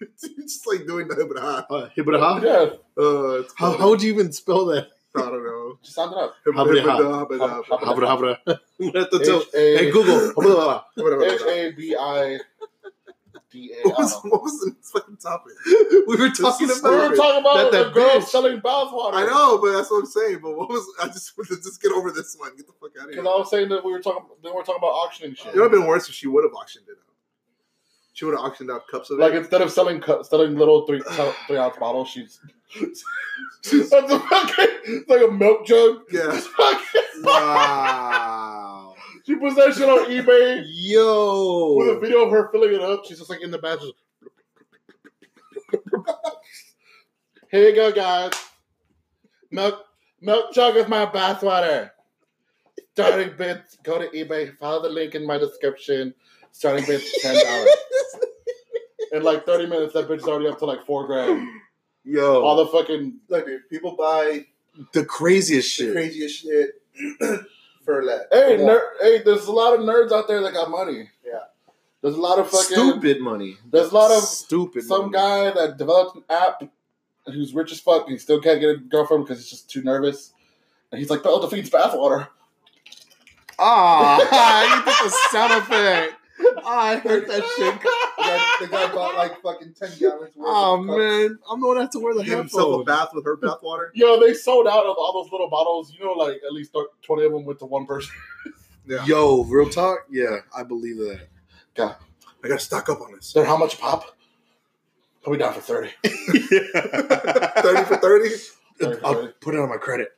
It's 0.00 0.28
just 0.28 0.66
like 0.66 0.86
doing 0.86 1.08
that, 1.08 1.28
but 1.32 1.42
ah, 1.42 1.66
Uh, 1.70 1.88
Hibbada-ha? 1.96 2.40
Yeah, 2.42 3.02
uh, 3.02 3.40
it's 3.40 3.54
How, 3.56 3.76
how 3.78 3.88
would 3.90 4.02
you 4.02 4.12
even 4.12 4.32
spell 4.32 4.66
that? 4.66 4.88
I 5.16 5.20
don't 5.22 5.42
know. 5.44 5.78
just 5.82 5.94
sound 5.96 6.12
it 6.12 6.18
up. 6.18 6.34
Habba-da-ha. 6.46 6.98
Habba-da, 7.26 7.62
habba-da. 7.62 7.86
Habra, 7.86 8.06
habra. 8.08 8.38
I'm 8.46 8.92
gonna 8.92 8.98
have 9.00 9.10
to 9.10 9.18
tell. 9.24 9.42
Hey 9.52 9.90
Google. 9.90 10.32
Habba-da-ha. 10.34 10.86
H 11.24 11.40
A 11.42 11.72
B 11.72 11.96
I 11.98 12.38
D 13.50 13.72
A. 13.82 13.88
What 13.88 13.98
was, 13.98 14.14
what 14.24 14.42
was 14.42 14.60
the 14.60 14.76
fucking 14.92 15.16
topic? 15.16 15.54
We 16.06 16.16
were 16.16 16.28
talking 16.30 16.68
is 16.68 16.82
We 16.82 16.90
were 16.90 17.16
talking 17.16 17.40
about 17.40 17.72
That- 17.72 17.84
the 17.86 17.90
girl 17.90 18.10
bitch. 18.20 18.24
selling 18.24 18.60
bathwater. 18.60 19.14
I 19.14 19.24
know, 19.26 19.58
but 19.58 19.72
that's 19.72 19.90
what 19.90 20.00
I'm 20.00 20.06
saying. 20.06 20.40
But 20.42 20.56
what 20.56 20.68
was 20.68 20.86
I 21.02 21.06
just 21.08 21.32
let's 21.38 21.64
just 21.64 21.80
get 21.82 21.92
over 21.92 22.10
this 22.10 22.36
one. 22.38 22.54
Get 22.56 22.66
the 22.66 22.74
fuck 22.74 22.90
out 23.00 23.08
of 23.08 23.14
here. 23.14 23.22
Because 23.22 23.34
I 23.34 23.38
was 23.38 23.50
saying 23.50 23.70
that 23.70 23.84
we 23.84 23.90
were 23.92 24.00
talking. 24.00 24.24
Then 24.42 24.52
we 24.52 24.56
were 24.56 24.62
talking 24.62 24.80
about 24.80 24.88
auctioning 24.92 25.34
shit. 25.34 25.48
It 25.48 25.54
would 25.54 25.62
have 25.62 25.72
been 25.72 25.86
worse 25.86 26.08
if 26.08 26.14
she 26.14 26.26
would 26.28 26.44
have 26.44 26.52
auctioned 26.52 26.84
it 26.88 26.92
out. 26.92 27.14
She 28.12 28.24
would 28.26 28.34
have 28.36 28.44
auctioned 28.44 28.70
out 28.70 28.86
cups 28.88 29.10
of 29.10 29.18
it. 29.18 29.22
Like 29.22 29.32
instead 29.34 29.62
of 29.62 29.70
selling 29.72 30.00
cu- 30.00 30.22
selling 30.24 30.54
little 30.56 30.86
three 30.86 31.00
three 31.46 31.56
ounce 31.56 31.76
bottles, 31.78 32.08
she's 32.10 32.38
she's 32.44 32.54
that's 32.74 33.92
a 33.92 34.20
fucking 34.20 34.66
it's 34.84 35.08
like 35.08 35.22
a 35.22 35.30
milk 35.30 35.66
jug. 35.66 36.02
yeah. 36.10 36.40
Wow. 37.20 38.94
she 39.26 39.34
puts 39.34 39.56
that 39.56 39.74
shit 39.74 39.88
on 39.88 40.08
eBay 40.08 40.62
Yo. 40.64 41.74
with 41.74 41.96
a 41.96 41.98
video 41.98 42.24
of 42.24 42.30
her 42.30 42.48
filling 42.52 42.74
it 42.74 42.80
up. 42.80 43.04
She's 43.04 43.18
just 43.18 43.28
like 43.28 43.42
in 43.42 43.50
the. 43.50 43.58
Just, 43.58 43.94
Here 47.50 47.68
you 47.70 47.74
go, 47.74 47.90
guys. 47.90 48.32
Milk 49.50 49.84
milk 50.20 50.52
jug 50.54 50.76
is 50.76 50.86
my 50.86 51.06
bathwater. 51.06 51.90
Starting 52.92 53.34
bid. 53.36 53.62
Go 53.82 53.98
to 53.98 54.08
eBay. 54.08 54.56
Follow 54.58 54.82
the 54.82 54.88
link 54.88 55.14
in 55.16 55.26
my 55.26 55.38
description. 55.38 56.14
Starting 56.52 56.84
bid 56.86 57.02
ten 57.20 57.34
dollars. 57.34 57.68
In 59.12 59.22
like 59.22 59.46
thirty 59.46 59.66
minutes, 59.66 59.94
that 59.94 60.06
bitch 60.06 60.18
is 60.18 60.24
already 60.24 60.48
up 60.48 60.58
to 60.58 60.66
like 60.66 60.84
four 60.84 61.06
grand. 61.06 61.48
Yo. 62.08 62.42
All 62.42 62.56
the 62.56 62.66
fucking 62.66 63.16
Look, 63.28 63.44
dude, 63.46 63.68
people 63.68 63.92
buy 63.96 64.46
the 64.92 65.04
craziest 65.04 65.76
the 65.78 65.84
shit. 65.84 65.92
craziest 65.92 66.42
shit 66.42 66.82
for 67.84 68.04
that. 68.06 68.28
hey, 68.32 68.56
For 68.56 68.64
ner- 68.64 68.92
hey, 69.02 69.22
there's 69.22 69.46
a 69.46 69.52
lot 69.52 69.74
of 69.74 69.80
nerds 69.80 70.10
out 70.12 70.26
there 70.26 70.40
that 70.42 70.52
got 70.54 70.70
money. 70.70 71.10
Yeah. 71.26 71.40
There's 72.00 72.14
a 72.14 72.20
lot 72.20 72.38
of 72.38 72.48
fucking 72.48 72.64
Stupid 72.76 73.20
money. 73.20 73.56
There's 73.70 73.90
a 73.90 73.94
lot 73.94 74.10
of 74.10 74.22
stupid. 74.22 74.84
some 74.84 75.10
money. 75.10 75.12
guy 75.12 75.50
that 75.50 75.76
developed 75.76 76.16
an 76.16 76.22
app 76.30 76.62
who's 77.26 77.52
rich 77.52 77.72
as 77.72 77.80
fuck 77.80 78.02
and 78.04 78.12
he 78.12 78.18
still 78.18 78.40
can't 78.40 78.60
get 78.60 78.70
a 78.70 78.76
girlfriend 78.76 79.24
because 79.24 79.38
he's 79.42 79.50
just 79.50 79.68
too 79.68 79.82
nervous. 79.82 80.32
And 80.90 80.98
he's 80.98 81.10
like, 81.10 81.22
Belle 81.22 81.40
Delphine's 81.40 81.68
bathwater. 81.68 82.28
Ah, 83.58 84.62
you 84.78 84.84
did 84.84 84.94
the 85.12 85.16
sound 85.30 85.52
effect. 85.62 86.14
I 86.66 86.96
heard 86.96 87.26
that 87.28 87.44
shit. 87.56 87.74
The 88.18 88.24
guy, 88.24 88.54
the 88.60 88.66
guy 88.66 88.92
bought 88.94 89.16
like 89.16 89.40
fucking 89.42 89.74
ten 89.74 89.90
gallons. 89.98 90.34
Worth 90.34 90.48
Oh 90.50 90.80
of 90.80 90.86
cups. 90.86 90.98
man, 90.98 91.38
I'm 91.50 91.60
the 91.60 91.66
one 91.68 91.76
that 91.76 91.82
have 91.84 91.90
to 91.92 92.00
wear 92.00 92.14
the 92.14 92.24
Gave 92.24 92.36
himself 92.38 92.62
a 92.62 92.66
headphones. 92.78 92.86
bath 92.86 93.08
with 93.14 93.24
her 93.24 93.36
bath 93.36 93.58
water. 93.62 93.90
Yo, 93.94 94.20
they 94.20 94.34
sold 94.34 94.66
out 94.66 94.84
of 94.84 94.96
all 94.98 95.12
those 95.22 95.30
little 95.32 95.48
bottles. 95.48 95.94
You 95.96 96.04
know, 96.04 96.12
like 96.12 96.40
at 96.44 96.52
least 96.52 96.76
20 97.02 97.24
of 97.24 97.32
them 97.32 97.44
went 97.44 97.58
to 97.60 97.64
one 97.66 97.86
person. 97.86 98.12
Yeah. 98.86 99.04
Yo, 99.04 99.44
real 99.44 99.68
talk. 99.68 100.06
Yeah, 100.10 100.38
I 100.56 100.62
believe 100.62 100.96
that. 100.96 101.28
I 101.78 101.94
gotta 102.48 102.58
stock 102.58 102.88
up 102.88 103.02
on 103.02 103.12
this. 103.12 103.26
So 103.26 103.44
how 103.44 103.54
much 103.56 103.78
pop? 103.78 104.16
Put 105.22 105.32
me 105.32 105.38
down 105.38 105.52
for 105.52 105.60
30. 105.60 105.90
Thirty 106.02 107.84
for 107.84 107.96
thirty. 107.98 108.34
I'll 109.04 109.28
put 109.42 109.54
it 109.54 109.60
on 109.60 109.68
my 109.68 109.76
credit. 109.76 110.08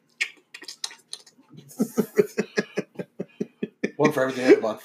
One 3.96 4.12
for 4.12 4.22
every 4.22 4.36
day 4.36 4.54
of 4.54 4.62
the 4.62 4.80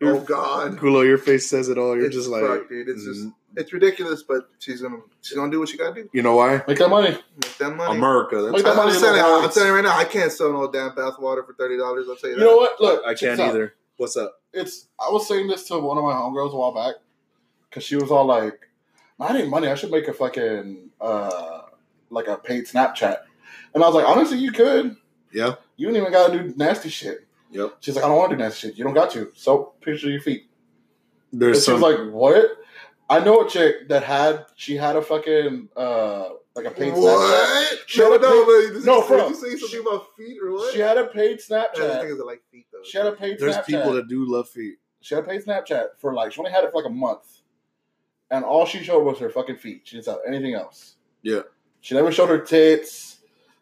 month. 0.00 0.22
Oh 0.22 0.24
God. 0.24 0.78
Kulo, 0.78 1.04
your 1.06 1.18
face 1.18 1.48
says 1.48 1.68
it 1.68 1.78
all. 1.78 1.96
You're 1.96 2.06
It's 2.06 2.14
just 2.16 2.28
like, 2.28 2.42
fucked, 2.42 2.68
dude. 2.70 2.88
It's 2.88 3.04
just 3.04 3.26
mm, 3.26 3.34
It's 3.56 3.72
ridiculous, 3.72 4.22
but 4.22 4.48
she's 4.58 4.80
gonna 4.80 4.98
she's 5.22 5.36
gonna 5.36 5.50
do 5.50 5.58
what 5.60 5.68
she 5.68 5.76
gotta 5.76 5.94
do. 6.02 6.08
You 6.12 6.22
know 6.22 6.36
why? 6.36 6.62
Make 6.68 6.78
that 6.78 6.88
money. 6.88 7.10
Make 7.10 7.58
that 7.58 7.74
money. 7.74 7.96
America. 7.96 8.40
That's 8.42 8.52
Make 8.52 8.64
that 8.64 8.70
I'm, 8.70 8.86
money 8.86 8.98
telling 8.98 9.16
you, 9.20 9.44
I'm 9.44 9.50
telling 9.50 9.68
you 9.68 9.74
right 9.74 9.84
now, 9.84 9.96
I 9.96 10.04
can't 10.04 10.30
sell 10.32 10.52
no 10.52 10.70
damn 10.70 10.94
bath 10.94 11.18
water 11.18 11.42
for 11.42 11.54
thirty 11.54 11.76
dollars. 11.76 12.06
I'll 12.08 12.16
tell 12.16 12.30
you 12.30 12.36
You 12.36 12.40
that. 12.42 12.46
know 12.46 12.56
what? 12.56 12.80
Look, 12.80 13.02
I 13.04 13.14
can't 13.14 13.36
this 13.36 13.40
out. 13.40 13.48
either. 13.50 13.74
What's 13.96 14.16
up? 14.16 14.40
It's. 14.52 14.86
I 15.00 15.10
was 15.10 15.26
saying 15.26 15.48
this 15.48 15.66
to 15.68 15.78
one 15.78 15.98
of 15.98 16.04
my 16.04 16.12
homegirls 16.12 16.52
a 16.52 16.56
while 16.56 16.72
back 16.72 16.94
because 17.68 17.82
she 17.84 17.96
was 17.96 18.10
all 18.10 18.24
like, 18.26 18.68
"I 19.20 19.32
need 19.32 19.48
money. 19.48 19.66
I 19.68 19.74
should 19.74 19.90
make 19.90 20.06
a 20.08 20.12
fucking 20.12 20.90
uh 21.00 21.62
like 22.10 22.28
a 22.28 22.36
paid 22.36 22.66
Snapchat." 22.66 23.18
And 23.74 23.82
I 23.82 23.86
was 23.86 23.94
like, 23.96 24.06
"Honestly, 24.06 24.38
you 24.38 24.52
could. 24.52 24.96
Yeah. 25.32 25.54
You 25.76 25.86
don't 25.88 25.96
even 25.96 26.12
gotta 26.12 26.38
do 26.42 26.54
nasty 26.56 26.88
shit." 26.88 27.26
Yep. 27.50 27.76
She's 27.80 27.96
like, 27.96 28.04
"I 28.04 28.08
don't 28.08 28.16
want 28.18 28.30
to 28.30 28.36
do 28.36 28.42
nasty 28.42 28.68
shit. 28.68 28.78
You 28.78 28.84
don't 28.84 28.94
got 28.94 29.10
to. 29.12 29.30
So 29.34 29.74
picture 29.80 30.10
your 30.10 30.20
feet." 30.20 30.44
And 31.32 31.40
There's 31.42 31.58
she 31.58 31.62
some. 31.62 31.80
was 31.80 31.82
like, 31.82 32.12
"What?" 32.12 32.46
I 33.10 33.20
know 33.20 33.46
a 33.46 33.48
chick 33.48 33.88
that 33.88 34.02
had 34.02 34.44
she 34.54 34.76
had 34.76 34.96
a 34.96 35.02
fucking 35.02 35.70
uh 35.76 36.28
like 36.54 36.66
a 36.66 36.70
paid 36.70 36.92
Snapchat. 36.92 37.02
What? 37.02 37.78
She 37.86 38.00
No, 38.00 38.12
had 38.12 38.20
a 38.20 38.22
no, 38.24 38.44
paid- 38.44 38.84
no, 38.84 39.00
did 39.00 39.06
for 39.08 39.18
you 39.28 39.34
say 39.34 39.56
something 39.56 39.80
about 39.80 40.06
feet 40.16 40.36
or 40.42 40.52
what? 40.52 40.74
She 40.74 40.80
had 40.80 40.98
a 40.98 41.06
paid 41.06 41.38
Snapchat. 41.38 41.76
I 41.76 41.78
Snapchat. 41.78 42.00
think 42.00 42.12
it's 42.12 42.22
like 42.24 42.42
feet 42.52 42.66
though. 42.72 42.82
She 42.84 42.98
had 42.98 43.06
a 43.06 43.12
paid 43.12 43.36
Snapchat. 43.36 43.40
there's 43.40 43.56
Snapchat. 43.56 43.64
people 43.66 43.92
that 43.94 44.08
do 44.08 44.30
love 44.30 44.48
feet. 44.50 44.74
She 45.00 45.14
had 45.14 45.24
a 45.24 45.26
paid 45.26 45.42
Snapchat 45.44 45.86
for 45.98 46.12
like 46.12 46.32
she 46.32 46.38
only 46.40 46.50
had 46.50 46.64
it 46.64 46.70
for 46.72 46.82
like 46.82 46.90
a 46.90 46.94
month, 46.94 47.40
and 48.30 48.44
all 48.44 48.66
she 48.66 48.82
showed 48.82 49.04
was 49.04 49.18
her 49.20 49.30
fucking 49.30 49.56
feet. 49.56 49.82
She 49.84 49.96
didn't 49.96 50.06
have 50.08 50.18
anything 50.26 50.54
else. 50.54 50.96
Yeah. 51.22 51.42
She 51.80 51.94
never 51.94 52.10
showed 52.12 52.28
her 52.28 52.40
tits. 52.40 53.20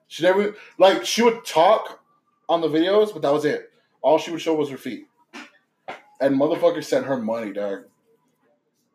She 0.09 0.23
never 0.25 0.57
like 0.79 1.05
she 1.05 1.23
would 1.23 1.45
talk 1.45 2.01
on 2.49 2.61
the 2.63 2.69
videos, 2.69 3.13
but 3.13 3.23
that 3.23 3.33
was 3.33 3.45
it. 3.45 3.71
All 4.07 4.19
she 4.19 4.31
would 4.31 4.41
show 4.41 4.55
was 4.55 4.71
her 4.71 4.79
feet. 4.79 5.09
And 6.21 6.39
motherfucker 6.41 6.85
sent 6.85 7.07
her 7.07 7.19
money, 7.19 7.53
dog. 7.53 7.87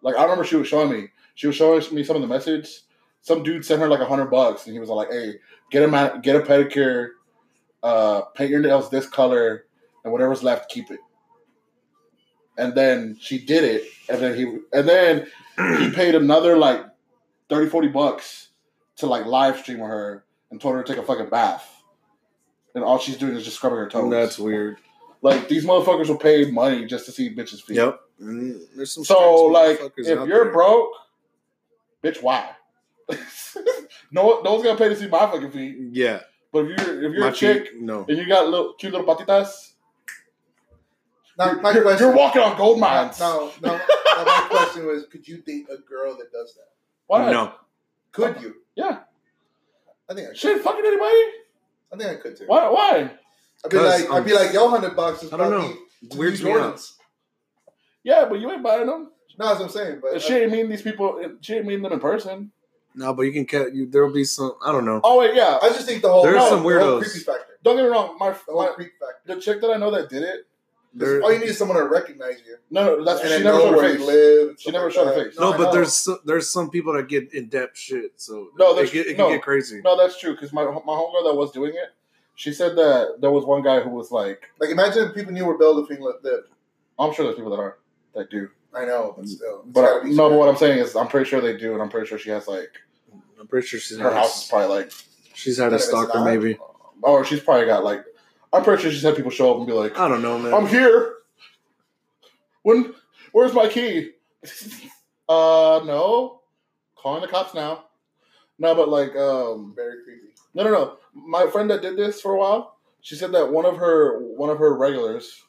Like 0.01 0.15
I 0.15 0.21
remember 0.23 0.45
she 0.45 0.55
was 0.55 0.69
showing 0.69 0.89
me. 0.89 1.09
She 1.35 1.47
was 1.47 1.57
showing 1.57 1.83
me 1.93 2.05
some 2.05 2.15
of 2.15 2.21
the 2.21 2.29
message. 2.29 2.79
Some 3.19 3.43
dude 3.43 3.65
sent 3.65 3.81
her 3.81 3.89
like 3.89 3.99
a 3.99 4.05
hundred 4.05 4.27
bucks, 4.27 4.65
and 4.65 4.73
he 4.73 4.79
was 4.79 4.87
like, 4.87 5.11
"Hey, 5.11 5.33
get 5.69 5.83
a 5.83 6.19
get 6.23 6.37
a 6.37 6.39
pedicure, 6.39 7.09
uh, 7.83 8.21
paint 8.35 8.51
your 8.51 8.61
nails 8.61 8.89
this 8.89 9.05
color, 9.05 9.65
and 10.05 10.13
whatever's 10.13 10.43
left, 10.43 10.71
keep 10.71 10.89
it." 10.89 11.01
And 12.57 12.73
then 12.73 13.17
she 13.19 13.37
did 13.37 13.65
it, 13.65 13.83
and 14.07 14.21
then 14.21 14.37
he 14.37 14.59
and 14.71 14.87
then 14.87 15.27
he 15.77 15.91
paid 15.93 16.15
another 16.15 16.55
like 16.55 16.85
30, 17.49 17.69
40 17.69 17.87
bucks 17.89 18.47
to 18.95 19.07
like 19.07 19.25
live 19.25 19.57
stream 19.57 19.79
with 19.79 19.89
her 19.89 20.23
and 20.51 20.61
told 20.61 20.75
her 20.75 20.83
to 20.83 20.93
take 20.93 21.03
a 21.03 21.05
fucking 21.05 21.29
bath. 21.29 21.83
And 22.73 22.85
all 22.85 22.97
she's 22.97 23.17
doing 23.17 23.35
is 23.35 23.43
just 23.43 23.57
scrubbing 23.57 23.79
her 23.79 23.89
toes. 23.89 24.09
That's 24.09 24.39
weird. 24.39 24.77
Like 25.21 25.47
these 25.47 25.65
motherfuckers 25.65 26.07
will 26.07 26.17
pay 26.17 26.49
money 26.51 26.85
just 26.85 27.05
to 27.05 27.11
see 27.11 27.33
bitches' 27.33 27.61
feet. 27.61 27.77
Yep. 27.77 27.99
And 28.19 28.61
there's 28.75 28.91
some 28.93 29.03
So 29.03 29.45
like, 29.45 29.79
if 29.97 30.07
you're 30.07 30.25
there. 30.27 30.51
broke, 30.51 30.91
bitch, 32.03 32.21
why? 32.21 32.51
no, 34.11 34.41
no 34.41 34.51
one's 34.53 34.63
gonna 34.63 34.77
pay 34.77 34.89
to 34.89 34.95
see 34.95 35.07
my 35.07 35.19
fucking 35.19 35.51
feet. 35.51 35.75
yeah, 35.91 36.21
But 36.51 36.65
if 36.65 36.67
you're 36.87 37.03
if 37.05 37.11
you're 37.13 37.21
my 37.21 37.29
a 37.29 37.33
chick 37.33 37.69
feet, 37.69 37.81
no. 37.81 38.05
and 38.07 38.17
you 38.17 38.27
got 38.27 38.47
little 38.47 38.73
cute 38.73 38.93
little 38.93 39.07
patitas, 39.07 39.73
Now, 41.37 41.51
you're, 41.51 41.61
my 41.61 41.71
you're- 41.71 41.81
question. 41.83 42.07
you're 42.07 42.15
walking 42.15 42.41
on 42.41 42.57
gold 42.57 42.79
mines. 42.79 43.19
No, 43.19 43.51
no. 43.61 43.75
no, 43.77 44.25
my 44.25 44.47
question 44.49 44.85
was: 44.85 45.05
Could 45.11 45.27
you 45.27 45.41
date 45.41 45.65
a 45.71 45.77
girl 45.77 46.15
that 46.17 46.31
does 46.31 46.53
that? 46.55 46.69
Why? 47.07 47.31
No, 47.31 47.53
Could 48.11 48.41
you? 48.41 48.55
Yeah. 48.75 48.99
I 50.09 50.13
think 50.13 50.27
I 50.27 50.29
could. 50.31 50.37
Shit, 50.37 50.61
fucking 50.61 50.85
anybody? 50.85 51.15
I 51.93 51.97
think 51.97 52.09
I 52.11 52.15
could 52.15 52.37
too. 52.37 52.45
Why? 52.47 52.69
Why? 52.69 53.11
I'd 53.63 53.69
be 53.71 53.77
'Cause, 53.77 54.01
like, 54.01 54.11
I'd 54.11 54.25
be 54.25 54.33
um, 54.33 54.43
like, 54.45 54.53
yo, 54.53 54.69
hundred 54.69 54.95
bucks 54.95 55.23
is 55.23 55.31
I 55.33 55.37
don't 55.37 55.49
probably 55.49 55.69
know. 55.69 56.09
to 56.11 56.17
Weirds 56.17 56.41
New 56.43 56.53
me 56.53 56.59
out. 56.59 56.75
Jordans. 56.75 56.93
Yeah, 58.03 58.25
but 58.25 58.39
you 58.39 58.51
ain't 58.51 58.63
buying 58.63 58.87
them. 58.87 59.11
No, 59.37 59.45
that's 59.47 59.59
what 59.59 59.65
I'm 59.67 59.71
saying. 59.71 59.99
But 60.01 60.21
She 60.21 60.33
ain't 60.33 60.51
mean 60.51 60.69
these 60.69 60.81
people. 60.81 61.21
She 61.41 61.55
ain't 61.55 61.65
mean 61.65 61.81
them 61.81 61.93
in 61.93 61.99
person. 61.99 62.51
no, 62.95 63.13
but 63.13 63.23
you 63.23 63.31
can 63.31 63.45
catch. 63.45 63.67
You 63.73 63.85
there'll 63.87 64.11
be 64.13 64.23
some. 64.23 64.53
I 64.65 64.71
don't 64.71 64.85
know. 64.85 64.99
Oh 65.03 65.19
wait, 65.19 65.35
yeah. 65.35 65.59
I 65.61 65.69
just 65.69 65.85
think 65.85 66.01
the 66.01 66.09
whole 66.09 66.23
There's 66.23 66.35
no, 66.35 66.49
some 66.49 66.63
the 66.63 66.63
whole 66.63 66.71
weirdos. 66.71 67.01
creepy 67.03 67.19
factor. 67.19 67.45
Don't 67.63 67.75
get 67.75 67.83
me 67.83 67.89
wrong. 67.89 68.17
My, 68.19 68.29
The 68.31 68.37
whole 68.49 68.61
my 68.65 68.67
creep 68.73 68.91
factor. 68.99 69.35
the 69.35 69.41
chick 69.41 69.61
that 69.61 69.69
I 69.71 69.77
know 69.77 69.91
that 69.91 70.09
did 70.09 70.23
it. 70.23 70.47
There- 70.93 71.21
all 71.23 71.31
you 71.31 71.39
need 71.39 71.45
is 71.49 71.57
someone 71.57 71.77
to 71.77 71.85
recognize 71.85 72.39
you. 72.45 72.57
No, 72.69 72.97
no, 72.97 73.05
that's 73.05 73.21
and 73.21 73.29
she 73.29 73.43
never 73.43 73.59
showed 73.59 73.71
her 73.81 73.95
face. 73.97 73.99
live. 74.05 74.55
She 74.59 74.71
never 74.71 74.85
like 74.85 74.93
showed 74.93 75.07
her 75.07 75.23
face. 75.23 75.39
no, 75.39 75.53
I 75.53 75.57
but 75.57 75.71
there's 75.71 75.93
so, 75.93 76.17
there's 76.25 76.51
some 76.51 76.69
people 76.69 76.91
that 76.93 77.07
get 77.07 77.33
in 77.33 77.47
depth 77.47 77.77
shit. 77.77 78.11
So 78.17 78.49
No, 78.57 78.71
it, 78.71 78.75
that's- 78.75 78.91
get, 78.91 79.07
it 79.07 79.17
no. 79.17 79.27
can 79.27 79.35
get 79.37 79.41
crazy. 79.43 79.81
No, 79.85 79.95
that's 79.95 80.19
true. 80.19 80.31
Because 80.33 80.51
my 80.51 80.65
my 80.65 80.69
homegirl 80.71 81.23
that 81.29 81.35
was 81.35 81.51
doing 81.51 81.71
it, 81.73 81.93
she 82.41 82.51
said 82.51 82.75
that 82.75 83.17
there 83.21 83.29
was 83.29 83.45
one 83.45 83.61
guy 83.61 83.81
who 83.81 83.91
was 83.91 84.09
like, 84.09 84.49
like 84.59 84.71
imagine 84.71 85.07
if 85.07 85.13
people 85.13 85.31
knew 85.31 85.45
where 85.45 85.59
Belle 85.59 85.75
Delphine 85.75 86.01
lived. 86.01 86.47
I'm 86.97 87.13
sure 87.13 87.23
there's 87.25 87.35
people 87.35 87.51
that 87.51 87.59
are 87.59 87.77
that 88.15 88.31
do, 88.31 88.49
I 88.73 88.83
know, 88.85 89.13
but 89.15 89.27
still. 89.27 89.59
It's 89.59 89.71
but 89.71 89.81
gotta 89.81 89.99
I, 90.01 90.03
be 90.05 90.15
no. 90.15 90.27
But 90.27 90.39
what 90.39 90.49
I'm 90.49 90.57
saying 90.57 90.79
is, 90.79 90.95
I'm 90.95 91.07
pretty 91.07 91.29
sure 91.29 91.39
they 91.39 91.55
do, 91.55 91.73
and 91.73 91.83
I'm 91.83 91.89
pretty 91.89 92.07
sure 92.07 92.17
she 92.17 92.31
has 92.31 92.47
like 92.47 92.71
I'm 93.39 93.45
pretty 93.45 93.67
sure 93.67 93.79
she's 93.79 93.99
her 93.99 94.09
had, 94.09 94.17
house 94.17 94.45
is 94.45 94.49
probably 94.49 94.75
like, 94.75 94.91
she's 95.35 95.59
had 95.59 95.71
a 95.71 95.75
it's 95.75 95.87
stalker 95.87 96.17
not. 96.17 96.25
maybe. 96.25 96.57
or 97.03 97.23
she's 97.23 97.41
probably 97.41 97.67
got 97.67 97.83
like, 97.83 98.03
I'm 98.51 98.63
pretty 98.63 98.81
sure 98.81 98.91
she's 98.91 99.03
had 99.03 99.15
people 99.15 99.29
show 99.29 99.51
up 99.51 99.57
and 99.59 99.67
be 99.67 99.73
like, 99.73 99.99
I 99.99 100.07
don't 100.07 100.23
know, 100.23 100.39
man. 100.39 100.51
I'm 100.51 100.65
here. 100.65 101.17
When? 102.63 102.95
Where's 103.33 103.53
my 103.53 103.67
key? 103.67 104.13
uh, 105.29 105.81
no. 105.85 106.41
Calling 106.95 107.21
the 107.21 107.27
cops 107.27 107.53
now. 107.53 107.85
No, 108.57 108.73
but 108.73 108.89
like, 108.89 109.15
um, 109.15 109.73
very 109.75 110.03
creepy. 110.03 110.33
no, 110.55 110.63
no, 110.63 110.71
no. 110.71 110.97
My 111.13 111.47
friend 111.47 111.69
that 111.69 111.81
did 111.81 111.97
this 111.97 112.21
for 112.21 112.33
a 112.33 112.37
while, 112.37 112.77
she 113.01 113.15
said 113.15 113.31
that 113.33 113.51
one 113.51 113.65
of 113.65 113.77
her 113.77 114.19
one 114.19 114.49
of 114.49 114.57
her 114.59 114.75
regulars, 114.75 115.43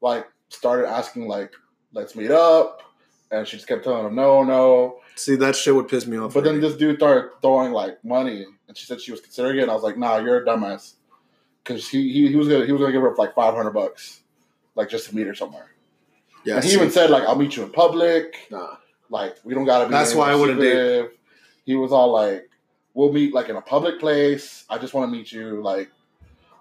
like, 0.00 0.26
started 0.48 0.88
asking 0.88 1.28
like, 1.28 1.52
"Let's 1.92 2.14
meet 2.16 2.30
up," 2.30 2.82
and 3.30 3.46
she 3.46 3.56
just 3.56 3.68
kept 3.68 3.84
telling 3.84 4.06
him, 4.06 4.14
"No, 4.14 4.42
no." 4.42 5.00
See, 5.14 5.36
that 5.36 5.56
shit 5.56 5.74
would 5.74 5.88
piss 5.88 6.06
me 6.06 6.18
off. 6.18 6.34
But 6.34 6.44
then 6.44 6.60
this 6.60 6.76
dude 6.76 6.98
started 6.98 7.30
throwing 7.40 7.72
like 7.72 8.04
money, 8.04 8.44
and 8.68 8.76
she 8.76 8.86
said 8.86 9.00
she 9.00 9.10
was 9.12 9.20
considering 9.20 9.58
it. 9.58 9.62
And 9.62 9.70
I 9.70 9.74
was 9.74 9.82
like, 9.82 9.96
"Nah, 9.96 10.18
you're 10.18 10.42
a 10.42 10.44
dumbass," 10.44 10.94
because 11.62 11.88
he, 11.88 12.12
he 12.12 12.28
he 12.28 12.36
was 12.36 12.48
gonna 12.48 12.66
he 12.66 12.72
was 12.72 12.80
gonna 12.80 12.92
give 12.92 13.02
her 13.02 13.14
like 13.16 13.34
five 13.34 13.54
hundred 13.54 13.72
bucks, 13.72 14.20
like 14.74 14.88
just 14.88 15.08
to 15.08 15.16
meet 15.16 15.26
her 15.26 15.34
somewhere. 15.34 15.70
yeah, 16.44 16.56
and 16.56 16.64
he 16.64 16.70
see, 16.70 16.76
even 16.76 16.90
said 16.90 17.10
like, 17.10 17.22
"I'll 17.24 17.36
meet 17.36 17.56
you 17.56 17.62
in 17.62 17.70
public." 17.70 18.36
nah. 18.50 18.76
Like 19.08 19.36
we 19.44 19.54
don't 19.54 19.64
gotta 19.64 19.86
be. 19.86 19.92
That's 19.92 20.14
why 20.14 20.32
I 20.32 20.34
wouldn't 20.34 20.60
secretive. 20.60 21.12
He 21.64 21.76
was 21.76 21.92
all 21.92 22.12
like, 22.12 22.48
"We'll 22.96 23.12
meet 23.12 23.32
like 23.34 23.48
in 23.48 23.56
a 23.56 23.60
public 23.60 24.00
place. 24.00 24.64
I 24.70 24.78
just 24.78 24.92
want 24.94 25.10
to 25.12 25.16
meet 25.16 25.30
you. 25.30 25.62
Like, 25.62 25.90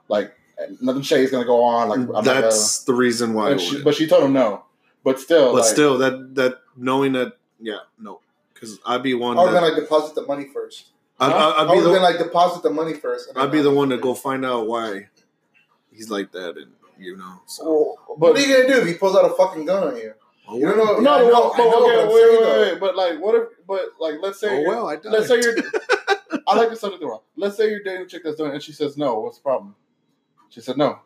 like 0.10 0.36
nothing 0.82 1.02
shady 1.02 1.24
is 1.24 1.32
gonna 1.32 1.46
go 1.46 1.64
on. 1.64 1.90
Like 1.90 2.00
I'm 2.00 2.06
not 2.08 2.24
gonna-" 2.26 2.42
that's 2.42 2.84
the 2.84 2.94
reason 2.94 3.34
why. 3.34 3.56
She, 3.58 3.82
but 3.82 3.96
she 3.96 4.06
told 4.06 4.24
him 4.26 4.34
no. 4.34 4.64
But 5.04 5.20
still, 5.20 5.54
but 5.54 5.62
like, 5.62 5.66
still, 5.74 5.98
that 6.00 6.36
that 6.36 6.62
knowing 6.76 7.14
that, 7.14 7.34
yeah, 7.60 7.78
no, 8.00 8.20
because 8.54 8.80
I'd 8.86 9.02
be 9.04 9.14
one. 9.14 9.38
I 9.38 9.44
would 9.44 9.54
have 9.54 9.62
That, 9.62 9.62
been 9.62 9.74
like 9.76 9.84
deposit 9.84 10.16
the 10.16 10.26
money 10.26 10.46
first. 10.54 10.88
I'd, 11.20 11.32
Huh? 11.32 11.38
I'd, 11.38 11.42
I 11.42 11.64
I'd 11.64 11.72
be 11.72 11.76
have 11.84 11.94
been 11.94 12.02
like 12.02 12.18
deposit 12.18 12.64
the 12.64 12.70
money 12.72 12.94
first. 12.94 13.30
and 13.30 13.38
I'd 13.38 13.52
be 13.52 13.62
the 13.62 13.72
one 13.72 13.90
to 13.90 13.98
go 13.98 14.14
find 14.14 14.44
out 14.46 14.68
why 14.68 15.08
he's 15.94 16.10
like 16.10 16.32
that, 16.34 16.58
and 16.58 16.72
you 17.00 17.16
know. 17.18 17.40
So 17.46 17.64
Well, 17.64 17.98
What 18.18 18.38
are 18.38 18.42
you 18.42 18.54
gonna 18.56 18.68
do 18.68 18.82
if 18.82 18.88
he 18.88 18.96
pulls 18.96 19.16
out 19.16 19.26
a 19.30 19.34
fucking 19.36 19.66
gun 19.66 19.90
on 19.90 19.96
you? 19.98 20.14
oh, 20.48 20.58
You 20.58 20.66
don't 20.66 20.78
know. 20.78 21.00
no, 21.00 21.12
I 21.14 21.20
no, 21.22 21.28
know, 21.30 21.54
but, 21.56 21.62
I 21.62 21.66
know, 21.70 21.86
okay, 21.86 21.96
but 21.96 22.02
I'm 22.02 22.08
wait, 22.08 22.14
saying, 22.16 22.32
wait, 22.32 22.44
though. 22.44 22.62
wait, 22.74 22.80
But 22.80 22.96
like, 22.96 23.20
what 23.22 23.36
if? 23.36 23.48
But 23.68 23.82
like, 24.00 24.16
let's 24.22 24.40
say, 24.40 24.50
Oh 24.50 24.60
you're- 24.60 24.68
well, 24.68 24.88
I 24.90 24.96
died. 24.96 25.12
let's 25.12 25.28
say 25.28 25.40
you're. 25.40 25.56
I 26.48 26.56
like 26.56 26.70
to 26.70 26.76
say 26.76 26.82
something 26.90 27.08
wrong. 27.08 27.22
Let's 27.36 27.58
say 27.58 27.70
you're 27.70 27.84
dating 27.84 28.04
a 28.04 28.06
chick 28.06 28.24
that's 28.24 28.38
doing, 28.38 28.52
it 28.52 28.56
and 28.56 28.64
she 28.64 28.72
says 28.72 28.98
no. 28.98 29.20
What's 29.20 29.38
the 29.38 29.44
problem? 29.44 29.76
She 30.50 30.62
said 30.62 30.78
no. 30.78 31.00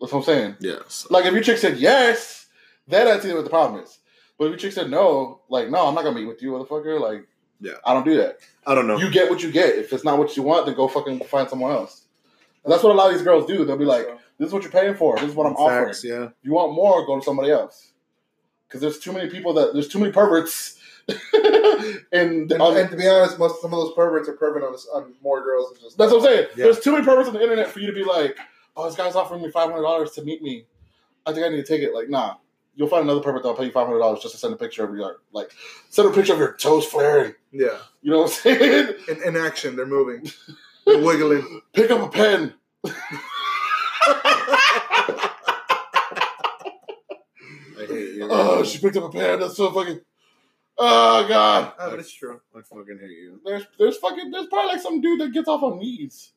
That's 0.00 0.12
what 0.12 0.18
I'm 0.20 0.24
saying. 0.24 0.56
Yes. 0.60 1.06
Like 1.10 1.24
if 1.24 1.32
your 1.32 1.42
chick 1.42 1.58
said 1.58 1.78
yes, 1.78 2.46
then 2.86 3.08
I'd 3.08 3.22
see 3.22 3.32
what 3.32 3.44
the 3.44 3.50
problem 3.50 3.82
is. 3.82 3.98
But 4.38 4.46
if 4.46 4.50
your 4.50 4.58
chick 4.58 4.72
said 4.72 4.90
no, 4.90 5.40
like 5.48 5.70
no, 5.70 5.86
I'm 5.86 5.94
not 5.94 6.04
gonna 6.04 6.16
meet 6.18 6.26
with 6.26 6.42
you, 6.42 6.50
motherfucker. 6.52 7.00
Like, 7.00 7.26
Yeah. 7.60 7.74
I 7.86 7.94
don't 7.94 8.04
do 8.04 8.16
that. 8.16 8.38
I 8.66 8.74
don't 8.74 8.86
know. 8.86 8.98
You 8.98 9.10
get 9.10 9.30
what 9.30 9.42
you 9.42 9.50
get. 9.50 9.76
If 9.76 9.92
it's 9.92 10.04
not 10.04 10.18
what 10.18 10.36
you 10.36 10.42
want, 10.42 10.66
then 10.66 10.74
go 10.74 10.88
fucking 10.88 11.20
find 11.20 11.48
someone 11.48 11.72
else. 11.72 12.06
And 12.64 12.72
that's 12.72 12.82
what 12.82 12.92
a 12.92 12.94
lot 12.94 13.08
of 13.10 13.14
these 13.14 13.24
girls 13.24 13.46
do. 13.46 13.64
They'll 13.64 13.76
be 13.76 13.84
like, 13.84 14.06
"This 14.38 14.48
is 14.48 14.52
what 14.52 14.62
you're 14.62 14.72
paying 14.72 14.94
for. 14.94 15.16
This 15.16 15.30
is 15.30 15.34
what 15.34 15.46
I'm 15.46 15.54
offering. 15.56 15.94
Yeah. 16.02 16.24
If 16.24 16.32
you 16.42 16.52
want 16.52 16.72
more, 16.74 17.06
go 17.06 17.18
to 17.18 17.24
somebody 17.24 17.50
else." 17.50 17.92
Because 18.66 18.80
there's 18.80 18.98
too 18.98 19.12
many 19.12 19.30
people 19.30 19.52
that 19.54 19.72
there's 19.72 19.88
too 19.88 19.98
many 19.98 20.12
perverts. 20.12 20.73
and 22.12 22.50
And, 22.52 22.62
on, 22.62 22.76
and 22.76 22.90
to 22.90 22.96
be 22.96 23.06
honest, 23.08 23.38
most 23.38 23.60
some 23.60 23.72
of 23.72 23.80
those 23.80 23.94
perverts 23.94 24.28
are 24.28 24.34
pervert 24.34 24.62
on, 24.62 24.74
on 24.94 25.14
more 25.22 25.42
girls. 25.42 25.72
Than 25.72 25.82
just 25.82 25.98
that's 25.98 26.12
what 26.12 26.18
I'm 26.20 26.24
saying. 26.24 26.46
Yeah. 26.56 26.64
There's 26.64 26.80
too 26.80 26.92
many 26.92 27.04
perverts 27.04 27.28
on 27.28 27.34
the 27.34 27.42
internet 27.42 27.68
for 27.68 27.80
you 27.80 27.86
to 27.86 27.92
be 27.92 28.04
like, 28.04 28.38
"Oh, 28.76 28.86
this 28.86 28.96
guy's 28.96 29.14
offering 29.16 29.42
me 29.42 29.50
five 29.50 29.70
hundred 29.70 29.82
dollars 29.82 30.12
to 30.12 30.22
meet 30.22 30.42
me. 30.42 30.66
I 31.26 31.32
think 31.32 31.44
I 31.44 31.48
need 31.48 31.56
to 31.56 31.62
take 31.64 31.82
it." 31.82 31.94
Like, 31.94 32.08
nah. 32.08 32.36
You'll 32.76 32.88
find 32.88 33.04
another 33.04 33.20
pervert 33.20 33.44
that'll 33.44 33.56
pay 33.56 33.66
you 33.66 33.70
five 33.70 33.86
hundred 33.86 34.00
dollars 34.00 34.18
just 34.20 34.34
to 34.34 34.40
send 34.40 34.52
a 34.52 34.56
picture 34.56 34.84
of 34.84 34.96
your 34.96 35.20
like 35.32 35.52
send 35.90 36.08
a 36.08 36.12
picture 36.12 36.32
of 36.32 36.40
your 36.40 36.54
toes 36.54 36.84
flaring. 36.84 37.34
Yeah, 37.52 37.78
You 38.02 38.10
know 38.10 38.22
what 38.22 38.30
I'm 38.30 38.58
saying? 38.58 38.94
in, 39.08 39.22
in 39.22 39.36
action, 39.36 39.76
they're 39.76 39.86
moving, 39.86 40.28
they're 40.86 40.98
wiggling. 40.98 41.60
Pick 41.72 41.92
up 41.92 42.00
a 42.00 42.08
pen. 42.08 42.54
I 47.76 47.86
hate 47.86 48.14
you. 48.16 48.28
Oh, 48.30 48.64
she 48.64 48.78
picked 48.78 48.96
up 48.96 49.04
a 49.04 49.10
pen. 49.10 49.40
That's 49.40 49.56
so 49.56 49.70
fucking. 49.70 50.00
Oh 50.76 51.26
god. 51.28 51.72
But 51.78 51.98
it's 52.00 52.12
true. 52.12 52.40
I 52.56 52.60
fucking 52.62 52.98
hate 53.00 53.10
you. 53.10 53.40
There's 53.44 53.64
there's 53.78 53.96
fucking 53.98 54.30
there's 54.30 54.46
probably 54.46 54.72
like 54.72 54.80
some 54.82 55.00
dude 55.00 55.20
that 55.20 55.32
gets 55.32 55.48
off 55.48 55.62
on 55.62 55.78
knees. 55.78 56.32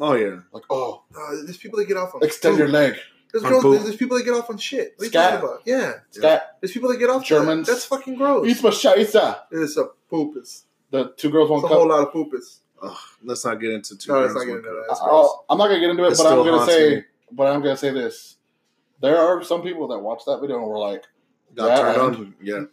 Oh 0.00 0.14
yeah. 0.14 0.40
Like 0.52 0.64
oh, 0.70 1.02
Uh, 1.14 1.42
there's 1.44 1.58
people 1.58 1.78
that 1.78 1.86
get 1.86 1.96
off 1.96 2.14
on 2.14 2.22
extend 2.22 2.58
your 2.58 2.68
leg. 2.68 2.96
There's 3.32 3.44
girls. 3.44 3.62
poop. 3.62 3.82
There's 3.82 3.96
people 3.96 4.16
that 4.16 4.24
get 4.24 4.34
off 4.34 4.48
on 4.48 4.58
shit. 4.58 4.94
What 4.96 5.02
are 5.02 5.04
you 5.06 5.10
Scat. 5.10 5.38
about? 5.40 5.62
Yeah. 5.66 5.92
Scat. 6.10 6.56
There's 6.60 6.72
people 6.72 6.88
that 6.90 6.98
get 6.98 7.10
off. 7.10 7.24
Germans. 7.24 7.66
that. 7.66 7.72
That's 7.74 7.84
fucking 7.84 8.14
gross. 8.14 8.46
Eat 8.46 8.62
my 8.62 8.70
shaisa. 8.70 9.40
It's 9.50 9.76
a 9.76 9.88
poopus. 10.08 10.64
The 10.90 11.12
two 11.16 11.30
girls, 11.30 11.50
one 11.50 11.58
It's 11.58 11.64
a 11.66 11.68
cup. 11.68 11.78
whole 11.78 11.88
lot 11.88 12.06
of 12.06 12.12
poopus. 12.12 12.60
Ugh, 12.80 12.96
let's 13.24 13.44
not 13.44 13.60
get 13.60 13.70
into 13.72 13.96
two. 13.98 14.12
No, 14.12 14.20
let's 14.20 14.32
girls, 14.34 14.46
not 14.46 14.52
get 14.52 14.56
into 14.58 14.70
that. 14.70 14.82
I- 14.82 14.86
gross. 14.86 15.00
I'll- 15.02 15.44
I'm 15.50 15.58
not 15.58 15.66
gonna 15.68 15.80
get 15.80 15.90
into 15.90 16.04
it, 16.04 16.12
It 16.12 16.18
but 16.18 16.26
I'm 16.26 16.44
gonna 16.46 16.66
say, 16.66 16.94
me. 16.96 17.02
but 17.32 17.46
I'm 17.52 17.60
gonna 17.62 17.76
say 17.76 17.90
this: 17.90 18.36
there 19.00 19.16
are 19.18 19.42
some 19.42 19.62
people 19.62 19.88
that 19.88 19.98
watch 19.98 20.22
that 20.26 20.40
video 20.40 20.58
and 20.58 20.66
were 20.66 20.78
like, 20.78 21.04
Got 21.54 21.76
turned 21.96 22.16
on. 22.16 22.34
Yeah. 22.42 22.64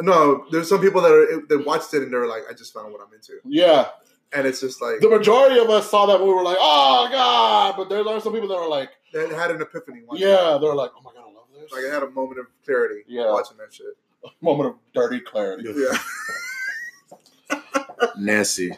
No, 0.00 0.44
there's 0.50 0.68
some 0.68 0.80
people 0.80 1.00
that 1.02 1.12
are 1.12 1.42
that 1.48 1.64
watched 1.66 1.94
it 1.94 2.02
and 2.02 2.12
they're 2.12 2.26
like, 2.26 2.42
I 2.50 2.52
just 2.52 2.74
found 2.74 2.92
what 2.92 3.00
I'm 3.06 3.12
into, 3.14 3.34
"Yeah." 3.44 3.88
and 4.32 4.44
it's 4.46 4.60
just 4.60 4.82
like 4.82 5.00
The 5.00 5.08
majority 5.08 5.58
of 5.58 5.70
us 5.70 5.88
saw 5.90 6.04
that 6.06 6.18
movie, 6.18 6.32
were 6.34 6.42
like, 6.42 6.58
"Oh 6.60 7.08
God!" 7.10 7.74
But 7.76 7.88
there 7.88 8.06
are 8.06 8.20
some 8.20 8.32
people 8.32 8.48
that 8.48 8.56
are 8.56 8.68
like, 8.68 8.90
they 9.12 9.28
had 9.34 9.50
an 9.52 9.62
epiphany. 9.62 10.02
watching 10.06 10.26
"Yeah," 10.28 10.58
they're 10.60 10.74
like, 10.74 10.90
"Oh 10.98 11.02
my 11.02 11.12
God, 11.12 11.22
I 11.30 11.32
love 11.32 11.46
this." 11.58 11.72
like 11.72 11.84
I 11.90 11.94
had 11.94 12.02
a 12.02 12.10
moment 12.10 12.40
of 12.40 12.46
clarity 12.64 13.04
Yeah. 13.06 13.30
watching 13.32 13.56
that 13.58 13.72
shit. 13.72 13.96
A 14.24 14.28
moment 14.40 14.70
of 14.70 14.74
dirty 14.92 15.20
clarity. 15.20 15.72
Yeah, 15.74 15.96
Nasty. 18.18 18.70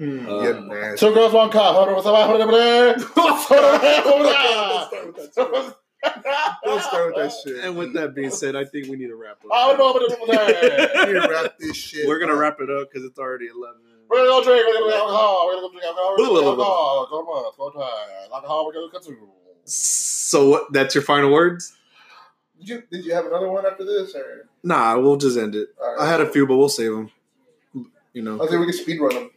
mm, 0.00 0.26
Uh, 0.26 0.42
yeah, 0.42 0.58
man. 0.60 0.96
Two 0.96 1.12
girls, 1.14 1.32
one 1.34 1.50
cup. 1.50 1.76
Don't 6.02 6.12
start 6.22 6.24
with 6.24 6.24
that 6.24 6.42
shit. 6.42 6.64
Don't 6.64 6.82
start 6.82 7.06
with 7.06 7.16
that 7.16 7.32
shit. 7.44 7.64
And 7.64 7.76
with 7.76 7.92
that 7.94 8.14
being 8.14 8.30
said, 8.30 8.56
I 8.56 8.64
think 8.64 8.88
we 8.88 8.96
need 8.96 9.08
to 9.08 9.16
wrap 9.16 9.38
I 9.52 9.66
would 9.68 9.72
up. 9.74 9.78
know, 9.78 9.92
but 9.92 10.02
We 11.06 11.12
need 11.12 11.20
to 11.20 11.28
wrap 11.30 11.58
this 11.58 11.76
shit. 11.76 12.06
We're 12.08 12.18
gonna 12.18 12.34
up. 12.34 12.38
wrap 12.40 12.60
it 12.60 12.70
up 12.70 12.88
because 12.90 13.04
it's 13.04 13.18
already 13.18 13.46
eleven. 13.48 13.80
We're 14.08 14.18
gonna 14.18 14.28
go 14.30 14.44
drink. 14.44 14.66
We're 14.66 14.74
gonna 14.74 14.90
go 14.90 14.96
alcohol. 14.96 15.46
We're 15.46 15.54
gonna 15.54 15.66
go 15.66 15.70
drink 15.72 15.84
alcohol. 15.84 16.10
We're 16.10 16.26
gonna 16.26 16.40
go 16.40 16.50
alcohol. 16.50 17.06
Come 17.06 17.26
on, 17.26 17.52
go 17.58 17.70
try 17.70 18.28
alcohol. 18.34 18.66
We're 18.66 18.72
gonna 18.72 18.92
go 18.92 19.28
So 19.64 20.48
what? 20.48 20.72
That's 20.72 20.94
your 20.94 21.04
final 21.04 21.30
words? 21.32 21.76
Did 22.58 22.68
you 22.68 22.82
did 22.90 23.04
you 23.04 23.14
have 23.14 23.26
another 23.26 23.48
one 23.48 23.64
after 23.66 23.84
this 23.84 24.14
or? 24.14 24.48
Nah, 24.62 24.98
we'll 24.98 25.16
just 25.16 25.38
end 25.38 25.54
it. 25.54 25.68
All 25.80 25.94
right. 25.96 26.02
I 26.06 26.10
had 26.10 26.20
a 26.20 26.26
few, 26.30 26.46
but 26.46 26.56
we'll 26.56 26.68
save 26.68 26.90
them. 26.92 27.10
You 28.12 28.22
know, 28.22 28.42
I 28.42 28.46
think 28.48 28.58
we 28.60 28.66
can 28.66 28.72
speed 28.74 29.00
run 29.00 29.14
them. 29.14 29.30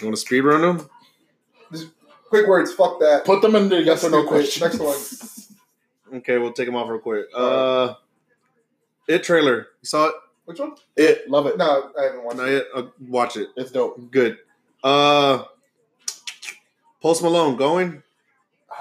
you 0.00 0.06
want 0.06 0.16
to 0.16 0.20
speed 0.20 0.40
run 0.42 0.62
them? 0.62 0.88
Just 1.72 1.88
quick 2.28 2.46
words. 2.46 2.72
Fuck 2.72 3.00
that. 3.00 3.24
Put 3.24 3.42
them 3.42 3.56
in 3.56 3.68
the 3.68 3.82
yes 3.82 4.04
or 4.04 4.10
no 4.10 4.18
Next 4.22 4.28
question. 4.28 4.62
Next 4.68 4.78
one. 4.78 5.39
Okay, 6.12 6.38
we'll 6.38 6.52
take 6.52 6.66
them 6.66 6.76
off 6.76 6.88
real 6.88 6.98
quick. 6.98 7.26
Uh, 7.34 7.94
it 9.08 9.22
trailer. 9.22 9.68
You 9.82 9.86
saw 9.86 10.06
it? 10.08 10.14
Which 10.44 10.58
one? 10.58 10.74
It. 10.96 11.28
Love 11.30 11.46
it. 11.46 11.56
No, 11.56 11.92
I 11.98 12.02
haven't 12.04 12.24
watched 12.24 12.40
it. 12.40 12.66
Uh, 12.74 12.82
watch 13.08 13.36
it. 13.36 13.48
It's 13.56 13.70
dope. 13.70 14.10
Good. 14.10 14.38
Uh, 14.82 15.44
Post 17.00 17.22
Malone 17.22 17.56
going. 17.56 18.02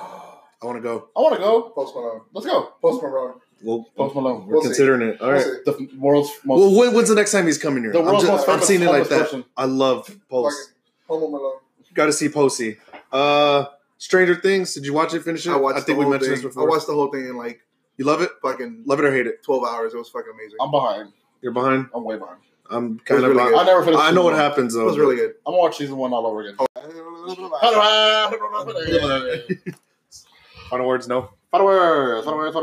I 0.62 0.66
want 0.66 0.78
to 0.78 0.82
go. 0.82 1.10
I 1.16 1.22
want 1.22 1.36
to 1.36 1.40
go. 1.42 1.62
Post 1.70 1.96
Malone. 1.96 2.22
Let's 2.34 2.48
go. 2.48 2.74
Post 2.82 3.02
Malone. 3.04 3.36
Well, 3.62 3.86
Post 3.96 4.16
Malone. 4.16 4.46
we're 4.48 4.54
We'll 4.54 4.62
see. 4.62 4.68
considering 4.70 5.02
it. 5.10 5.22
All 5.22 5.32
right. 5.32 5.46
We'll 5.66 5.78
The 5.78 5.90
world's 5.98 6.32
most. 6.44 6.60
Well, 6.60 6.76
when, 6.76 6.94
when's 6.94 7.10
the 7.10 7.16
next 7.16 7.32
time 7.32 7.46
he's 7.46 7.58
coming 7.58 7.84
here? 7.84 7.92
the 7.94 8.00
I'm, 8.00 8.06
world's 8.06 8.26
just, 8.26 8.48
most 8.48 8.58
I'm 8.58 8.66
seeing 8.66 8.82
it 8.82 8.86
like 8.88 9.08
that. 9.10 9.22
person. 9.24 9.44
I 9.56 9.66
love 9.66 10.10
Post. 10.30 10.72
Homo 11.08 11.28
Malone. 11.30 11.60
Got 11.94 12.08
to 12.08 12.14
see 12.14 12.30
Posey. 12.30 12.78
Uh, 13.12 13.66
Stranger 14.00 14.36
Things. 14.36 14.74
Did 14.74 14.86
you 14.86 14.94
watch 14.94 15.14
it? 15.14 15.24
Finish 15.24 15.46
it? 15.46 15.52
I 15.52 15.58
watched. 15.58 15.78
I 15.78 15.82
think 15.82 15.88
the 15.88 15.96
we 15.96 16.04
whole 16.06 16.12
mentioned 16.12 16.36
thing. 16.36 16.44
this 16.44 16.56
before. 16.56 16.64
I 16.64 16.70
watched 16.70 16.88
the 16.88 16.94
whole 16.94 17.12
thing 17.12 17.28
in 17.28 17.38
like 17.38 17.62
you 17.98 18.06
love 18.06 18.22
it? 18.22 18.32
fucking 18.42 18.84
Love 18.86 19.00
it 19.00 19.06
or 19.06 19.12
hate 19.12 19.28
it? 19.28 19.44
twelve 19.44 19.64
hours. 19.66 19.94
It 19.94 19.98
was 19.98 20.10
fucking 20.10 20.32
amazing. 20.34 20.58
I'm 20.62 20.72
behind. 20.72 21.12
You're 21.42 21.52
behind. 21.52 21.88
I'm 21.94 22.04
way 22.04 22.18
behind. 22.18 22.40
I'm 22.72 23.00
kind 23.00 23.24
of. 23.24 23.30
really 23.30 23.36
behind. 23.44 23.56
I 23.56 23.64
never 23.66 23.84
finished. 23.84 24.02
I 24.02 24.12
know 24.12 24.24
what 24.24 24.34
one. 24.34 24.42
happens 24.42 24.74
though. 24.74 24.82
it 24.82 24.86
was 24.86 24.98
really 24.98 25.18
good. 25.18 25.32
I'm 25.46 25.52
gonna 25.52 25.58
watch 25.58 25.78
season 25.78 25.98
one 25.98 26.14
all 26.14 26.26
over 26.26 26.42
again. 26.42 26.56
Oh. 26.60 26.66
Final 30.70 30.88
words, 30.88 31.08
no. 31.08 31.32
Final 31.52 31.66
words. 31.66 32.26
Final 32.26 32.40
words. 32.40 32.56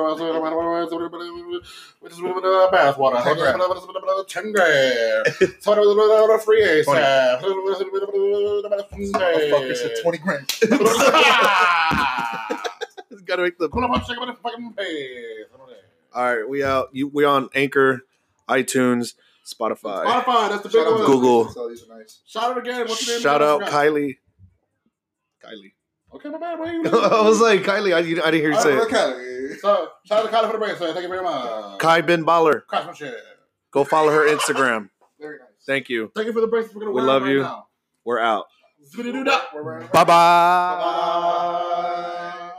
Which 2.00 2.12
is 2.12 2.18
bathwater. 2.20 3.16
Tengray. 4.28 5.34
Final 5.62 5.96
words. 5.96 6.44
Free 6.44 6.62
ASAP. 6.62 7.40
Motherfucker 9.02 9.76
said 9.76 9.92
twenty 10.02 10.18
grand. 10.18 10.46
Got 13.26 13.36
to 13.36 13.42
make 13.42 13.58
the. 13.58 13.68
Pull 13.68 13.82
up 13.84 13.90
on 13.90 14.04
second 14.04 14.20
minute 14.20 14.38
fucking 14.40 14.72
pay. 14.74 15.42
All 16.14 16.22
right, 16.36 16.48
we 16.48 16.62
out. 16.62 16.90
You, 16.92 17.08
we 17.08 17.24
on 17.24 17.48
Anchor, 17.56 18.02
iTunes, 18.48 19.14
Spotify. 19.44 20.04
Spotify, 20.04 20.48
that's 20.48 20.62
the 20.62 20.68
big 20.68 20.72
Shout 20.72 20.86
out 20.86 20.92
one. 20.92 21.00
to 21.00 21.06
Google. 21.06 21.44
These 21.44 21.56
are- 21.56 21.68
these 21.68 21.82
are 21.90 21.98
nice. 21.98 22.20
Shout 22.24 22.44
out 22.52 22.58
again. 22.58 22.80
What's 22.86 23.04
your 23.06 23.16
name? 23.16 23.22
Shout 23.22 23.42
I 23.42 23.46
out 23.46 23.60
forgot. 23.64 23.72
Kylie. 23.84 24.16
Kylie. 25.44 25.72
Okay, 26.14 26.28
my 26.30 26.38
bad. 26.38 26.58
Why 26.58 26.66
I 26.72 27.22
was 27.22 27.40
like 27.40 27.62
Kylie. 27.62 27.94
I, 27.94 27.98
you- 28.00 28.22
I 28.22 28.30
didn't 28.30 28.42
hear 28.42 28.52
you 28.52 28.60
say 28.60 28.74
it. 28.76 28.80
Okay. 28.82 29.56
So, 29.60 29.88
shout 30.04 30.24
out 30.24 30.30
to 30.30 30.36
Kylie 30.36 30.46
for 30.46 30.52
the 30.52 30.58
break. 30.58 30.76
So, 30.76 30.92
thank 30.92 31.02
you 31.02 31.08
very 31.08 31.22
much. 31.22 31.78
Kai 31.78 32.00
Ben 32.00 32.24
Baller. 32.24 32.64
Craftsmanship. 32.66 33.14
Go 33.72 33.84
follow 33.84 34.10
her 34.12 34.26
Instagram. 34.28 34.88
Very 35.20 35.38
nice. 35.38 35.48
Thank 35.66 35.88
you. 35.88 36.10
Thank 36.14 36.26
you 36.28 36.32
for 36.32 36.40
the 36.40 36.46
break. 36.46 36.72
We're 36.74 36.80
gonna 36.80 36.92
We 36.92 37.02
love 37.02 37.22
right 37.22 37.32
you. 37.32 37.42
Now. 37.42 37.66
We're 38.04 38.20
out. 38.20 38.46
We're 38.96 39.12
wearing- 39.62 39.88
Bye 39.88 40.04
bye, 40.04 40.76
Bye. 40.78 42.50